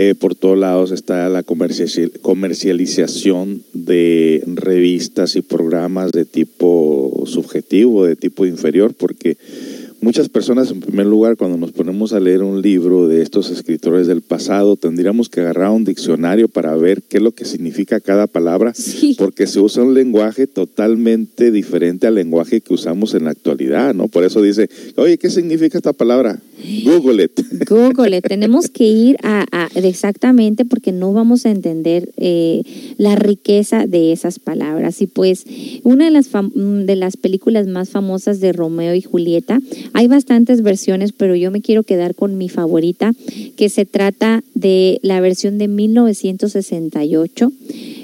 Eh, 0.00 0.14
por 0.14 0.36
todos 0.36 0.56
lados 0.56 0.92
está 0.92 1.28
la 1.28 1.42
comercialización 1.42 3.64
de 3.72 4.44
revistas 4.46 5.34
y 5.34 5.42
programas 5.42 6.12
de 6.12 6.24
tipo 6.24 7.24
subjetivo, 7.26 8.04
de 8.04 8.14
tipo 8.14 8.46
inferior, 8.46 8.94
porque 8.94 9.38
Muchas 10.00 10.28
personas, 10.28 10.70
en 10.70 10.78
primer 10.78 11.06
lugar, 11.06 11.36
cuando 11.36 11.56
nos 11.56 11.72
ponemos 11.72 12.12
a 12.12 12.20
leer 12.20 12.44
un 12.44 12.62
libro 12.62 13.08
de 13.08 13.20
estos 13.20 13.50
escritores 13.50 14.06
del 14.06 14.22
pasado, 14.22 14.76
tendríamos 14.76 15.28
que 15.28 15.40
agarrar 15.40 15.70
un 15.70 15.84
diccionario 15.84 16.46
para 16.46 16.76
ver 16.76 17.02
qué 17.02 17.16
es 17.16 17.22
lo 17.22 17.32
que 17.32 17.44
significa 17.44 17.98
cada 17.98 18.28
palabra, 18.28 18.72
porque 19.18 19.48
se 19.48 19.58
usa 19.58 19.82
un 19.82 19.94
lenguaje 19.94 20.46
totalmente 20.46 21.50
diferente 21.50 22.06
al 22.06 22.14
lenguaje 22.14 22.60
que 22.60 22.74
usamos 22.74 23.14
en 23.14 23.24
la 23.24 23.30
actualidad, 23.30 23.92
¿no? 23.92 24.06
Por 24.06 24.22
eso 24.22 24.40
dice, 24.40 24.70
oye, 24.94 25.18
¿qué 25.18 25.30
significa 25.30 25.78
esta 25.78 25.92
palabra? 25.92 26.40
Google 26.84 27.24
it. 27.24 27.40
Google 27.68 28.16
it. 28.16 28.26
Tenemos 28.26 28.68
que 28.68 28.84
ir 28.84 29.16
a, 29.22 29.46
exactamente 29.74 30.64
porque 30.64 30.92
no 30.92 31.12
vamos 31.12 31.46
a 31.46 31.50
entender 31.50 32.12
eh, 32.16 32.62
la 32.98 33.16
riqueza 33.16 33.86
de 33.86 34.12
esas 34.12 34.38
palabras. 34.38 35.00
Y 35.02 35.06
pues, 35.06 35.44
una 35.82 36.06
de 36.06 36.10
las, 36.10 36.30
de 36.54 36.96
las 36.96 37.16
películas 37.16 37.66
más 37.66 37.90
famosas 37.90 38.40
de 38.40 38.52
Romeo 38.52 38.94
y 38.94 39.02
Julieta, 39.02 39.60
hay 39.92 40.06
bastantes 40.06 40.62
versiones, 40.62 41.12
pero 41.12 41.34
yo 41.34 41.50
me 41.50 41.60
quiero 41.60 41.82
quedar 41.82 42.14
con 42.14 42.38
mi 42.38 42.48
favorita, 42.48 43.12
que 43.56 43.68
se 43.68 43.84
trata 43.84 44.42
de 44.54 44.98
la 45.02 45.20
versión 45.20 45.58
de 45.58 45.68
1968. 45.68 47.52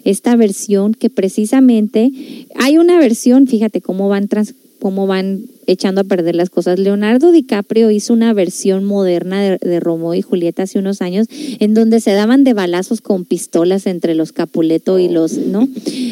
Esta 0.04 0.36
versión 0.36 0.94
que 0.94 1.10
precisamente 1.10 2.10
hay 2.56 2.78
una 2.78 2.98
versión, 2.98 3.46
fíjate 3.46 3.80
cómo 3.80 4.08
van 4.08 4.28
trans, 4.28 4.54
cómo 4.80 5.06
van 5.06 5.42
echando 5.66 6.00
a 6.00 6.04
perder 6.04 6.34
las 6.34 6.50
cosas. 6.50 6.78
Leonardo 6.78 7.32
DiCaprio 7.32 7.90
hizo 7.90 8.12
una 8.12 8.32
versión 8.32 8.84
moderna 8.84 9.40
de, 9.40 9.80
Romeo 9.80 10.14
y 10.14 10.22
Julieta 10.22 10.64
hace 10.64 10.78
unos 10.78 11.02
años 11.02 11.26
en 11.30 11.74
donde 11.74 12.00
se 12.00 12.12
daban 12.12 12.44
de 12.44 12.54
balazos 12.54 13.00
con 13.00 13.24
pistolas 13.24 13.86
entre 13.86 14.14
los 14.14 14.32
Capuleto 14.32 14.98
y 14.98 15.08
los, 15.08 15.36
¿no? 15.36 15.68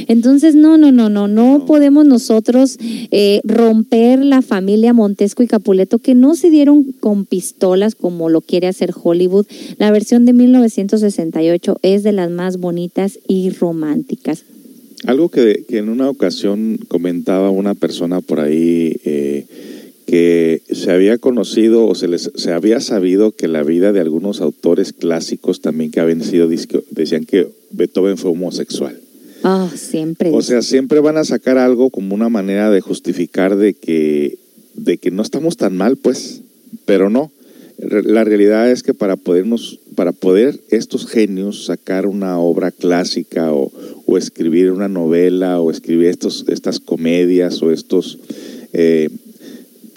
Entonces, 0.09 0.55
no, 0.55 0.77
no, 0.77 0.93
no, 0.93 1.09
no, 1.09 1.29
no 1.29 1.65
podemos 1.67 2.05
nosotros 2.05 2.79
eh, 2.81 3.41
romper 3.45 4.25
la 4.25 4.43
familia 4.43 4.93
Montesco 4.93 5.43
y 5.43 5.47
Capuleto 5.47 5.99
que 5.99 6.15
no 6.15 6.35
se 6.35 6.51
dieron 6.51 6.85
con 7.01 7.25
pistolas 7.25 7.95
como 7.95 8.29
lo 8.29 8.41
quiere 8.41 8.69
hacer 8.69 8.93
Hollywood. 9.01 9.47
La 9.79 9.91
versión 9.91 10.25
de 10.25 10.33
1968 10.33 11.79
es 11.83 12.03
de 12.03 12.13
las 12.13 12.31
más 12.31 12.59
bonitas 12.59 13.19
y 13.27 13.51
románticas. 13.51 14.45
Algo 15.07 15.29
que, 15.29 15.65
en 15.69 15.89
una 15.89 16.09
ocasión 16.09 16.79
comentaba 16.89 17.51
una 17.51 17.75
persona 17.75 18.21
por 18.21 18.41
ahí 18.41 18.97
eh, 19.05 19.47
que 20.07 20.63
se 20.71 20.93
había 20.93 21.19
conocido 21.19 21.87
o 21.87 21.95
se, 21.95 22.09
les, 22.09 22.31
se 22.35 22.53
había 22.53 22.81
sabido 22.81 23.33
que 23.33 23.49
la 23.49 23.63
vida 23.63 23.93
de 23.93 24.01
algunos 24.01 24.41
autores 24.41 24.93
clásicos 24.93 25.61
también 25.61 25.91
que 25.91 26.01
habían 26.01 26.23
sido, 26.23 26.49
decían 26.91 27.25
que 27.25 27.49
Beethoven 27.71 28.17
fue 28.17 28.31
homosexual. 28.31 28.99
Ah, 29.43 29.71
siempre. 29.75 30.31
O 30.33 30.43
sea, 30.43 30.63
siempre 30.63 31.01
van 31.01 31.17
a 31.17 31.25
sacar 31.25 31.59
algo 31.59 31.91
como 31.91 32.15
una 32.15 32.29
manera 32.29 32.71
de 32.71 32.81
justificar 32.81 33.57
de 33.57 33.75
que, 33.75 34.39
de 34.75 34.99
que 34.99 35.11
no 35.11 35.23
estamos 35.23 35.57
tan 35.57 35.77
mal, 35.77 35.97
pues, 35.97 36.43
pero 36.85 37.11
no. 37.11 37.33
La 37.83 38.23
realidad 38.23 38.71
es 38.71 38.85
que 38.85 38.95
para 38.95 39.17
podernos, 39.17 39.81
para 39.97 40.13
poder 40.13 40.61
estos 40.71 41.07
genios 41.07 41.65
sacar 41.65 42.07
una 42.07 42.39
obra 42.39 42.71
clásica 42.71 43.53
o, 43.53 43.73
escribir 44.17 44.71
una 44.71 44.89
novela 44.89 45.59
o 45.59 45.71
escribir 45.71 46.09
estos, 46.09 46.45
estas 46.49 46.81
comedias 46.81 47.63
o 47.63 47.73
estos, 47.73 48.19
eh, 48.75 49.09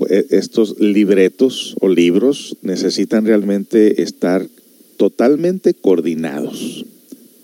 e, 0.10 0.26
estos 0.30 0.80
libretos 0.80 1.76
o 1.82 1.90
libros 1.90 2.56
necesitan 2.62 3.26
realmente 3.26 4.02
estar 4.02 4.48
totalmente 4.95 5.74
coordinados, 5.74 6.86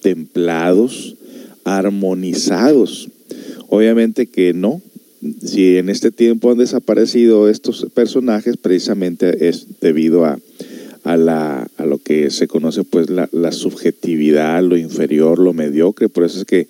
templados, 0.02 1.18
armonizados. 1.66 3.10
Obviamente 3.68 4.28
que 4.28 4.54
no, 4.54 4.82
si 5.44 5.78
en 5.78 5.90
este 5.90 6.12
tiempo 6.12 6.52
han 6.52 6.58
desaparecido 6.58 7.50
estos 7.50 7.88
personajes, 7.94 8.58
precisamente 8.58 9.48
es 9.50 9.80
debido 9.80 10.26
a, 10.26 10.40
a, 11.04 11.18
la, 11.18 11.68
a 11.78 11.86
lo 11.86 11.98
que 12.00 12.30
se 12.32 12.48
conoce 12.48 12.84
pues 12.84 13.10
la, 13.10 13.30
la, 13.32 13.52
subjetividad, 13.52 14.64
lo 14.64 14.78
inferior, 14.78 15.40
lo 15.40 15.54
mediocre. 15.54 16.10
Por 16.10 16.26
eso 16.26 16.40
es 16.40 16.46
que 16.46 16.68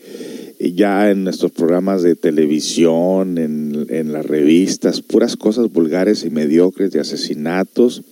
ya 0.60 1.10
en 1.10 1.24
nuestros 1.24 1.52
programas 1.52 2.04
de 2.04 2.16
televisión, 2.16 3.38
en, 3.38 3.88
en 3.90 4.14
las 4.14 4.26
revistas, 4.26 5.02
puras 5.02 5.36
cosas 5.36 5.72
vulgares 5.72 6.24
y 6.24 6.30
mediocres 6.30 6.92
de 6.92 7.00
asesinatos, 7.00 8.04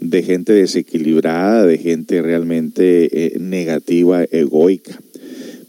de 0.00 0.22
gente 0.22 0.52
desequilibrada, 0.52 1.66
de 1.66 1.78
gente 1.78 2.22
realmente 2.22 3.26
eh, 3.26 3.38
negativa, 3.38 4.24
egoica. 4.24 4.98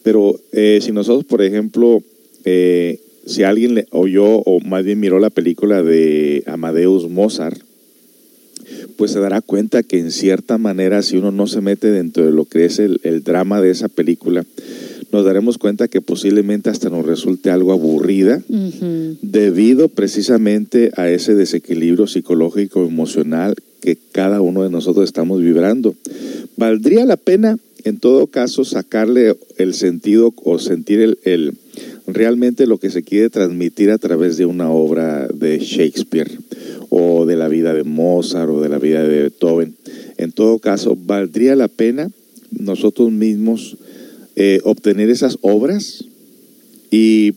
Pero 0.01 0.39
eh, 0.51 0.79
si 0.81 0.91
nosotros, 0.91 1.25
por 1.25 1.41
ejemplo, 1.41 2.01
eh, 2.45 2.99
si 3.25 3.43
alguien 3.43 3.75
le 3.75 3.87
oyó 3.91 4.25
o 4.25 4.59
más 4.59 4.83
bien 4.83 4.99
miró 4.99 5.19
la 5.19 5.29
película 5.29 5.81
de 5.81 6.43
Amadeus 6.45 7.09
Mozart, 7.09 7.61
pues 8.97 9.11
se 9.11 9.19
dará 9.19 9.41
cuenta 9.41 9.83
que 9.83 9.99
en 9.99 10.11
cierta 10.11 10.57
manera, 10.57 11.01
si 11.01 11.17
uno 11.17 11.31
no 11.31 11.47
se 11.47 11.61
mete 11.61 11.91
dentro 11.91 12.25
de 12.25 12.31
lo 12.31 12.45
que 12.45 12.65
es 12.65 12.79
el, 12.79 12.99
drama 13.23 13.61
de 13.61 13.71
esa 13.71 13.87
película, 13.87 14.45
nos 15.11 15.25
daremos 15.25 15.57
cuenta 15.57 15.87
que 15.87 16.01
posiblemente 16.01 16.69
hasta 16.69 16.89
nos 16.89 17.05
resulte 17.05 17.51
algo 17.51 17.71
aburrida 17.71 18.41
debido 19.21 19.87
precisamente 19.89 20.91
a 20.95 21.09
ese 21.09 21.35
desequilibrio 21.35 22.07
psicológico 22.07 22.85
emocional 22.85 23.55
que 23.81 23.97
cada 24.11 24.41
uno 24.41 24.63
de 24.63 24.69
nosotros 24.69 25.05
estamos 25.05 25.41
vibrando. 25.41 25.95
¿Valdría 26.57 27.05
la 27.05 27.17
pena 27.17 27.57
en 27.83 27.97
todo 27.99 28.27
caso 28.27 28.63
sacarle 28.63 29.35
el 29.57 29.73
sentido 29.73 30.33
o 30.43 30.59
sentir 30.59 31.17
el, 31.23 31.57
realmente 32.07 32.65
lo 32.67 32.77
que 32.77 32.89
se 32.89 33.03
quiere 33.03 33.29
transmitir 33.29 33.91
a 33.91 33.97
través 33.97 34.37
de 34.37 34.45
una 34.45 34.69
obra 34.69 35.27
de 35.27 35.59
Shakespeare 35.59 36.31
o 36.89 37.25
de 37.25 37.35
la 37.35 37.47
vida 37.47 37.73
de 37.73 37.83
Mozart 37.83 38.49
o 38.49 38.61
de 38.61 38.69
la 38.69 38.79
vida 38.79 39.03
de 39.03 39.23
Beethoven. 39.23 39.75
En 40.17 40.31
todo 40.31 40.59
caso, 40.59 40.95
¿valdría 40.95 41.55
la 41.55 41.67
pena 41.67 42.09
nosotros 42.51 43.11
mismos 43.11 43.77
eh, 44.35 44.59
obtener 44.63 45.09
esas 45.09 45.37
obras 45.41 46.05
y 46.89 47.33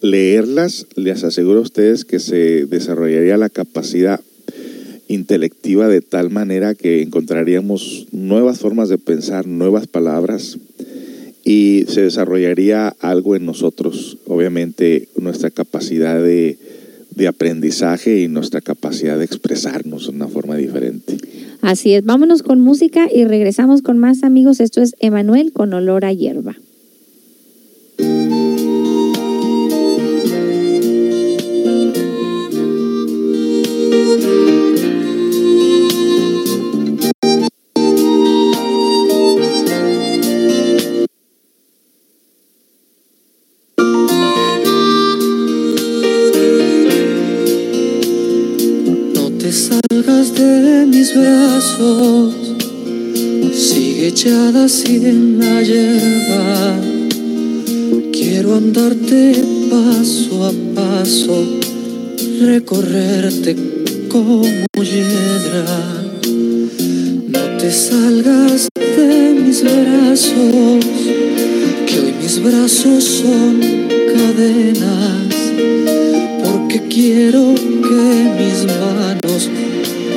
leerlas? 0.00 0.86
Les 0.94 1.24
aseguro 1.24 1.58
a 1.58 1.62
ustedes 1.62 2.04
que 2.04 2.20
se 2.20 2.66
desarrollaría 2.66 3.36
la 3.36 3.50
capacidad 3.50 4.20
intelectiva 5.12 5.88
de 5.88 6.00
tal 6.00 6.30
manera 6.30 6.74
que 6.74 7.02
encontraríamos 7.02 8.06
nuevas 8.12 8.60
formas 8.60 8.88
de 8.88 8.98
pensar, 8.98 9.46
nuevas 9.46 9.86
palabras 9.86 10.58
y 11.44 11.84
se 11.88 12.02
desarrollaría 12.02 12.94
algo 13.00 13.36
en 13.36 13.46
nosotros, 13.46 14.18
obviamente 14.26 15.08
nuestra 15.16 15.50
capacidad 15.50 16.22
de 16.22 16.58
de 17.14 17.28
aprendizaje 17.28 18.20
y 18.20 18.28
nuestra 18.28 18.60
capacidad 18.60 19.18
de 19.18 19.24
expresarnos 19.24 20.04
de 20.04 20.10
una 20.10 20.28
forma 20.28 20.56
diferente. 20.56 21.18
Así 21.60 21.92
es, 21.94 22.04
vámonos 22.04 22.42
con 22.42 22.60
música 22.60 23.08
y 23.14 23.24
regresamos 23.24 23.82
con 23.82 23.98
más 23.98 24.22
amigos. 24.22 24.60
Esto 24.60 24.80
es 24.80 24.94
Emanuel 25.00 25.52
con 25.52 25.74
olor 25.74 26.04
a 26.04 26.12
hierba. 26.12 26.56
Sigue 53.52 54.08
echada 54.08 54.64
así 54.64 54.96
en 54.96 55.38
la 55.38 55.62
hierba. 55.62 56.80
Quiero 58.12 58.54
andarte 58.54 59.44
paso 59.70 60.46
a 60.46 60.52
paso, 60.74 61.60
recorrerte 62.40 63.56
como 64.08 64.44
hiedra. 64.74 65.66
No 67.28 67.58
te 67.58 67.70
salgas 67.70 68.68
de 68.74 69.34
mis 69.44 69.62
brazos, 69.62 70.84
que 71.86 72.00
hoy 72.00 72.14
mis 72.22 72.42
brazos 72.42 73.04
son 73.04 73.60
cadenas, 74.14 75.34
porque 76.42 76.80
quiero 76.88 77.54
que 77.54 78.02
mis 78.38 78.64
manos 78.80 79.50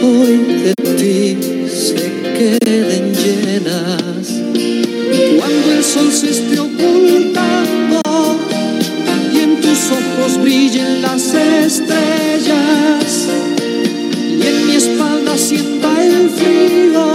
hoy 0.01 0.37
de 0.63 0.82
ti 1.03 1.37
se 1.69 2.01
queden 2.37 3.13
llenas. 3.21 4.25
Cuando 5.37 5.71
el 5.77 5.83
sol 5.83 6.09
se 6.11 6.29
esté 6.29 6.59
ocultando 6.59 8.01
y 9.33 9.39
en 9.39 9.61
tus 9.61 9.81
ojos 9.99 10.41
brillen 10.41 11.01
las 11.01 11.23
estrellas 11.33 13.05
y 14.39 14.47
en 14.51 14.67
mi 14.67 14.75
espalda 14.75 15.37
sienta 15.37 15.89
el 16.05 16.29
frío 16.29 17.07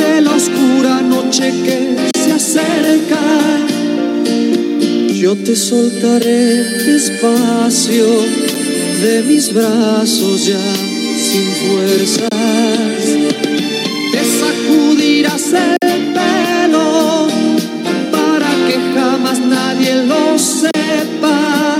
de 0.00 0.20
la 0.20 0.32
oscura 0.40 1.00
noche 1.00 1.46
que 1.64 1.78
se 2.20 2.32
acerca. 2.32 3.24
Yo 5.22 5.34
te 5.36 5.56
soltaré 5.56 6.64
despacio 6.92 8.06
de 9.02 9.22
mis 9.22 9.52
brazos 9.54 10.46
ya 10.46 10.87
sin 11.30 11.48
fuerzas. 11.62 12.28
Te 14.12 14.22
sacudirás 14.40 15.52
el 15.52 16.02
pelo 16.16 17.28
para 18.10 18.50
que 18.66 18.76
jamás 18.94 19.38
nadie 19.40 20.04
lo 20.04 20.38
sepa. 20.38 21.76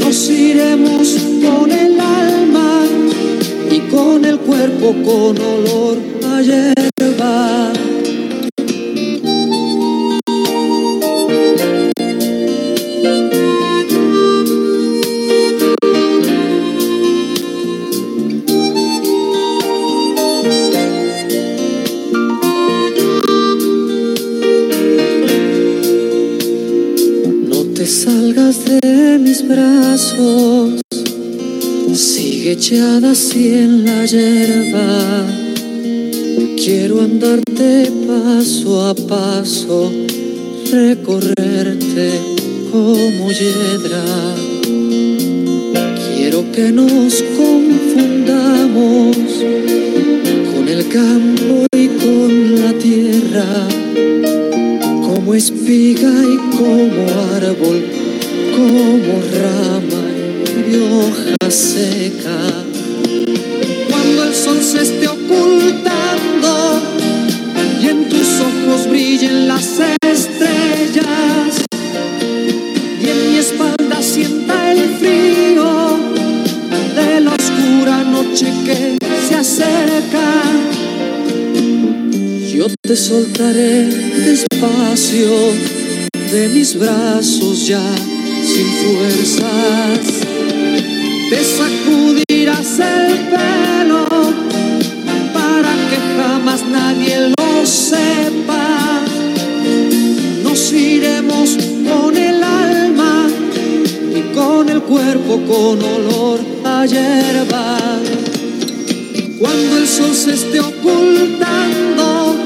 Nos 0.00 0.28
iremos 0.28 1.16
con 1.44 1.72
el 1.72 1.98
alma 1.98 2.84
y 3.70 3.78
con 3.94 4.24
el 4.26 4.38
cuerpo 4.38 4.94
con 5.02 5.38
olor 5.40 5.96
a 6.26 6.42
así 32.72 33.48
en 33.48 33.84
la 33.84 34.06
hierba. 34.06 35.26
Quiero 36.56 37.02
andarte 37.02 37.92
paso 38.06 38.86
a 38.86 38.94
paso, 38.94 39.92
recorrerte 40.72 42.08
como 42.72 43.30
hiedra. 43.30 44.02
Quiero 46.16 46.50
que 46.52 46.72
nos 46.72 47.22
confundamos 47.36 49.16
con 50.54 50.66
el 50.66 50.88
campo 50.88 51.66
y 51.76 51.88
con 51.88 52.62
la 52.62 52.72
tierra 52.78 53.68
como 55.02 55.34
espiga 55.34 56.08
y 56.08 56.36
como 56.56 57.02
árbol, 57.34 57.84
como 58.56 59.20
rama 59.38 60.03
hoja 60.78 61.50
seca. 61.50 62.38
Cuando 63.90 64.24
el 64.24 64.34
sol 64.34 64.62
se 64.62 64.82
esté 64.82 65.08
ocultando 65.08 66.80
y 67.80 67.88
en 67.88 68.08
tus 68.08 68.40
ojos 68.40 68.88
brillen 68.88 69.48
las 69.48 69.80
estrellas 70.02 71.64
y 73.00 73.08
en 73.08 73.30
mi 73.30 73.38
espalda 73.38 74.02
sienta 74.02 74.72
el 74.72 74.88
frío 74.96 75.98
de 76.96 77.20
la 77.20 77.30
oscura 77.30 78.04
noche 78.04 78.46
que 78.64 78.98
se 79.28 79.34
acerca. 79.34 80.42
Yo 82.54 82.66
te 82.80 82.96
soltaré 82.96 83.86
despacio 84.26 85.30
de 86.32 86.48
mis 86.48 86.78
brazos 86.78 87.66
ya 87.66 87.82
sin 88.42 88.66
fuerzas. 88.66 90.23
Te 91.34 91.42
sacudirás 91.42 92.78
el 92.78 93.18
pelo 93.28 94.06
para 95.32 95.72
que 95.88 95.98
jamás 96.16 96.62
nadie 96.64 97.34
lo 97.36 97.66
sepa. 97.66 99.00
Nos 100.44 100.72
iremos 100.72 101.58
con 101.88 102.16
el 102.16 102.40
alma 102.40 103.26
y 104.14 104.20
con 104.32 104.68
el 104.68 104.80
cuerpo 104.82 105.40
con 105.48 105.82
olor 105.82 106.38
a 106.62 106.86
hierba. 106.86 107.78
Cuando 109.40 109.76
el 109.78 109.88
sol 109.88 110.14
se 110.14 110.34
esté 110.34 110.60
ocultando 110.60 112.36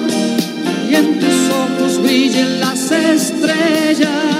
y 0.90 0.94
en 0.94 1.20
tus 1.20 1.39
ojos 1.62 2.02
brillen 2.02 2.59
las 2.60 2.90
estrellas 2.90 4.38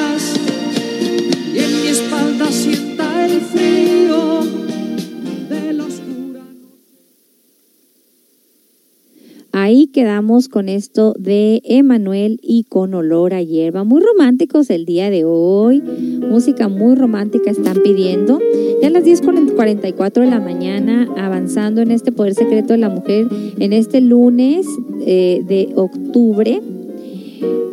quedamos 9.99 10.49
con 10.49 10.69
esto 10.69 11.13
de 11.19 11.61
Emanuel 11.65 12.39
y 12.41 12.63
con 12.69 12.95
olor 12.95 13.35
a 13.35 13.43
hierba. 13.43 13.83
Muy 13.83 14.01
románticos 14.01 14.71
el 14.71 14.85
día 14.85 15.11
de 15.11 15.25
hoy. 15.25 15.81
Música 15.81 16.69
muy 16.69 16.95
romántica 16.95 17.51
están 17.51 17.79
pidiendo. 17.83 18.39
Ya 18.81 18.87
a 18.87 18.91
las 18.91 19.03
10.44 19.03 20.13
de 20.21 20.31
la 20.31 20.39
mañana, 20.39 21.09
avanzando 21.17 21.81
en 21.81 21.91
este 21.91 22.13
Poder 22.13 22.35
Secreto 22.35 22.75
de 22.75 22.79
la 22.79 22.91
Mujer, 22.91 23.27
en 23.59 23.73
este 23.73 24.01
lunes 24.01 24.69
eh, 25.05 25.43
de 25.45 25.73
octubre. 25.75 26.63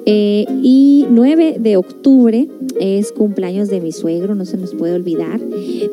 Eh, 0.05 0.45
y 0.61 1.05
9 1.09 1.57
de 1.59 1.77
octubre 1.77 2.47
es 2.79 3.11
cumpleaños 3.11 3.69
de 3.69 3.81
mi 3.81 3.91
suegro, 3.91 4.35
no 4.35 4.45
se 4.45 4.57
nos 4.57 4.75
puede 4.75 4.93
olvidar. 4.93 5.39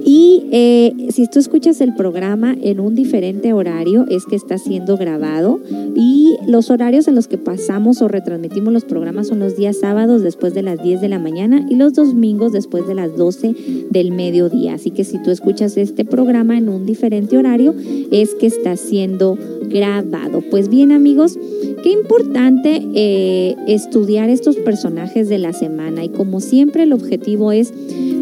Y 0.05 0.45
eh, 0.51 0.93
si 1.11 1.29
tú 1.29 1.39
escuchas 1.39 1.81
el 1.81 1.95
programa 1.95 2.57
en 2.61 2.81
un 2.81 2.95
diferente 2.95 3.53
horario, 3.53 4.05
es 4.11 4.27
que 4.27 4.37
está 4.37 4.59
siendo 4.59 4.97
grabado. 4.97 5.61
Y 5.95 6.37
los 6.47 6.71
horarios 6.71 7.09
en 7.09 7.15
los 7.15 7.29
que 7.29 7.39
pasamos 7.39 8.03
o 8.03 8.09
retransmitimos 8.09 8.73
los 8.73 8.85
programas 8.85 9.29
son 9.29 9.39
los 9.39 9.57
días 9.57 9.79
sábados 9.79 10.23
después 10.23 10.55
de 10.55 10.63
las 10.63 10.83
10 10.83 11.01
de 11.01 11.09
la 11.09 11.19
mañana 11.19 11.67
y 11.69 11.77
los 11.77 11.95
domingos 11.95 12.53
después 12.53 12.87
de 12.87 12.95
las 12.95 13.17
12 13.17 13.55
del 13.91 14.13
mediodía. 14.13 14.75
Así 14.75 14.91
que 14.91 15.05
si 15.05 15.23
tú 15.23 15.31
escuchas 15.31 15.77
este 15.77 16.05
programa 16.05 16.59
en 16.59 16.69
un 16.69 16.87
diferente 16.87 17.39
horario, 17.39 17.75
es 18.11 18.35
que 18.35 18.47
está 18.47 18.77
siendo 18.77 19.39
grabado. 19.69 20.43
Pues 20.51 20.69
bien 20.69 20.93
amigos, 20.93 21.39
qué 21.83 21.91
importante 21.91 22.83
eh, 22.95 23.57
estudiar 23.67 24.29
estos 24.29 24.57
personajes 24.57 25.29
de 25.29 25.39
la 25.39 25.53
semana 25.53 26.05
y 26.05 26.09
como 26.09 26.41
siempre 26.41 26.83
el 26.83 26.93
objetivo 26.93 27.53
es 27.53 27.73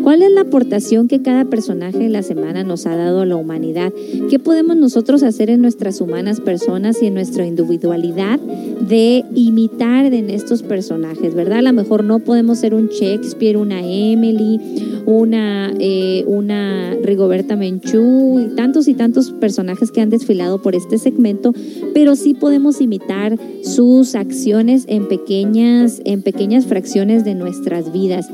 cuál 0.02 0.22
es 0.22 0.30
la 0.32 0.42
aportación 0.42 1.08
que 1.08 1.22
cada 1.22 1.44
personaje 1.44 1.98
de 1.98 2.08
la 2.08 2.22
semana 2.22 2.64
nos 2.64 2.86
ha 2.86 2.96
dado 2.96 3.20
a 3.20 3.26
la 3.26 3.36
humanidad, 3.36 3.92
qué 4.28 4.38
podemos 4.38 4.76
nosotros 4.76 5.22
hacer 5.22 5.50
en 5.50 5.60
nuestras 5.60 6.00
humanas 6.00 6.40
personas 6.40 7.02
y 7.02 7.06
en 7.06 7.14
nuestra 7.14 7.46
individualidad 7.46 8.40
de 8.40 9.24
imitar 9.34 10.12
en 10.12 10.30
estos 10.30 10.62
personajes, 10.62 11.34
¿verdad? 11.34 11.58
A 11.58 11.62
lo 11.62 11.72
mejor 11.72 12.04
no 12.04 12.18
podemos 12.18 12.58
ser 12.58 12.74
un 12.74 12.88
Shakespeare, 12.88 13.56
una 13.56 13.80
Emily, 13.84 14.58
una, 15.06 15.72
eh, 15.78 16.24
una 16.26 16.94
Rigoberta 17.02 17.56
Menchú 17.56 18.40
y 18.40 18.54
tantos 18.54 18.88
y 18.88 18.94
tantos 18.94 19.32
personajes 19.32 19.90
que 19.90 20.00
han 20.00 20.10
desfilado 20.10 20.62
por 20.62 20.74
este 20.74 20.98
segmento, 20.98 21.52
pero 21.94 22.16
sí 22.16 22.34
podemos 22.34 22.80
imitar 22.80 23.38
sus 23.62 24.14
acciones 24.14 24.84
en 24.88 25.08
en 25.30 26.22
pequeñas 26.22 26.66
fracciones 26.66 27.24
de 27.24 27.36
nuestras 27.36 27.92
vidas. 27.92 28.28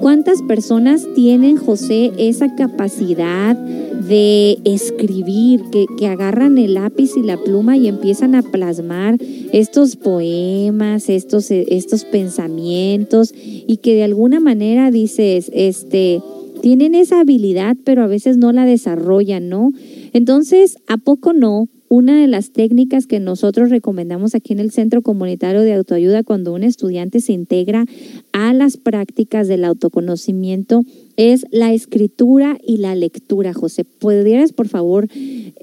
¿Cuántas 0.00 0.42
personas 0.42 1.06
tienen, 1.14 1.56
José, 1.56 2.12
esa 2.18 2.54
capacidad 2.54 3.56
de 3.56 4.58
escribir, 4.64 5.62
que, 5.70 5.86
que, 5.96 6.08
agarran 6.08 6.58
el 6.58 6.74
lápiz 6.74 7.16
y 7.16 7.22
la 7.22 7.38
pluma 7.38 7.78
y 7.78 7.88
empiezan 7.88 8.34
a 8.34 8.42
plasmar 8.42 9.16
estos 9.52 9.96
poemas, 9.96 11.08
estos, 11.08 11.50
estos 11.50 12.04
pensamientos 12.04 13.32
y 13.34 13.78
que 13.78 13.94
de 13.94 14.04
alguna 14.04 14.38
manera 14.40 14.90
dices, 14.90 15.50
este, 15.54 16.20
tienen 16.62 16.94
esa 16.94 17.20
habilidad, 17.20 17.76
pero 17.84 18.04
a 18.04 18.06
veces 18.06 18.38
no 18.38 18.52
la 18.52 18.64
desarrollan, 18.64 19.48
¿no? 19.48 19.72
Entonces, 20.12 20.78
¿a 20.86 20.96
poco 20.96 21.32
no? 21.32 21.68
Una 21.88 22.18
de 22.18 22.28
las 22.28 22.52
técnicas 22.52 23.06
que 23.06 23.20
nosotros 23.20 23.68
recomendamos 23.68 24.34
aquí 24.34 24.54
en 24.54 24.60
el 24.60 24.70
Centro 24.70 25.02
Comunitario 25.02 25.60
de 25.60 25.74
Autoayuda 25.74 26.22
cuando 26.22 26.54
un 26.54 26.62
estudiante 26.62 27.20
se 27.20 27.32
integra 27.32 27.84
a 28.32 28.54
las 28.54 28.76
prácticas 28.78 29.48
del 29.48 29.64
autoconocimiento 29.64 30.82
es 31.16 31.46
la 31.50 31.72
escritura 31.72 32.58
y 32.64 32.78
la 32.78 32.94
lectura. 32.94 33.52
José, 33.52 33.84
¿podrías 33.84 34.52
por 34.52 34.68
favor 34.68 35.08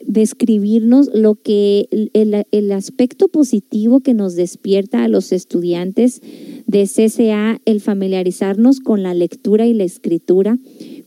describirnos 0.05 1.09
lo 1.13 1.35
que 1.35 1.87
el, 1.91 2.45
el 2.51 2.71
aspecto 2.71 3.27
positivo 3.27 3.99
que 3.99 4.13
nos 4.13 4.35
despierta 4.35 5.03
a 5.03 5.07
los 5.07 5.31
estudiantes 5.31 6.21
de 6.67 6.87
CCA 6.87 7.59
el 7.65 7.81
familiarizarnos 7.81 8.79
con 8.79 9.03
la 9.03 9.13
lectura 9.13 9.65
y 9.65 9.73
la 9.73 9.83
escritura? 9.83 10.57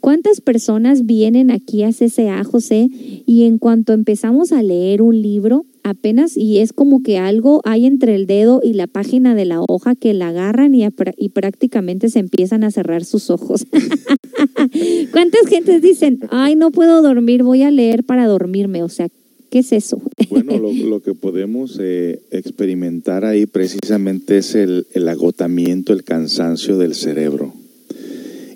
¿Cuántas 0.00 0.40
personas 0.40 1.06
vienen 1.06 1.50
aquí 1.52 1.84
a 1.84 1.90
CCA, 1.90 2.42
José? 2.42 2.88
Y 3.24 3.44
en 3.44 3.58
cuanto 3.58 3.92
empezamos 3.92 4.50
a 4.50 4.62
leer 4.62 5.00
un 5.00 5.22
libro, 5.22 5.64
apenas, 5.82 6.36
y 6.36 6.58
es 6.58 6.72
como 6.72 7.02
que 7.02 7.18
algo 7.18 7.60
hay 7.64 7.86
entre 7.86 8.14
el 8.14 8.26
dedo 8.26 8.60
y 8.62 8.72
la 8.74 8.86
página 8.86 9.34
de 9.34 9.44
la 9.44 9.60
hoja 9.68 9.94
que 9.94 10.14
la 10.14 10.28
agarran 10.28 10.74
y, 10.74 10.86
y 11.16 11.28
prácticamente 11.30 12.08
se 12.08 12.18
empiezan 12.18 12.64
a 12.64 12.70
cerrar 12.70 13.04
sus 13.04 13.30
ojos. 13.30 13.66
¿Cuántas 15.12 15.46
gentes 15.48 15.82
dicen, 15.82 16.20
ay, 16.30 16.56
no 16.56 16.70
puedo 16.70 17.02
dormir, 17.02 17.42
voy 17.42 17.62
a 17.62 17.70
leer 17.70 18.04
para 18.04 18.26
dormirme? 18.26 18.82
O 18.82 18.88
sea, 18.88 19.08
¿qué 19.50 19.60
es 19.60 19.72
eso? 19.72 20.00
bueno, 20.30 20.58
lo, 20.58 21.00
que 21.02 21.14
podemos 21.14 21.78
eh, 21.80 22.20
experimentar 22.30 23.24
ahí 23.24 23.46
precisamente 23.46 24.38
es 24.38 24.54
el, 24.54 24.86
el 24.92 25.08
agotamiento, 25.08 25.92
el 25.92 26.04
cansancio 26.04 26.78
del 26.78 26.94
cerebro 26.94 27.61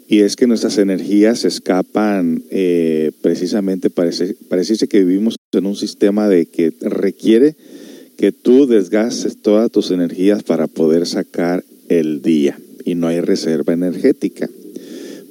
y 0.08 0.20
es 0.20 0.36
que 0.36 0.46
nuestras 0.46 0.78
energías 0.78 1.44
escapan 1.44 2.44
eh, 2.50 3.10
precisamente, 3.22 3.90
parece, 3.90 4.36
parece 4.48 4.86
que 4.86 5.02
vivimos 5.02 5.36
en 5.52 5.66
un 5.66 5.74
sistema 5.74 6.28
de 6.28 6.46
que 6.46 6.72
requiere 6.80 7.56
que 8.16 8.30
tú 8.32 8.66
desgastes 8.66 9.42
todas 9.42 9.70
tus 9.70 9.90
energías 9.90 10.42
para 10.42 10.68
poder 10.68 11.06
sacar 11.06 11.64
el 11.88 12.22
día 12.22 12.58
y 12.84 12.94
no 12.94 13.08
hay 13.08 13.20
reserva 13.20 13.72
energética. 13.72 14.48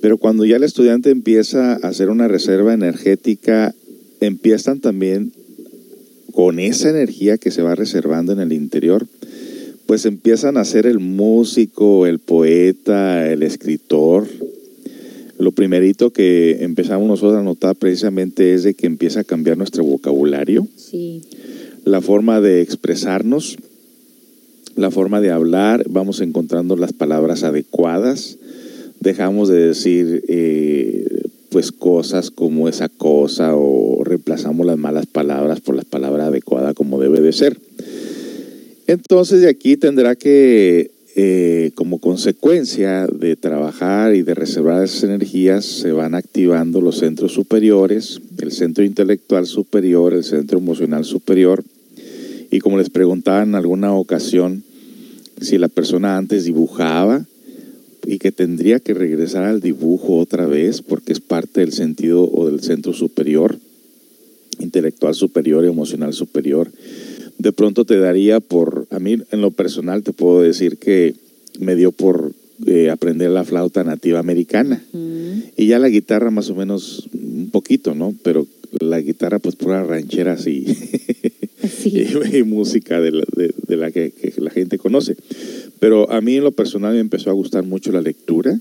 Pero 0.02 0.18
cuando 0.18 0.46
ya 0.46 0.58
el 0.58 0.64
estudiante 0.64 1.10
empieza 1.10 1.74
a 1.74 1.88
hacer 1.88 2.10
una 2.10 2.28
reserva 2.28 2.74
energética, 2.74 3.74
empiezan 4.20 4.82
también 4.82 5.32
con 6.34 6.60
esa 6.60 6.90
energía 6.90 7.38
que 7.38 7.50
se 7.50 7.62
va 7.62 7.76
reservando 7.76 8.34
en 8.34 8.40
el 8.40 8.52
interior, 8.52 9.08
pues 9.86 10.06
empiezan 10.06 10.58
a 10.58 10.66
ser 10.66 10.86
el 10.86 11.00
músico, 11.00 12.06
el 12.06 12.20
poeta, 12.20 13.32
el 13.32 13.42
escritor, 13.42 14.28
lo 15.38 15.52
primerito 15.52 16.12
que 16.12 16.64
empezamos 16.64 17.08
nosotros 17.08 17.40
a 17.40 17.44
notar 17.44 17.76
precisamente 17.76 18.54
es 18.54 18.64
de 18.64 18.74
que 18.74 18.88
empieza 18.88 19.22
a 19.22 19.24
cambiar 19.24 19.58
nuestro 19.58 19.84
vocabulario, 19.84 20.68
la 21.84 22.02
forma 22.02 22.42
de 22.42 22.62
expresarnos, 22.62 23.58
la 24.76 24.92
forma 24.92 25.22
de 25.22 25.32
hablar, 25.32 25.86
vamos 25.90 26.22
encontrando 26.22 26.76
las 26.78 26.94
palabras 26.94 27.44
adecuadas, 27.44 28.38
dejamos 29.00 29.50
de 29.50 29.68
decir 29.68 30.24
eh, 30.28 31.06
pues 31.50 31.72
cosas 31.72 32.32
como 32.32 32.68
esa 32.68 32.90
cosa 32.90 33.56
o 33.56 34.04
reemplazamos 34.04 34.66
las 34.66 34.78
malas 34.78 35.06
palabras 35.06 35.62
por 35.62 35.76
las 35.76 35.86
palabras 35.86 36.28
adecuadas 36.28 36.74
como 36.74 37.00
debe 37.00 37.22
de 37.22 37.34
ser. 37.34 37.58
Entonces 38.88 39.42
de 39.42 39.50
aquí 39.50 39.78
tendrá 39.78 40.16
que 40.16 40.92
eh, 41.18 41.72
como 41.76 42.00
consecuencia 42.00 43.08
de 43.08 43.38
trabajar 43.38 44.16
y 44.16 44.22
de 44.22 44.34
reservar 44.34 44.84
esas 44.84 45.04
energías, 45.04 45.64
se 45.64 45.94
van 45.94 46.14
activando 46.14 46.82
los 46.82 46.98
centros 46.98 47.32
superiores, 47.32 48.20
el 48.40 48.52
centro 48.52 48.84
intelectual 48.84 49.46
superior, 49.46 50.14
el 50.14 50.26
centro 50.26 50.60
emocional 50.60 51.06
superior. 51.06 51.64
Y 52.52 52.60
como 52.60 52.78
les 52.78 52.90
preguntaba 52.90 53.44
en 53.44 53.56
alguna 53.56 53.94
ocasión, 53.94 54.64
si 55.40 55.58
la 55.58 55.70
persona 55.70 56.18
antes 56.18 56.44
dibujaba 56.44 57.26
y 58.06 58.20
que 58.20 58.34
tendría 58.34 58.82
que 58.82 58.94
regresar 58.94 59.46
al 59.46 59.62
dibujo 59.62 60.18
otra 60.18 60.48
vez 60.48 60.82
porque 60.82 61.14
es 61.14 61.22
parte 61.22 61.62
del 61.62 61.72
sentido 61.72 62.30
o 62.30 62.50
del 62.50 62.60
centro 62.60 62.92
superior, 62.92 63.58
intelectual 64.60 65.16
superior, 65.16 65.64
emocional 65.64 66.12
superior 66.12 66.70
de 67.38 67.52
pronto 67.52 67.86
te 67.86 67.98
daría 67.98 68.40
por, 68.40 68.88
a 68.92 69.00
mí 69.00 69.18
en 69.32 69.42
lo 69.42 69.52
personal 69.52 70.04
te 70.04 70.14
puedo 70.14 70.42
decir 70.42 70.78
que 70.78 71.16
me 71.60 71.76
dio 71.76 71.92
por 71.92 72.32
eh, 72.66 72.90
aprender 72.90 73.30
la 73.32 73.44
flauta 73.44 73.84
nativa 73.84 74.20
americana. 74.20 74.82
Y 75.58 75.68
ya 75.68 75.80
la 75.80 75.90
guitarra 75.90 76.32
más 76.32 76.50
o 76.50 76.56
menos 76.56 77.10
un 77.14 77.50
poquito, 77.52 77.96
¿no? 77.96 78.16
Pero 78.24 78.48
la 78.80 79.00
guitarra 79.02 79.40
pues 79.40 79.56
pura 79.56 79.84
ranchera 79.84 80.34
así. 80.34 80.66
y, 81.86 82.44
música 82.44 83.02
de 83.02 83.12
la, 83.12 83.92
que, 83.92 84.14
la 84.38 84.52
gente 84.52 84.78
conoce. 84.78 85.18
Pero 85.80 86.10
a 86.12 86.22
mí 86.22 86.38
en 86.38 86.44
lo 86.44 86.52
personal 86.52 86.94
me 86.94 87.00
empezó 87.00 87.30
a 87.30 87.34
gustar 87.34 87.66
mucho 87.66 87.92
la 87.92 88.02
lectura, 88.02 88.60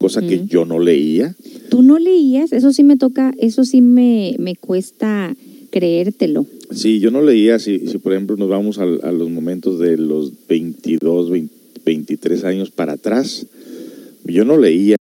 cosa 0.00 0.20
que 0.20 0.44
yo 0.46 0.64
no 0.64 0.80
leía. 0.80 1.36
¿Tú 1.70 1.82
no 1.82 1.98
leías? 1.98 2.52
Eso 2.52 2.72
sí 2.72 2.82
me 2.82 2.96
toca, 2.96 3.32
eso 3.38 3.64
sí 3.64 3.80
me, 3.80 4.34
me 4.38 4.56
cuesta 4.56 5.36
creértelo. 5.74 6.46
Sí, 6.70 7.00
yo 7.00 7.10
no 7.10 7.20
leía, 7.20 7.58
si, 7.58 7.80
si 7.88 7.98
por 7.98 8.12
ejemplo 8.12 8.36
nos 8.36 8.48
vamos 8.48 8.78
a, 8.78 8.86
los 8.86 9.28
momentos 9.28 9.80
de 9.80 9.96
los 9.96 10.32
22, 10.46 11.32
23 11.84 12.44
años 12.44 12.70
para 12.70 12.92
atrás, 12.92 13.44
yo 14.22 14.44
no 14.44 14.56
leía. 14.56 14.94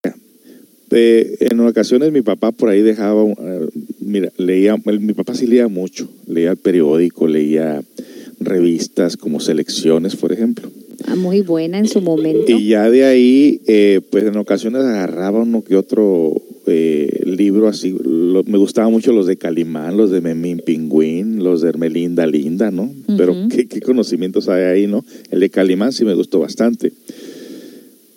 en 0.90 1.60
ocasiones 1.60 2.12
mi 2.12 2.24
papá 2.24 2.52
por 2.52 2.70
ahí 2.70 2.82
dejaba, 2.82 3.24
eh, 3.24 3.68
mira, 4.00 4.32
leía, 4.38 4.76
mi 4.78 5.14
papá 5.14 5.36
sí 5.36 5.45
leía 5.45 5.68
mucho, 5.68 6.10
leía 6.26 6.50
el 6.50 6.58
periódico, 6.58 7.28
leía 7.28 7.84
revistas 8.40 9.16
como 9.16 9.40
Selecciones, 9.40 10.16
por 10.16 10.34
ejemplo. 10.34 10.72
Ah, 11.06 11.16
muy 11.16 11.41
buena 11.41 11.78
en 11.78 11.88
su 11.88 12.02
momento. 12.02 12.52
Y 12.52 12.70
ya 12.70 12.90
de 12.90 13.06
ahí, 13.06 13.62
eh, 13.68 14.02
pues 14.10 14.24
en 14.24 14.38
ocasiones 14.38 14.82
agarraba 14.82 15.41
uno 15.44 15.64
que 15.64 15.76
otro 15.76 16.41
eh, 16.65 17.23
libro 17.26 17.68
así. 17.68 17.94
me 18.45 18.57
gustaban 18.57 18.91
mucho 18.91 19.11
los 19.11 19.27
de 19.27 19.38
Calimán, 19.38 19.98
los 19.98 20.11
de 20.11 20.22
Memín 20.22 20.61
Pingüín, 20.65 21.44
los 21.44 21.61
de 21.61 21.69
Hermelinda 21.69 22.26
Linda, 22.26 22.72
¿no? 22.72 22.94
Pero 23.18 23.35
¿qué, 23.49 23.81
conocimientos 23.81 24.48
hay 24.48 24.64
ahí, 24.64 24.88
¿no? 24.88 25.03
El 25.30 25.41
de 25.41 25.49
Calimán 25.49 25.91
sí 25.91 26.06
me 26.06 26.14
gustó 26.14 26.40
bastante. 26.40 26.94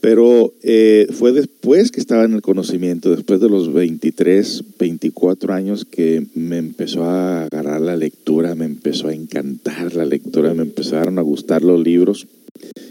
Pero 0.00 0.52
eh, 0.62 1.08
fue 1.10 1.32
después 1.32 1.90
que 1.90 1.98
estaba 1.98 2.24
en 2.24 2.34
el 2.34 2.42
conocimiento, 2.42 3.10
después 3.10 3.40
de 3.40 3.48
los 3.48 3.72
23, 3.72 4.62
24 4.78 5.52
años, 5.52 5.84
que 5.84 6.24
me 6.34 6.58
empezó 6.58 7.02
a 7.04 7.46
agarrar 7.46 7.80
la 7.80 7.96
lectura, 7.96 8.54
me 8.54 8.66
empezó 8.66 9.08
a 9.08 9.14
encantar 9.14 9.94
la 9.96 10.04
lectura, 10.04 10.54
me 10.54 10.62
empezaron 10.62 11.18
a 11.18 11.22
gustar 11.22 11.62
los 11.62 11.82
libros. 11.82 12.28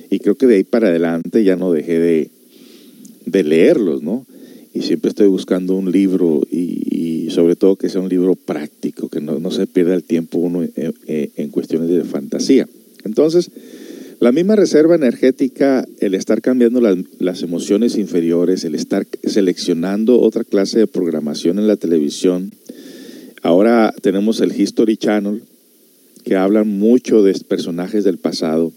Y 0.09 0.19
creo 0.19 0.35
que 0.35 0.47
de 0.47 0.55
ahí 0.55 0.63
para 0.63 0.89
adelante 0.89 1.45
ya 1.45 1.55
no 1.55 1.71
dejé 1.71 1.99
de, 1.99 2.29
de 3.25 3.43
leerlos, 3.43 4.03
¿no? 4.03 4.25
Y 4.75 4.81
siempre 4.81 5.09
estoy 5.09 5.27
buscando 5.27 5.73
un 5.73 5.89
libro 5.89 6.41
y, 6.51 7.29
sobre 7.29 7.55
todo 7.55 7.75
que 7.75 7.89
sea 7.89 8.01
un 8.01 8.09
libro 8.09 8.35
práctico, 8.35 9.09
que 9.09 9.19
no, 9.19 9.51
se 9.51 9.67
pierda 9.67 9.95
el 9.95 10.03
tiempo 10.03 10.37
uno 10.37 10.63
en, 10.75 11.49
cuestiones 11.49 11.89
de 11.89 12.03
fantasía. 12.03 12.67
Entonces, 13.03 13.51
la 14.19 14.31
misma 14.31 14.55
reserva 14.55 14.95
energética, 14.95 15.85
el 15.99 16.13
estar 16.13 16.41
cambiando 16.41 16.81
las, 16.81 16.97
las, 17.19 17.41
emociones 17.41 17.97
inferiores, 17.97 18.63
el 18.63 18.75
estar 18.75 19.07
seleccionando 19.23 20.21
otra 20.21 20.43
clase 20.43 20.79
de 20.79 20.87
programación 20.87 21.57
en 21.57 21.67
la 21.67 21.77
televisión. 21.77 22.51
Ahora 23.41 23.93
tenemos 24.01 24.39
el 24.39 24.57
History 24.57 24.97
Channel, 24.97 25.41
que 26.23 26.35
hablan 26.35 26.67
mucho 26.67 27.23
de 27.23 27.33
personajes 27.47 28.03
del 28.03 28.17
pasado. 28.17 28.71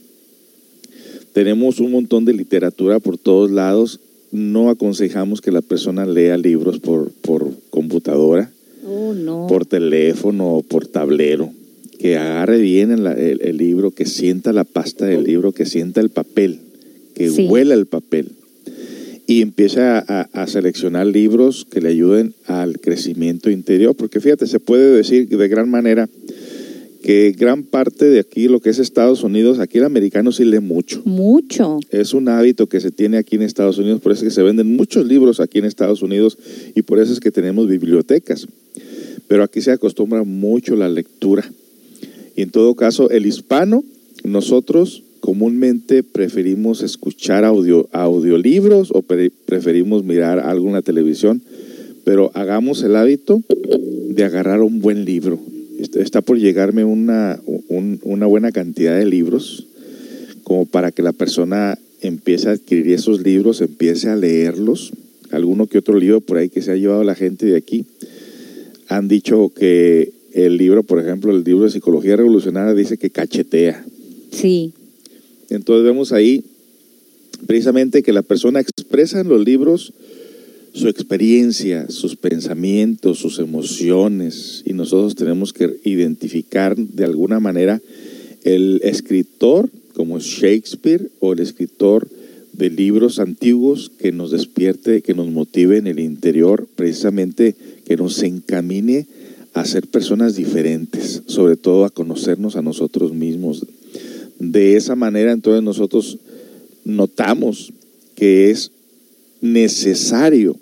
Tenemos 1.32 1.80
un 1.80 1.92
montón 1.92 2.24
de 2.24 2.34
literatura 2.34 2.98
por 2.98 3.18
todos 3.18 3.50
lados 3.50 4.00
no 4.32 4.70
aconsejamos 4.70 5.40
que 5.40 5.52
la 5.52 5.62
persona 5.62 6.06
lea 6.06 6.36
libros 6.36 6.80
por, 6.80 7.10
por 7.22 7.50
computadora, 7.70 8.50
oh, 8.86 9.46
por 9.48 9.66
teléfono 9.66 10.54
o 10.54 10.62
por 10.62 10.86
tablero. 10.86 11.52
Que 11.98 12.16
agarre 12.16 12.58
bien 12.58 12.92
el, 12.92 13.56
libro, 13.56 13.90
que 13.90 14.06
sienta 14.06 14.52
la 14.52 14.62
pasta 14.62 15.04
del 15.04 15.24
libro, 15.24 15.50
que 15.50 15.66
sienta 15.66 16.00
el 16.00 16.10
papel, 16.10 16.60
que 17.14 17.28
huela 17.28 17.74
el 17.74 17.86
papel. 17.86 18.30
Y 19.26 19.42
empiece 19.42 19.80
a, 19.80 19.98
a, 20.32 20.46
seleccionar 20.46 21.06
libros 21.08 21.66
que 21.68 21.80
le 21.80 21.88
ayuden 21.88 22.34
al 22.46 22.78
crecimiento 22.78 23.50
interior. 23.50 23.96
Porque 23.96 24.20
fíjate, 24.20 24.46
se 24.46 24.60
puede 24.60 24.94
decir 24.94 25.28
de 25.28 25.48
gran 25.48 25.68
manera 25.68 26.08
que 27.02 27.34
gran 27.36 27.62
parte 27.62 28.06
de 28.06 28.18
aquí, 28.18 28.48
lo 28.48 28.60
que 28.60 28.70
es 28.70 28.78
Estados 28.78 29.22
Unidos, 29.22 29.58
aquí 29.58 29.78
el 29.78 29.84
americano 29.84 30.32
sí 30.32 30.44
lee 30.44 30.60
mucho. 30.60 31.02
Mucho. 31.04 31.80
Es 31.90 32.12
un 32.12 32.28
hábito 32.28 32.66
que 32.66 32.80
se 32.80 32.90
tiene 32.90 33.18
aquí 33.18 33.36
en 33.36 33.42
Estados 33.42 33.78
Unidos, 33.78 34.00
por 34.00 34.12
eso 34.12 34.22
es 34.22 34.28
que 34.28 34.34
se 34.34 34.42
venden 34.42 34.74
muchos 34.74 35.06
libros 35.06 35.40
aquí 35.40 35.58
en 35.58 35.64
Estados 35.64 36.02
Unidos 36.02 36.38
y 36.74 36.82
por 36.82 36.98
eso 36.98 37.12
es 37.12 37.20
que 37.20 37.30
tenemos 37.30 37.68
bibliotecas. 37.68 38.46
Pero 39.28 39.42
aquí 39.42 39.60
se 39.60 39.70
acostumbra 39.70 40.24
mucho 40.24 40.74
la 40.74 40.88
lectura. 40.88 41.48
Y 42.34 42.42
en 42.42 42.50
todo 42.50 42.74
caso, 42.74 43.10
el 43.10 43.26
hispano, 43.26 43.84
nosotros 44.24 45.04
comúnmente 45.20 46.02
preferimos 46.02 46.82
escuchar 46.82 47.44
audio, 47.44 47.88
audiolibros 47.92 48.90
o 48.92 49.02
preferimos 49.02 50.04
mirar 50.04 50.38
alguna 50.38 50.82
televisión, 50.82 51.42
pero 52.04 52.30
hagamos 52.34 52.82
el 52.82 52.96
hábito 52.96 53.42
de 54.08 54.24
agarrar 54.24 54.62
un 54.62 54.80
buen 54.80 55.04
libro 55.04 55.38
está 55.78 56.20
por 56.20 56.38
llegarme 56.38 56.84
una, 56.84 57.40
una 57.68 58.26
buena 58.26 58.52
cantidad 58.52 58.98
de 58.98 59.06
libros 59.06 59.66
como 60.42 60.66
para 60.66 60.92
que 60.92 61.02
la 61.02 61.12
persona 61.12 61.78
empiece 62.00 62.48
a 62.48 62.52
adquirir 62.52 62.92
esos 62.92 63.22
libros, 63.22 63.60
empiece 63.60 64.08
a 64.08 64.16
leerlos. 64.16 64.92
Alguno 65.30 65.66
que 65.66 65.78
otro 65.78 65.98
libro 65.98 66.20
por 66.20 66.38
ahí 66.38 66.48
que 66.48 66.62
se 66.62 66.70
ha 66.70 66.76
llevado 66.76 67.04
la 67.04 67.14
gente 67.14 67.46
de 67.46 67.56
aquí. 67.56 67.84
Han 68.88 69.08
dicho 69.08 69.52
que 69.54 70.12
el 70.32 70.56
libro, 70.56 70.82
por 70.84 71.00
ejemplo, 71.00 71.30
el 71.32 71.44
libro 71.44 71.64
de 71.64 71.70
Psicología 71.70 72.16
Revolucionaria 72.16 72.72
dice 72.74 72.96
que 72.96 73.10
cachetea. 73.10 73.84
Sí. 74.30 74.72
Entonces 75.50 75.84
vemos 75.84 76.12
ahí 76.12 76.44
precisamente 77.46 78.02
que 78.02 78.12
la 78.12 78.22
persona 78.22 78.60
expresa 78.60 79.20
en 79.20 79.28
los 79.28 79.44
libros 79.44 79.92
su 80.72 80.88
experiencia, 80.88 81.90
sus 81.90 82.16
pensamientos, 82.16 83.18
sus 83.18 83.38
emociones, 83.38 84.62
y 84.66 84.72
nosotros 84.72 85.14
tenemos 85.14 85.52
que 85.52 85.76
identificar 85.84 86.76
de 86.76 87.04
alguna 87.04 87.40
manera 87.40 87.80
el 88.44 88.80
escritor 88.84 89.70
como 89.94 90.20
Shakespeare 90.20 91.10
o 91.20 91.32
el 91.32 91.40
escritor 91.40 92.08
de 92.52 92.70
libros 92.70 93.18
antiguos 93.18 93.90
que 93.98 94.12
nos 94.12 94.30
despierte, 94.30 95.02
que 95.02 95.14
nos 95.14 95.28
motive 95.28 95.78
en 95.78 95.86
el 95.86 96.00
interior, 96.00 96.66
precisamente 96.76 97.54
que 97.84 97.96
nos 97.96 98.22
encamine 98.22 99.06
a 99.54 99.64
ser 99.64 99.86
personas 99.86 100.36
diferentes, 100.36 101.22
sobre 101.26 101.56
todo 101.56 101.84
a 101.84 101.90
conocernos 101.90 102.56
a 102.56 102.62
nosotros 102.62 103.12
mismos. 103.12 103.66
De 104.38 104.76
esa 104.76 104.94
manera 104.94 105.32
entonces 105.32 105.62
nosotros 105.62 106.18
notamos 106.84 107.72
que 108.14 108.50
es 108.50 108.72
necesario 109.40 110.56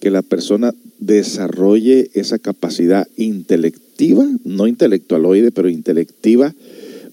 que 0.00 0.10
la 0.10 0.22
persona 0.22 0.74
desarrolle 0.98 2.10
esa 2.14 2.38
capacidad 2.38 3.08
intelectiva, 3.16 4.26
no 4.44 4.66
intelectualoide, 4.66 5.50
pero 5.50 5.68
intelectiva, 5.68 6.54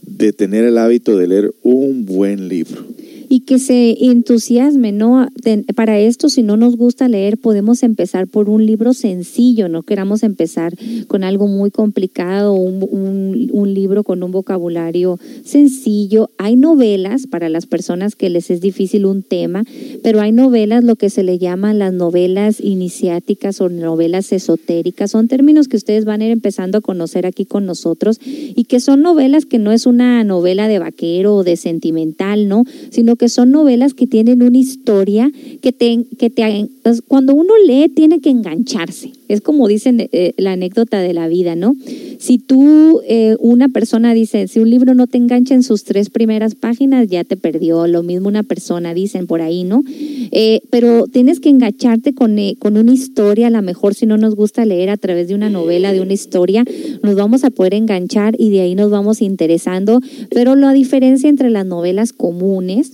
de 0.02 0.34
tener 0.34 0.65
el 0.65 0.78
hábito 0.78 1.18
de 1.18 1.28
leer 1.28 1.53
un 1.64 2.06
buen 2.06 2.48
libro 2.48 2.86
y 3.31 3.39
que 3.39 3.59
se 3.59 3.95
entusiasme, 4.07 4.91
¿no? 4.91 5.25
para 5.73 5.97
esto, 5.97 6.27
si 6.27 6.43
no 6.43 6.57
nos 6.57 6.75
gusta 6.75 7.07
leer, 7.07 7.37
podemos 7.37 7.81
empezar 7.81 8.27
por 8.27 8.49
un 8.49 8.65
libro 8.65 8.93
sencillo, 8.93 9.69
no 9.69 9.83
queramos 9.83 10.23
empezar 10.23 10.73
con 11.07 11.23
algo 11.23 11.47
muy 11.47 11.71
complicado, 11.71 12.51
un, 12.51 13.49
un, 13.53 13.73
libro 13.73 14.03
con 14.03 14.21
un 14.21 14.31
vocabulario 14.31 15.17
sencillo. 15.45 16.29
Hay 16.37 16.57
novelas 16.57 17.25
para 17.25 17.47
las 17.47 17.67
personas 17.67 18.17
que 18.17 18.29
les 18.29 18.51
es 18.51 18.59
difícil 18.59 19.05
un 19.05 19.23
tema, 19.23 19.63
pero 20.03 20.19
hay 20.19 20.33
novelas, 20.33 20.83
lo 20.83 20.97
que 20.97 21.09
se 21.09 21.23
le 21.23 21.39
llaman 21.39 21.79
las 21.79 21.93
novelas 21.93 22.59
iniciáticas 22.59 23.61
o 23.61 23.69
novelas 23.69 24.33
esotéricas, 24.33 25.11
son 25.11 25.29
términos 25.29 25.69
que 25.69 25.77
ustedes 25.77 26.03
van 26.03 26.19
a 26.19 26.25
ir 26.25 26.31
empezando 26.31 26.79
a 26.79 26.81
conocer 26.81 27.25
aquí 27.25 27.45
con 27.45 27.65
nosotros 27.65 28.19
y 28.25 28.65
que 28.65 28.81
son 28.81 29.01
novelas 29.01 29.45
que 29.45 29.57
no 29.57 29.71
es 29.71 29.85
una 29.85 30.21
novela 30.25 30.67
de 30.67 30.79
vaquero 30.79 31.37
o 31.37 31.43
de 31.45 31.55
sentimental, 31.55 32.49
¿no? 32.49 32.65
Sino 32.89 33.15
que 33.22 33.30
son 33.30 33.52
novelas 33.52 33.93
que 33.93 34.07
tienen 34.07 34.41
una 34.41 34.57
historia 34.57 35.31
que 35.61 35.72
te, 35.72 36.06
que 36.18 36.31
te 36.31 36.68
pues, 36.81 37.03
cuando 37.07 37.35
uno 37.35 37.53
lee 37.68 37.88
tiene 37.88 38.19
que 38.19 38.31
engancharse. 38.31 39.11
Es 39.27 39.41
como 39.41 39.68
dicen 39.68 40.10
eh, 40.11 40.34
la 40.38 40.53
anécdota 40.53 40.99
de 40.99 41.14
la 41.14 41.27
vida, 41.27 41.56
¿no? 41.56 41.76
Si 42.18 42.39
tú, 42.39 43.02
eh, 43.07 43.35
una 43.39 43.69
persona 43.69 44.15
dice, 44.15 44.48
si 44.48 44.60
un 44.60 44.72
libro 44.72 44.95
no 44.95 45.06
te 45.06 45.18
engancha 45.18 45.53
en 45.53 45.61
sus 45.61 45.84
tres 45.84 46.10
primeras 46.10 46.56
páginas, 46.56 47.07
ya 47.10 47.23
te 47.23 47.38
perdió. 47.38 47.85
Lo 47.85 48.02
mismo 48.02 48.27
una 48.27 48.41
persona, 48.41 48.95
dicen 48.95 49.27
por 49.27 49.41
ahí, 49.41 49.65
¿no? 49.65 49.84
Eh, 50.31 50.61
pero 50.72 51.06
tienes 51.06 51.39
que 51.39 51.49
engancharte 51.49 52.15
con, 52.15 52.38
con 52.57 52.76
una 52.76 52.91
historia, 52.91 53.48
a 53.48 53.52
lo 53.52 53.61
mejor 53.61 53.93
si 53.93 54.07
no 54.07 54.18
nos 54.18 54.35
gusta 54.35 54.65
leer 54.65 54.89
a 54.89 54.98
través 54.98 55.27
de 55.27 55.35
una 55.35 55.52
novela, 55.52 55.93
de 55.93 56.02
una 56.02 56.14
historia, 56.14 56.65
nos 57.03 57.14
vamos 57.14 57.43
a 57.43 57.52
poder 57.52 57.76
enganchar 57.76 58.34
y 58.39 58.49
de 58.49 58.61
ahí 58.61 58.73
nos 58.73 58.89
vamos 58.89 59.22
interesando. 59.22 59.99
Pero 60.31 60.56
la 60.56 60.73
diferencia 60.73 61.30
entre 61.30 61.52
las 61.52 61.68
novelas 61.68 62.14
comunes, 62.14 62.93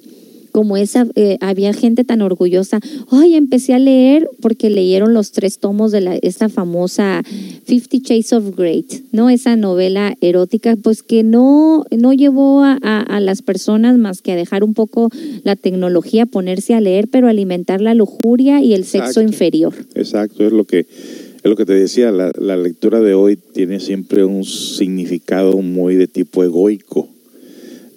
como 0.57 0.75
esa, 0.75 1.05
eh, 1.13 1.37
había 1.39 1.71
gente 1.71 2.03
tan 2.03 2.23
orgullosa, 2.23 2.79
ay, 3.11 3.35
empecé 3.35 3.75
a 3.75 3.77
leer 3.77 4.27
porque 4.41 4.71
leyeron 4.71 5.13
los 5.13 5.31
tres 5.31 5.59
tomos 5.59 5.91
de 5.91 6.01
la, 6.01 6.15
esta 6.15 6.49
famosa 6.49 7.21
Fifty 7.65 7.99
Shades 7.99 8.33
of 8.33 8.57
Grey, 8.57 8.83
¿no? 9.11 9.29
Esa 9.29 9.55
novela 9.55 10.15
erótica, 10.19 10.75
pues 10.75 11.03
que 11.03 11.21
no, 11.21 11.85
no 11.95 12.11
llevó 12.11 12.63
a, 12.63 12.73
a, 12.73 13.19
las 13.19 13.43
personas 13.43 13.99
más 13.99 14.23
que 14.23 14.31
a 14.31 14.35
dejar 14.35 14.63
un 14.63 14.73
poco 14.73 15.09
la 15.43 15.55
tecnología, 15.55 16.25
ponerse 16.25 16.73
a 16.73 16.81
leer, 16.81 17.07
pero 17.07 17.27
alimentar 17.27 17.79
la 17.79 17.93
lujuria 17.93 18.59
y 18.59 18.73
el 18.73 18.83
sexo 18.83 19.21
inferior. 19.21 19.75
Exacto, 19.93 20.43
es 20.43 20.51
lo 20.51 20.63
que 20.63 20.79
es 20.79 21.43
lo 21.43 21.55
que 21.55 21.65
te 21.65 21.73
decía, 21.73 22.11
la, 22.11 22.31
la 22.35 22.57
lectura 22.57 22.99
de 22.99 23.13
hoy 23.13 23.35
tiene 23.35 23.79
siempre 23.79 24.25
un 24.25 24.43
significado 24.43 25.61
muy 25.61 25.93
de 25.93 26.07
tipo 26.07 26.43
egoico 26.43 27.09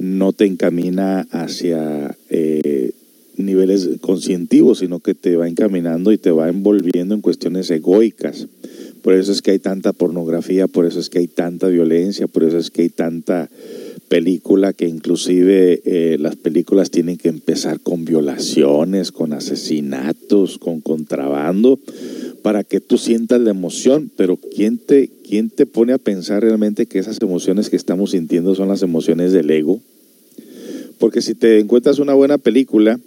no 0.00 0.32
te 0.32 0.46
encamina 0.46 1.26
hacia 1.30 2.16
eh, 2.30 2.92
niveles 3.36 3.88
conscientivos, 4.00 4.78
sino 4.78 5.00
que 5.00 5.14
te 5.14 5.36
va 5.36 5.48
encaminando 5.48 6.12
y 6.12 6.18
te 6.18 6.30
va 6.30 6.48
envolviendo 6.48 7.14
en 7.14 7.20
cuestiones 7.20 7.70
egoicas. 7.70 8.48
Por 9.02 9.14
eso 9.14 9.32
es 9.32 9.42
que 9.42 9.52
hay 9.52 9.58
tanta 9.58 9.92
pornografía, 9.92 10.66
por 10.66 10.86
eso 10.86 11.00
es 11.00 11.08
que 11.08 11.20
hay 11.20 11.26
tanta 11.26 11.68
violencia, 11.68 12.26
por 12.26 12.44
eso 12.44 12.58
es 12.58 12.70
que 12.70 12.82
hay 12.82 12.88
tanta 12.88 13.48
película 14.10 14.72
que 14.72 14.88
inclusive 14.88 15.82
eh, 15.84 16.18
las 16.18 16.34
películas 16.34 16.90
tienen 16.90 17.16
que 17.16 17.28
empezar 17.28 17.78
con 17.78 18.04
violaciones, 18.04 19.12
con 19.12 19.32
asesinatos, 19.32 20.58
con 20.58 20.80
contrabando, 20.80 21.78
para 22.42 22.64
que 22.64 22.80
tú 22.80 22.98
sientas 22.98 23.40
la 23.40 23.50
emoción, 23.50 24.10
pero 24.16 24.36
¿quién 24.36 24.78
te, 24.78 25.10
quién 25.28 25.48
te 25.48 25.64
pone 25.64 25.92
a 25.92 25.98
pensar 25.98 26.42
realmente 26.42 26.86
que 26.86 26.98
esas 26.98 27.18
emociones 27.22 27.70
que 27.70 27.76
estamos 27.76 28.10
sintiendo 28.10 28.56
son 28.56 28.66
las 28.66 28.82
emociones 28.82 29.30
del 29.30 29.48
ego? 29.48 29.80
Porque 30.98 31.22
si 31.22 31.36
te 31.36 31.60
encuentras 31.60 32.00
una 32.00 32.14
buena 32.14 32.36
película 32.36 32.98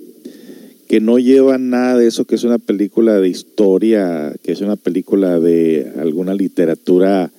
que 0.88 1.02
no 1.02 1.20
lleva 1.20 1.58
nada 1.58 1.98
de 1.98 2.08
eso, 2.08 2.24
que 2.24 2.36
es 2.36 2.46
una 2.46 2.60
película 2.60 3.20
de 3.20 3.28
historia, 3.28 4.34
que 4.42 4.54
es 4.54 4.62
una 4.62 4.78
película 4.78 5.38
de 5.42 5.92
alguna 6.00 6.34
literatura 6.34 7.30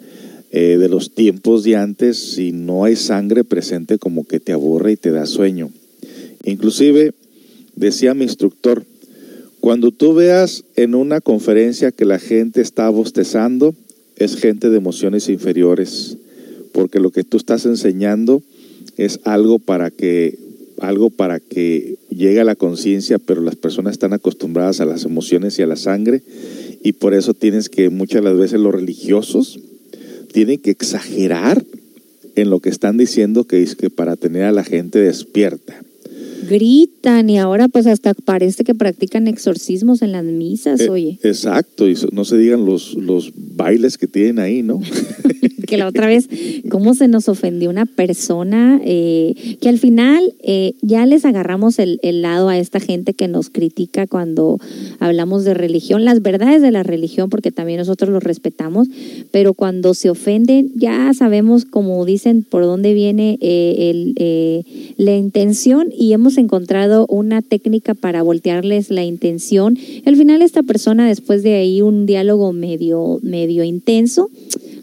eh, 0.57 0.79
de 0.79 0.89
los 0.89 1.13
tiempos 1.13 1.65
de 1.65 1.75
antes, 1.75 2.17
si 2.17 2.53
no 2.53 2.85
hay 2.85 2.95
sangre 2.95 3.43
presente 3.43 3.99
como 3.99 4.25
que 4.25 4.39
te 4.39 4.53
aburre 4.53 4.93
y 4.93 4.97
te 4.97 5.11
da 5.11 5.27
sueño. 5.27 5.73
Inclusive, 6.45 7.13
decía 7.75 8.15
mi 8.15 8.23
instructor, 8.23 8.85
cuando 9.59 9.91
tú 9.91 10.15
veas 10.15 10.63
en 10.77 10.95
una 10.95 11.21
conferencia 11.21 11.91
que 11.91 12.05
la 12.05 12.21
gente 12.21 12.61
está 12.61 12.89
bostezando, 12.89 13.75
es 14.15 14.37
gente 14.37 14.71
de 14.71 14.77
emociones 14.77 15.29
inferiores, 15.29 16.19
porque 16.71 17.01
lo 17.01 17.11
que 17.11 17.25
tú 17.25 17.37
estás 17.37 17.67
enseñando 17.67 18.41
es 18.97 19.19
algo 19.25 19.59
para 19.59 19.91
que 19.91 20.39
algo 20.79 21.11
para 21.11 21.41
que 21.41 21.97
llegue 22.11 22.39
a 22.39 22.45
la 22.45 22.55
conciencia, 22.55 23.19
pero 23.19 23.43
las 23.43 23.57
personas 23.57 23.95
están 23.95 24.13
acostumbradas 24.13 24.81
a 24.81 24.85
las 24.85 25.05
emociones 25.05 25.59
y 25.59 25.63
a 25.63 25.67
la 25.67 25.75
sangre 25.75 26.23
y 26.81 26.93
por 26.93 27.13
eso 27.13 27.35
tienes 27.35 27.69
que 27.69 27.91
muchas 27.91 28.23
las 28.23 28.39
veces 28.39 28.61
los 28.61 28.73
religiosos 28.73 29.59
tienen 30.35 30.59
que 30.59 30.73
exagerar 30.73 31.65
en 32.35 32.51
lo 32.51 32.59
que 32.59 32.69
están 32.69 32.97
diciendo 32.99 33.45
que 33.45 33.63
es 33.63 33.77
que 33.77 33.89
para 33.89 34.17
tener 34.17 34.43
a 34.43 34.51
la 34.51 34.65
gente 34.65 34.99
despierta 34.99 35.84
gritan 36.49 37.31
y 37.31 37.39
ahora 37.39 37.69
pues 37.69 37.87
hasta 37.87 38.15
parece 38.15 38.65
que 38.65 38.75
practican 38.75 39.29
exorcismos 39.29 40.03
en 40.03 40.13
las 40.13 40.25
misas, 40.25 40.81
eh, 40.81 40.91
oye. 40.91 41.19
Exacto, 41.23 41.89
y 41.89 41.97
no 42.13 42.25
se 42.25 42.39
digan 42.39 42.65
los, 42.65 42.95
los 42.95 43.33
bailes 43.37 43.99
que 43.99 44.07
tienen 44.07 44.39
ahí, 44.39 44.63
¿no? 44.63 44.81
que 45.67 45.77
la 45.77 45.89
otra 45.89 46.07
vez, 46.07 46.29
cómo 46.69 46.95
se 46.95 47.09
nos 47.09 47.29
ofendió 47.29 47.71
una 47.71 47.87
persona, 47.87 48.81
eh, 48.85 49.57
que 49.61 49.69
al 49.69 49.79
final 49.79 50.35
eh, 50.43 50.75
ya 50.83 51.07
les 51.07 51.25
agarramos 51.25 51.79
el, 51.79 51.99
el, 52.03 52.23
lado 52.23 52.49
a 52.49 52.59
esta 52.59 52.81
gente 52.81 53.15
que 53.15 53.29
nos 53.29 53.51
critica 53.51 54.07
cuando 54.07 54.59
hablamos 55.01 55.45
de 55.45 55.55
religión, 55.55 56.05
las 56.05 56.23
verdades 56.23 56.63
de 56.63 56.71
la 56.71 56.83
religión, 56.83 57.31
porque 57.31 57.51
también 57.51 57.79
nosotros 57.79 58.11
los 58.11 58.23
respetamos, 58.23 58.89
pero 59.31 59.55
cuando 59.55 59.95
se 59.95 60.11
ofenden 60.11 60.71
ya 60.75 61.13
sabemos, 61.15 61.65
como 61.65 62.05
dicen, 62.05 62.43
por 62.49 62.63
dónde 62.65 62.95
viene 62.95 63.39
el, 63.41 64.15
la 64.97 65.17
intención 65.17 65.89
y 65.97 66.13
hemos 66.13 66.34
encontrado 66.39 67.07
una 67.09 67.43
técnica 67.43 67.95
para 67.95 68.23
voltearles 68.23 68.91
la 68.91 69.05
intención. 69.05 69.77
Al 70.05 70.17
final 70.17 70.43
esta 70.43 70.63
persona, 70.63 71.07
después 71.07 71.43
de 71.43 71.55
ahí 71.55 71.83
un 71.83 72.07
diálogo 72.07 72.53
medio, 72.53 73.19
medio 73.23 73.65
intenso, 73.65 74.31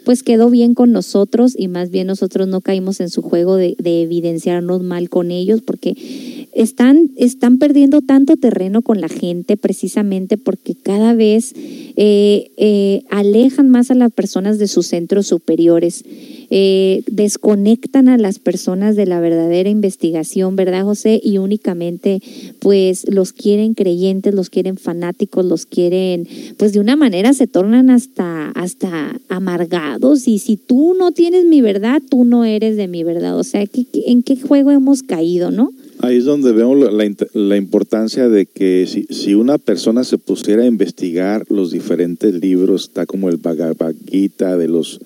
pues 0.04 0.24
quedó 0.24 0.50
bien 0.50 0.74
con 0.74 0.92
nosotros 0.92 1.54
y 1.58 1.68
más 1.68 1.90
bien 1.90 2.08
nosotros 2.08 2.48
no 2.48 2.62
caímos 2.62 3.00
en 3.00 3.10
su 3.10 3.22
juego 3.22 3.56
de, 3.56 3.76
de 3.78 4.02
evidenciarnos 4.02 4.82
mal 4.84 5.10
con 5.10 5.32
ellos 5.32 5.62
porque 5.62 5.96
están, 6.54 7.12
están 7.18 7.58
perdiendo 7.58 8.02
tanto 8.02 8.36
terreno 8.36 8.82
con 8.82 9.00
la 9.00 9.08
gente 9.08 9.58
precisamente 9.58 10.38
porque 10.38 10.76
cada 10.76 11.14
vez 11.14 11.54
eh, 11.56 12.52
eh, 12.58 13.04
alejan 13.10 13.70
más 13.70 13.92
a 13.92 13.96
las 13.96 14.12
personas 14.12 14.58
de 14.58 14.68
sus 14.68 14.88
centros 14.88 15.28
superiores, 15.28 16.04
eh, 16.50 17.04
desconectan 17.08 18.10
a 18.10 18.18
las 18.18 18.40
personas 18.40 18.96
de 18.96 19.06
la 19.06 19.20
verdadera 19.20 19.70
investigación, 19.70 20.56
¿verdad, 20.56 20.84
José? 20.84 21.22
Y 21.24 21.38
únicamente 21.38 22.22
pues 22.60 23.06
los 23.10 23.32
quieren 23.34 23.74
creyentes, 23.74 24.34
los 24.34 24.50
quieren 24.50 24.78
fanáticos, 24.78 25.46
los 25.46 25.66
quieren, 25.66 26.28
pues 26.58 26.74
de 26.74 26.80
una 26.80 26.96
manera 26.96 27.34
se 27.34 27.48
tornan 27.48 27.90
hasta, 27.90 28.50
hasta 28.52 29.20
amargados 29.30 29.91
y 30.26 30.40
si 30.40 30.58
tú 30.58 30.94
no 30.98 31.12
tienes 31.12 31.46
mi 31.46 31.62
verdad, 31.62 32.02
tú 32.08 32.24
no 32.24 32.46
eres 32.46 32.78
de 32.78 32.88
mi 32.88 33.04
verdad. 33.04 33.38
O 33.38 33.44
sea, 33.44 33.64
¿en 33.94 34.24
qué 34.24 34.36
juego 34.36 34.72
hemos 34.72 35.04
caído, 35.04 35.52
no? 35.52 35.72
Ahí 36.00 36.18
es 36.18 36.26
donde 36.26 36.52
vemos 36.52 36.92
la, 37.34 37.58
importancia 37.58 38.28
de 38.28 38.48
que 38.48 38.88
si, 38.88 39.06
si, 39.14 39.36
una 39.36 39.60
persona 39.60 40.04
se 40.04 40.18
pusiera 40.18 40.64
a 40.64 40.66
investigar 40.66 41.46
los 41.50 41.72
diferentes 41.72 42.34
libros, 42.34 42.86
está 42.86 43.06
como 43.06 43.30
el 43.30 43.38
Bhagavad 43.38 43.94
Gita 44.08 44.58
de 44.58 44.68
los, 44.68 45.00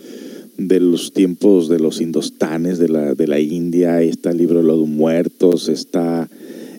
de 0.58 0.80
los 0.80 1.12
tiempos 1.12 1.68
de 1.68 1.80
los 1.80 2.00
indostanes 2.00 2.80
de 2.80 2.88
la, 2.88 3.14
de 3.14 3.28
la 3.28 3.42
India, 3.42 4.02
está 4.02 4.32
el 4.32 4.38
libro 4.38 4.60
de 4.60 4.68
los 4.68 4.88
muertos, 4.88 5.68
está 5.68 6.30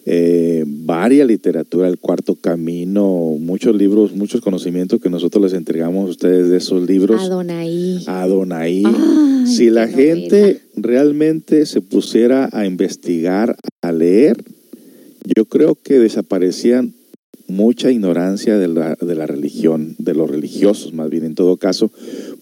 eh, 0.09 0.65
varias 0.67 1.27
literatura, 1.27 1.89
El 1.89 1.99
Cuarto 1.99 2.37
Camino, 2.37 3.37
muchos 3.41 3.75
libros, 3.75 4.15
muchos 4.15 4.41
conocimientos 4.41 5.01
que 5.01 5.11
nosotros 5.11 5.43
les 5.43 5.53
entregamos 5.53 6.07
a 6.07 6.11
ustedes 6.11 6.49
de 6.49 6.59
esos 6.59 6.89
libros. 6.89 7.21
Adonai. 7.21 8.05
Adonai. 8.07 8.85
Ay, 8.87 9.47
si 9.49 9.69
la 9.69 9.89
gente 9.89 10.41
novela. 10.41 10.61
realmente 10.77 11.67
se 11.67 11.81
pusiera 11.81 12.49
a 12.53 12.67
investigar, 12.67 13.57
a 13.83 13.91
leer, 13.91 14.37
yo 15.37 15.45
creo 15.47 15.75
que 15.75 15.99
desaparecían 15.99 16.95
mucha 17.49 17.91
ignorancia 17.91 18.59
de 18.59 18.69
la, 18.69 18.97
de 19.01 19.15
la 19.17 19.27
religión, 19.27 19.97
de 19.99 20.15
los 20.15 20.31
religiosos 20.31 20.93
más 20.93 21.11
bien 21.11 21.25
en 21.25 21.35
todo 21.35 21.57
caso, 21.57 21.91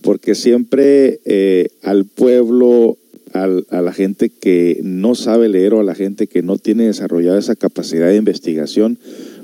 porque 0.03 0.35
siempre 0.35 1.21
eh, 1.25 1.69
al 1.83 2.05
pueblo, 2.05 2.99
a 3.35 3.83
la 3.83 3.93
gente 3.93 4.31
que 4.31 4.81
no 4.85 5.17
sabe 5.17 5.49
leer 5.49 5.75
o 5.75 5.81
a 5.81 5.85
la 5.85 5.97
gente 5.97 6.29
que 6.29 6.43
no 6.43 6.57
tiene 6.57 6.87
desarrollada 6.87 7.39
esa 7.39 7.57
capacidad 7.57 8.07
de 8.07 8.17
investigación, 8.17 8.99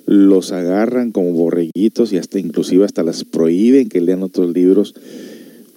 los 0.06 0.52
agarran 0.52 1.10
como 1.10 1.32
borreguitos 1.32 2.12
y 2.12 2.18
hasta 2.18 2.38
inclusive 2.38 2.84
hasta 2.84 3.02
las 3.02 3.24
prohíben 3.24 3.88
que 3.88 4.00
lean 4.00 4.22
otros 4.22 4.52
libros. 4.54 4.94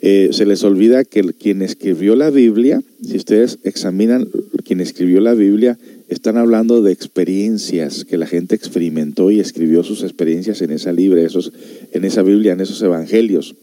Eh, 0.01 0.29
se 0.31 0.45
les 0.45 0.63
olvida 0.63 1.05
que 1.05 1.21
quien 1.33 1.61
escribió 1.61 2.15
la 2.15 2.29
Biblia, 2.29 2.81
si 3.01 3.15
ustedes 3.15 3.59
examinan 3.63 4.27
quien 4.63 4.81
escribió 4.81 5.21
la 5.21 5.33
Biblia, 5.33 5.79
están 6.09 6.37
hablando 6.37 6.81
de 6.81 6.91
experiencias 6.91 8.05
que 8.05 8.17
la 8.17 8.27
gente 8.27 8.53
experimentó 8.53 9.31
y 9.31 9.39
escribió 9.39 9.83
sus 9.83 10.03
experiencias 10.03 10.61
en 10.61 10.71
esa 10.71 10.91
libre, 10.91 11.25
esos, 11.25 11.53
en 11.91 12.03
esa 12.03 12.21
Biblia, 12.21 12.53
en 12.53 12.61
esos 12.61 12.81
evangelios. 12.81 13.55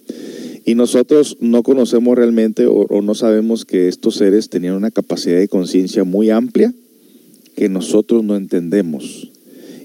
Y 0.64 0.74
nosotros 0.74 1.36
no 1.40 1.62
conocemos 1.62 2.16
realmente 2.16 2.66
o, 2.66 2.86
no 3.02 3.14
sabemos 3.14 3.64
que 3.64 3.88
estos 3.88 4.16
seres 4.16 4.50
tenían 4.50 4.74
una 4.74 4.90
capacidad 4.90 5.38
de 5.38 5.48
conciencia 5.48 6.04
muy 6.04 6.30
amplia 6.30 6.72
que 7.56 7.68
nosotros 7.68 8.22
no 8.24 8.36
entendemos. 8.36 9.30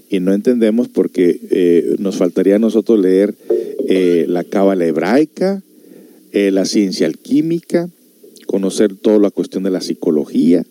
Y 0.08 0.20
no 0.20 0.32
entendemos 0.32 0.88
porque 0.88 1.40
eh, 1.50 1.96
nos 1.98 2.16
faltaría 2.16 2.56
a 2.56 2.60
nosotros 2.60 3.00
leer 3.00 3.34
eh, 3.88 4.26
la 4.28 4.44
cábala 4.44 4.86
hebraica, 4.86 5.62
eh, 6.32 6.50
la 6.50 6.64
ciencia 6.64 7.06
alquímica, 7.06 7.88
conocer 8.46 8.94
toda 8.94 9.18
la 9.18 9.30
cuestión 9.30 9.64
de 9.64 9.70
la 9.70 9.80
psicología, 9.80 10.64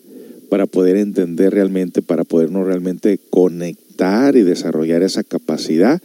para 0.48 0.66
poder 0.66 0.96
entender 0.96 1.52
realmente, 1.52 2.02
para 2.02 2.24
podernos 2.24 2.66
realmente 2.66 3.18
conectar 3.30 4.36
y 4.36 4.42
desarrollar 4.42 5.02
esa 5.02 5.24
capacidad 5.24 6.00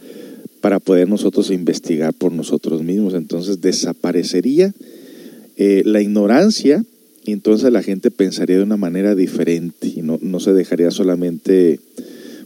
para 0.62 0.78
poder 0.78 1.08
nosotros 1.08 1.50
investigar 1.50 2.14
por 2.14 2.32
nosotros 2.32 2.82
mismos. 2.82 3.12
Entonces 3.12 3.60
desaparecería 3.60 4.72
eh, 5.58 5.82
la 5.84 6.00
ignorancia 6.00 6.82
y 7.26 7.32
entonces 7.32 7.70
la 7.70 7.82
gente 7.82 8.10
pensaría 8.10 8.56
de 8.56 8.62
una 8.62 8.78
manera 8.78 9.14
diferente 9.14 9.88
y 9.94 10.00
no, 10.00 10.18
no 10.22 10.40
se 10.40 10.54
dejaría 10.54 10.90
solamente 10.90 11.78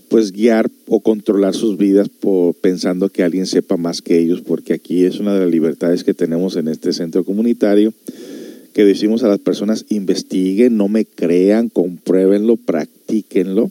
pues 0.09 0.33
guiar 0.33 0.71
o 0.87 1.01
controlar 1.01 1.55
sus 1.55 1.77
vidas 1.77 2.09
por, 2.09 2.55
pensando 2.55 3.09
que 3.11 3.23
alguien 3.23 3.47
sepa 3.47 3.77
más 3.77 4.03
que 4.03 4.19
ellos, 4.19 4.41
porque 4.41 4.73
aquí 4.73 5.05
es 5.05 5.19
una 5.19 5.35
de 5.35 5.41
las 5.41 5.51
libertades 5.51 6.05
que 6.05 6.15
tenemos 6.15 6.57
en 6.57 6.69
este 6.69 6.93
centro 6.93 7.25
comunitario, 7.25 7.93
que 8.73 8.85
decimos 8.85 9.25
a 9.25 9.29
las 9.29 9.41
personas 9.41 9.85
investiguen, 9.89 10.77
no 10.77 10.89
me 10.89 11.05
crean, 11.05 11.69
compruébenlo, 11.69 12.57
practíquenlo. 12.57 13.71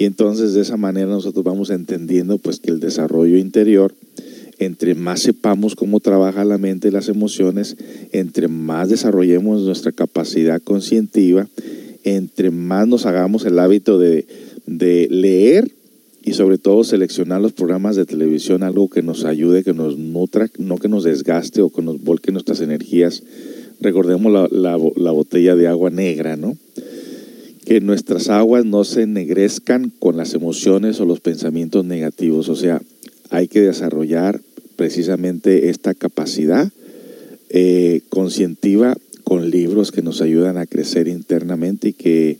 Y 0.00 0.06
entonces 0.06 0.54
de 0.54 0.62
esa 0.62 0.78
manera 0.78 1.08
nosotros 1.08 1.44
vamos 1.44 1.68
entendiendo 1.68 2.38
pues 2.38 2.58
que 2.58 2.70
el 2.70 2.80
desarrollo 2.80 3.36
interior, 3.36 3.92
entre 4.58 4.94
más 4.94 5.20
sepamos 5.20 5.76
cómo 5.76 6.00
trabaja 6.00 6.42
la 6.46 6.56
mente 6.56 6.88
y 6.88 6.90
las 6.90 7.10
emociones, 7.10 7.76
entre 8.10 8.48
más 8.48 8.88
desarrollemos 8.88 9.60
nuestra 9.60 9.92
capacidad 9.92 10.62
conscientiva, 10.62 11.50
entre 12.02 12.50
más 12.50 12.88
nos 12.88 13.04
hagamos 13.04 13.44
el 13.44 13.58
hábito 13.58 13.98
de, 13.98 14.26
de 14.64 15.06
leer 15.10 15.70
y 16.24 16.32
sobre 16.32 16.56
todo 16.56 16.82
seleccionar 16.82 17.42
los 17.42 17.52
programas 17.52 17.94
de 17.94 18.06
televisión, 18.06 18.62
algo 18.62 18.88
que 18.88 19.02
nos 19.02 19.26
ayude, 19.26 19.64
que 19.64 19.74
nos 19.74 19.98
nutra, 19.98 20.48
no 20.56 20.78
que 20.78 20.88
nos 20.88 21.04
desgaste 21.04 21.60
o 21.60 21.68
que 21.68 21.82
nos 21.82 22.02
volque 22.02 22.32
nuestras 22.32 22.62
energías. 22.62 23.22
Recordemos 23.82 24.32
la, 24.32 24.48
la, 24.50 24.78
la 24.96 25.10
botella 25.10 25.56
de 25.56 25.68
agua 25.68 25.90
negra, 25.90 26.38
¿no? 26.38 26.56
Que 27.70 27.80
nuestras 27.80 28.30
aguas 28.30 28.64
no 28.64 28.82
se 28.82 29.02
ennegrezcan 29.02 29.92
con 30.00 30.16
las 30.16 30.34
emociones 30.34 30.98
o 30.98 31.04
los 31.04 31.20
pensamientos 31.20 31.84
negativos. 31.84 32.48
O 32.48 32.56
sea, 32.56 32.82
hay 33.30 33.46
que 33.46 33.60
desarrollar 33.60 34.40
precisamente 34.74 35.68
esta 35.68 35.94
capacidad 35.94 36.72
eh, 37.48 38.00
conscientiva 38.08 38.96
con 39.22 39.50
libros 39.50 39.92
que 39.92 40.02
nos 40.02 40.20
ayudan 40.20 40.58
a 40.58 40.66
crecer 40.66 41.06
internamente 41.06 41.90
y 41.90 41.92
que 41.92 42.38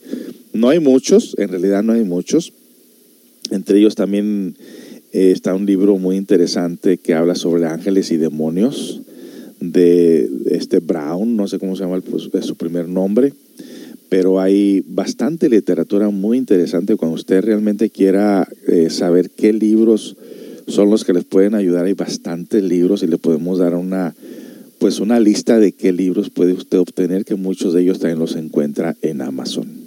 no 0.53 0.69
hay 0.69 0.81
muchos, 0.81 1.37
en 1.39 1.51
realidad 1.51 1.85
no 1.85 1.93
hay 1.93 2.03
muchos. 2.03 2.53
Entre 3.53 3.79
ellos 3.79 3.95
también 3.95 4.57
eh, 5.13 5.31
está 5.31 5.55
un 5.55 5.65
libro 5.65 5.97
muy 5.97 6.17
interesante 6.17 6.99
que 6.99 7.15
habla 7.15 7.37
sobre 7.37 7.67
ángeles 7.67 8.11
y 8.11 8.17
demonios 8.17 9.03
de 9.61 10.29
este 10.47 10.81
Brown, 10.81 11.37
no 11.37 11.47
sé 11.47 11.61
cómo 11.61 11.77
se 11.77 11.85
llama 11.85 11.95
el- 11.95 12.03
pues, 12.03 12.31
es 12.33 12.47
su 12.47 12.57
primer 12.57 12.89
nombre, 12.89 13.33
pero 14.11 14.41
hay 14.41 14.83
bastante 14.87 15.49
literatura 15.49 16.11
muy 16.11 16.37
interesante 16.37 16.97
cuando 16.97 17.15
usted 17.15 17.43
realmente 17.43 17.91
quiera 17.91 18.47
eh, 18.67 18.91
saber 18.91 19.31
qué 19.31 19.53
libros 19.53 20.17
son 20.67 20.91
los 20.91 21.05
que 21.05 21.15
les 21.15 21.25
pueden 21.25 21.55
ayudar. 21.55 21.87
Hay 21.87 21.95
bastantes 21.95 22.63
libros 22.63 23.03
y 23.03 23.07
le 23.07 23.17
podemos 23.17 23.59
dar 23.59 23.75
una 23.75 24.15
pues 24.81 24.99
una 24.99 25.21
lista 25.21 25.59
de 25.59 25.73
qué 25.73 25.93
libros 25.93 26.31
puede 26.31 26.55
usted 26.55 26.79
obtener, 26.79 27.27
que 27.27 27.35
muchos 27.35 27.75
de 27.75 27.83
ellos 27.83 27.99
también 27.99 28.19
los 28.19 28.35
encuentra 28.35 28.97
en 29.03 29.21
Amazon. 29.21 29.80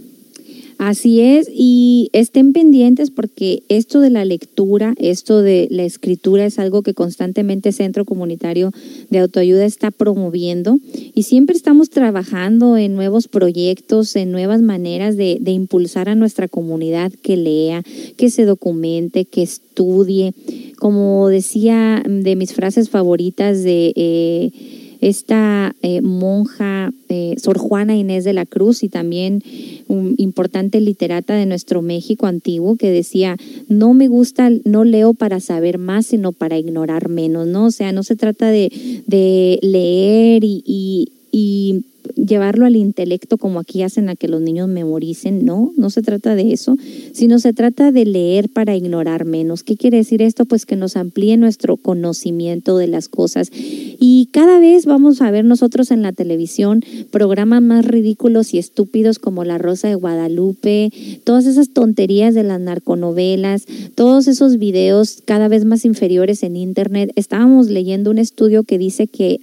Así 0.86 1.22
es, 1.22 1.50
y 1.50 2.10
estén 2.12 2.52
pendientes 2.52 3.10
porque 3.10 3.64
esto 3.70 4.02
de 4.02 4.10
la 4.10 4.26
lectura, 4.26 4.96
esto 4.98 5.42
de 5.42 5.70
la 5.72 5.86
escritura 5.86 6.46
es 6.46 6.60
algo 6.60 6.82
que 6.82 6.94
constantemente 6.94 7.72
Centro 7.72 8.04
Comunitario 8.04 8.72
de 9.10 9.20
Autoayuda 9.20 9.64
está 9.64 9.92
promoviendo 9.92 10.80
y 11.16 11.24
siempre 11.24 11.56
estamos 11.56 11.90
trabajando 11.90 12.76
en 12.76 12.96
nuevos 12.96 13.30
proyectos, 13.30 14.14
en 14.18 14.34
nuevas 14.34 14.62
maneras 14.62 15.16
de, 15.16 15.40
impulsar 15.46 16.10
a 16.10 16.16
nuestra 16.16 16.50
comunidad 16.50 17.14
que 17.14 17.38
lea, 17.38 17.82
que 18.18 18.30
se 18.30 18.44
documente, 18.44 19.24
que 19.24 19.42
estudie. 19.42 20.34
Como 20.80 21.30
decía 21.30 22.04
de 22.06 22.36
mis 22.36 22.54
frases 22.54 22.90
favoritas 22.90 23.64
de... 23.64 23.94
eh, 23.96 24.83
esta 25.04 25.76
eh, 25.82 26.02
monja 26.02 26.92
eh, 27.10 27.36
Sor 27.38 27.58
Juana 27.58 27.96
Inés 27.96 28.24
de 28.24 28.32
la 28.32 28.46
Cruz 28.46 28.84
y 28.84 28.90
también 28.90 29.44
un 29.90 30.16
importante 30.18 30.80
literata 30.80 31.36
de 31.36 31.46
nuestro 31.46 31.82
México 31.82 32.26
antiguo 32.26 32.78
que 32.78 32.90
decía, 32.90 33.36
no 33.68 33.94
me 33.94 34.08
gusta, 34.08 34.50
no 34.64 34.86
leo 34.86 35.14
para 35.14 35.42
saber 35.42 35.78
más, 35.78 36.06
sino 36.06 36.32
para 36.32 36.58
ignorar 36.58 37.10
menos, 37.10 37.48
¿no? 37.48 37.66
O 37.66 37.72
sea, 37.72 37.92
no 37.92 38.04
se 38.04 38.16
trata 38.16 38.50
de, 38.50 38.72
de 39.06 39.60
leer 39.62 40.44
y, 40.46 40.64
y, 40.66 41.12
y 41.36 41.86
llevarlo 42.16 42.68
al 42.68 42.76
intelecto 42.76 43.40
como 43.40 43.60
aquí 43.60 43.82
hacen 43.82 44.08
a 44.08 44.16
que 44.16 44.28
los 44.28 44.40
niños 44.40 44.68
memoricen, 44.68 45.44
no, 45.44 45.74
no 45.76 45.90
se 45.90 46.04
trata 46.04 46.36
de 46.36 46.54
eso, 46.54 46.76
sino 47.12 47.40
se 47.40 47.54
trata 47.54 47.92
de 47.92 48.06
leer 48.06 48.50
para 48.50 48.76
ignorar 48.76 49.26
menos. 49.26 49.64
¿Qué 49.64 49.76
quiere 49.76 49.98
decir 49.98 50.22
esto? 50.22 50.46
Pues 50.46 50.68
que 50.68 50.76
nos 50.76 50.96
amplíe 50.96 51.36
nuestro 51.38 51.76
conocimiento 51.78 52.78
de 52.78 52.86
las 52.86 53.10
cosas. 53.10 53.50
Y 53.52 54.30
cada 54.32 54.60
vez 54.60 54.86
vamos 54.86 55.22
a 55.22 55.32
ver 55.32 55.44
nosotros 55.44 55.90
en 55.90 56.04
la 56.04 56.12
televisión 56.12 56.84
programas 57.10 57.64
más 57.64 57.84
ridículos 57.84 58.54
y 58.54 58.60
estúpidos 58.60 59.18
como 59.18 59.44
La 59.44 59.58
Rosa 59.58 59.88
de 59.88 59.96
Guadalupe, 59.96 60.92
todas 61.24 61.48
esas 61.48 61.70
tonterías 61.70 62.36
de 62.36 62.44
las 62.44 62.60
narconovelas, 62.60 63.66
todos 63.96 64.28
esos 64.28 64.60
videos 64.60 65.24
cada 65.26 65.48
vez 65.48 65.66
más 65.66 65.84
inferiores 65.84 66.44
en 66.44 66.58
Internet. 66.58 67.12
Estábamos 67.16 67.72
leyendo 67.72 68.12
un 68.12 68.20
estudio 68.20 68.64
que 68.64 68.78
dice 68.78 69.08
que 69.08 69.40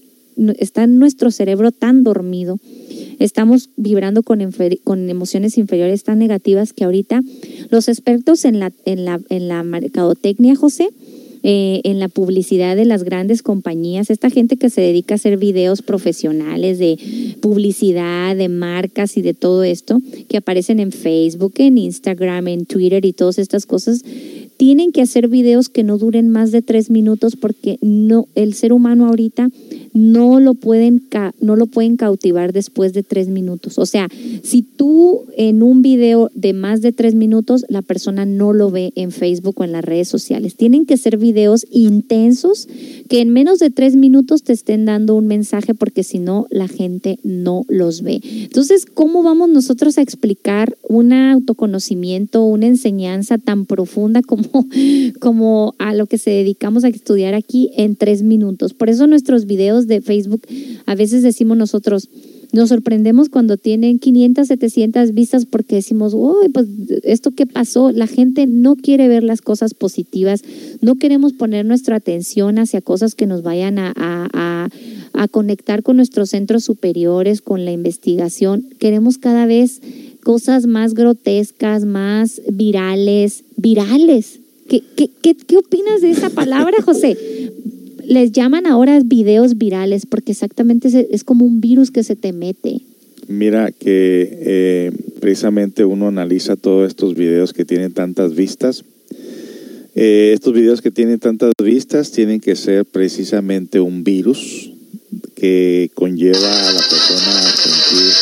está 0.59 0.87
nuestro 0.87 1.31
cerebro 1.31 1.73
tan 1.73 2.03
dormido, 2.03 2.59
estamos 3.19 3.71
vibrando 3.77 4.23
con, 4.23 4.41
con 4.85 5.11
emociones 5.11 5.59
inferiores 5.59 6.05
tan 6.05 6.19
negativas 6.19 6.73
que 6.73 6.85
ahorita 6.85 7.23
los 7.69 7.89
expertos 7.89 8.45
en 8.45 8.59
la, 8.59 8.73
en 8.85 9.05
la, 9.05 9.21
en 9.29 9.49
la 9.49 9.62
mercadotecnia, 9.62 10.57
José, 10.57 10.89
eh, 11.43 11.81
en 11.85 11.99
la 11.99 12.09
publicidad 12.09 12.77
de 12.77 12.85
las 12.85 13.03
grandes 13.03 13.43
compañías, 13.43 14.11
esta 14.11 14.29
gente 14.29 14.57
que 14.57 14.69
se 14.69 14.83
dedica 14.83 15.15
a 15.15 15.17
hacer 15.17 15.39
videos 15.39 15.81
profesionales 15.81 16.79
de 16.79 16.99
publicidad, 17.41 18.37
de 18.37 18.49
marcas 18.49 19.17
y 19.17 19.23
de 19.23 19.33
todo 19.33 19.65
esto, 19.65 20.01
que 20.29 20.37
aparecen 20.37 20.81
en 20.81 20.93
Facebook, 20.93 21.55
en 21.57 21.79
Instagram, 21.79 22.49
en 22.49 22.67
Twitter 22.67 23.05
y 23.07 23.12
todas 23.12 23.39
estas 23.39 23.65
cosas, 23.65 24.05
tienen 24.61 24.93
que 24.93 25.01
hacer 25.01 25.29
videos 25.29 25.71
que 25.71 25.83
no 25.83 25.97
duren 25.97 26.29
más 26.29 26.53
de 26.53 26.61
tres 26.61 26.91
minutos 26.91 27.35
porque 27.35 27.79
no 27.81 28.29
el 28.35 28.53
ser 28.53 28.75
humano 28.75 29.07
ahorita 29.07 29.49
no 29.95 30.39
lo 30.39 30.53
pueden 30.53 31.03
no 31.41 31.57
lo 31.57 31.67
pueden 31.67 31.97
cautivar 31.97 32.53
después 32.53 32.93
de 32.93 33.03
tres 33.03 33.29
minutos. 33.29 33.79
O 33.79 33.87
sea, 33.87 34.09
si 34.43 34.61
tú 34.61 35.23
en 35.39 35.62
un 35.62 35.81
video 35.81 36.31
de 36.35 36.53
más 36.53 36.83
de 36.83 36.93
tres 36.93 37.15
minutos 37.15 37.65
la 37.71 37.81
persona 37.81 38.27
no 38.27 38.53
lo 38.53 38.71
ve 38.71 38.93
en 38.97 39.12
Facebook 39.12 39.55
o 39.61 39.65
en 39.65 39.73
las 39.73 39.83
redes 39.83 40.09
sociales, 40.09 40.57
tienen 40.57 40.85
que 40.85 40.99
ser 40.99 41.17
videos 41.17 41.30
intensos 41.70 42.69
que 43.09 43.20
en 43.20 43.31
menos 43.31 43.59
de 43.59 43.70
tres 43.70 43.97
minutos 43.97 44.43
te 44.43 44.52
estén 44.52 44.85
dando 44.85 45.15
un 45.15 45.27
mensaje 45.27 45.74
porque 45.74 46.05
si 46.05 46.19
no, 46.19 46.47
la 46.51 46.69
gente 46.69 47.19
no 47.23 47.65
los 47.69 48.02
ve. 48.02 48.20
Entonces, 48.23 48.86
¿cómo 48.86 49.23
vamos 49.23 49.48
nosotros 49.48 49.98
a 49.98 50.02
explicar 50.02 50.77
un 50.89 51.12
autoconocimiento, 51.12 52.44
una 52.44 52.66
enseñanza 52.66 53.39
tan 53.39 53.66
profunda 53.66 54.23
como, 54.23 54.66
como 55.20 55.74
a 55.78 55.94
lo 55.94 56.07
que 56.07 56.19
se 56.19 56.31
dedicamos 56.31 56.85
a 56.85 56.89
estudiar 56.89 57.35
aquí 57.35 57.70
en 57.77 57.97
tres 57.97 58.23
minutos? 58.23 58.74
Por 58.74 58.90
eso 58.90 59.07
nuestros 59.07 59.47
videos 59.47 59.86
de 59.86 60.01
Facebook, 60.01 60.43
a 60.86 60.94
veces 60.94 61.23
decimos 61.23 61.57
nosotros, 61.57 62.09
nos 62.52 62.70
sorprendemos 62.70 63.28
cuando 63.28 63.56
tienen 63.56 63.98
500, 63.98 64.47
700 64.48 65.12
vistas 65.12 65.47
porque 65.47 65.77
decimos, 65.77 66.14
uy, 66.14 66.48
pues 66.48 66.66
esto 67.05 67.31
qué 67.31 67.47
pasó, 67.47 67.93
la 67.93 68.06
gente 68.06 68.47
no 68.47 68.77
quiere 68.77 69.09
ver 69.09 69.22
las 69.22 69.40
cosas 69.40 69.74
positivas, 69.74 70.43
no 70.81 70.97
queremos 70.97 71.32
poner 71.32 71.64
nuestra 71.64 71.97
atención 71.97 72.59
hacia 72.59 72.81
cosas 72.81 73.14
que 73.14 73.27
nos 73.27 73.43
vayan 73.43 73.78
a, 73.78 74.68
conectar 75.31 75.82
con 75.82 75.97
nuestros 75.97 76.31
centros 76.31 76.64
superiores, 76.64 77.43
con 77.43 77.66
la 77.66 77.72
investigación, 77.72 78.66
queremos 78.78 79.18
cada 79.18 79.44
vez 79.44 79.82
cosas 80.22 80.66
más 80.66 80.94
grotescas, 80.94 81.85
más 81.85 82.40
virales, 82.51 83.44
virales. 83.56 84.40
¿Qué, 84.66 84.82
qué, 84.97 85.10
qué, 85.20 85.35
qué 85.35 85.56
opinas 85.59 86.01
de 86.01 86.10
esa 86.10 86.31
palabra, 86.31 86.81
José? 86.82 87.18
Les 88.11 88.32
llaman 88.32 88.66
ahora 88.66 88.99
videos 89.05 89.57
virales 89.57 90.05
porque 90.05 90.32
exactamente 90.32 91.09
es, 91.11 91.23
como 91.23 91.45
un 91.45 91.61
virus 91.61 91.93
que 91.93 92.03
se 92.03 92.16
te 92.16 92.32
mete. 92.32 92.81
Mira 93.28 93.70
que 93.70 94.28
eh, 94.32 94.93
precisamente 95.20 95.85
uno 95.85 96.09
analiza 96.09 96.57
todos 96.57 96.89
estos 96.89 97.15
videos 97.15 97.53
que 97.53 97.65
tienen 97.65 97.93
tantas 97.93 98.35
vistas. 98.35 98.85
Eh, 99.95 100.32
estos 100.35 100.53
videos 100.53 100.82
que 100.82 100.91
tienen 100.91 101.20
tantas 101.20 101.53
vistas 101.62 102.11
tienen 102.11 102.41
que 102.41 102.57
ser 102.57 102.85
precisamente 102.85 103.78
un 103.78 104.03
virus 104.03 104.73
que 105.37 105.93
conlleva 105.95 106.69
a 106.69 106.73
la 106.73 106.81
persona 106.81 107.39
a 107.39 107.57
sentir 107.57 108.12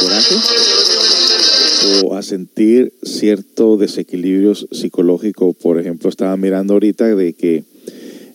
coraje 0.00 0.34
o 2.04 2.16
a 2.16 2.22
sentir 2.22 2.92
cierto 3.04 3.76
desequilibrio 3.76 4.56
psicológico. 4.56 5.52
Por 5.52 5.78
ejemplo, 5.78 6.10
estaba 6.10 6.36
mirando 6.36 6.72
ahorita 6.72 7.14
de 7.14 7.34
que 7.34 7.62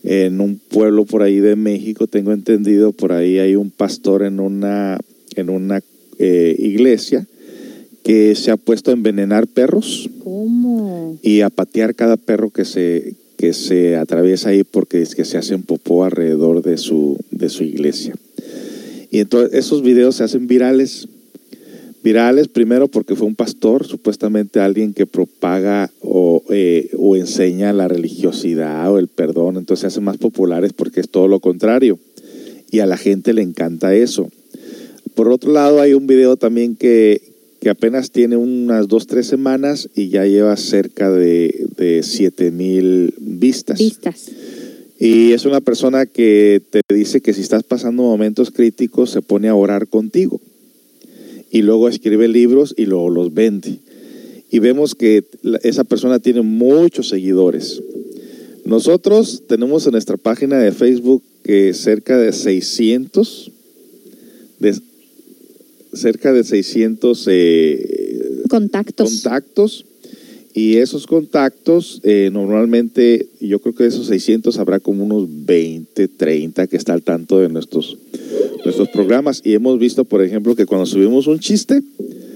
en 0.04 0.42
un 0.42 0.60
pueblo 0.60 1.06
por 1.06 1.24
ahí 1.24 1.40
de 1.40 1.56
México, 1.56 2.08
tengo 2.08 2.34
entendido, 2.34 2.92
por 2.92 3.14
ahí 3.14 3.40
hay 3.40 3.56
un 3.56 3.72
pastor 3.72 4.24
en 4.24 4.40
una, 4.40 5.00
en 5.36 5.50
una 5.50 5.82
eh, 6.20 6.56
iglesia 6.60 7.26
que 8.04 8.36
se 8.36 8.52
ha 8.52 8.58
puesto 8.58 8.92
a 8.92 8.94
envenenar 8.94 9.48
perros. 9.48 10.10
¿Cómo? 10.24 11.18
Y 11.22 11.42
a 11.42 11.50
patear 11.50 11.96
cada 11.96 12.18
perro 12.18 12.50
que 12.50 12.66
se, 12.66 13.16
que 13.38 13.54
se 13.54 13.96
atraviesa 13.96 14.50
ahí 14.50 14.64
porque 14.64 15.02
es 15.02 15.16
que 15.16 15.24
se 15.24 15.38
hacen 15.38 15.64
popó 15.64 16.04
alrededor 16.04 16.62
de 16.62 16.78
su, 16.78 17.18
de 17.32 17.50
su 17.50 17.64
iglesia. 17.64 18.14
Y 19.10 19.20
entonces 19.20 19.58
esos 19.58 19.84
videos 19.84 20.16
se 20.16 20.26
hacen 20.26 20.48
virales 20.48 21.08
virales, 22.04 22.50
primero 22.50 22.90
porque 22.90 23.16
fue 23.16 23.28
un 23.28 23.36
pastor, 23.36 23.88
supuestamente 23.88 24.60
alguien 24.60 24.94
que 24.94 25.06
propaga 25.06 25.90
o, 26.02 26.44
eh, 26.50 26.92
o, 26.98 27.16
enseña 27.16 27.72
la 27.74 27.88
religiosidad 27.88 28.92
o 28.92 29.00
el 29.00 29.08
perdón, 29.08 29.58
entonces 29.58 29.82
se 29.82 29.88
hacen 29.88 30.04
más 30.04 30.18
populares 30.18 30.74
porque 30.74 31.00
es 31.00 31.10
todo 31.10 31.28
lo 31.28 31.40
contrario. 31.40 31.98
Y 32.70 32.80
a 32.80 32.86
la 32.86 32.98
gente 32.98 33.34
le 33.34 33.42
encanta 33.42 33.96
eso. 33.96 34.30
Por 35.16 35.30
otro 35.30 35.52
lado, 35.52 35.80
hay 35.80 35.94
un 35.94 36.08
video 36.08 36.38
también 36.38 36.76
que, 36.76 37.22
que 37.62 37.70
apenas 37.70 38.12
tiene 38.12 38.36
unas 38.36 38.88
dos, 38.88 39.08
tres 39.08 39.28
semanas 39.28 39.90
y 39.96 40.10
ya 40.10 40.26
lleva 40.26 40.58
cerca 40.58 41.10
de, 41.10 41.68
de 41.78 42.02
7 42.04 42.52
mil 42.52 43.14
vistas. 43.20 43.78
Vistas. 43.78 44.32
Y 45.00 45.34
es 45.34 45.46
una 45.46 45.62
persona 45.62 46.06
que 46.06 46.62
te 46.70 46.82
dice 46.94 47.22
que 47.22 47.34
si 47.34 47.42
estás 47.42 47.64
pasando 47.64 48.04
momentos 48.04 48.52
críticos 48.52 49.12
se 49.12 49.22
pone 49.22 49.50
a 49.50 49.56
orar 49.56 49.88
contigo 49.88 50.42
y 51.54 51.62
luego 51.62 51.88
escribe 51.88 52.28
libros 52.28 52.74
y 52.76 52.88
luego 52.88 53.12
los 53.12 53.32
vende. 53.32 53.78
Y 54.50 54.58
vemos 54.58 54.96
que 54.96 55.24
esa 55.62 55.84
persona 55.84 56.18
tiene 56.18 56.42
muchos 56.42 57.10
seguidores. 57.10 57.82
Nosotros 58.66 59.44
tenemos 59.48 59.86
en 59.86 59.92
nuestra 59.92 60.18
página 60.18 60.58
de 60.58 60.72
Facebook 60.72 61.22
que 61.44 61.76
cerca 61.76 62.18
de 62.18 62.34
600, 62.34 63.52
de, 64.60 64.76
cerca 65.94 66.34
de 66.34 66.44
600 66.44 67.28
eh, 67.30 68.44
contactos. 68.50 69.12
contactos. 69.12 69.86
Y 70.54 70.78
esos 70.78 71.08
contactos, 71.08 72.00
eh, 72.04 72.30
normalmente, 72.32 73.28
yo 73.42 73.60
creo 73.60 73.74
que 73.74 73.84
de 73.84 73.90
esos 73.90 74.08
600 74.08 74.60
habrá 74.60 74.80
como 74.80 75.04
unos 75.04 75.28
20, 75.46 76.08
30 76.08 76.68
que 76.68 76.78
está 76.78 76.94
al 76.94 77.02
tanto 77.02 77.40
de 77.40 77.50
nuestros 77.50 77.98
nuestros 78.66 78.90
programas 78.90 79.42
y 79.44 79.54
hemos 79.54 79.78
visto, 79.80 80.06
por 80.06 80.24
ejemplo, 80.24 80.56
que 80.56 80.66
cuando 80.66 80.86
subimos 80.86 81.28
un 81.28 81.40
chiste, 81.40 81.82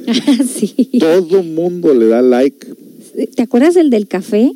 todo 1.00 1.40
el 1.40 1.50
mundo 1.52 1.94
le 1.94 2.08
da 2.08 2.22
like. 2.22 2.68
¿Te 3.36 3.42
acuerdas 3.42 3.76
el 3.76 3.90
del 3.90 4.08
café? 4.08 4.52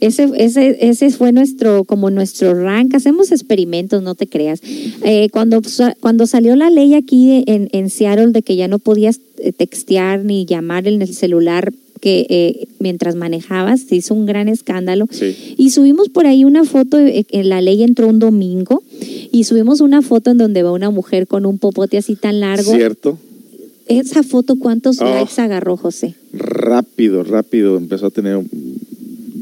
Ese, 0.00 0.30
ese, 0.38 0.78
ese 0.80 1.10
fue 1.10 1.32
nuestro, 1.32 1.84
como 1.84 2.10
nuestro 2.10 2.54
rank. 2.54 2.94
Hacemos 2.94 3.32
experimentos, 3.32 4.02
no 4.02 4.14
te 4.14 4.26
creas. 4.26 4.60
Eh, 5.04 5.28
cuando, 5.30 5.60
cuando 6.00 6.26
salió 6.26 6.56
la 6.56 6.70
ley 6.70 6.94
aquí 6.94 7.44
en, 7.46 7.68
en 7.72 7.90
Seattle 7.90 8.32
de 8.32 8.42
que 8.42 8.56
ya 8.56 8.66
no 8.66 8.78
podías 8.78 9.20
eh, 9.38 9.52
textear 9.52 10.24
ni 10.24 10.46
llamar 10.46 10.88
en 10.88 11.02
el 11.02 11.14
celular 11.14 11.72
que 12.04 12.26
eh, 12.28 12.68
mientras 12.80 13.14
manejabas 13.14 13.80
se 13.80 13.96
hizo 13.96 14.12
un 14.12 14.26
gran 14.26 14.46
escándalo. 14.48 15.06
Y 15.56 15.70
subimos 15.70 16.10
por 16.10 16.26
ahí 16.26 16.44
una 16.44 16.64
foto, 16.64 16.98
eh, 16.98 17.24
la 17.30 17.62
ley 17.62 17.82
entró 17.82 18.08
un 18.08 18.18
domingo, 18.18 18.82
y 19.32 19.44
subimos 19.44 19.80
una 19.80 20.02
foto 20.02 20.30
en 20.30 20.36
donde 20.36 20.62
va 20.62 20.72
una 20.72 20.90
mujer 20.90 21.26
con 21.26 21.46
un 21.46 21.56
popote 21.56 21.96
así 21.96 22.14
tan 22.14 22.40
largo. 22.40 22.74
Cierto. 22.74 23.18
Esa 23.86 24.22
foto, 24.22 24.56
¿cuántos 24.56 25.00
oh. 25.00 25.04
likes 25.06 25.40
agarró 25.40 25.78
José? 25.78 26.14
Rápido, 26.34 27.24
rápido, 27.24 27.78
empezó 27.78 28.08
a 28.08 28.10
tener 28.10 28.38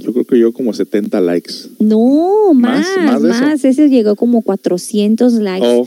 yo 0.03 0.13
creo 0.13 0.25
que 0.25 0.39
yo 0.39 0.53
como 0.53 0.73
70 0.73 1.21
likes. 1.21 1.53
No, 1.79 2.53
más, 2.55 2.87
más, 3.21 3.65
Ese 3.65 3.89
llegó 3.89 4.17
como 4.17 4.43
400 4.43 5.35
likes. 5.35 5.67
Oh. 5.67 5.87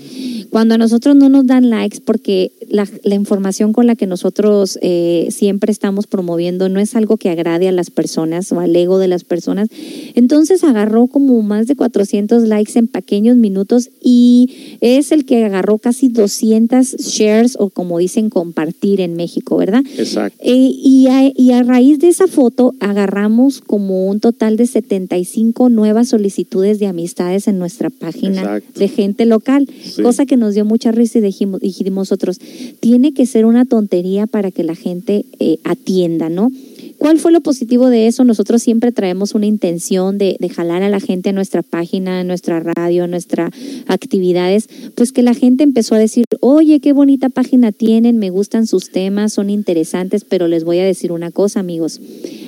Cuando 0.50 0.76
a 0.76 0.78
nosotros 0.78 1.16
no 1.16 1.30
nos 1.30 1.46
dan 1.46 1.70
likes 1.70 2.00
porque 2.04 2.52
la, 2.70 2.88
la 3.04 3.16
información 3.16 3.74
con 3.74 3.88
la 3.88 3.96
que 3.96 4.08
nosotros 4.08 4.80
eh, 4.82 5.28
siempre 5.32 5.72
estamos 5.72 6.08
promoviendo 6.08 6.70
no 6.70 6.80
es 6.80 6.96
algo 6.96 7.18
que 7.18 7.30
agrade 7.30 7.68
a 7.68 7.72
las 7.72 7.90
personas 7.92 8.52
o 8.52 8.60
al 8.60 8.76
ego 8.76 8.98
de 8.98 9.08
las 9.08 9.24
personas, 9.24 9.70
entonces 10.14 10.64
agarró 10.64 11.08
como 11.08 11.42
más 11.42 11.68
de 11.68 11.76
400 11.76 12.44
likes 12.44 12.78
en 12.80 12.88
pequeños 12.88 13.38
minutos 13.38 13.90
y 14.02 14.78
es 14.82 15.12
el 15.12 15.26
que 15.26 15.44
agarró 15.44 15.78
casi 15.78 16.08
200 16.08 16.96
shares 16.98 17.58
o 17.60 17.70
como 17.70 18.00
dicen 18.00 18.30
compartir 18.30 19.02
en 19.02 19.16
México, 19.16 19.58
¿verdad? 19.58 19.84
Exacto. 19.98 20.38
Eh, 20.42 20.72
y, 20.74 21.08
a, 21.08 21.32
y 21.36 21.52
a 21.52 21.64
raíz 21.64 22.00
de 22.00 22.08
esa 22.10 22.28
foto 22.28 22.76
agarramos 22.80 23.62
como 23.62 24.05
un 24.06 24.20
total 24.20 24.58
de 24.58 24.68
75 24.68 25.70
nuevas 25.70 26.10
solicitudes 26.10 26.80
de 26.80 26.88
amistades 26.88 27.48
en 27.48 27.60
nuestra 27.60 27.90
página 27.90 28.62
de 28.76 28.88
gente 28.88 29.26
local, 29.26 29.68
cosa 30.02 30.26
que 30.26 30.38
nos 30.38 30.54
dio 30.54 30.66
mucha 30.66 30.92
risa 30.92 31.20
y 31.20 31.22
dijimos, 31.22 31.60
dijimos 31.60 31.96
nosotros, 31.96 32.40
tiene 32.80 33.14
que 33.14 33.26
ser 33.26 33.46
una 33.46 33.66
tontería 33.66 34.28
para 34.28 34.52
que 34.52 34.64
la 34.64 34.76
gente 34.76 35.26
eh, 35.40 35.58
atienda, 35.64 36.30
¿no? 36.30 36.52
¿Cuál 36.98 37.20
fue 37.20 37.32
lo 37.32 37.42
positivo 37.42 37.90
de 37.90 38.08
eso? 38.08 38.24
Nosotros 38.24 38.64
siempre 38.64 38.92
traemos 38.92 39.36
una 39.36 39.46
intención 39.46 40.18
de, 40.18 40.38
de, 40.40 40.50
jalar 40.50 40.82
a 40.82 40.90
la 40.90 41.00
gente 41.00 41.30
a 41.30 41.34
nuestra 41.34 41.62
página, 41.62 42.22
a 42.22 42.24
nuestra 42.24 42.62
radio, 42.62 43.04
a 43.04 43.08
nuestras 43.08 43.52
actividades, 43.88 44.70
pues 44.96 45.12
que 45.12 45.22
la 45.22 45.34
gente 45.34 45.64
empezó 45.64 45.96
a 45.96 46.00
decir, 46.00 46.24
oye, 46.40 46.80
qué 46.80 46.94
bonita 46.94 47.30
página 47.30 47.72
tienen, 47.72 48.18
me 48.18 48.30
gustan 48.30 48.66
sus 48.66 48.92
temas, 48.92 49.34
son 49.34 49.50
interesantes, 49.50 50.24
pero 50.24 50.48
les 50.48 50.64
voy 50.64 50.80
a 50.80 50.86
decir 50.86 51.12
una 51.12 51.32
cosa, 51.32 51.60
amigos. 51.60 52.00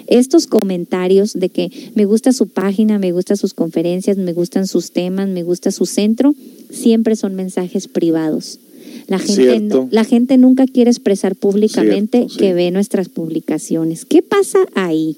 Estos 0.07 0.47
comentarios 0.47 1.33
de 1.33 1.49
que 1.49 1.71
me 1.95 2.05
gusta 2.05 2.31
su 2.33 2.47
página, 2.47 2.99
me 2.99 3.11
gustan 3.11 3.37
sus 3.37 3.53
conferencias, 3.53 4.17
me 4.17 4.33
gustan 4.33 4.67
sus 4.67 4.91
temas, 4.91 5.27
me 5.27 5.43
gusta 5.43 5.71
su 5.71 5.85
centro, 5.85 6.33
siempre 6.69 7.15
son 7.15 7.35
mensajes 7.35 7.87
privados. 7.87 8.59
La 9.07 9.19
gente, 9.19 9.87
la 9.91 10.03
gente 10.03 10.37
nunca 10.37 10.65
quiere 10.65 10.91
expresar 10.91 11.35
públicamente 11.35 12.27
que 12.37 12.53
ve 12.53 12.71
nuestras 12.71 13.07
publicaciones. 13.09 14.05
¿Qué 14.05 14.21
pasa 14.21 14.59
ahí? 14.75 15.15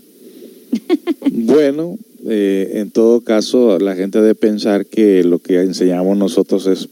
bueno, 1.32 1.98
eh, 2.28 2.74
en 2.76 2.92
todo 2.92 3.22
caso, 3.22 3.80
la 3.80 3.96
gente 3.96 4.20
debe 4.20 4.36
pensar 4.36 4.86
que 4.86 5.24
lo 5.24 5.40
que 5.40 5.62
enseñamos 5.62 6.18
nosotros 6.18 6.68
es 6.68 6.90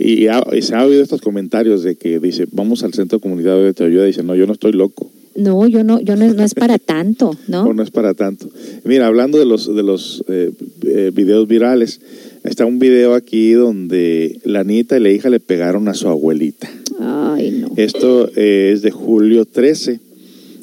y, 0.00 0.26
se 0.62 0.74
ha 0.74 0.84
oído 0.84 1.02
estos 1.02 1.20
comentarios 1.20 1.82
de 1.82 1.96
que 1.96 2.18
dice, 2.18 2.46
vamos 2.52 2.82
al 2.82 2.94
centro 2.94 3.18
de 3.18 3.22
comunidad 3.22 3.56
de 3.62 3.72
te 3.72 3.84
ayuda, 3.84 4.04
y 4.04 4.08
dice, 4.08 4.22
no, 4.22 4.34
yo 4.34 4.46
no 4.46 4.52
estoy 4.52 4.72
loco. 4.72 5.10
No, 5.34 5.66
yo 5.68 5.84
no, 5.84 6.00
yo 6.00 6.16
no, 6.16 6.32
no 6.32 6.44
es 6.44 6.54
para 6.54 6.78
tanto, 6.78 7.36
¿no? 7.46 7.64
no, 7.66 7.72
no 7.72 7.82
es 7.82 7.90
para 7.90 8.14
tanto. 8.14 8.48
Mira, 8.84 9.06
hablando 9.06 9.38
de 9.38 9.44
los, 9.44 9.74
de 9.74 9.82
los 9.82 10.24
eh, 10.28 10.50
eh, 10.86 11.12
videos 11.14 11.46
virales, 11.46 12.00
está 12.44 12.66
un 12.66 12.78
video 12.78 13.14
aquí 13.14 13.52
donde 13.52 14.40
la 14.44 14.64
nieta 14.64 14.96
y 14.96 15.00
la 15.00 15.10
hija 15.10 15.30
le 15.30 15.40
pegaron 15.40 15.88
a 15.88 15.94
su 15.94 16.08
abuelita. 16.08 16.70
Ay, 16.98 17.50
no. 17.52 17.72
Esto 17.76 18.30
eh, 18.36 18.72
es 18.74 18.82
de 18.82 18.90
julio 18.90 19.44
13 19.44 20.00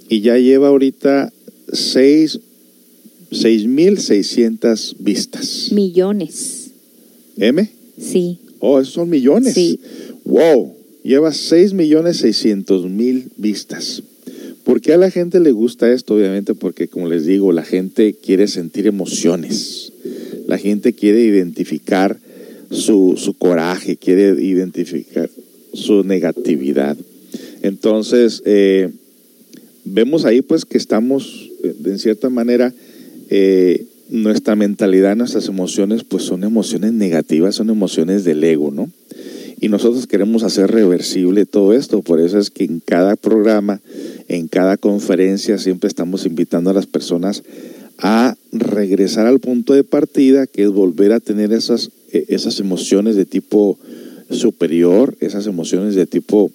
y 0.09 0.21
ya 0.21 0.37
lleva 0.37 0.67
ahorita 0.67 1.31
6 1.71 2.39
6.600 3.31 4.95
vistas. 4.99 5.71
Millones. 5.71 6.71
¿M? 7.37 7.69
Sí. 7.99 8.39
Oh, 8.59 8.79
esos 8.79 8.93
son 8.93 9.09
millones. 9.09 9.53
Sí. 9.53 9.79
Wow, 10.23 10.73
lleva 11.03 11.33
6 11.33 11.73
millones 11.73 12.17
600 12.17 12.85
mil 12.85 13.29
vistas. 13.37 14.01
¿Por 14.67 14.81
qué 14.81 14.91
a 14.91 14.97
la 14.97 15.09
gente 15.09 15.39
le 15.39 15.53
gusta 15.53 15.89
esto? 15.89 16.15
Obviamente 16.15 16.53
porque, 16.53 16.89
como 16.89 17.07
les 17.07 17.25
digo, 17.25 17.53
la 17.53 17.63
gente 17.63 18.13
quiere 18.13 18.49
sentir 18.49 18.85
emociones. 18.85 19.93
La 20.45 20.57
gente 20.57 20.91
quiere 20.91 21.21
identificar 21.23 22.17
su, 22.69 23.13
su 23.15 23.33
coraje, 23.33 23.95
quiere 23.95 24.43
identificar 24.43 25.29
su 25.73 26.03
negatividad. 26.03 26.97
Entonces, 27.61 28.43
eh, 28.45 28.89
vemos 29.85 30.25
ahí 30.25 30.41
pues 30.41 30.65
que 30.65 30.77
estamos, 30.77 31.49
en 31.63 31.97
cierta 31.97 32.29
manera, 32.29 32.73
eh, 33.29 33.85
nuestra 34.09 34.57
mentalidad, 34.57 35.15
nuestras 35.15 35.47
emociones, 35.47 36.03
pues 36.03 36.23
son 36.23 36.43
emociones 36.43 36.91
negativas, 36.91 37.55
son 37.55 37.69
emociones 37.69 38.25
del 38.25 38.43
ego, 38.43 38.71
¿no? 38.71 38.91
Y 39.59 39.69
nosotros 39.69 40.05
queremos 40.05 40.43
hacer 40.43 40.69
reversible 40.69 41.45
todo 41.45 41.73
esto, 41.73 42.01
por 42.01 42.19
eso 42.19 42.37
es 42.37 42.51
que 42.51 42.63
en 42.63 42.79
cada 42.79 43.15
programa, 43.15 43.81
en 44.27 44.47
cada 44.47 44.77
conferencia, 44.77 45.57
siempre 45.57 45.87
estamos 45.87 46.25
invitando 46.25 46.69
a 46.69 46.73
las 46.73 46.85
personas 46.85 47.43
a 47.97 48.35
regresar 48.51 49.25
al 49.25 49.39
punto 49.39 49.73
de 49.73 49.83
partida, 49.83 50.45
que 50.45 50.63
es 50.63 50.69
volver 50.69 51.11
a 51.11 51.19
tener 51.19 51.51
esas, 51.51 51.89
eh, 52.11 52.25
esas 52.29 52.59
emociones 52.59 53.15
de 53.15 53.25
tipo 53.25 53.79
superior, 54.29 55.15
esas 55.19 55.47
emociones 55.47 55.95
de 55.95 56.05
tipo, 56.05 56.51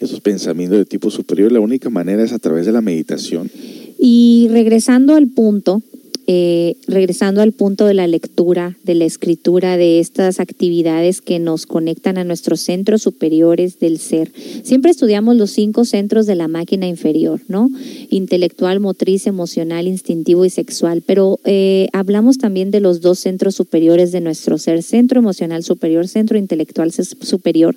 esos 0.00 0.20
pensamientos 0.20 0.78
de 0.78 0.84
tipo 0.84 1.10
superior. 1.10 1.52
La 1.52 1.60
única 1.60 1.90
manera 1.90 2.24
es 2.24 2.32
a 2.32 2.38
través 2.38 2.66
de 2.66 2.72
la 2.72 2.80
meditación. 2.80 3.50
Y 3.98 4.48
regresando 4.50 5.14
al 5.14 5.28
punto, 5.28 5.82
eh, 6.26 6.76
regresando 6.88 7.40
al 7.40 7.52
punto 7.52 7.86
de 7.86 7.94
la 7.94 8.06
lectura, 8.06 8.76
de 8.84 8.94
la 8.94 9.04
escritura, 9.04 9.76
de 9.76 10.00
estas 10.00 10.40
actividades 10.40 11.20
que 11.20 11.38
nos 11.38 11.66
conectan 11.66 12.18
a 12.18 12.24
nuestros 12.24 12.60
centros 12.60 13.02
superiores 13.02 13.78
del 13.78 13.98
ser. 13.98 14.32
Siempre 14.62 14.90
estudiamos 14.90 15.36
los 15.36 15.50
cinco 15.50 15.84
centros 15.84 16.26
de 16.26 16.34
la 16.34 16.48
máquina 16.48 16.86
inferior, 16.86 17.40
¿no? 17.48 17.70
Intelectual, 18.10 18.80
motriz, 18.80 19.26
emocional, 19.26 19.86
instintivo 19.86 20.44
y 20.44 20.50
sexual, 20.50 21.02
pero 21.06 21.38
eh, 21.44 21.88
hablamos 21.92 22.38
también 22.38 22.70
de 22.70 22.80
los 22.80 23.00
dos 23.00 23.18
centros 23.18 23.54
superiores 23.54 24.12
de 24.12 24.20
nuestro 24.20 24.58
ser, 24.58 24.82
centro 24.82 25.20
emocional 25.20 25.62
superior, 25.62 26.08
centro 26.08 26.38
intelectual 26.38 26.92
superior, 26.92 27.76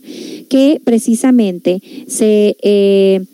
que 0.50 0.82
precisamente 0.84 1.82
se... 2.08 2.58
Eh, 2.62 3.26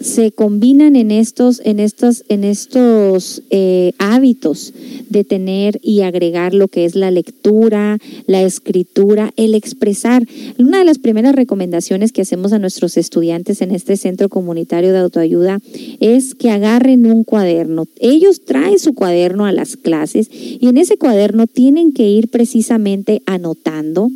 se 0.00 0.32
combinan 0.32 0.96
en 0.96 1.10
estos, 1.10 1.60
en 1.64 1.80
estos, 1.80 2.24
en 2.28 2.44
estos 2.44 3.42
eh, 3.50 3.92
hábitos 3.98 4.72
de 5.08 5.24
tener 5.24 5.80
y 5.82 6.02
agregar 6.02 6.54
lo 6.54 6.68
que 6.68 6.84
es 6.84 6.94
la 6.94 7.10
lectura, 7.10 7.98
la 8.26 8.42
escritura, 8.42 9.32
el 9.36 9.54
expresar. 9.54 10.24
Una 10.58 10.78
de 10.78 10.84
las 10.84 10.98
primeras 10.98 11.34
recomendaciones 11.34 12.12
que 12.12 12.22
hacemos 12.22 12.52
a 12.52 12.58
nuestros 12.58 12.96
estudiantes 12.96 13.60
en 13.62 13.72
este 13.72 13.96
centro 13.96 14.28
comunitario 14.28 14.92
de 14.92 14.98
autoayuda 14.98 15.58
es 16.00 16.34
que 16.34 16.50
agarren 16.50 17.10
un 17.10 17.24
cuaderno. 17.24 17.86
Ellos 17.98 18.44
traen 18.44 18.78
su 18.78 18.94
cuaderno 18.94 19.46
a 19.46 19.52
las 19.52 19.76
clases 19.76 20.28
y 20.30 20.66
en 20.68 20.78
ese 20.78 20.96
cuaderno 20.96 21.46
tienen 21.46 21.92
que 21.92 22.08
ir 22.08 22.28
precisamente 22.28 23.22
anotando 23.26 24.10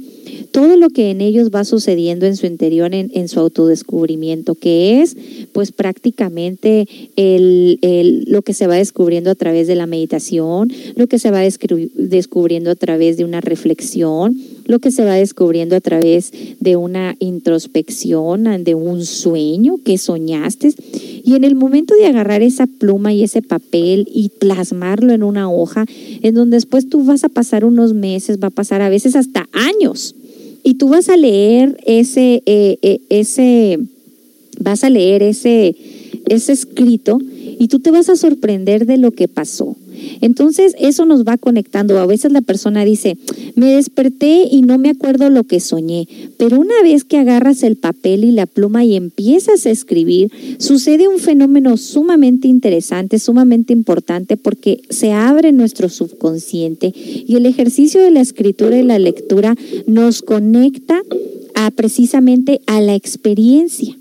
todo 0.50 0.76
lo 0.76 0.90
que 0.90 1.10
en 1.10 1.20
ellos 1.20 1.50
va 1.50 1.64
sucediendo 1.64 2.26
en 2.26 2.36
su 2.36 2.46
interior, 2.46 2.94
en, 2.94 3.28
su 3.28 3.40
autodescubrimiento, 3.40 4.54
que 4.54 5.00
es 5.00 5.16
pues 5.52 5.72
prácticamente 5.72 6.86
el, 7.16 7.78
lo 8.26 8.42
que 8.42 8.54
se 8.54 8.66
va 8.66 8.76
descubriendo 8.76 9.30
a 9.30 9.34
través 9.34 9.66
de 9.66 9.74
la 9.74 9.86
meditación, 9.86 10.72
lo 10.96 11.06
que 11.06 11.18
se 11.18 11.30
va 11.30 11.40
descubriendo 11.40 12.70
a 12.70 12.74
través 12.74 13.16
de 13.16 13.24
una 13.24 13.40
reflexión, 13.40 14.36
lo 14.66 14.78
que 14.78 14.90
se 14.90 15.04
va 15.04 15.14
descubriendo 15.14 15.76
a 15.76 15.80
través 15.80 16.32
de 16.60 16.76
una 16.76 17.16
introspección, 17.18 18.64
de 18.64 18.74
un 18.74 19.04
sueño 19.04 19.78
que 19.84 19.98
soñaste. 19.98 20.74
Y 21.24 21.34
en 21.34 21.44
el 21.44 21.54
momento 21.54 21.94
de 21.94 22.06
agarrar 22.06 22.42
esa 22.42 22.66
pluma 22.66 23.12
y 23.12 23.22
ese 23.22 23.42
papel 23.42 24.09
y 24.12 24.30
plasmarlo 24.30 25.12
en 25.12 25.22
una 25.22 25.50
hoja, 25.50 25.84
en 26.22 26.34
donde 26.34 26.56
después 26.56 26.88
tú 26.88 27.04
vas 27.04 27.24
a 27.24 27.28
pasar 27.28 27.64
unos 27.64 27.94
meses, 27.94 28.38
va 28.42 28.48
a 28.48 28.50
pasar 28.50 28.82
a 28.82 28.88
veces 28.88 29.16
hasta 29.16 29.48
años 29.52 30.14
y 30.62 30.74
tú 30.74 30.89
vas 30.89 31.09
a 31.09 31.16
leer 31.16 31.76
ese, 31.86 32.43
eh, 32.47 32.78
eh, 32.82 33.01
ese, 33.09 33.78
vas 34.60 34.84
a 34.84 34.90
leer 34.90 35.22
ese, 35.22 35.74
ese 36.28 36.52
escrito 36.52 37.18
y 37.59 37.69
tú 37.69 37.81
te 37.81 37.90
vas 37.90 38.09
a 38.09 38.16
sorprender 38.16 38.86
de 38.86 38.97
lo 38.97 39.12
que 39.12 39.28
pasó. 39.28 39.77
Entonces 40.20 40.74
eso 40.78 41.05
nos 41.05 41.24
va 41.24 41.36
conectando. 41.36 41.98
A 41.98 42.06
veces 42.06 42.32
la 42.32 42.40
persona 42.40 42.85
dice, 42.85 43.16
me 43.55 43.74
desperté 43.74 44.47
y 44.51 44.62
no 44.62 44.78
me 44.78 44.90
acuerdo 44.90 45.31
lo 45.31 45.44
que 45.44 45.60
soñé, 45.60 46.09
pero 46.39 46.59
una 46.59 46.74
vez 46.82 47.05
que 47.05 47.19
agarras 47.19 47.62
el 47.62 47.77
papel 47.77 48.24
y 48.24 48.32
la 48.32 48.47
pluma 48.47 48.85
y 48.85 48.97
empiezas 48.97 49.66
a 49.66 49.70
escribir, 49.70 50.31
sucede 50.59 51.09
un 51.09 51.19
fenómeno 51.19 51.77
sumamente 51.77 52.48
interesante, 52.48 53.19
sumamente 53.19 53.73
importante 53.73 54.36
porque 54.36 54.81
se 54.90 55.12
abre 55.12 55.52
nuestro 55.52 55.89
subconsciente 55.89 56.93
y 56.94 57.35
el 57.36 57.47
ejercicio 57.47 58.01
de 58.01 58.10
la 58.10 58.20
escritura 58.20 58.78
y 58.78 58.82
la 58.82 58.98
lectura 58.98 59.55
nos 59.86 60.23
conecta 60.23 61.02
a 61.55 61.70
precisamente 61.70 62.60
a 62.66 62.81
la 62.81 62.94
experiencia. 62.94 63.97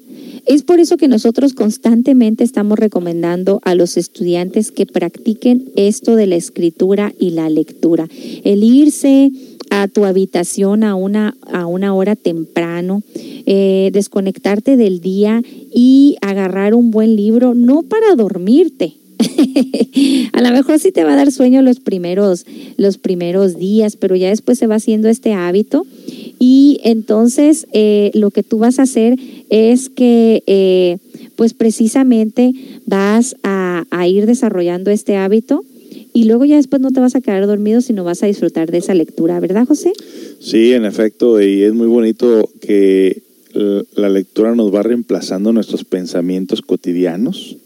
Es 0.45 0.63
por 0.63 0.79
eso 0.79 0.97
que 0.97 1.07
nosotros 1.07 1.53
constantemente 1.53 2.43
estamos 2.43 2.79
recomendando 2.79 3.59
a 3.63 3.75
los 3.75 3.97
estudiantes 3.97 4.71
que 4.71 4.85
practiquen 4.85 5.71
esto 5.75 6.15
de 6.15 6.27
la 6.27 6.35
escritura 6.35 7.13
y 7.19 7.31
la 7.31 7.49
lectura. 7.49 8.07
El 8.43 8.63
irse 8.63 9.31
a 9.69 9.87
tu 9.87 10.05
habitación 10.05 10.83
a 10.83 10.95
una, 10.95 11.37
a 11.51 11.65
una 11.65 11.93
hora 11.93 12.15
temprano, 12.15 13.03
eh, 13.45 13.89
desconectarte 13.93 14.75
del 14.75 14.99
día 14.99 15.41
y 15.73 16.17
agarrar 16.21 16.73
un 16.73 16.91
buen 16.91 17.15
libro, 17.15 17.53
no 17.53 17.83
para 17.83 18.15
dormirte, 18.15 18.95
a 20.33 20.41
lo 20.41 20.51
mejor 20.51 20.79
sí 20.79 20.91
te 20.91 21.03
va 21.03 21.13
a 21.13 21.15
dar 21.15 21.31
sueño 21.31 21.61
los 21.61 21.79
primeros, 21.79 22.45
los 22.77 22.97
primeros 22.97 23.57
días, 23.57 23.95
pero 23.95 24.15
ya 24.15 24.29
después 24.29 24.57
se 24.57 24.67
va 24.67 24.75
haciendo 24.75 25.09
este 25.09 25.33
hábito 25.33 25.85
y 26.39 26.79
entonces 26.83 27.67
eh, 27.73 28.11
lo 28.13 28.31
que 28.31 28.43
tú 28.43 28.57
vas 28.57 28.79
a 28.79 28.83
hacer 28.83 29.17
es 29.49 29.89
que 29.89 30.43
eh, 30.47 30.97
pues 31.35 31.53
precisamente 31.53 32.53
vas 32.85 33.35
a, 33.43 33.85
ir 34.07 34.25
desarrollando 34.25 34.89
este 34.89 35.15
hábito 35.15 35.63
y 36.13 36.23
luego 36.23 36.45
ya 36.45 36.55
después 36.55 36.81
no 36.81 36.89
te 36.89 36.99
vas 36.99 37.15
a 37.15 37.21
quedar 37.21 37.45
dormido, 37.45 37.81
sino 37.81 38.03
vas 38.03 38.23
a 38.23 38.25
disfrutar 38.25 38.71
de 38.71 38.79
esa 38.79 38.95
lectura, 38.95 39.39
¿verdad, 39.39 39.67
José? 39.67 39.93
Sí, 40.39 40.73
en 40.73 40.85
efecto, 40.85 41.39
y 41.39 41.61
es 41.61 41.73
muy 41.73 41.87
bonito 41.87 42.49
que 42.59 43.21
la 43.95 44.09
lectura 44.09 44.55
nos 44.55 44.73
va 44.73 44.81
reemplazando 44.81 45.53
nuestros 45.53 45.83
pensamientos 45.83 46.61
cotidianos, 46.61 47.57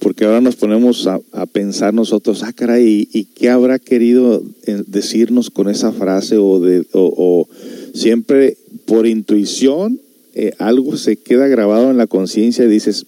porque 0.00 0.24
ahora 0.24 0.40
nos 0.40 0.56
ponemos 0.56 1.06
a, 1.06 1.20
pensar 1.46 1.94
nosotros, 1.94 2.42
ah, 2.42 2.52
caray, 2.52 3.08
¿y, 3.12 3.24
qué 3.24 3.50
habrá 3.50 3.78
querido 3.78 4.42
eh, 4.66 4.82
decirnos 4.86 5.50
con 5.50 5.68
esa 5.68 5.92
frase 5.92 6.36
o, 6.36 6.60
de, 6.60 6.86
o 6.92 7.48
siempre 7.94 8.56
por 8.86 9.06
intuición 9.06 10.00
eh, 10.36 10.52
algo 10.58 10.96
se 10.96 11.16
queda 11.16 11.46
grabado 11.46 11.92
en 11.92 11.96
la 11.96 12.08
conciencia 12.08 12.64
y 12.64 12.68
dices, 12.68 13.06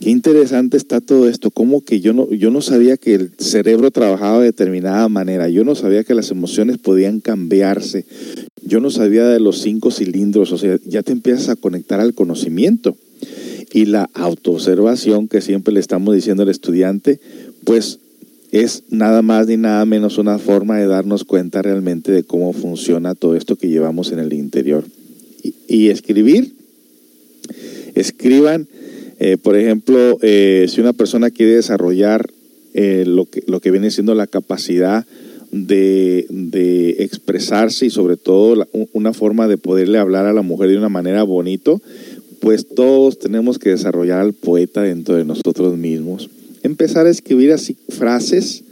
qué 0.00 0.10
interesante 0.10 0.76
está 0.76 1.00
todo 1.00 1.28
esto, 1.28 1.52
como 1.52 1.84
que 1.84 2.00
yo 2.00 2.12
no, 2.12 2.28
yo 2.30 2.50
no 2.50 2.60
sabía 2.60 2.96
que 2.96 3.14
el 3.14 3.30
cerebro 3.38 3.92
trabajaba 3.92 4.40
de 4.40 4.46
determinada 4.46 5.08
manera, 5.08 5.48
yo 5.48 5.62
no 5.62 5.76
sabía 5.76 6.02
que 6.02 6.14
las 6.14 6.32
emociones 6.32 6.78
podían 6.78 7.20
cambiarse, 7.20 8.04
yo 8.62 8.80
no 8.80 8.90
sabía 8.90 9.28
de 9.28 9.38
los 9.38 9.60
cinco 9.60 9.92
cilindros, 9.92 10.50
o 10.50 10.58
sea, 10.58 10.76
ya 10.84 11.04
te 11.04 11.12
empiezas 11.12 11.50
a 11.50 11.56
conectar 11.56 12.00
al 12.00 12.14
conocimiento. 12.14 12.96
Y 13.72 13.86
la 13.86 14.10
autoobservación 14.14 15.28
que 15.28 15.40
siempre 15.40 15.72
le 15.72 15.80
estamos 15.80 16.14
diciendo 16.14 16.42
al 16.42 16.48
estudiante, 16.48 17.20
pues 17.64 17.98
es 18.52 18.82
nada 18.90 19.22
más 19.22 19.46
ni 19.46 19.56
nada 19.56 19.84
menos 19.84 20.18
una 20.18 20.38
forma 20.38 20.78
de 20.78 20.86
darnos 20.86 21.24
cuenta 21.24 21.62
realmente 21.62 22.10
de 22.10 22.24
cómo 22.24 22.52
funciona 22.52 23.14
todo 23.14 23.36
esto 23.36 23.56
que 23.56 23.68
llevamos 23.68 24.10
en 24.12 24.18
el 24.18 24.32
interior. 24.32 24.84
Y, 25.68 25.88
escribir, 25.88 26.52
escriban, 27.94 28.68
eh, 29.20 29.36
por 29.40 29.56
ejemplo, 29.56 30.18
eh, 30.20 30.66
si 30.68 30.80
una 30.80 30.92
persona 30.92 31.30
quiere 31.30 31.54
desarrollar 31.54 32.28
eh, 32.74 33.04
lo, 33.06 33.24
que, 33.24 33.42
lo 33.46 33.60
que 33.60 33.70
viene 33.70 33.90
siendo 33.90 34.14
la 34.14 34.26
capacidad 34.26 35.06
de, 35.52 36.26
de 36.28 36.90
expresarse 37.04 37.86
y 37.86 37.90
sobre 37.90 38.16
todo 38.16 38.66
una 38.92 39.12
forma 39.12 39.48
de 39.48 39.56
poderle 39.56 39.98
hablar 39.98 40.26
a 40.26 40.32
la 40.32 40.42
mujer 40.42 40.70
de 40.70 40.76
una 40.76 40.88
manera 40.88 41.22
bonito, 41.22 41.80
pues 42.40 42.66
todos 42.66 43.18
tenemos 43.18 43.58
que 43.58 43.70
desarrollar 43.70 44.20
al 44.20 44.32
poeta 44.32 44.82
dentro 44.82 45.16
de 45.16 45.24
nosotros 45.24 45.76
mismos 45.76 46.30
empezar 46.62 47.06
a 47.06 47.10
escribir 47.10 47.52
así 47.52 47.76
frases 47.88 48.64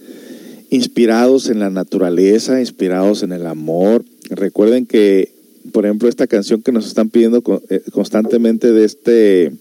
inspirados 0.70 1.48
en 1.48 1.60
la 1.60 1.70
naturaleza, 1.70 2.60
inspirados 2.60 3.22
en 3.22 3.32
el 3.32 3.46
amor. 3.46 4.04
Recuerden 4.30 4.86
que, 4.86 5.32
por 5.72 5.86
ejemplo, 5.86 6.08
esta 6.08 6.26
canción 6.26 6.62
que 6.62 6.72
nos 6.72 6.86
están 6.86 7.08
pidiendo 7.08 7.42
eh, 7.70 7.80
constantemente 7.90 8.72
de 8.72 8.84
este 8.84 9.52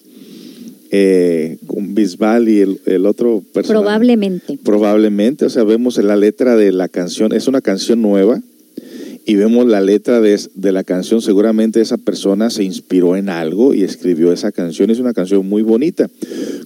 eh, 0.92 1.58
Bisbal 1.80 2.50
y 2.50 2.60
el, 2.60 3.06
otro 3.06 3.42
personaje. 3.54 3.84
Probablemente. 3.84 4.60
Probablemente, 4.64 5.46
o 5.46 5.50
sea, 5.50 5.64
vemos 5.64 5.98
en 5.98 6.08
la 6.08 6.18
letra 6.18 6.56
de 6.56 6.72
la 6.72 6.90
canción, 6.90 7.32
es 7.34 7.48
una 7.48 7.62
canción 7.62 8.02
nueva 8.02 8.42
y 9.28 9.36
vemos 9.36 9.68
la 9.68 9.82
letra 9.82 10.22
de, 10.22 10.40
de, 10.56 10.72
la 10.72 10.86
canción, 10.86 11.22
seguramente 11.22 11.82
esa 11.82 11.98
persona 11.98 12.50
se 12.50 12.64
inspiró 12.64 13.18
en 13.18 13.28
algo 13.28 13.74
y 13.74 13.84
escribió 13.84 14.32
esa 14.32 14.54
canción. 14.54 14.90
Es 14.90 15.00
una 15.00 15.14
canción 15.14 15.46
muy 15.46 15.64
bonita, 15.64 16.10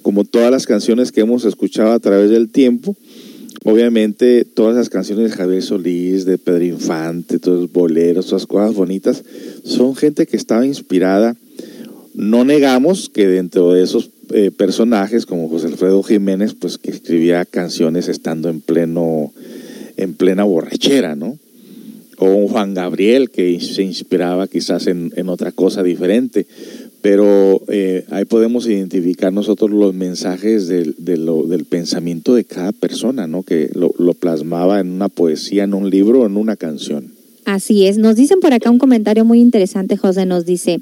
como 0.04 0.26
todas 0.26 0.52
las 0.52 0.68
canciones 0.68 1.12
que 1.12 1.22
hemos 1.22 1.44
escuchado 1.44 1.92
a 1.92 2.00
través 2.00 2.30
del 2.30 2.50
tiempo. 2.50 2.96
Obviamente 3.64 4.46
todas 4.46 4.76
las 4.76 4.90
canciones 4.90 5.32
de 5.32 5.38
Javier 5.38 5.64
Solís, 5.64 6.26
de 6.26 6.38
Pedro 6.38 6.64
Infante, 6.64 7.40
todos 7.40 7.62
los 7.62 7.72
boleros, 7.72 8.28
todas 8.28 8.46
cosas 8.46 8.76
bonitas, 8.76 9.24
son 9.64 9.96
gente 9.96 10.28
que 10.28 10.38
estaba 10.38 10.64
inspirada. 10.64 11.36
No 12.14 12.44
negamos 12.44 13.10
que 13.10 13.26
dentro 13.26 13.74
de 13.74 13.82
esos 13.82 14.12
eh, 14.34 14.52
personajes 14.56 15.26
como 15.26 15.50
José 15.50 15.66
Alfredo 15.66 16.04
Jiménez, 16.04 16.54
pues 16.54 16.78
que 16.78 16.92
escribía 16.92 17.44
canciones 17.44 18.08
estando 18.08 18.50
en 18.50 18.62
pleno, 18.62 19.34
en 19.98 20.14
plena 20.14 20.44
borrachera, 20.44 21.16
¿no? 21.16 21.40
O 22.22 22.28
un 22.28 22.48
Juan 22.48 22.76
Gabriel 22.76 23.32
que 23.32 23.60
se 23.60 23.82
inspiraba 23.82 24.48
quizás 24.48 24.86
en, 24.86 25.12
en 25.16 25.28
otra 25.28 25.52
cosa 25.52 25.82
diferente. 25.82 26.46
Pero 27.02 27.64
eh, 27.68 28.06
ahí 28.12 28.26
podemos 28.26 28.68
identificar 28.68 29.34
nosotros 29.34 29.72
los 29.72 29.96
mensajes 29.96 30.68
del, 30.68 30.94
del 31.00 31.66
pensamiento 31.66 32.36
de 32.36 32.44
cada 32.44 32.74
persona, 32.74 33.26
¿no? 33.26 33.42
Que 33.42 33.72
lo, 33.74 33.92
lo 33.98 34.14
plasmaba 34.14 34.80
en 34.80 34.92
una 34.92 35.10
poesía, 35.10 35.64
en 35.64 35.74
un 35.74 35.90
libro 35.90 36.22
o 36.22 36.26
en 36.28 36.38
una 36.38 36.56
canción. 36.58 37.12
Así 37.46 37.88
es. 37.88 37.98
Nos 37.98 38.16
dicen 38.18 38.40
por 38.40 38.54
acá 38.54 38.70
un 38.70 38.78
comentario 38.78 39.26
muy 39.26 39.42
interesante, 39.42 39.98
José. 39.98 40.28
Nos 40.28 40.46
dice, 40.46 40.80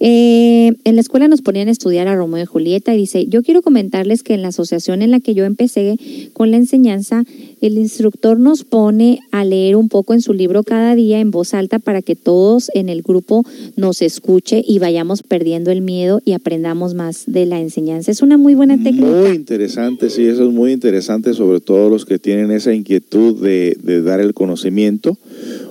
eh, 0.00 0.72
en 0.84 0.94
la 0.94 1.00
escuela 1.00 1.28
nos 1.28 1.42
ponían 1.42 1.68
a 1.68 1.72
estudiar 1.72 2.08
a 2.08 2.14
Romeo 2.14 2.42
y 2.42 2.46
Julieta 2.46 2.94
y 2.94 2.98
dice, 2.98 3.26
yo 3.26 3.42
quiero 3.42 3.62
comentarles 3.62 4.22
que 4.22 4.34
en 4.34 4.42
la 4.42 4.48
asociación 4.48 5.02
en 5.02 5.10
la 5.10 5.20
que 5.20 5.34
yo 5.34 5.44
empecé 5.44 5.96
con 6.32 6.50
la 6.50 6.56
enseñanza, 6.56 7.24
el 7.60 7.78
instructor 7.78 8.38
nos 8.38 8.64
pone 8.64 9.20
a 9.32 9.44
leer 9.44 9.76
un 9.76 9.88
poco 9.88 10.14
en 10.14 10.22
su 10.22 10.32
libro 10.32 10.62
cada 10.62 10.94
día 10.94 11.20
en 11.20 11.30
voz 11.30 11.54
alta 11.54 11.78
para 11.78 12.02
que 12.02 12.14
todos 12.14 12.70
en 12.74 12.88
el 12.88 13.02
grupo 13.02 13.44
nos 13.76 14.02
escuche 14.02 14.62
y 14.66 14.78
vayamos 14.78 15.22
perdiendo 15.22 15.70
el 15.70 15.80
miedo 15.80 16.20
y 16.24 16.32
aprendamos 16.32 16.94
más 16.94 17.24
de 17.26 17.46
la 17.46 17.60
enseñanza. 17.60 18.10
Es 18.10 18.22
una 18.22 18.36
muy 18.36 18.54
buena 18.54 18.80
técnica. 18.82 19.06
Muy 19.06 19.36
interesante, 19.36 20.10
sí, 20.10 20.26
eso 20.26 20.46
es 20.46 20.52
muy 20.52 20.72
interesante, 20.72 21.34
sobre 21.34 21.60
todo 21.60 21.90
los 21.90 22.04
que 22.04 22.18
tienen 22.18 22.50
esa 22.50 22.72
inquietud 22.72 23.42
de, 23.42 23.76
de 23.82 24.02
dar 24.02 24.20
el 24.20 24.34
conocimiento 24.34 25.18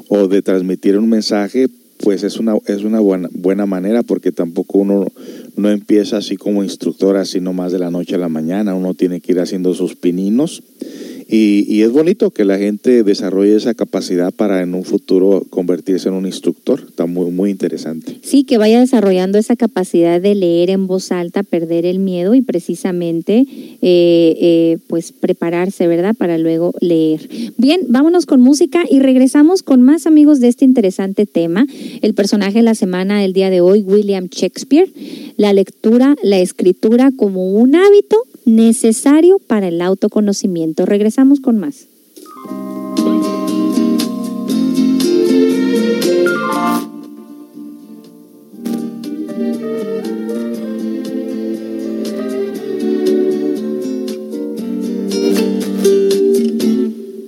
o 0.09 0.27
de 0.27 0.41
transmitir 0.41 0.97
un 0.97 1.09
mensaje 1.09 1.69
pues 2.03 2.23
es 2.23 2.37
una, 2.37 2.55
es 2.67 2.83
una 2.83 2.99
buena, 2.99 3.29
buena 3.33 3.65
manera 3.65 4.03
porque 4.03 4.31
tampoco 4.31 4.79
uno 4.79 5.07
no 5.55 5.69
empieza 5.69 6.17
así 6.17 6.37
como 6.37 6.63
instructora, 6.63 7.25
sino 7.25 7.53
más 7.53 7.71
de 7.71 7.79
la 7.79 7.91
noche 7.91 8.15
a 8.15 8.19
la 8.19 8.29
mañana, 8.29 8.75
uno 8.75 8.93
tiene 8.93 9.21
que 9.21 9.31
ir 9.31 9.39
haciendo 9.39 9.73
sus 9.73 9.95
pininos 9.95 10.63
y, 11.29 11.65
y, 11.67 11.81
es 11.81 11.91
bonito 11.91 12.31
que 12.31 12.45
la 12.45 12.57
gente 12.57 13.03
desarrolle 13.03 13.55
esa 13.55 13.73
capacidad 13.73 14.33
para 14.33 14.61
en 14.61 14.73
un 14.73 14.83
futuro 14.83 15.45
convertirse 15.49 16.07
en 16.07 16.15
un 16.15 16.25
instructor. 16.25 16.83
Está 16.87 17.05
muy, 17.05 17.31
muy 17.31 17.49
interesante. 17.49 18.19
Sí, 18.23 18.43
que 18.43 18.57
vaya 18.57 18.79
desarrollando 18.79 19.37
esa 19.37 19.55
capacidad 19.55 20.21
de 20.21 20.35
leer 20.35 20.69
en 20.69 20.87
voz 20.87 21.11
alta, 21.11 21.43
perder 21.43 21.85
el 21.85 21.99
miedo 21.99 22.33
y 22.33 22.41
precisamente 22.41 23.45
eh, 23.81 24.37
eh, 24.41 24.77
pues 24.87 25.11
prepararse, 25.11 25.87
¿verdad? 25.87 26.15
Para 26.17 26.37
luego 26.37 26.73
leer. 26.79 27.27
Bien, 27.57 27.81
vámonos 27.89 28.25
con 28.25 28.41
música 28.41 28.83
y 28.89 28.99
regresamos 28.99 29.63
con 29.63 29.81
más 29.81 30.07
amigos 30.07 30.39
de 30.39 30.47
este 30.47 30.65
interesante 30.65 31.25
tema. 31.25 31.67
El 32.01 32.13
personaje 32.13 32.59
de 32.59 32.63
la 32.63 32.75
semana 32.75 33.21
del 33.21 33.33
día 33.33 33.49
de 33.49 33.61
hoy, 33.61 33.81
William 33.81 34.27
Shakespeare. 34.31 34.89
La 35.35 35.53
lectura, 35.53 36.15
la 36.23 36.39
escritura 36.39 37.11
como 37.15 37.51
un 37.51 37.75
hábito 37.75 38.17
necesario 38.47 39.39
para 39.39 39.67
el 39.67 39.81
autoconocimiento. 39.81 40.85
Regresamos 40.85 41.41
con 41.41 41.59
más. 41.59 41.87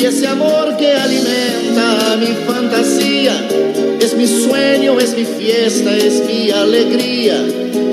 y 0.00 0.06
ese 0.06 0.26
amor 0.26 0.76
que 0.78 0.92
alimenta 0.92 2.16
mi 2.18 2.28
fantasía 2.46 3.32
es 4.00 4.14
mi 4.16 4.26
sueño, 4.26 4.98
es 4.98 5.14
mi 5.14 5.24
fiesta, 5.24 5.94
es 5.94 6.24
mi 6.24 6.50
alegría. 6.50 7.44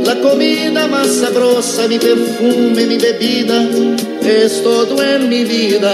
La 0.06 0.16
comida 0.22 0.88
más 0.88 1.08
sabrosa, 1.08 1.88
mi 1.88 2.00
perfume, 2.00 2.86
mi 2.86 2.98
bebida, 2.98 3.62
es 4.26 4.64
todo 4.64 5.04
en 5.04 5.28
mi 5.28 5.44
vida. 5.44 5.94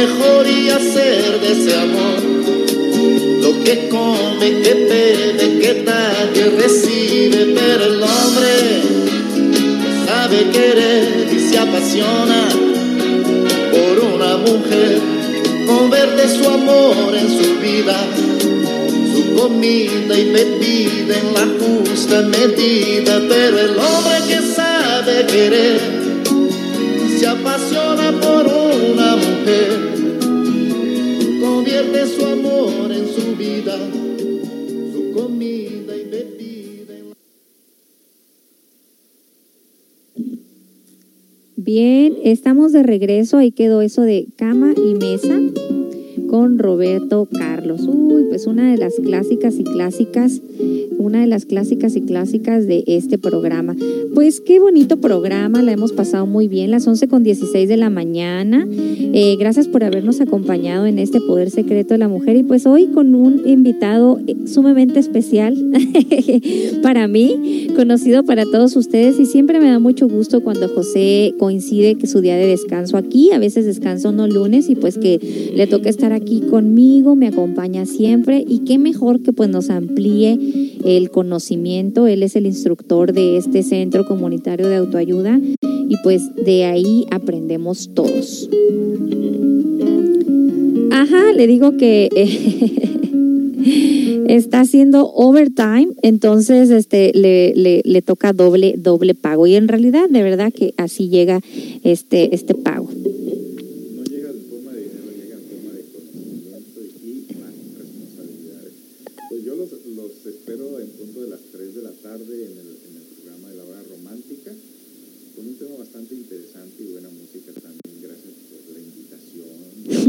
mejor 0.00 0.46
y 0.46 0.68
hacer 0.68 1.40
de 1.40 1.52
ese 1.52 1.74
amor 1.74 2.20
lo 3.40 3.64
que 3.64 3.88
come, 3.88 4.48
que 4.62 4.74
bebe, 4.90 5.58
que 5.58 5.82
da, 5.84 6.30
que 6.34 6.44
recibe, 6.50 7.54
pero 7.58 7.84
el 7.84 8.02
hombre 8.02 8.52
sabe 10.06 10.50
querer 10.50 11.28
y 11.34 11.38
se 11.38 11.58
apasiona 11.58 12.48
por 13.74 13.94
una 14.14 14.36
mujer, 14.36 15.00
convierte 15.66 16.28
su 16.28 16.46
amor 16.46 17.16
en 17.16 17.28
su 17.38 17.58
vida, 17.60 17.98
su 19.14 19.34
comida 19.34 20.14
y 20.18 20.24
bebida 20.30 21.14
en 21.22 21.28
la 21.38 21.46
justa 21.58 22.20
medida, 22.20 23.22
pero 23.30 23.58
el 23.60 23.78
hombre 23.78 24.16
que 24.28 24.40
sabe 24.42 25.26
querer 25.26 25.95
Bien, 41.58 42.18
estamos 42.22 42.72
de 42.72 42.82
regreso. 42.82 43.38
Ahí 43.38 43.50
quedó 43.50 43.80
eso 43.80 44.02
de 44.02 44.28
cama 44.36 44.74
y 44.76 44.92
mesa 44.94 45.40
con 46.28 46.58
Roberto 46.58 47.28
Carlos. 47.30 47.82
Uy, 47.86 48.24
pues 48.28 48.46
una 48.46 48.70
de 48.70 48.76
las 48.76 48.94
clásicas 48.94 49.58
y 49.58 49.64
clásicas, 49.64 50.40
una 50.98 51.20
de 51.20 51.26
las 51.26 51.46
clásicas 51.46 51.96
y 51.96 52.02
clásicas 52.02 52.66
de 52.66 52.84
este 52.86 53.18
programa. 53.18 53.76
Pues 54.14 54.40
qué 54.40 54.58
bonito 54.58 54.96
programa, 54.98 55.62
la 55.62 55.72
hemos 55.72 55.92
pasado 55.92 56.26
muy 56.26 56.48
bien, 56.48 56.70
las 56.70 56.86
11 56.86 57.08
con 57.08 57.22
16 57.22 57.68
de 57.68 57.76
la 57.76 57.90
mañana. 57.90 58.66
Eh, 58.70 59.36
gracias 59.38 59.68
por 59.68 59.84
habernos 59.84 60.20
acompañado 60.20 60.86
en 60.86 60.98
este 60.98 61.20
Poder 61.20 61.50
Secreto 61.50 61.94
de 61.94 61.98
la 61.98 62.08
Mujer 62.08 62.36
y 62.36 62.42
pues 62.42 62.66
hoy 62.66 62.86
con 62.88 63.14
un 63.14 63.46
invitado 63.46 64.20
eh, 64.26 64.36
sumamente 64.46 64.98
especial 64.98 65.56
para 66.82 67.08
mí, 67.08 67.68
conocido 67.76 68.24
para 68.24 68.44
todos 68.44 68.76
ustedes 68.76 69.18
y 69.18 69.26
siempre 69.26 69.60
me 69.60 69.70
da 69.70 69.78
mucho 69.78 70.08
gusto 70.08 70.42
cuando 70.42 70.68
José 70.68 71.34
coincide 71.38 71.96
que 71.96 72.06
su 72.06 72.20
día 72.20 72.36
de 72.36 72.46
descanso 72.46 72.96
aquí, 72.96 73.30
a 73.32 73.38
veces 73.38 73.64
descanso 73.64 74.12
no 74.12 74.26
lunes 74.26 74.68
y 74.68 74.74
pues 74.74 74.98
que 74.98 75.52
le 75.54 75.66
toca 75.66 75.88
estar 75.88 76.12
aquí 76.16 76.40
conmigo, 76.40 77.14
me 77.14 77.28
acompaña 77.28 77.86
siempre 77.86 78.44
y 78.46 78.60
qué 78.60 78.78
mejor 78.78 79.22
que 79.22 79.32
pues 79.32 79.48
nos 79.48 79.70
amplíe 79.70 80.38
el 80.84 81.10
conocimiento. 81.10 82.06
Él 82.06 82.22
es 82.22 82.36
el 82.36 82.46
instructor 82.46 83.12
de 83.12 83.36
este 83.36 83.62
centro 83.62 84.06
comunitario 84.06 84.68
de 84.68 84.76
autoayuda 84.76 85.38
y 85.62 85.96
pues 86.02 86.34
de 86.34 86.64
ahí 86.64 87.06
aprendemos 87.10 87.90
todos. 87.94 88.48
Ajá, 90.90 91.32
le 91.34 91.46
digo 91.46 91.76
que 91.76 92.08
eh, 92.16 94.24
está 94.28 94.60
haciendo 94.60 95.10
overtime, 95.12 95.88
entonces 96.02 96.70
este 96.70 97.12
le, 97.14 97.54
le, 97.54 97.82
le, 97.84 98.02
toca 98.02 98.32
doble 98.32 98.74
doble 98.78 99.14
pago 99.14 99.46
y 99.46 99.54
en 99.54 99.68
realidad 99.68 100.08
de 100.08 100.22
verdad 100.22 100.52
que 100.52 100.72
así 100.78 101.08
llega 101.08 101.40
este 101.84 102.34
este 102.34 102.54
pago. 102.54 102.88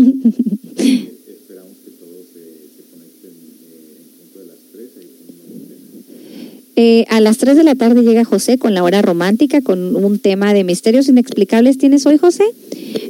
Esperamos 0.08 1.78
que 1.84 1.92
todos 1.92 2.26
se, 2.34 2.84
conecten 2.92 3.32
eh, 3.32 3.98
en 4.00 4.08
punto 4.20 4.40
de 4.40 4.46
las 4.48 4.58
3. 4.72 4.90
Eh, 6.76 7.06
a 7.10 7.20
las 7.20 7.38
3 7.38 7.58
de 7.58 7.64
la 7.64 7.76
tarde 7.76 8.04
llega 8.04 8.24
José 8.24 8.58
con 8.58 8.74
la 8.74 8.84
hora 8.84 9.02
romántica, 9.02 9.62
con 9.62 9.96
un 9.96 10.20
tema 10.20 10.54
de 10.54 10.64
misterios 10.64 11.08
inexplicables. 11.10 11.78
¿Tienes 11.78 12.06
hoy, 12.06 12.18
José? 12.18 12.44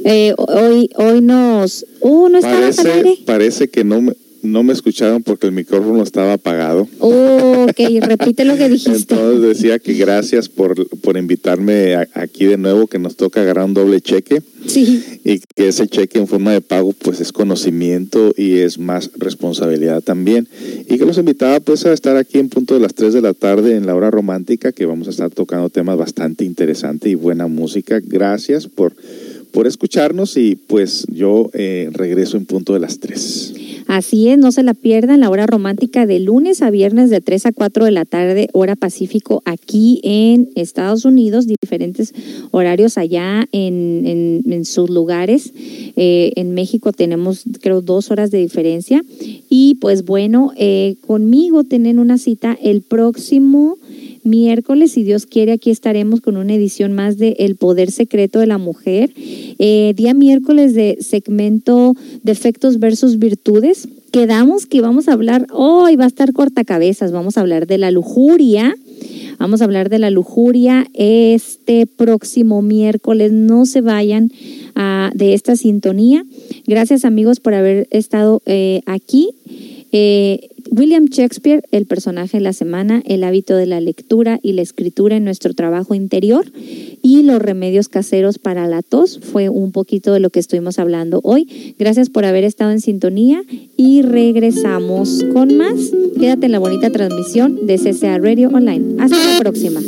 Eh, 0.04 0.34
hoy, 0.38 0.90
hoy 0.96 1.20
nos... 1.20 1.86
Uh, 2.00 2.28
no 2.28 2.40
parece, 2.40 3.18
parece 3.24 3.68
que 3.68 3.84
no 3.84 4.00
me, 4.00 4.14
no 4.42 4.62
me 4.62 4.72
escucharon 4.72 5.22
porque 5.22 5.46
el 5.46 5.52
micrófono 5.52 6.02
estaba 6.02 6.34
apagado. 6.34 6.88
Oh, 6.98 7.66
ok, 7.68 7.80
repite 8.02 8.44
lo 8.44 8.56
que 8.56 8.68
dijiste. 8.68 9.14
Entonces 9.14 9.42
decía 9.42 9.78
que 9.78 9.94
gracias 9.94 10.48
por, 10.48 10.88
por 11.00 11.16
invitarme 11.16 11.96
aquí 12.14 12.46
de 12.46 12.56
nuevo, 12.56 12.86
que 12.86 12.98
nos 12.98 13.16
toca 13.16 13.42
agarrar 13.42 13.64
un 13.64 13.74
doble 13.74 14.00
cheque. 14.00 14.42
Sí. 14.66 15.02
Y 15.24 15.40
que 15.40 15.68
ese 15.68 15.86
cheque 15.86 16.18
en 16.18 16.26
forma 16.26 16.52
de 16.52 16.60
pago 16.60 16.92
pues 16.92 17.20
es 17.20 17.32
conocimiento 17.32 18.34
y 18.36 18.58
es 18.58 18.78
más 18.78 19.10
responsabilidad 19.16 20.02
también. 20.02 20.48
Y 20.88 20.98
que 20.98 21.06
los 21.06 21.18
invitaba 21.18 21.60
pues 21.60 21.86
a 21.86 21.92
estar 21.92 22.16
aquí 22.16 22.38
en 22.38 22.48
punto 22.48 22.74
de 22.74 22.80
las 22.80 22.94
3 22.94 23.14
de 23.14 23.20
la 23.20 23.34
tarde 23.34 23.76
en 23.76 23.86
la 23.86 23.94
hora 23.94 24.10
romántica, 24.10 24.72
que 24.72 24.86
vamos 24.86 25.06
a 25.06 25.10
estar 25.10 25.30
tocando 25.30 25.70
temas 25.70 25.96
bastante 25.96 26.44
interesantes 26.44 27.10
y 27.10 27.14
buena 27.14 27.46
música. 27.46 28.00
Gracias 28.04 28.66
por, 28.66 28.94
por 29.52 29.66
escucharnos 29.66 30.36
y 30.36 30.56
pues 30.56 31.06
yo 31.12 31.50
eh, 31.54 31.90
regreso 31.92 32.36
en 32.36 32.46
punto 32.46 32.74
de 32.74 32.80
las 32.80 32.98
3. 33.00 33.54
Así 33.88 34.28
es, 34.28 34.36
no 34.36 34.52
se 34.52 34.62
la 34.62 34.74
pierdan, 34.74 35.20
la 35.20 35.30
hora 35.30 35.46
romántica 35.46 36.04
de 36.04 36.20
lunes 36.20 36.60
a 36.60 36.68
viernes 36.68 37.08
de 37.08 37.22
3 37.22 37.46
a 37.46 37.52
4 37.52 37.86
de 37.86 37.90
la 37.90 38.04
tarde, 38.04 38.50
hora 38.52 38.76
Pacífico, 38.76 39.40
aquí 39.46 40.00
en 40.04 40.50
Estados 40.56 41.06
Unidos, 41.06 41.46
diferentes 41.46 42.12
horarios 42.50 42.98
allá 42.98 43.48
en, 43.50 44.44
en, 44.46 44.64
sus 44.66 44.90
lugares. 44.90 45.54
Eh, 45.96 46.32
en 46.36 46.52
México 46.52 46.92
tenemos, 46.92 47.44
creo, 47.62 47.80
dos 47.80 48.10
horas 48.10 48.30
de 48.30 48.36
diferencia. 48.36 49.02
Y 49.48 49.76
pues 49.80 50.04
bueno, 50.04 50.52
eh, 50.58 50.96
conmigo 51.06 51.64
tienen 51.64 51.98
una 51.98 52.18
cita 52.18 52.58
el 52.62 52.82
próximo 52.82 53.78
miércoles, 54.28 54.92
si 54.92 55.02
Dios 55.02 55.26
quiere, 55.26 55.52
aquí 55.52 55.70
estaremos 55.70 56.20
con 56.20 56.36
una 56.36 56.54
edición 56.54 56.92
más 56.92 57.18
de 57.18 57.36
El 57.38 57.56
Poder 57.56 57.90
Secreto 57.90 58.38
de 58.38 58.46
la 58.46 58.58
Mujer. 58.58 59.10
Eh, 59.16 59.94
día 59.96 60.14
miércoles 60.14 60.74
de 60.74 60.98
segmento 61.00 61.94
Defectos 62.22 62.78
versus 62.78 63.18
Virtudes. 63.18 63.88
Quedamos 64.12 64.66
que 64.66 64.80
vamos 64.80 65.08
a 65.08 65.12
hablar, 65.12 65.46
hoy 65.52 65.96
va 65.96 66.04
a 66.04 66.08
estar 66.08 66.32
cortacabezas, 66.32 67.12
vamos 67.12 67.36
a 67.36 67.40
hablar 67.40 67.66
de 67.66 67.78
la 67.78 67.90
lujuria. 67.90 68.74
Vamos 69.38 69.60
a 69.60 69.64
hablar 69.64 69.88
de 69.88 70.00
la 70.00 70.10
lujuria 70.10 70.88
este 70.94 71.86
próximo 71.86 72.60
miércoles. 72.60 73.30
No 73.30 73.66
se 73.66 73.80
vayan 73.80 74.32
ah, 74.74 75.12
de 75.14 75.34
esta 75.34 75.54
sintonía. 75.54 76.24
Gracias 76.66 77.04
amigos 77.04 77.38
por 77.38 77.54
haber 77.54 77.86
estado 77.92 78.42
eh, 78.46 78.80
aquí. 78.86 79.30
Eh, 79.92 80.50
William 80.70 81.06
Shakespeare, 81.06 81.62
el 81.70 81.86
personaje 81.86 82.38
de 82.38 82.42
la 82.42 82.52
semana, 82.52 83.02
el 83.06 83.24
hábito 83.24 83.56
de 83.56 83.66
la 83.66 83.80
lectura 83.80 84.38
y 84.42 84.52
la 84.52 84.62
escritura 84.62 85.16
en 85.16 85.24
nuestro 85.24 85.54
trabajo 85.54 85.94
interior 85.94 86.44
y 87.02 87.22
los 87.22 87.40
remedios 87.40 87.88
caseros 87.88 88.38
para 88.38 88.66
la 88.66 88.82
tos 88.82 89.18
fue 89.20 89.48
un 89.48 89.72
poquito 89.72 90.12
de 90.12 90.20
lo 90.20 90.30
que 90.30 90.40
estuvimos 90.40 90.78
hablando 90.78 91.20
hoy. 91.24 91.74
Gracias 91.78 92.10
por 92.10 92.24
haber 92.24 92.44
estado 92.44 92.70
en 92.70 92.80
sintonía 92.80 93.42
y 93.76 94.02
regresamos 94.02 95.24
con 95.32 95.56
más. 95.56 95.92
Quédate 96.20 96.46
en 96.46 96.52
la 96.52 96.58
bonita 96.58 96.90
transmisión 96.90 97.66
de 97.66 97.78
CCA 97.78 98.18
Radio 98.18 98.48
Online. 98.48 99.02
Hasta 99.02 99.16
la 99.16 99.38
próxima. 99.38 99.80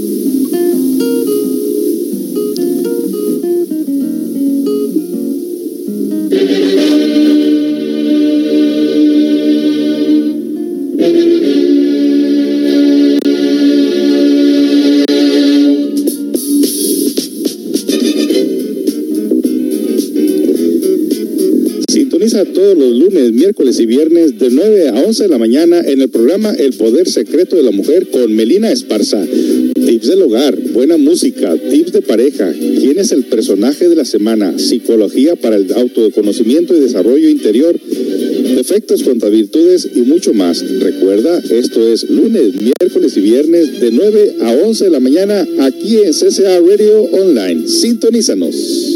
Todos 22.31 22.79
los 22.79 22.97
lunes, 22.97 23.33
miércoles 23.33 23.81
y 23.81 23.87
viernes 23.87 24.39
de 24.39 24.51
9 24.51 24.89
a 24.91 25.01
11 25.03 25.25
de 25.25 25.29
la 25.29 25.39
mañana 25.39 25.81
en 25.81 26.01
el 26.01 26.11
programa 26.11 26.53
El 26.53 26.75
Poder 26.75 27.09
Secreto 27.09 27.57
de 27.57 27.65
la 27.65 27.73
Mujer 27.73 28.07
con 28.09 28.33
Melina 28.33 28.71
Esparza. 28.71 29.27
Tips 29.75 30.07
del 30.07 30.23
hogar, 30.23 30.57
buena 30.73 30.97
música, 30.97 31.57
tips 31.57 31.93
de 31.93 32.03
pareja, 32.03 32.53
quién 32.53 33.01
es 33.01 33.11
el 33.11 33.25
personaje 33.25 33.89
de 33.89 33.97
la 33.97 34.05
semana, 34.05 34.57
psicología 34.61 35.35
para 35.35 35.57
el 35.57 35.73
autoconocimiento 35.73 36.77
y 36.77 36.81
desarrollo 36.81 37.29
interior, 37.29 37.77
defectos 38.55 39.03
contra 39.03 39.29
virtudes 39.29 39.89
y 39.93 40.03
mucho 40.03 40.33
más. 40.33 40.65
Recuerda, 40.81 41.43
esto 41.51 41.89
es 41.89 42.09
lunes, 42.09 42.55
miércoles 42.55 43.17
y 43.17 43.21
viernes 43.21 43.81
de 43.81 43.91
9 43.91 44.37
a 44.43 44.53
11 44.53 44.85
de 44.85 44.91
la 44.91 45.01
mañana 45.01 45.49
aquí 45.59 45.97
en 45.97 46.13
CCA 46.13 46.61
Radio 46.61 47.03
Online. 47.03 47.67
Sintonízanos. 47.67 48.91